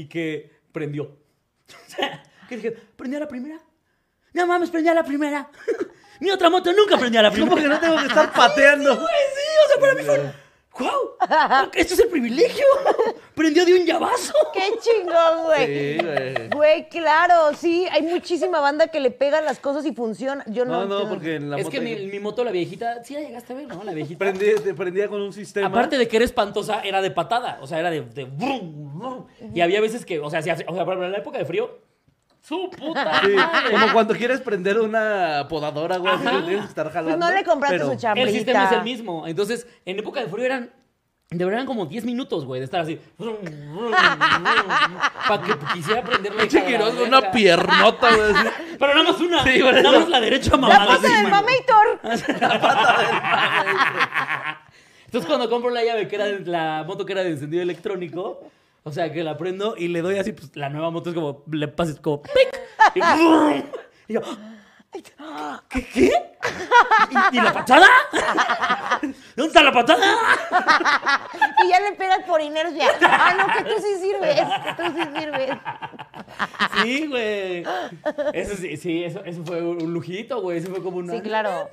y 0.00 0.08
que 0.08 0.50
prendió. 0.72 1.04
O 1.68 1.90
sea, 1.90 2.22
que 2.48 2.56
dije, 2.56 2.72
¿prendí 2.96 3.16
a 3.16 3.20
la 3.20 3.28
primera? 3.28 3.60
No 4.32 4.46
mames, 4.46 4.70
prendí 4.70 4.88
a 4.88 4.94
la 4.94 5.04
primera. 5.04 5.50
Mi 6.20 6.30
otra 6.30 6.48
moto 6.48 6.72
nunca 6.72 6.96
prendió 6.96 7.20
a 7.20 7.24
la 7.24 7.30
primera. 7.30 7.50
¿Cómo 7.50 7.62
que 7.62 7.68
no 7.68 7.78
tengo 7.78 7.98
que 7.98 8.06
estar 8.06 8.32
pateando? 8.34 8.94
Güey, 8.96 9.06
sí, 9.06 9.50
o 9.64 9.68
sea, 9.68 9.80
para 9.80 9.94
mí 9.94 10.02
fue. 10.02 10.32
¡Wow! 10.78 11.68
Esto 11.74 11.94
es 11.94 12.00
el 12.00 12.08
privilegio. 12.08 12.64
Prendió 13.38 13.64
de 13.64 13.74
un 13.80 13.86
llavazo. 13.86 14.32
¡Qué 14.52 14.62
chingón, 14.80 15.44
güey! 15.44 15.66
Sí, 15.66 16.04
güey. 16.04 16.48
Güey, 16.50 16.88
claro, 16.88 17.54
sí, 17.56 17.86
hay 17.90 18.02
muchísima 18.02 18.60
banda 18.60 18.88
que 18.88 18.98
le 18.98 19.12
pega 19.12 19.40
las 19.40 19.60
cosas 19.60 19.86
y 19.86 19.92
funciona. 19.92 20.42
Yo 20.48 20.64
no. 20.64 20.84
No, 20.84 21.04
no, 21.04 21.08
porque 21.08 21.36
en 21.36 21.48
la 21.50 21.56
es 21.56 21.64
moto 21.64 21.70
que 21.72 21.80
mi, 21.80 21.94
mi 22.06 22.18
moto, 22.18 22.42
la 22.42 22.50
viejita, 22.50 23.02
sí 23.04 23.14
la 23.14 23.20
llegaste 23.20 23.52
a 23.52 23.56
ver, 23.56 23.68
¿no? 23.68 23.84
La 23.84 23.92
viejita. 23.92 24.18
prendía, 24.18 24.56
te 24.56 24.74
prendía 24.74 25.08
con 25.08 25.22
un 25.22 25.32
sistema. 25.32 25.68
Aparte 25.68 25.96
de 25.96 26.08
que 26.08 26.16
era 26.16 26.24
espantosa, 26.24 26.80
era 26.82 27.00
de 27.00 27.12
patada. 27.12 27.58
O 27.62 27.66
sea, 27.68 27.78
era 27.78 27.90
de. 27.90 28.00
de 28.02 28.24
brum, 28.24 28.98
brum. 28.98 29.26
Y 29.54 29.60
había 29.60 29.80
veces 29.80 30.04
que, 30.04 30.18
o 30.18 30.28
sea, 30.28 30.42
si 30.42 30.50
hace- 30.50 30.64
o 30.68 30.74
sea, 30.74 30.82
ejemplo, 30.82 31.06
en 31.06 31.12
la 31.12 31.18
época 31.18 31.38
de 31.38 31.44
frío. 31.44 31.78
¡Su 32.40 32.70
puta! 32.70 33.20
Sí, 33.20 33.28
madre! 33.34 33.70
como 33.72 33.92
cuando 33.92 34.14
quieres 34.14 34.40
prender 34.40 34.78
una 34.78 35.46
podadora, 35.48 35.98
güey, 35.98 36.14
así 36.14 36.26
Ajá. 36.26 36.40
que 36.40 36.46
tienes 36.46 36.66
que 36.72 36.80
jalando. 36.80 37.04
Pues 37.04 37.18
no 37.18 37.30
le 37.32 37.44
compraste 37.44 37.78
pero- 37.78 37.90
su 37.92 37.96
chambrita. 37.98 38.28
El 38.28 38.34
sistema 38.34 38.64
es 38.64 38.72
el 38.72 38.82
mismo. 38.82 39.26
Entonces, 39.26 39.66
en 39.84 39.98
época 39.98 40.20
de 40.22 40.28
frío 40.28 40.44
eran. 40.44 40.72
De 41.30 41.44
verdad 41.44 41.58
eran 41.60 41.66
como 41.66 41.84
10 41.84 42.04
minutos, 42.06 42.46
güey, 42.46 42.58
de 42.60 42.64
estar 42.64 42.80
así. 42.80 42.98
Para 45.28 45.42
que 45.42 45.52
quisiera 45.74 46.02
prenderle. 46.02 46.40
Pinche 46.40 46.64
Quiroz 46.64 46.94
con 46.94 47.08
una 47.08 47.30
piernota, 47.30 48.08
güey. 48.16 48.32
Pero 48.78 48.94
nada 48.94 49.10
más 49.12 49.20
una. 49.20 49.42
Sí, 49.44 49.58
nada 49.60 49.98
más 49.98 50.08
la 50.08 50.20
derecha 50.20 50.52
¡La 50.52 50.56
mamada. 50.56 50.86
pata 50.96 51.08
del 51.08 51.28
mamator! 51.28 52.00
Entonces 55.06 55.26
cuando 55.28 55.48
compro 55.50 55.70
la 55.70 55.84
llave 55.84 56.06
que 56.08 56.16
era 56.16 56.26
de- 56.26 56.40
la 56.40 56.84
moto 56.86 57.04
que 57.06 57.12
era 57.12 57.22
de 57.22 57.30
encendido 57.30 57.62
electrónico, 57.62 58.40
o 58.82 58.92
sea 58.92 59.10
que 59.12 59.22
la 59.24 59.36
prendo 59.38 59.74
y 59.76 59.88
le 59.88 60.02
doy 60.02 60.18
así, 60.18 60.32
pues 60.32 60.54
la 60.54 60.68
nueva 60.68 60.90
moto 60.90 61.10
es 61.10 61.14
como, 61.14 61.44
le 61.50 61.68
pasas 61.68 61.98
como 62.00 62.22
¡pic! 62.22 62.60
Y, 62.94 63.00
y 64.08 64.14
yo, 64.14 64.20
¿qué? 65.68 65.84
¿Qué? 65.86 66.12
¿Y, 67.32 67.36
y 67.36 67.40
la 67.40 67.52
patada? 67.52 67.86
¿Dónde 69.00 69.46
está 69.46 69.62
la 69.62 69.72
patada? 69.72 70.04
Y 71.64 71.68
ya 71.68 71.80
le 71.80 71.92
pegas 71.92 72.20
por 72.24 72.40
inercia. 72.40 72.88
Ah, 73.02 73.34
no, 73.36 73.46
que 73.52 73.64
tú 73.64 73.82
sí 73.82 73.96
sirves. 74.00 74.36
Que 74.36 74.74
tú 74.74 74.82
sí 74.94 75.20
sirves. 75.20 75.50
Sí, 76.82 77.06
güey. 77.08 77.64
Eso 78.32 78.56
sí, 78.56 78.76
sí, 78.76 79.04
eso, 79.04 79.24
eso 79.24 79.44
fue 79.44 79.60
un 79.60 79.92
lujito, 79.92 80.40
güey. 80.40 80.58
Eso 80.58 80.70
fue 80.70 80.82
como 80.82 80.98
una... 80.98 81.14
Sí, 81.14 81.20
claro. 81.20 81.68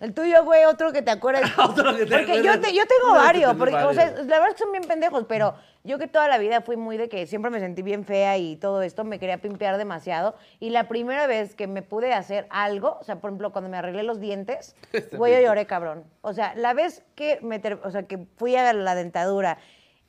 El 0.00 0.14
tuyo, 0.14 0.44
güey, 0.44 0.64
otro 0.64 0.92
que 0.92 1.02
te 1.02 1.10
acuerdas. 1.10 1.50
Otro 1.58 1.96
que 1.96 2.06
te 2.06 2.16
porque 2.18 2.34
yo, 2.34 2.50
acuerdas. 2.52 2.60
te- 2.60 2.74
yo 2.74 2.82
tengo 2.86 3.14
varios, 3.14 3.54
porque, 3.56 3.74
o 3.74 3.92
sea, 3.92 4.10
la 4.12 4.22
verdad 4.38 4.48
es 4.48 4.54
que 4.54 4.62
son 4.62 4.70
bien 4.72 4.84
pendejos, 4.84 5.24
pero 5.28 5.54
yo 5.84 5.98
que 5.98 6.06
toda 6.06 6.28
la 6.28 6.38
vida 6.38 6.60
fui 6.60 6.76
muy 6.76 6.96
de 6.96 7.08
que 7.08 7.26
siempre 7.26 7.50
me 7.50 7.58
sentí 7.60 7.82
bien 7.82 8.04
fea 8.04 8.36
y 8.38 8.56
todo 8.56 8.82
esto, 8.82 9.04
me 9.04 9.18
quería 9.18 9.38
pimpear 9.38 9.76
demasiado. 9.76 10.36
Y 10.60 10.70
la 10.70 10.86
primera 10.88 11.26
vez 11.26 11.54
que 11.56 11.66
me 11.66 11.82
pude 11.82 12.12
hacer 12.12 12.46
algo, 12.50 12.98
o 13.00 13.04
sea, 13.04 13.16
por 13.20 13.30
ejemplo, 13.30 13.52
cuando 13.52 13.68
me 13.70 13.76
arreglé 13.76 14.02
los 14.04 14.20
dientes, 14.20 14.76
güey, 15.12 15.34
yo 15.34 15.40
lloré, 15.48 15.66
cabrón. 15.66 16.04
O 16.20 16.32
sea, 16.32 16.54
la 16.54 16.74
vez 16.74 17.02
que, 17.14 17.38
me 17.42 17.60
o 17.82 17.90
sea, 17.90 18.04
que 18.04 18.26
fui 18.36 18.54
a 18.56 18.72
la 18.72 18.94
dentadura 18.94 19.58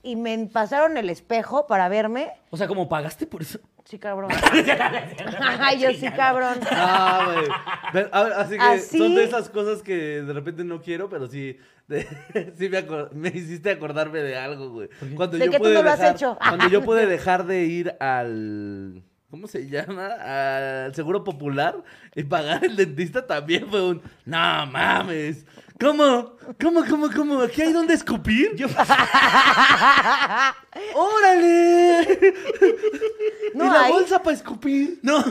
y 0.03 0.15
me 0.15 0.37
pasaron 0.53 0.97
el 0.97 1.09
espejo 1.09 1.67
para 1.67 1.89
verme, 1.89 2.31
O 2.51 2.57
sea, 2.57 2.67
como 2.67 2.87
pagaste 2.87 3.25
por 3.25 3.41
eso. 3.41 3.59
Sí, 3.89 3.97
cabrón. 3.97 4.29
Ay, 5.59 5.79
yo 5.79 5.89
sí, 5.91 6.07
cabrón. 6.15 6.59
Ah, 6.69 7.31
güey. 7.33 7.47
Pero, 7.91 8.09
a 8.11 8.23
ver, 8.23 8.33
Así 8.33 8.53
que 8.55 8.63
Así. 8.63 8.97
son 8.97 9.15
de 9.15 9.23
esas 9.23 9.49
cosas 9.49 9.81
que 9.81 10.21
de 10.21 10.33
repente 10.33 10.63
no 10.63 10.81
quiero, 10.81 11.09
pero 11.09 11.27
sí, 11.27 11.57
de- 11.87 12.07
sí 12.57 12.69
me, 13.13 13.29
hiciste 13.29 13.71
acordarme 13.71 14.19
de 14.19 14.37
algo, 14.37 14.69
güey. 14.69 14.89
Cuando 15.15 15.37
¿De 15.37 15.45
yo 15.45 15.51
que 15.51 15.59
tú 15.59 15.69
no 15.69 15.81
lo 15.81 15.89
has 15.89 16.03
hecho? 16.03 16.37
Cuando 16.39 16.67
yo 16.69 16.83
pude 16.83 17.05
dejar 17.07 17.45
de 17.45 17.65
ir 17.65 17.95
al... 17.99 19.03
¿Cómo 19.31 19.47
se 19.47 19.69
llama? 19.69 20.07
Al 20.85 20.95
Seguro 20.95 21.23
Popular 21.23 21.83
y 22.15 22.23
pagar 22.23 22.65
el 22.65 22.75
dentista 22.75 23.27
también 23.27 23.67
fue 23.69 23.89
un... 23.89 24.01
No 24.25 24.65
mames. 24.65 25.45
¿Cómo? 25.79 26.33
¿Cómo, 26.61 26.83
cómo, 26.85 27.09
cómo? 27.15 27.41
¿Aquí 27.41 27.61
hay 27.61 27.71
donde 27.71 27.93
escupir? 27.93 28.53
¡Órale! 30.93 32.33
No 33.53 33.65
¿Y 33.65 33.69
la 33.69 33.81
hay. 33.83 33.91
bolsa 33.93 34.21
para 34.21 34.35
escupir? 34.35 34.99
No. 35.01 35.23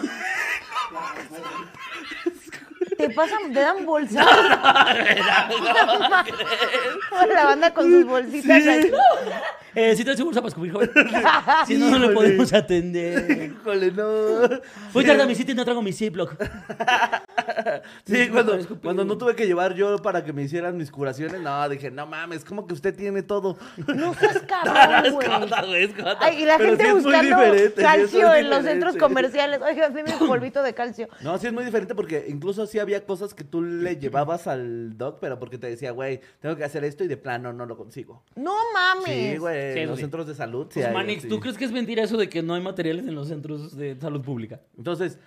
¿Te 2.97 3.11
pasan, 3.11 3.53
te 3.53 3.61
dan 3.61 3.85
bolsa? 3.85 4.25
la 7.29 7.45
banda 7.45 7.75
con 7.75 7.91
sus 7.91 8.07
bolsitas. 8.07 8.67
ahí. 8.67 8.91
Eh, 9.75 9.95
si 9.97 10.03
traes 10.03 10.19
su 10.19 10.25
bolsa 10.25 10.41
para 10.41 10.49
escupir, 10.49 10.73
joven. 10.73 10.91
Si 11.67 11.77
no, 11.77 11.91
no 11.91 11.99
le 11.99 12.07
Híjole. 12.07 12.15
podemos 12.15 12.53
atender. 12.53 13.53
Híjole, 13.61 13.93
no. 13.93 14.49
Voy 14.93 15.05
tarde 15.05 15.23
a 15.23 15.27
mi 15.27 15.35
sitio 15.35 15.53
y 15.53 15.57
no 15.57 15.65
traigo 15.65 15.83
mi 15.83 15.93
Ziploc. 15.93 16.35
Sí, 18.05 18.17
Sí, 18.17 18.29
cuando, 18.31 18.59
cuando 18.83 19.05
no 19.05 19.17
tuve 19.19 19.35
que 19.35 19.47
llevar 19.47 19.75
yo 19.75 19.99
para 19.99 20.25
que 20.25 20.33
me 20.33 20.43
hicieran 20.43 20.77
mis 20.77 20.91
curaciones, 20.91 21.41
no, 21.41 21.69
dije, 21.69 21.91
no 21.91 22.07
mames, 22.07 22.45
como 22.45 22.67
que 22.67 22.75
usted 22.75 22.95
tiene 22.95 23.23
todo. 23.23 23.57
No 23.87 24.15
seas 24.19 24.43
cabrón, 24.43 25.15
güey. 25.15 25.85
es 25.85 25.95
cota. 25.95 26.17
Ay, 26.21 26.43
y 26.43 26.45
la 26.47 26.57
Pero 26.59 26.71
gente 26.71 26.87
sí 26.87 26.93
buscando 26.93 27.37
calcio 27.77 28.35
en 28.35 28.51
los 28.51 28.65
centros 28.65 28.97
comerciales. 28.97 29.61
Oiga, 29.63 29.89
dime 29.91 30.15
un 30.21 30.27
polvito 30.29 30.63
de 30.63 30.75
calcio. 30.75 31.09
No, 31.21 31.39
sí 31.39 31.47
es 31.47 31.53
muy 31.53 31.65
diferente 31.65 31.95
porque 31.95 32.27
incluso 32.29 32.67
sí 32.67 32.79
había 32.79 33.05
cosas 33.05 33.35
que 33.35 33.45
tú 33.45 33.63
le 33.63 33.97
llevabas 33.97 34.47
al 34.47 34.97
doc, 34.97 35.19
pero 35.21 35.39
porque 35.39 35.59
te 35.59 35.67
decía, 35.69 35.91
güey, 35.93 36.21
tengo 36.41 36.57
que 36.57 36.65
hacer 36.65 36.85
esto 36.85 37.05
y 37.05 37.09
de 37.09 37.17
plano 37.17 37.53
no 37.53 37.67
lo 37.67 37.77
consigo. 37.77 38.23
No 38.37 38.55
mames. 38.73 39.33
Sí, 39.33 39.37
güey, 39.39 39.75
Sí, 39.75 39.79
en 39.81 39.89
los 39.89 39.99
centros 40.01 40.27
de 40.27 40.35
salud. 40.35 40.67
sí 40.71 40.75
Pues, 40.75 40.87
hay, 40.87 40.95
Manix, 40.95 41.23
sí. 41.23 41.29
¿tú 41.29 41.41
crees 41.41 41.57
que 41.59 41.65
es 41.65 41.73
mentira 41.73 42.03
eso 42.03 42.17
de 42.17 42.29
que 42.29 42.43
no 42.43 42.55
hay 42.55 42.63
materiales 42.63 43.07
en 43.07 43.15
los 43.15 43.29
centros 43.29 43.77
de 43.77 43.97
salud 44.01 44.23
pública? 44.23 44.61
Entonces, 44.77 45.19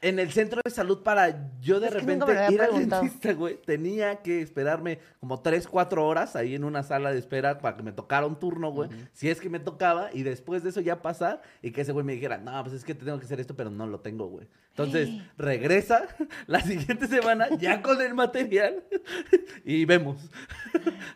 en 0.00 0.18
el 0.18 0.30
centro 0.30 0.60
de 0.64 0.70
salud 0.70 1.02
para 1.02 1.50
yo 1.60 1.80
de 1.80 1.88
Es 1.88 1.94
repente 1.94 2.26
lo 2.26 2.52
ir 2.52 2.60
al 2.60 2.88
dentista, 2.88 3.32
güey, 3.32 3.56
tenía 3.56 4.16
que 4.16 4.40
esperarme 4.40 5.00
como 5.20 5.40
3, 5.40 5.66
4 5.66 6.06
horas 6.06 6.36
ahí 6.36 6.54
en 6.54 6.64
una 6.64 6.82
sala 6.82 7.12
de 7.12 7.18
espera 7.18 7.58
para 7.58 7.76
que 7.76 7.82
me 7.82 7.92
tocara 7.92 8.26
un 8.26 8.38
turno, 8.38 8.70
güey. 8.70 8.88
Si 9.12 9.28
es 9.28 9.40
que 9.40 9.48
me 9.48 9.58
tocaba 9.58 10.10
y 10.12 10.22
después 10.22 10.62
de 10.62 10.70
eso 10.70 10.80
ya 10.80 11.02
pasar 11.02 11.42
y 11.62 11.72
que 11.72 11.80
ese 11.80 11.92
güey 11.92 12.04
me 12.04 12.12
dijera, 12.12 12.38
no, 12.38 12.62
pues 12.62 12.74
es 12.76 12.84
que 12.84 12.94
te 12.94 13.04
tengo 13.04 13.18
que 13.18 13.24
hacer 13.24 13.40
esto, 13.40 13.56
pero 13.56 13.70
no 13.70 13.86
lo 13.86 14.00
tengo, 14.00 14.28
güey. 14.28 14.46
Entonces, 14.70 15.10
regresa 15.36 16.06
la 16.46 16.60
siguiente 16.60 17.08
semana 17.08 17.48
ya 17.58 17.82
con 17.82 18.00
el 18.00 18.14
material 18.14 18.84
y 19.64 19.84
vemos. 19.84 20.18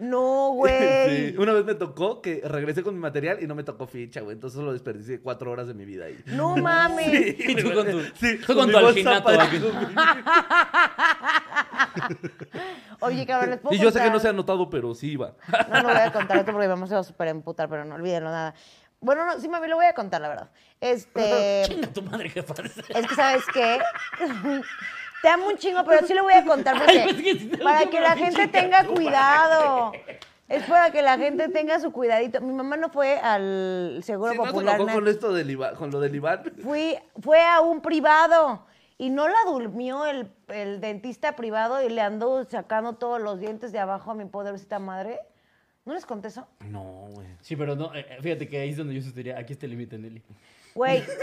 No, 0.00 0.52
güey. 0.54 1.30
Sí, 1.30 1.36
Una 1.38 1.52
vez 1.52 1.64
me 1.64 1.76
tocó 1.76 2.20
que 2.20 2.42
regresé 2.44 2.82
con 2.82 2.94
mi 2.94 3.00
material 3.00 3.38
y 3.40 3.46
no 3.46 3.54
me 3.54 3.62
tocó 3.62 3.86
ficha, 3.86 4.20
güey. 4.20 4.34
Entonces 4.34 4.56
solo 4.56 4.72
desperdicié 4.72 5.20
4 5.20 5.50
horas 5.50 5.68
de 5.68 5.74
mi 5.74 5.84
vida 5.84 6.06
ahí. 6.06 6.18
No 6.26 6.56
mames. 6.56 7.38
Y 7.38 7.54
tú 7.54 7.72
con 7.72 7.86
tu, 7.86 8.00
Sí, 8.14 8.38
con 8.38 8.71
Oye, 13.00 13.26
cabrón, 13.26 13.50
les 13.50 13.60
puedo 13.60 13.74
Y 13.74 13.78
yo 13.78 13.90
sé 13.90 14.00
que 14.00 14.10
no 14.10 14.20
se 14.20 14.28
ha 14.28 14.30
anotado, 14.30 14.70
pero 14.70 14.94
sí 14.94 15.12
iba. 15.12 15.34
No, 15.70 15.82
no 15.82 15.88
voy 15.88 15.98
a 15.98 16.12
contar 16.12 16.38
esto 16.38 16.52
porque 16.52 16.68
vamos 16.68 16.92
a 16.92 17.02
súper 17.02 17.28
emputar, 17.28 17.68
pero 17.68 17.84
no 17.84 17.96
olvídenlo 17.96 18.30
nada. 18.30 18.54
Bueno, 19.00 19.26
no, 19.26 19.40
sí, 19.40 19.48
mami, 19.48 19.66
lo 19.66 19.76
voy 19.76 19.86
a 19.86 19.94
contar, 19.94 20.20
la 20.20 20.28
verdad. 20.28 20.50
Este. 20.80 21.64
Chinga 21.66 21.88
tu 21.88 22.02
madre, 22.02 22.30
jefa. 22.30 22.54
Es 22.62 23.06
que, 23.06 23.14
¿sabes 23.14 23.42
qué? 23.52 23.80
Te 25.22 25.28
amo 25.28 25.46
un 25.46 25.56
chingo, 25.56 25.84
pero 25.84 26.04
sí 26.04 26.14
lo 26.14 26.24
voy 26.24 26.34
a 26.34 26.44
contar 26.44 26.76
porque 26.76 26.98
Ay, 26.98 27.04
pues, 27.04 27.22
que 27.22 27.38
sí 27.38 27.46
te 27.46 27.56
lo 27.56 27.62
para 27.62 27.88
que 27.88 28.00
la 28.00 28.16
gente 28.16 28.48
tenga 28.48 28.84
cuidado. 28.84 29.92
Es 30.52 30.64
para 30.64 30.90
que 30.92 31.00
la 31.02 31.16
gente 31.18 31.48
tenga 31.48 31.80
su 31.80 31.92
cuidadito. 31.92 32.40
Mi 32.40 32.52
mamá 32.52 32.76
no 32.76 32.90
fue 32.90 33.18
al 33.18 34.00
Seguro 34.04 34.32
Sí, 34.32 34.36
no 34.38 34.44
se 34.44 34.50
Popular. 34.50 34.74
enojó 34.76 34.86
na- 34.86 34.94
con 34.94 35.08
esto 35.08 35.32
del 35.32 35.50
Iván, 35.50 35.74
con 35.76 35.90
lo 35.90 35.98
del 36.00 36.14
Iván. 36.14 36.42
Fui, 36.62 36.94
fue 37.20 37.40
a 37.44 37.60
un 37.60 37.80
privado 37.80 38.66
y 38.98 39.10
no 39.10 39.28
la 39.28 39.38
durmió 39.46 40.04
el, 40.06 40.30
el 40.48 40.80
dentista 40.80 41.34
privado 41.36 41.82
y 41.82 41.88
le 41.88 42.00
andó 42.02 42.44
sacando 42.44 42.92
todos 42.94 43.20
los 43.20 43.40
dientes 43.40 43.72
de 43.72 43.78
abajo 43.78 44.10
a 44.10 44.14
mi 44.14 44.26
poderosita 44.26 44.78
madre. 44.78 45.18
¿No 45.84 45.94
les 45.94 46.06
conté 46.06 46.28
eso? 46.28 46.46
No, 46.68 47.08
güey. 47.12 47.26
Sí, 47.40 47.56
pero 47.56 47.74
no, 47.74 47.92
eh, 47.94 48.06
fíjate 48.20 48.46
que 48.46 48.60
ahí 48.60 48.70
es 48.70 48.76
donde 48.76 48.94
yo 48.94 49.02
sustaría. 49.02 49.36
Aquí 49.38 49.54
está 49.54 49.66
el 49.66 49.70
límite, 49.72 49.98
Nelly. 49.98 50.22
Güey. 50.74 51.04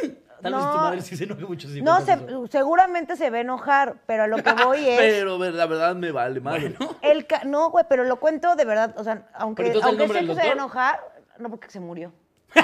Tal 0.41 0.53
no, 0.53 0.57
vez 0.59 0.71
tu 0.71 0.77
madre 0.77 1.01
sí 1.01 1.17
se 1.17 1.25
enoje 1.25 1.43
mucho. 1.43 1.67
si 1.67 1.81
no, 1.81 1.99
se- 1.99 2.17
seguramente 2.49 3.17
se 3.17 3.29
va 3.29 3.37
a 3.37 3.41
enojar, 3.41 3.97
pero 4.05 4.23
a 4.23 4.27
lo 4.27 4.37
que 4.37 4.53
voy 4.53 4.77
es... 4.87 4.97
Pero 4.97 5.37
la 5.37 5.65
verdad 5.65 5.95
me 5.97 6.11
vale 6.11 6.39
madre. 6.39 6.75
El 7.01 7.25
ca- 7.27 7.43
no, 7.43 7.69
güey, 7.71 7.83
pero 7.89 8.05
lo 8.05 8.21
cuento 8.21 8.55
de 8.55 8.63
verdad. 8.63 8.95
O 8.97 9.03
sea, 9.03 9.27
aunque, 9.33 9.63
¿Pero 9.63 9.75
entonces 9.75 9.91
el 9.93 9.99
aunque 9.99 10.13
sé 10.19 10.25
que 10.27 10.33
se 10.35 10.41
va 10.47 10.49
a 10.49 10.53
enojar, 10.53 10.99
no 11.39 11.49
porque 11.49 11.69
se 11.69 11.81
murió. 11.81 12.13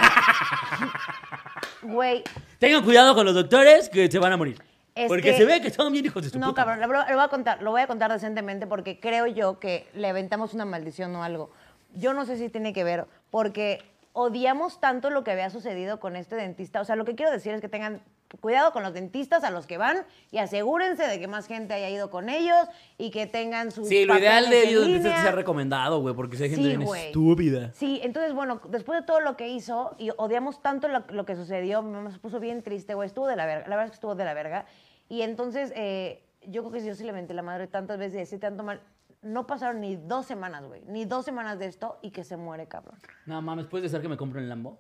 Güey, 1.83 2.23
Tengan 2.59 2.83
cuidado 2.83 3.13
con 3.13 3.25
los 3.25 3.35
doctores 3.35 3.89
que 3.89 4.09
se 4.09 4.19
van 4.19 4.31
a 4.33 4.37
morir. 4.37 4.57
Es 4.95 5.07
porque 5.09 5.31
que- 5.31 5.37
se 5.37 5.45
ve 5.45 5.61
que 5.61 5.69
son 5.69 5.91
bien 5.91 6.05
hijos 6.05 6.23
de 6.23 6.29
su 6.29 6.39
no, 6.39 6.47
puta 6.47 6.63
cabrón, 6.65 6.79
lo, 6.79 6.87
lo 6.87 7.15
voy 7.15 7.23
a 7.25 7.27
contar, 7.27 7.61
lo 7.61 7.71
voy 7.71 7.81
a 7.81 7.87
contar 7.87 8.11
decentemente 8.11 8.65
porque 8.65 8.99
creo 8.99 9.27
yo 9.27 9.59
que 9.59 9.87
le 9.93 10.07
aventamos 10.07 10.53
una 10.53 10.63
maldición 10.65 11.13
o 11.17 11.23
algo. 11.23 11.51
Yo 11.93 12.13
no 12.13 12.25
sé 12.25 12.37
si 12.37 12.49
tiene 12.49 12.71
que 12.73 12.83
ver, 12.85 13.05
porque 13.29 13.83
odiamos 14.17 14.79
tanto 14.79 15.09
lo 15.09 15.25
que 15.25 15.31
había 15.31 15.49
sucedido 15.49 15.99
con 15.99 16.15
este 16.15 16.37
dentista. 16.37 16.79
O 16.79 16.85
sea, 16.85 16.95
lo 16.95 17.03
que 17.03 17.15
quiero 17.15 17.33
decir 17.33 17.53
es 17.53 17.59
que 17.59 17.67
tengan 17.67 18.01
cuidado 18.39 18.71
con 18.71 18.81
los 18.81 18.93
dentistas 18.93 19.43
a 19.43 19.49
los 19.51 19.67
que 19.67 19.77
van 19.77 20.05
y 20.31 20.37
asegúrense 20.37 21.05
de 21.05 21.19
que 21.19 21.27
más 21.27 21.47
gente 21.47 21.73
haya 21.73 21.89
ido 21.89 22.09
con 22.09 22.29
ellos 22.29 22.65
y 22.97 23.11
que 23.11 23.27
tengan 23.27 23.71
sus 23.71 23.89
Sí, 23.89 24.05
lo 24.05 24.17
ideal 24.17 24.49
de 24.49 24.69
ellos 24.69 24.87
es 24.87 25.03
que 25.03 25.09
sea 25.09 25.31
recomendado, 25.33 25.99
güey, 25.99 26.15
porque 26.15 26.37
si 26.37 26.43
hay 26.43 26.49
gente 26.49 26.63
Sí, 26.63 26.69
bien 26.69 26.83
güey. 26.85 27.07
estúpida. 27.07 27.71
Sí, 27.73 27.99
entonces, 28.03 28.33
bueno, 28.33 28.61
después 28.69 29.01
de 29.01 29.05
todo 29.05 29.19
lo 29.19 29.35
que 29.35 29.49
hizo 29.49 29.95
y 29.97 30.09
odiamos 30.15 30.61
tanto 30.61 30.87
lo, 30.87 31.03
lo 31.09 31.25
que 31.25 31.35
sucedió, 31.35 31.81
mi 31.81 31.91
mamá 31.91 32.11
se 32.11 32.19
puso 32.19 32.39
bien 32.39 32.63
triste, 32.63 32.93
güey, 32.93 33.07
estuvo 33.07 33.27
de 33.27 33.35
la 33.35 33.45
verga, 33.45 33.67
la 33.67 33.75
verdad 33.75 33.85
es 33.87 33.91
que 33.91 33.95
estuvo 33.95 34.15
de 34.15 34.23
la 34.23 34.33
verga. 34.33 34.65
Y 35.09 35.23
entonces, 35.23 35.73
eh, 35.75 36.23
yo 36.47 36.61
creo 36.63 36.71
que 36.71 36.79
si 36.79 36.87
yo 36.87 36.95
sí 36.95 37.03
le 37.03 37.11
menté 37.11 37.33
la 37.33 37.41
madre 37.43 37.67
tantas 37.67 37.97
veces 37.97 38.15
y 38.15 38.19
decía 38.19 38.39
tanto 38.39 38.63
mal, 38.63 38.79
no 39.25 39.47
pasaron 39.47 39.81
ni 39.81 39.95
dos 39.95 40.25
semanas, 40.25 40.63
güey, 40.65 40.83
ni 40.85 41.03
dos 41.05 41.25
semanas 41.25 41.57
de 41.59 41.65
esto 41.65 41.97
y 42.01 42.11
que 42.11 42.23
se 42.23 42.37
muere, 42.37 42.67
cabrón. 42.67 42.99
No 43.25 43.41
mames, 43.41 43.65
¿puedes 43.65 43.83
desear 43.83 44.01
que 44.01 44.07
me 44.07 44.17
compren 44.17 44.43
el 44.43 44.49
Lambo? 44.49 44.79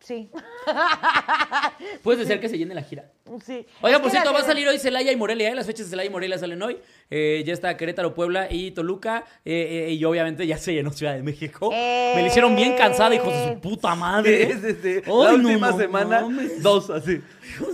Sí, 0.00 0.30
¿Puedes 2.02 2.20
desear 2.20 2.40
que 2.40 2.48
se 2.48 2.58
llene 2.58 2.74
la 2.74 2.82
gira? 2.82 3.10
sí. 3.44 3.66
Oiga, 3.80 3.96
Es 3.96 4.02
por 4.02 4.10
cierto, 4.10 4.32
va 4.32 4.40
a 4.40 4.44
salir 4.44 4.68
hoy 4.68 4.78
Celaya 4.78 5.10
y 5.12 5.16
Morelia, 5.16 5.50
¿eh? 5.50 5.54
Las 5.54 5.66
fechas 5.66 5.86
de 5.86 5.90
Celaya 5.90 6.08
y 6.08 6.12
Morelia 6.12 6.38
salen 6.38 6.62
hoy. 6.62 6.78
Eh, 7.10 7.42
ya 7.46 7.52
está 7.52 7.76
Querétaro, 7.76 8.14
Puebla 8.14 8.48
y 8.50 8.70
Toluca. 8.72 9.24
eh, 9.44 9.86
eh, 9.88 9.92
y 9.92 10.04
obviamente 10.04 10.46
ya 10.46 10.58
se 10.58 10.72
llenó 10.74 10.92
Ciudad 10.92 11.14
de 11.14 11.22
México. 11.22 11.70
Me 11.70 12.20
la 12.20 12.26
hicieron 12.26 12.54
bien 12.56 12.76
cansada, 12.76 13.14
hijos 13.14 13.32
de 13.32 13.54
su 13.54 13.60
puta 13.60 13.94
madre. 13.94 14.42
Es, 14.50 14.62
este, 14.64 15.02
Ay, 15.06 15.12
la 15.12 15.32
no, 15.32 15.34
última 15.48 15.70
no 15.70 15.76
semana, 15.78 16.20
mames. 16.22 16.62
dos 16.62 16.90
así. 16.90 17.22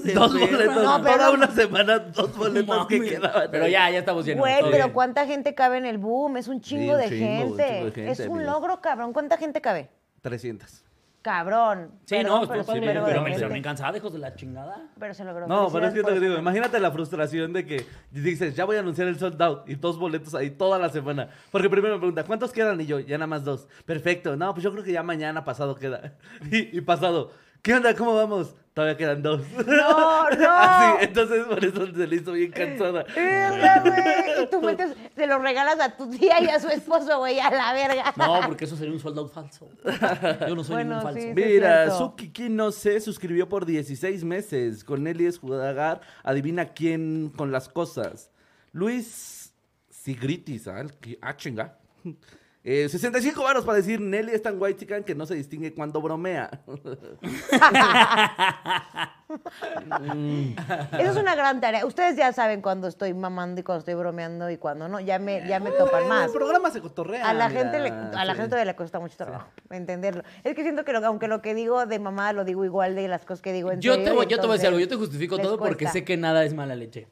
de 0.04 0.12
Dos 0.14 0.32
perra. 0.32 0.46
boletos. 0.50 0.82
No, 0.84 1.02
pero- 1.02 1.16
Toda 1.16 1.30
una 1.32 1.50
semana, 1.54 1.98
dos 1.98 2.36
boletos 2.36 2.86
que 2.86 3.00
quedaban. 3.00 3.48
Pero 3.50 3.66
ya, 3.66 3.90
ya 3.90 3.98
estamos 3.98 4.24
llenos. 4.24 4.40
Güey, 4.40 4.56
pero 4.62 4.70
bien. 4.84 4.90
¿cuánta 4.92 5.26
gente 5.26 5.54
cabe 5.54 5.78
en 5.78 5.86
el 5.86 5.98
boom? 5.98 6.36
Es 6.36 6.48
un 6.48 6.60
chingo, 6.60 6.92
un 6.94 6.98
de, 7.00 7.08
chingo, 7.08 7.26
un 7.26 7.56
gente. 7.58 7.66
chingo 7.74 7.84
de 7.86 7.92
gente, 7.92 8.10
Es 8.12 8.20
un 8.28 8.44
logro, 8.46 8.80
cabrón. 8.80 9.12
¿Cuánta 9.12 9.36
gente 9.36 9.60
cabe? 9.60 9.88
300. 10.22 10.84
Cabrón. 11.22 11.90
Sí, 12.06 12.16
Perdón, 12.16 12.42
no, 12.42 12.48
pero 13.04 13.22
me 13.22 13.48
bien 13.48 13.62
cansada, 13.62 13.96
hijos 13.96 14.12
de 14.12 14.18
la 14.18 14.34
chingada. 14.34 14.88
Pero 14.98 15.12
se 15.12 15.22
logró. 15.22 15.46
No, 15.46 15.68
pero 15.70 15.86
es 15.86 15.92
Felicidades 15.92 15.94
que 15.94 16.02
por 16.02 16.12
te 16.14 16.20
digo, 16.20 16.38
imagínate 16.38 16.80
la 16.80 16.90
frustración 16.90 17.52
de 17.52 17.66
que 17.66 17.84
dices, 18.10 18.56
ya 18.56 18.64
voy 18.64 18.76
a 18.76 18.80
anunciar 18.80 19.06
el 19.06 19.18
sold 19.18 19.40
out 19.42 19.68
y 19.68 19.74
dos 19.74 19.98
boletos 19.98 20.34
ahí 20.34 20.50
toda 20.50 20.78
la 20.78 20.88
semana. 20.88 21.28
Porque 21.50 21.68
primero 21.68 21.94
me 21.94 22.00
pregunta, 22.00 22.24
¿cuántos 22.24 22.52
quedan? 22.52 22.80
Y 22.80 22.86
yo, 22.86 23.00
ya 23.00 23.18
nada 23.18 23.26
más 23.26 23.44
dos. 23.44 23.68
Perfecto. 23.84 24.34
No, 24.36 24.54
pues 24.54 24.64
yo 24.64 24.72
creo 24.72 24.82
que 24.82 24.92
ya 24.92 25.02
mañana 25.02 25.44
pasado 25.44 25.74
queda. 25.74 26.14
Y, 26.50 26.78
y 26.78 26.80
pasado, 26.80 27.32
¿qué 27.62 27.74
onda? 27.74 27.94
¿Cómo 27.94 28.14
vamos? 28.14 28.54
Todavía 28.72 28.96
quedan 28.96 29.20
dos. 29.22 29.42
No, 29.66 30.30
no. 30.30 30.48
Así, 30.56 31.04
entonces 31.04 31.44
por 31.44 31.62
eso 31.64 31.86
se 31.92 32.06
le 32.06 32.16
hizo 32.16 32.32
bien 32.32 32.52
cansada. 32.52 33.04
Güey. 33.14 34.44
Y 34.44 34.46
tú 34.48 34.62
metes, 34.62 34.94
se 35.16 35.26
lo 35.26 35.38
regalas 35.38 35.80
a 35.80 35.96
tu 35.96 36.08
tía 36.08 36.40
y 36.40 36.46
a 36.46 36.60
su 36.60 36.68
esposo, 36.68 37.18
güey, 37.18 37.40
a 37.40 37.50
la 37.50 37.72
verga. 37.72 38.14
No, 38.16 38.40
porque 38.46 38.64
eso 38.66 38.76
sería 38.76 38.92
un 38.92 39.00
sold 39.00 39.18
out 39.18 39.32
falso. 39.32 39.68
Yo 40.46 40.54
no 40.54 40.62
soy 40.62 40.74
Bueno, 40.76 40.96
ningún 40.98 41.02
falso. 41.02 41.20
sí. 41.20 41.32
Mira, 41.34 41.86
cierto. 41.86 41.98
Sukiki 41.98 42.48
no 42.48 42.70
se 42.70 43.00
suscribió 43.00 43.48
por 43.48 43.66
16 43.66 44.22
meses. 44.24 44.84
Con 44.84 45.02
Nelly 45.02 45.26
Escudagar, 45.26 46.00
adivina 46.22 46.66
quién 46.66 47.32
con 47.36 47.50
las 47.50 47.68
cosas. 47.68 48.30
Luis 48.72 49.52
Sigritis, 49.90 50.68
ah, 50.68 50.84
que- 51.00 51.18
ah, 51.20 51.36
chinga. 51.36 51.76
Eh, 52.62 52.88
65 52.90 53.42
varos 53.42 53.64
para 53.64 53.78
decir 53.78 54.00
Nelly 54.02 54.32
es 54.32 54.42
tan 54.42 54.60
white 54.60 54.78
chican 54.78 55.02
que 55.02 55.14
no 55.14 55.24
se 55.24 55.34
distingue 55.34 55.72
cuando 55.72 56.02
bromea. 56.02 56.50
Eso 60.98 61.10
es 61.10 61.16
una 61.16 61.34
gran 61.34 61.60
tarea. 61.60 61.86
Ustedes 61.86 62.16
ya 62.16 62.32
saben 62.32 62.60
cuando 62.60 62.88
estoy 62.88 63.14
mamando 63.14 63.60
y 63.60 63.64
cuando 63.64 63.78
estoy 63.80 63.94
bromeando 63.94 64.50
y 64.50 64.56
cuando 64.58 64.88
no. 64.88 65.00
Ya 65.00 65.18
me, 65.18 65.46
ya 65.48 65.60
me 65.60 65.70
topan 65.70 66.08
más. 66.08 66.26
El 66.26 66.32
programa 66.32 66.70
se 66.70 66.80
cotorrea. 66.80 67.28
A 67.28 67.32
la 67.34 67.48
mira, 67.48 67.60
gente 67.62 67.80
le, 67.80 67.88
a 67.90 68.24
la 68.24 68.32
sí. 68.32 68.36
gente 68.36 68.48
todavía 68.50 68.64
le 68.72 68.76
cuesta 68.76 69.00
mucho 69.00 69.16
trabajo 69.16 69.48
entenderlo. 69.70 70.22
Es 70.44 70.54
que 70.54 70.62
siento 70.62 70.84
que 70.84 70.92
lo- 70.92 71.04
aunque 71.06 71.28
lo 71.28 71.40
que 71.42 71.54
digo 71.54 71.86
de 71.86 71.98
mamá 71.98 72.32
lo 72.32 72.44
digo 72.44 72.64
igual 72.64 72.94
de 72.94 73.08
las 73.08 73.24
cosas 73.24 73.40
que 73.42 73.52
digo 73.52 73.72
en 73.72 73.80
Yo 73.80 73.94
serio, 73.94 74.08
te, 74.08 74.14
voy, 74.14 74.26
yo 74.26 74.36
te 74.38 74.42
voy 74.46 74.50
a 74.50 74.54
decir 74.54 74.68
algo, 74.68 74.80
yo 74.80 74.88
te 74.88 74.96
justifico 74.96 75.38
todo 75.38 75.58
porque 75.58 75.84
cuesta. 75.84 75.92
sé 75.92 76.04
que 76.04 76.16
nada 76.16 76.44
es 76.44 76.54
mala 76.54 76.74
leche. 76.74 77.08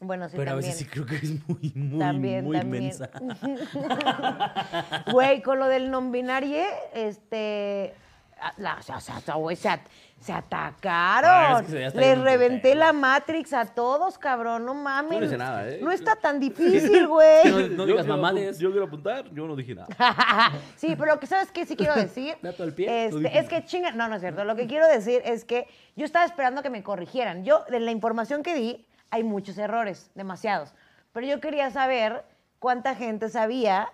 Bueno, 0.00 0.28
sí, 0.28 0.34
pero 0.36 0.50
a 0.50 0.54
también. 0.54 0.72
veces 0.72 0.86
sí 0.86 0.92
creo 0.92 1.06
que 1.06 1.16
es 1.16 1.48
muy, 1.48 1.72
muy, 1.74 1.98
También, 1.98 2.44
muy 2.44 2.58
también. 2.58 2.84
mensa. 2.84 3.08
Güey, 5.12 5.42
con 5.42 5.58
lo 5.58 5.66
del 5.68 5.90
non 5.90 6.12
binario, 6.12 6.64
este. 6.94 7.94
a- 8.40 8.52
la- 8.58 8.76
o 8.78 8.82
sea, 8.82 8.96
o 8.98 9.00
sea, 9.00 9.34
güey, 9.36 9.56
se, 9.56 9.68
at- 9.70 9.80
se 10.20 10.30
atacaron. 10.32 11.30
Ah, 11.30 11.62
es 11.66 11.92
que 11.94 11.98
Les 12.00 12.18
un 12.18 12.24
reventé 12.24 12.74
la 12.74 12.92
Matrix 12.92 13.54
a 13.54 13.64
todos, 13.64 14.18
cabrón. 14.18 14.66
No 14.66 14.74
mames. 14.74 15.12
Yo 15.14 15.20
no 15.20 15.26
hice 15.26 15.38
nada, 15.38 15.66
¿eh? 15.68 15.78
No 15.82 15.90
está 15.90 16.16
tan 16.16 16.38
difícil, 16.46 17.06
güey. 17.08 17.44
No, 17.50 17.60
no 17.60 17.66
Yo 17.68 17.86
digas 17.86 18.06
mamades. 18.06 18.58
apu- 18.58 18.62
Yo 18.62 18.70
quiero 18.72 18.86
apuntar, 18.86 19.30
yo 19.32 19.46
no 19.46 19.56
dije 19.56 19.74
nada. 19.74 19.88
sí, 20.76 20.94
pero 20.98 21.14
lo 21.14 21.20
que 21.20 21.26
sabes 21.26 21.50
que 21.50 21.64
sí 21.64 21.76
quiero 21.76 21.94
decir 21.94 22.36
Dato 22.42 22.62
al 22.62 22.72
pie, 22.74 23.06
este, 23.06 23.38
es 23.38 23.48
que 23.48 23.64
chinga, 23.64 23.92
no, 23.92 24.06
no 24.08 24.16
es 24.16 24.20
cierto. 24.20 24.44
Lo 24.44 24.54
que 24.56 24.66
quiero 24.66 24.86
decir 24.86 25.22
es 25.24 25.44
que 25.46 25.66
yo 25.96 26.04
estaba 26.04 26.26
esperando 26.26 26.62
que 26.62 26.68
me 26.70 26.82
corrigieran. 26.82 27.42
Yo, 27.44 27.64
de 27.70 27.80
la 27.80 27.90
información 27.90 28.42
que 28.42 28.54
di, 28.54 28.86
hay 29.10 29.24
muchos 29.24 29.56
errores, 29.58 30.10
demasiados. 30.14 30.72
Pero 31.12 31.26
yo 31.26 31.40
quería 31.40 31.70
saber 31.70 32.24
cuánta 32.58 32.94
gente 32.94 33.28
sabía. 33.28 33.88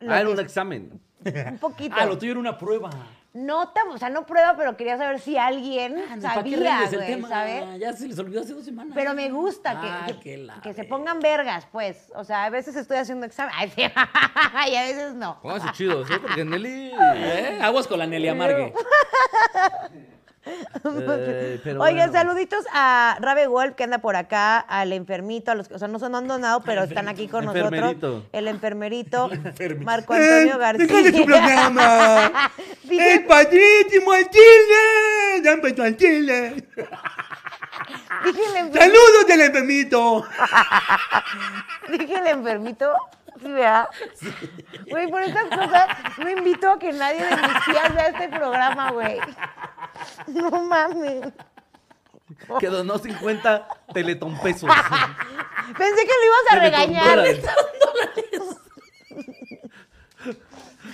lo 0.00 0.12
Ah, 0.12 0.16
era 0.20 0.26
que- 0.26 0.32
un 0.34 0.40
examen. 0.40 1.00
Un 1.24 1.58
poquito. 1.58 1.94
Ah, 1.98 2.04
lo 2.06 2.18
tuyo 2.18 2.32
era 2.32 2.40
una 2.40 2.58
prueba. 2.58 2.90
No, 3.34 3.68
tan- 3.70 3.88
o 3.88 3.96
sea, 3.96 4.10
no 4.10 4.26
prueba, 4.26 4.54
pero 4.58 4.76
quería 4.76 4.98
saber 4.98 5.18
si 5.20 5.38
alguien 5.38 5.96
Ah, 5.98 6.16
¿Para 6.20 6.42
qué 6.42 6.50
sabía, 6.50 6.70
rendes 6.76 6.92
el 6.92 6.98
güey, 6.98 7.08
tema? 7.14 7.28
¿sabes? 7.28 7.80
Ya 7.80 7.92
se 7.94 8.08
les 8.08 8.18
olvidó 8.18 8.40
hace 8.42 8.52
dos 8.52 8.64
semanas. 8.64 8.92
Pero 8.94 9.14
me 9.14 9.30
gusta 9.30 9.80
que, 9.80 9.86
Ah, 9.88 10.04
que, 10.06 10.18
que 10.20 10.36
la 10.38 10.60
que 10.60 10.74
se 10.74 10.84
pongan 10.84 11.20
vergas, 11.20 11.66
pues. 11.72 12.12
O 12.14 12.24
sea, 12.24 12.44
a 12.44 12.50
veces 12.50 12.76
estoy 12.76 12.98
haciendo 12.98 13.24
examen. 13.24 13.54
Ay, 13.56 13.70
sí. 13.70 13.82
y 14.72 14.76
a 14.76 14.82
veces 14.82 15.14
no. 15.14 15.40
Pónganse 15.40 15.70
chidos, 15.72 16.10
¿eh? 16.10 16.18
Porque 16.20 16.44
Nelly. 16.44 16.92
¿Eh? 17.16 17.58
Aguas 17.62 17.86
con 17.86 17.98
la 18.00 18.06
Nelly 18.06 18.28
Amargue. 18.28 18.74
Eh, 20.44 21.60
pero 21.62 21.80
Oigan, 21.82 22.10
bueno. 22.10 22.12
saluditos 22.12 22.64
a 22.72 23.16
Rabe 23.20 23.46
Wolf, 23.46 23.74
que 23.74 23.84
anda 23.84 23.98
por 23.98 24.16
acá, 24.16 24.58
al 24.58 24.92
enfermito, 24.92 25.52
a 25.52 25.54
los 25.54 25.68
que, 25.68 25.74
o 25.74 25.78
sea, 25.78 25.88
no 25.88 25.98
han 26.04 26.26
donado, 26.28 26.60
pero 26.62 26.82
están 26.82 27.08
aquí 27.08 27.28
con 27.28 27.44
nosotros. 27.44 27.72
Enfermerito. 27.72 28.26
El 28.32 28.48
enfermerito, 28.48 29.30
Marco 29.80 30.14
Antonio 30.14 30.58
García. 30.58 30.86
¡Déjale 30.86 31.12
su 31.16 31.24
programa! 31.24 32.50
¡El 32.90 33.24
padrísimo 33.24 34.12
al 34.12 34.28
Chile! 34.30 35.42
¡Ya 35.44 35.52
empezó 35.52 35.82
al 35.84 35.96
Chile! 35.96 36.66
Dije 38.24 38.40
el, 38.44 38.66
enfer- 38.66 38.78
¡Saludos 38.78 39.26
del 39.26 39.40
enfermito! 39.42 40.26
dije 41.98 42.14
el 42.18 42.26
enfermito. 42.26 42.92
Sí, 43.40 43.48
¿verdad? 43.50 43.88
Güey, 44.90 45.08
por 45.10 45.22
estas 45.22 45.48
cosas 45.48 45.88
no 46.18 46.30
invito 46.30 46.70
a 46.70 46.78
que 46.78 46.92
nadie 46.92 47.24
de 47.24 47.36
mis 47.36 47.64
tías 47.64 47.94
vea 47.94 48.06
este 48.08 48.28
programa, 48.28 48.90
güey. 48.92 49.18
No 50.28 50.50
mames. 50.62 51.32
Que 52.60 52.66
donó 52.68 52.98
50 52.98 53.68
teletón 53.92 54.38
pesos. 54.40 54.70
Pensé 55.78 56.02
que 56.06 56.12
lo 56.12 56.24
ibas 56.26 56.46
a 56.50 56.54
Teletón 56.54 56.60
regañar. 56.60 57.16
dólares. 57.16 57.44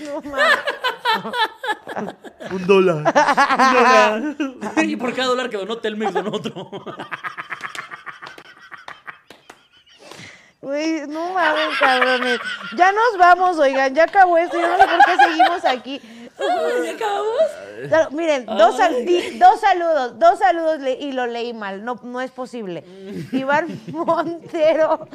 No 0.05 0.21
mames. 0.23 0.59
Un 2.53 2.67
dólar. 2.67 3.15
y 4.85 4.97
por 4.97 5.15
cada 5.15 5.29
dólar 5.29 5.51
que 5.51 5.57
donó 5.57 5.79
Telmex 5.79 6.13
donó 6.15 6.31
otro. 6.33 6.71
Güey, 10.61 11.07
no 11.07 11.33
mames, 11.33 11.79
cabrones. 11.79 12.41
Ya 12.77 12.91
nos 12.91 13.17
vamos, 13.19 13.59
oigan, 13.59 13.95
ya 13.95 14.05
acabó 14.05 14.37
esto. 14.37 14.61
Yo 14.61 14.67
no 14.69 14.77
sé 14.77 14.87
por 14.89 15.05
qué 15.05 15.17
seguimos 15.25 15.65
aquí. 15.65 16.01
¿Ya 16.39 16.93
acabamos? 16.93 17.89
Claro, 17.89 18.11
miren, 18.11 18.47
dos, 18.47 18.77
sal- 18.77 19.05
di- 19.05 19.39
dos 19.39 19.61
saludos, 19.61 20.19
dos 20.19 20.39
saludos 20.39 20.81
le- 20.81 20.95
y 20.95 21.13
lo 21.13 21.27
leí 21.27 21.53
mal. 21.53 21.85
No, 21.85 21.99
no 22.03 22.21
es 22.21 22.31
posible. 22.31 22.85
Iván 23.33 23.81
Montero. 23.93 25.09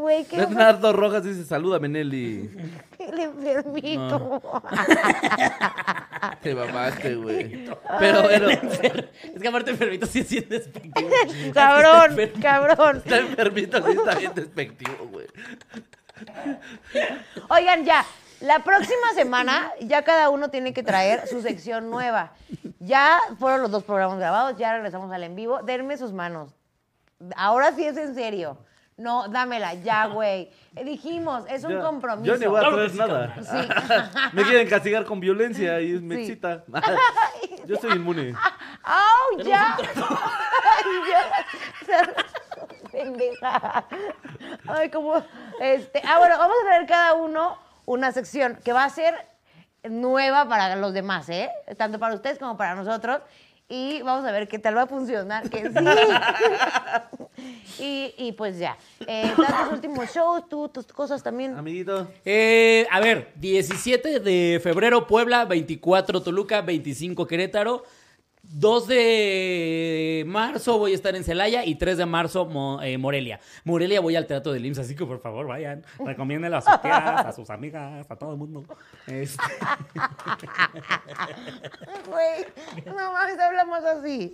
Güey, 0.00 0.24
qué 0.24 0.38
Bernardo 0.38 0.92
Rojas 0.92 1.24
dice: 1.24 1.44
Salúdame, 1.44 1.88
Nelly. 1.88 2.50
el 2.98 3.18
enfermito. 3.20 4.42
Te 6.42 6.54
mamaste, 6.54 7.14
güey. 7.16 7.66
Pero 7.98 8.22
bueno, 8.22 8.48
Es 8.50 9.42
que 9.42 9.48
aparte 9.48 9.70
enfermito 9.72 10.06
sí 10.06 10.20
es 10.20 10.30
bien 10.30 10.46
despectivo. 10.48 11.10
Cabrón, 11.54 12.16
cabrón. 12.42 12.96
está 12.98 13.18
enfermito, 13.18 13.82
sí 13.84 13.92
está 13.92 14.14
bien 14.14 14.32
despectivo, 14.34 15.06
güey. 15.10 15.26
Oigan, 17.48 17.84
ya. 17.84 18.04
La 18.40 18.60
próxima 18.60 19.12
semana 19.14 19.70
ya 19.80 20.02
cada 20.02 20.30
uno 20.30 20.48
tiene 20.48 20.72
que 20.72 20.82
traer 20.82 21.26
su 21.28 21.42
sección 21.42 21.90
nueva. 21.90 22.32
Ya 22.78 23.18
fueron 23.38 23.60
los 23.62 23.70
dos 23.70 23.84
programas 23.84 24.18
grabados, 24.18 24.56
ya 24.56 24.72
regresamos 24.72 25.12
al 25.12 25.22
en 25.24 25.36
vivo. 25.36 25.60
Denme 25.62 25.96
sus 25.98 26.12
manos. 26.12 26.50
Ahora 27.36 27.72
sí 27.72 27.84
es 27.84 27.96
en 27.98 28.14
serio. 28.14 28.56
No, 28.96 29.28
dámela, 29.28 29.74
ya, 29.74 30.06
güey. 30.06 30.50
Eh, 30.76 30.84
Dijimos, 30.84 31.44
es 31.48 31.64
un 31.64 31.72
Yo- 31.72 31.80
compromiso. 31.82 32.34
Yo 32.34 32.38
ni 32.38 32.46
voy 32.46 32.64
a 32.64 32.68
traer 32.68 32.94
nada. 32.94 33.34
Sí. 33.42 33.68
Me 34.32 34.42
quieren 34.44 34.68
castigar 34.68 35.04
con 35.04 35.20
violencia 35.20 35.80
y 35.80 35.92
me 36.00 36.16
Sí. 36.16 36.20
excita. 36.22 36.64
Yo 37.66 37.76
soy 37.76 37.92
inmune. 37.92 38.34
¡Au, 38.82 39.42
ya! 39.42 39.76
Ay, 39.76 40.84
ya. 41.10 42.14
Pendeja. 42.92 43.84
Ay, 44.68 44.90
como. 44.90 45.22
Este. 45.60 46.02
Ah, 46.06 46.18
bueno, 46.18 46.36
vamos 46.38 46.56
a 46.62 46.66
traer 46.66 46.86
cada 46.86 47.14
uno 47.14 47.56
una 47.90 48.12
sección 48.12 48.56
que 48.64 48.72
va 48.72 48.84
a 48.84 48.90
ser 48.90 49.14
nueva 49.82 50.48
para 50.48 50.76
los 50.76 50.94
demás, 50.94 51.28
¿eh? 51.28 51.50
Tanto 51.76 51.98
para 51.98 52.14
ustedes 52.14 52.38
como 52.38 52.56
para 52.56 52.76
nosotros. 52.76 53.20
Y 53.68 54.00
vamos 54.02 54.24
a 54.24 54.30
ver 54.30 54.46
qué 54.46 54.60
tal 54.60 54.76
va 54.76 54.82
a 54.82 54.86
funcionar. 54.86 55.50
Que 55.50 55.70
sí. 57.76 57.82
y, 57.82 58.14
y 58.16 58.32
pues 58.32 58.58
ya. 58.58 58.76
Eh, 59.06 59.32
tus 59.34 59.72
últimos 59.72 60.08
shows, 60.12 60.48
tú, 60.48 60.68
tus 60.68 60.86
cosas 60.86 61.20
también. 61.22 61.56
Amiguito. 61.56 62.08
Eh, 62.24 62.86
a 62.92 63.00
ver, 63.00 63.32
17 63.36 64.20
de 64.20 64.60
febrero 64.62 65.08
Puebla, 65.08 65.44
24 65.44 66.22
Toluca, 66.22 66.62
25 66.62 67.26
Querétaro. 67.26 67.82
2 68.52 68.86
de 68.88 70.24
marzo 70.26 70.78
voy 70.78 70.92
a 70.92 70.94
estar 70.94 71.14
en 71.14 71.22
Celaya 71.24 71.64
y 71.64 71.76
3 71.76 71.98
de 71.98 72.06
marzo 72.06 72.46
Mo- 72.46 72.82
eh, 72.82 72.98
Morelia. 72.98 73.38
Morelia 73.64 74.00
voy 74.00 74.16
al 74.16 74.26
Teatro 74.26 74.52
del 74.52 74.66
IMSS, 74.66 74.78
así 74.80 74.96
que 74.96 75.06
por 75.06 75.20
favor 75.20 75.46
vayan, 75.46 75.84
recomienden 76.04 76.52
a 76.54 76.60
sus 76.60 76.82
tías, 76.82 77.26
a 77.26 77.32
sus 77.32 77.48
amigas, 77.50 78.10
a 78.10 78.16
todo 78.16 78.32
el 78.32 78.36
mundo. 78.38 78.64
Este, 79.06 79.42
Güey, 82.06 82.84
no 82.86 83.12
mames, 83.12 83.38
hablamos 83.38 83.84
así. 83.84 84.32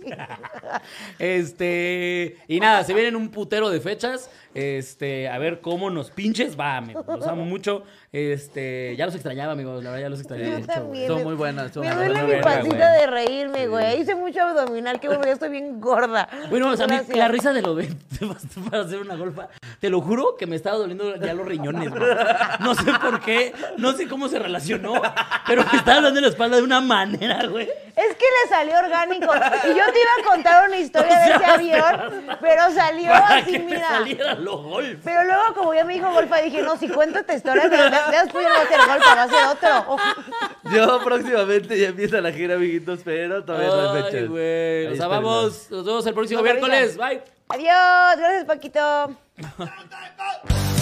este, 1.19 2.37
y 2.47 2.59
nada, 2.59 2.83
se 2.83 2.93
vienen 2.93 3.15
un 3.15 3.29
putero 3.29 3.69
de 3.69 3.79
fechas. 3.79 4.29
Este, 4.53 5.29
a 5.29 5.37
ver 5.37 5.61
cómo 5.61 5.91
nos 5.91 6.09
pinches 6.09 6.59
va, 6.59 6.77
amigos. 6.77 7.05
Los 7.07 7.27
amo 7.27 7.45
mucho. 7.45 7.83
Este, 8.11 8.95
ya 8.97 9.05
los 9.05 9.13
extrañaba, 9.13 9.51
amigos, 9.53 9.83
la 9.83 9.91
verdad 9.91 10.05
ya 10.05 10.09
los 10.09 10.19
extrañaba 10.19 10.49
Yo 10.53 10.59
mucho. 10.61 10.71
también. 10.73 11.07
Son 11.07 11.23
muy 11.23 11.35
buenas. 11.35 11.71
Son 11.71 11.85
Me 11.85 11.93
duele 11.93 12.23
mi 12.37 12.41
pancita 12.41 12.91
de 12.93 13.05
reírme, 13.07 13.67
güey. 13.67 14.03
Hice 14.07 14.15
mucho 14.15 14.41
abdominal, 14.41 15.01
que 15.01 15.09
bueno, 15.09 15.25
ya 15.25 15.33
estoy 15.33 15.49
bien 15.49 15.81
gorda. 15.81 16.29
Bueno, 16.49 16.69
o 16.69 16.77
sea, 16.77 16.85
a 16.85 16.87
mí 16.87 16.97
la 17.13 17.27
risa 17.27 17.51
de 17.51 17.61
lo 17.61 17.75
de 17.75 17.93
para 18.69 18.83
hacer 18.83 18.99
una 18.99 19.15
golfa, 19.15 19.49
te 19.81 19.89
lo 19.89 19.99
juro 19.99 20.37
que 20.37 20.47
me 20.47 20.55
estaba 20.55 20.77
doliendo 20.77 21.17
ya 21.17 21.33
los 21.33 21.45
riñones, 21.45 21.89
güey. 21.89 22.01
No 22.61 22.73
sé 22.73 22.93
por 23.01 23.19
qué, 23.19 23.53
no 23.75 23.91
sé 23.91 24.07
cómo 24.07 24.29
se 24.29 24.39
relacionó, 24.39 24.93
pero 25.45 25.65
me 25.69 25.77
estaba 25.77 25.99
dando 25.99 26.19
en 26.19 26.23
la 26.23 26.29
espalda 26.29 26.55
de 26.55 26.63
una 26.63 26.79
manera, 26.79 27.45
güey. 27.47 27.67
Es 27.97 28.15
que 28.15 28.25
le 28.25 28.49
salió 28.49 28.77
orgánico. 28.77 29.25
Y 29.65 29.69
yo 29.69 29.83
te 29.91 29.99
iba 29.99 30.11
a 30.21 30.29
contar 30.31 30.67
una 30.67 30.77
historia 30.77 31.17
No 31.17 31.25
de 31.25 31.35
ese 31.35 31.45
avión, 31.45 32.37
pero 32.41 32.71
salió 32.71 33.09
Para 33.09 33.37
así, 33.37 33.59
mira. 33.59 33.87
saliera 33.89 34.35
los 34.35 34.63
golpes. 34.63 34.99
Pero 35.03 35.23
luego, 35.23 35.53
como 35.55 35.73
ya 35.73 35.83
me 35.83 35.95
dijo 35.95 36.11
Golfa, 36.11 36.37
dije, 36.37 36.61
no, 36.61 36.77
si 36.77 36.87
cuento 36.87 37.19
esta 37.19 37.33
historia, 37.33 37.63
no 37.63 37.71
va 37.71 37.97
a 37.97 38.11
ser 38.11 38.31
Golfa, 38.87 39.15
va 39.15 39.23
a 39.23 39.27
ser 39.27 39.47
otro. 39.47 39.97
Yo 40.71 40.99
próximamente 41.03 41.79
ya 41.79 41.87
empieza 41.87 42.21
la 42.21 42.31
gira, 42.31 42.55
amiguitos, 42.55 42.99
pero 43.03 43.43
todavía 43.43 43.67
no 43.67 43.73
hay 43.73 43.96
Ay, 43.96 43.96
fechas. 44.05 44.29
güey. 44.29 44.43
Espérenla. 44.85 45.05
amamos. 45.05 45.71
Nos 45.71 45.85
vemos 45.85 46.05
el 46.05 46.13
próximo 46.13 46.41
Nos 46.41 46.51
miércoles. 46.51 46.97
Bye. 46.97 47.21
Adiós, 47.49 48.17
gracias, 48.17 48.45
Paquito. 48.45 49.15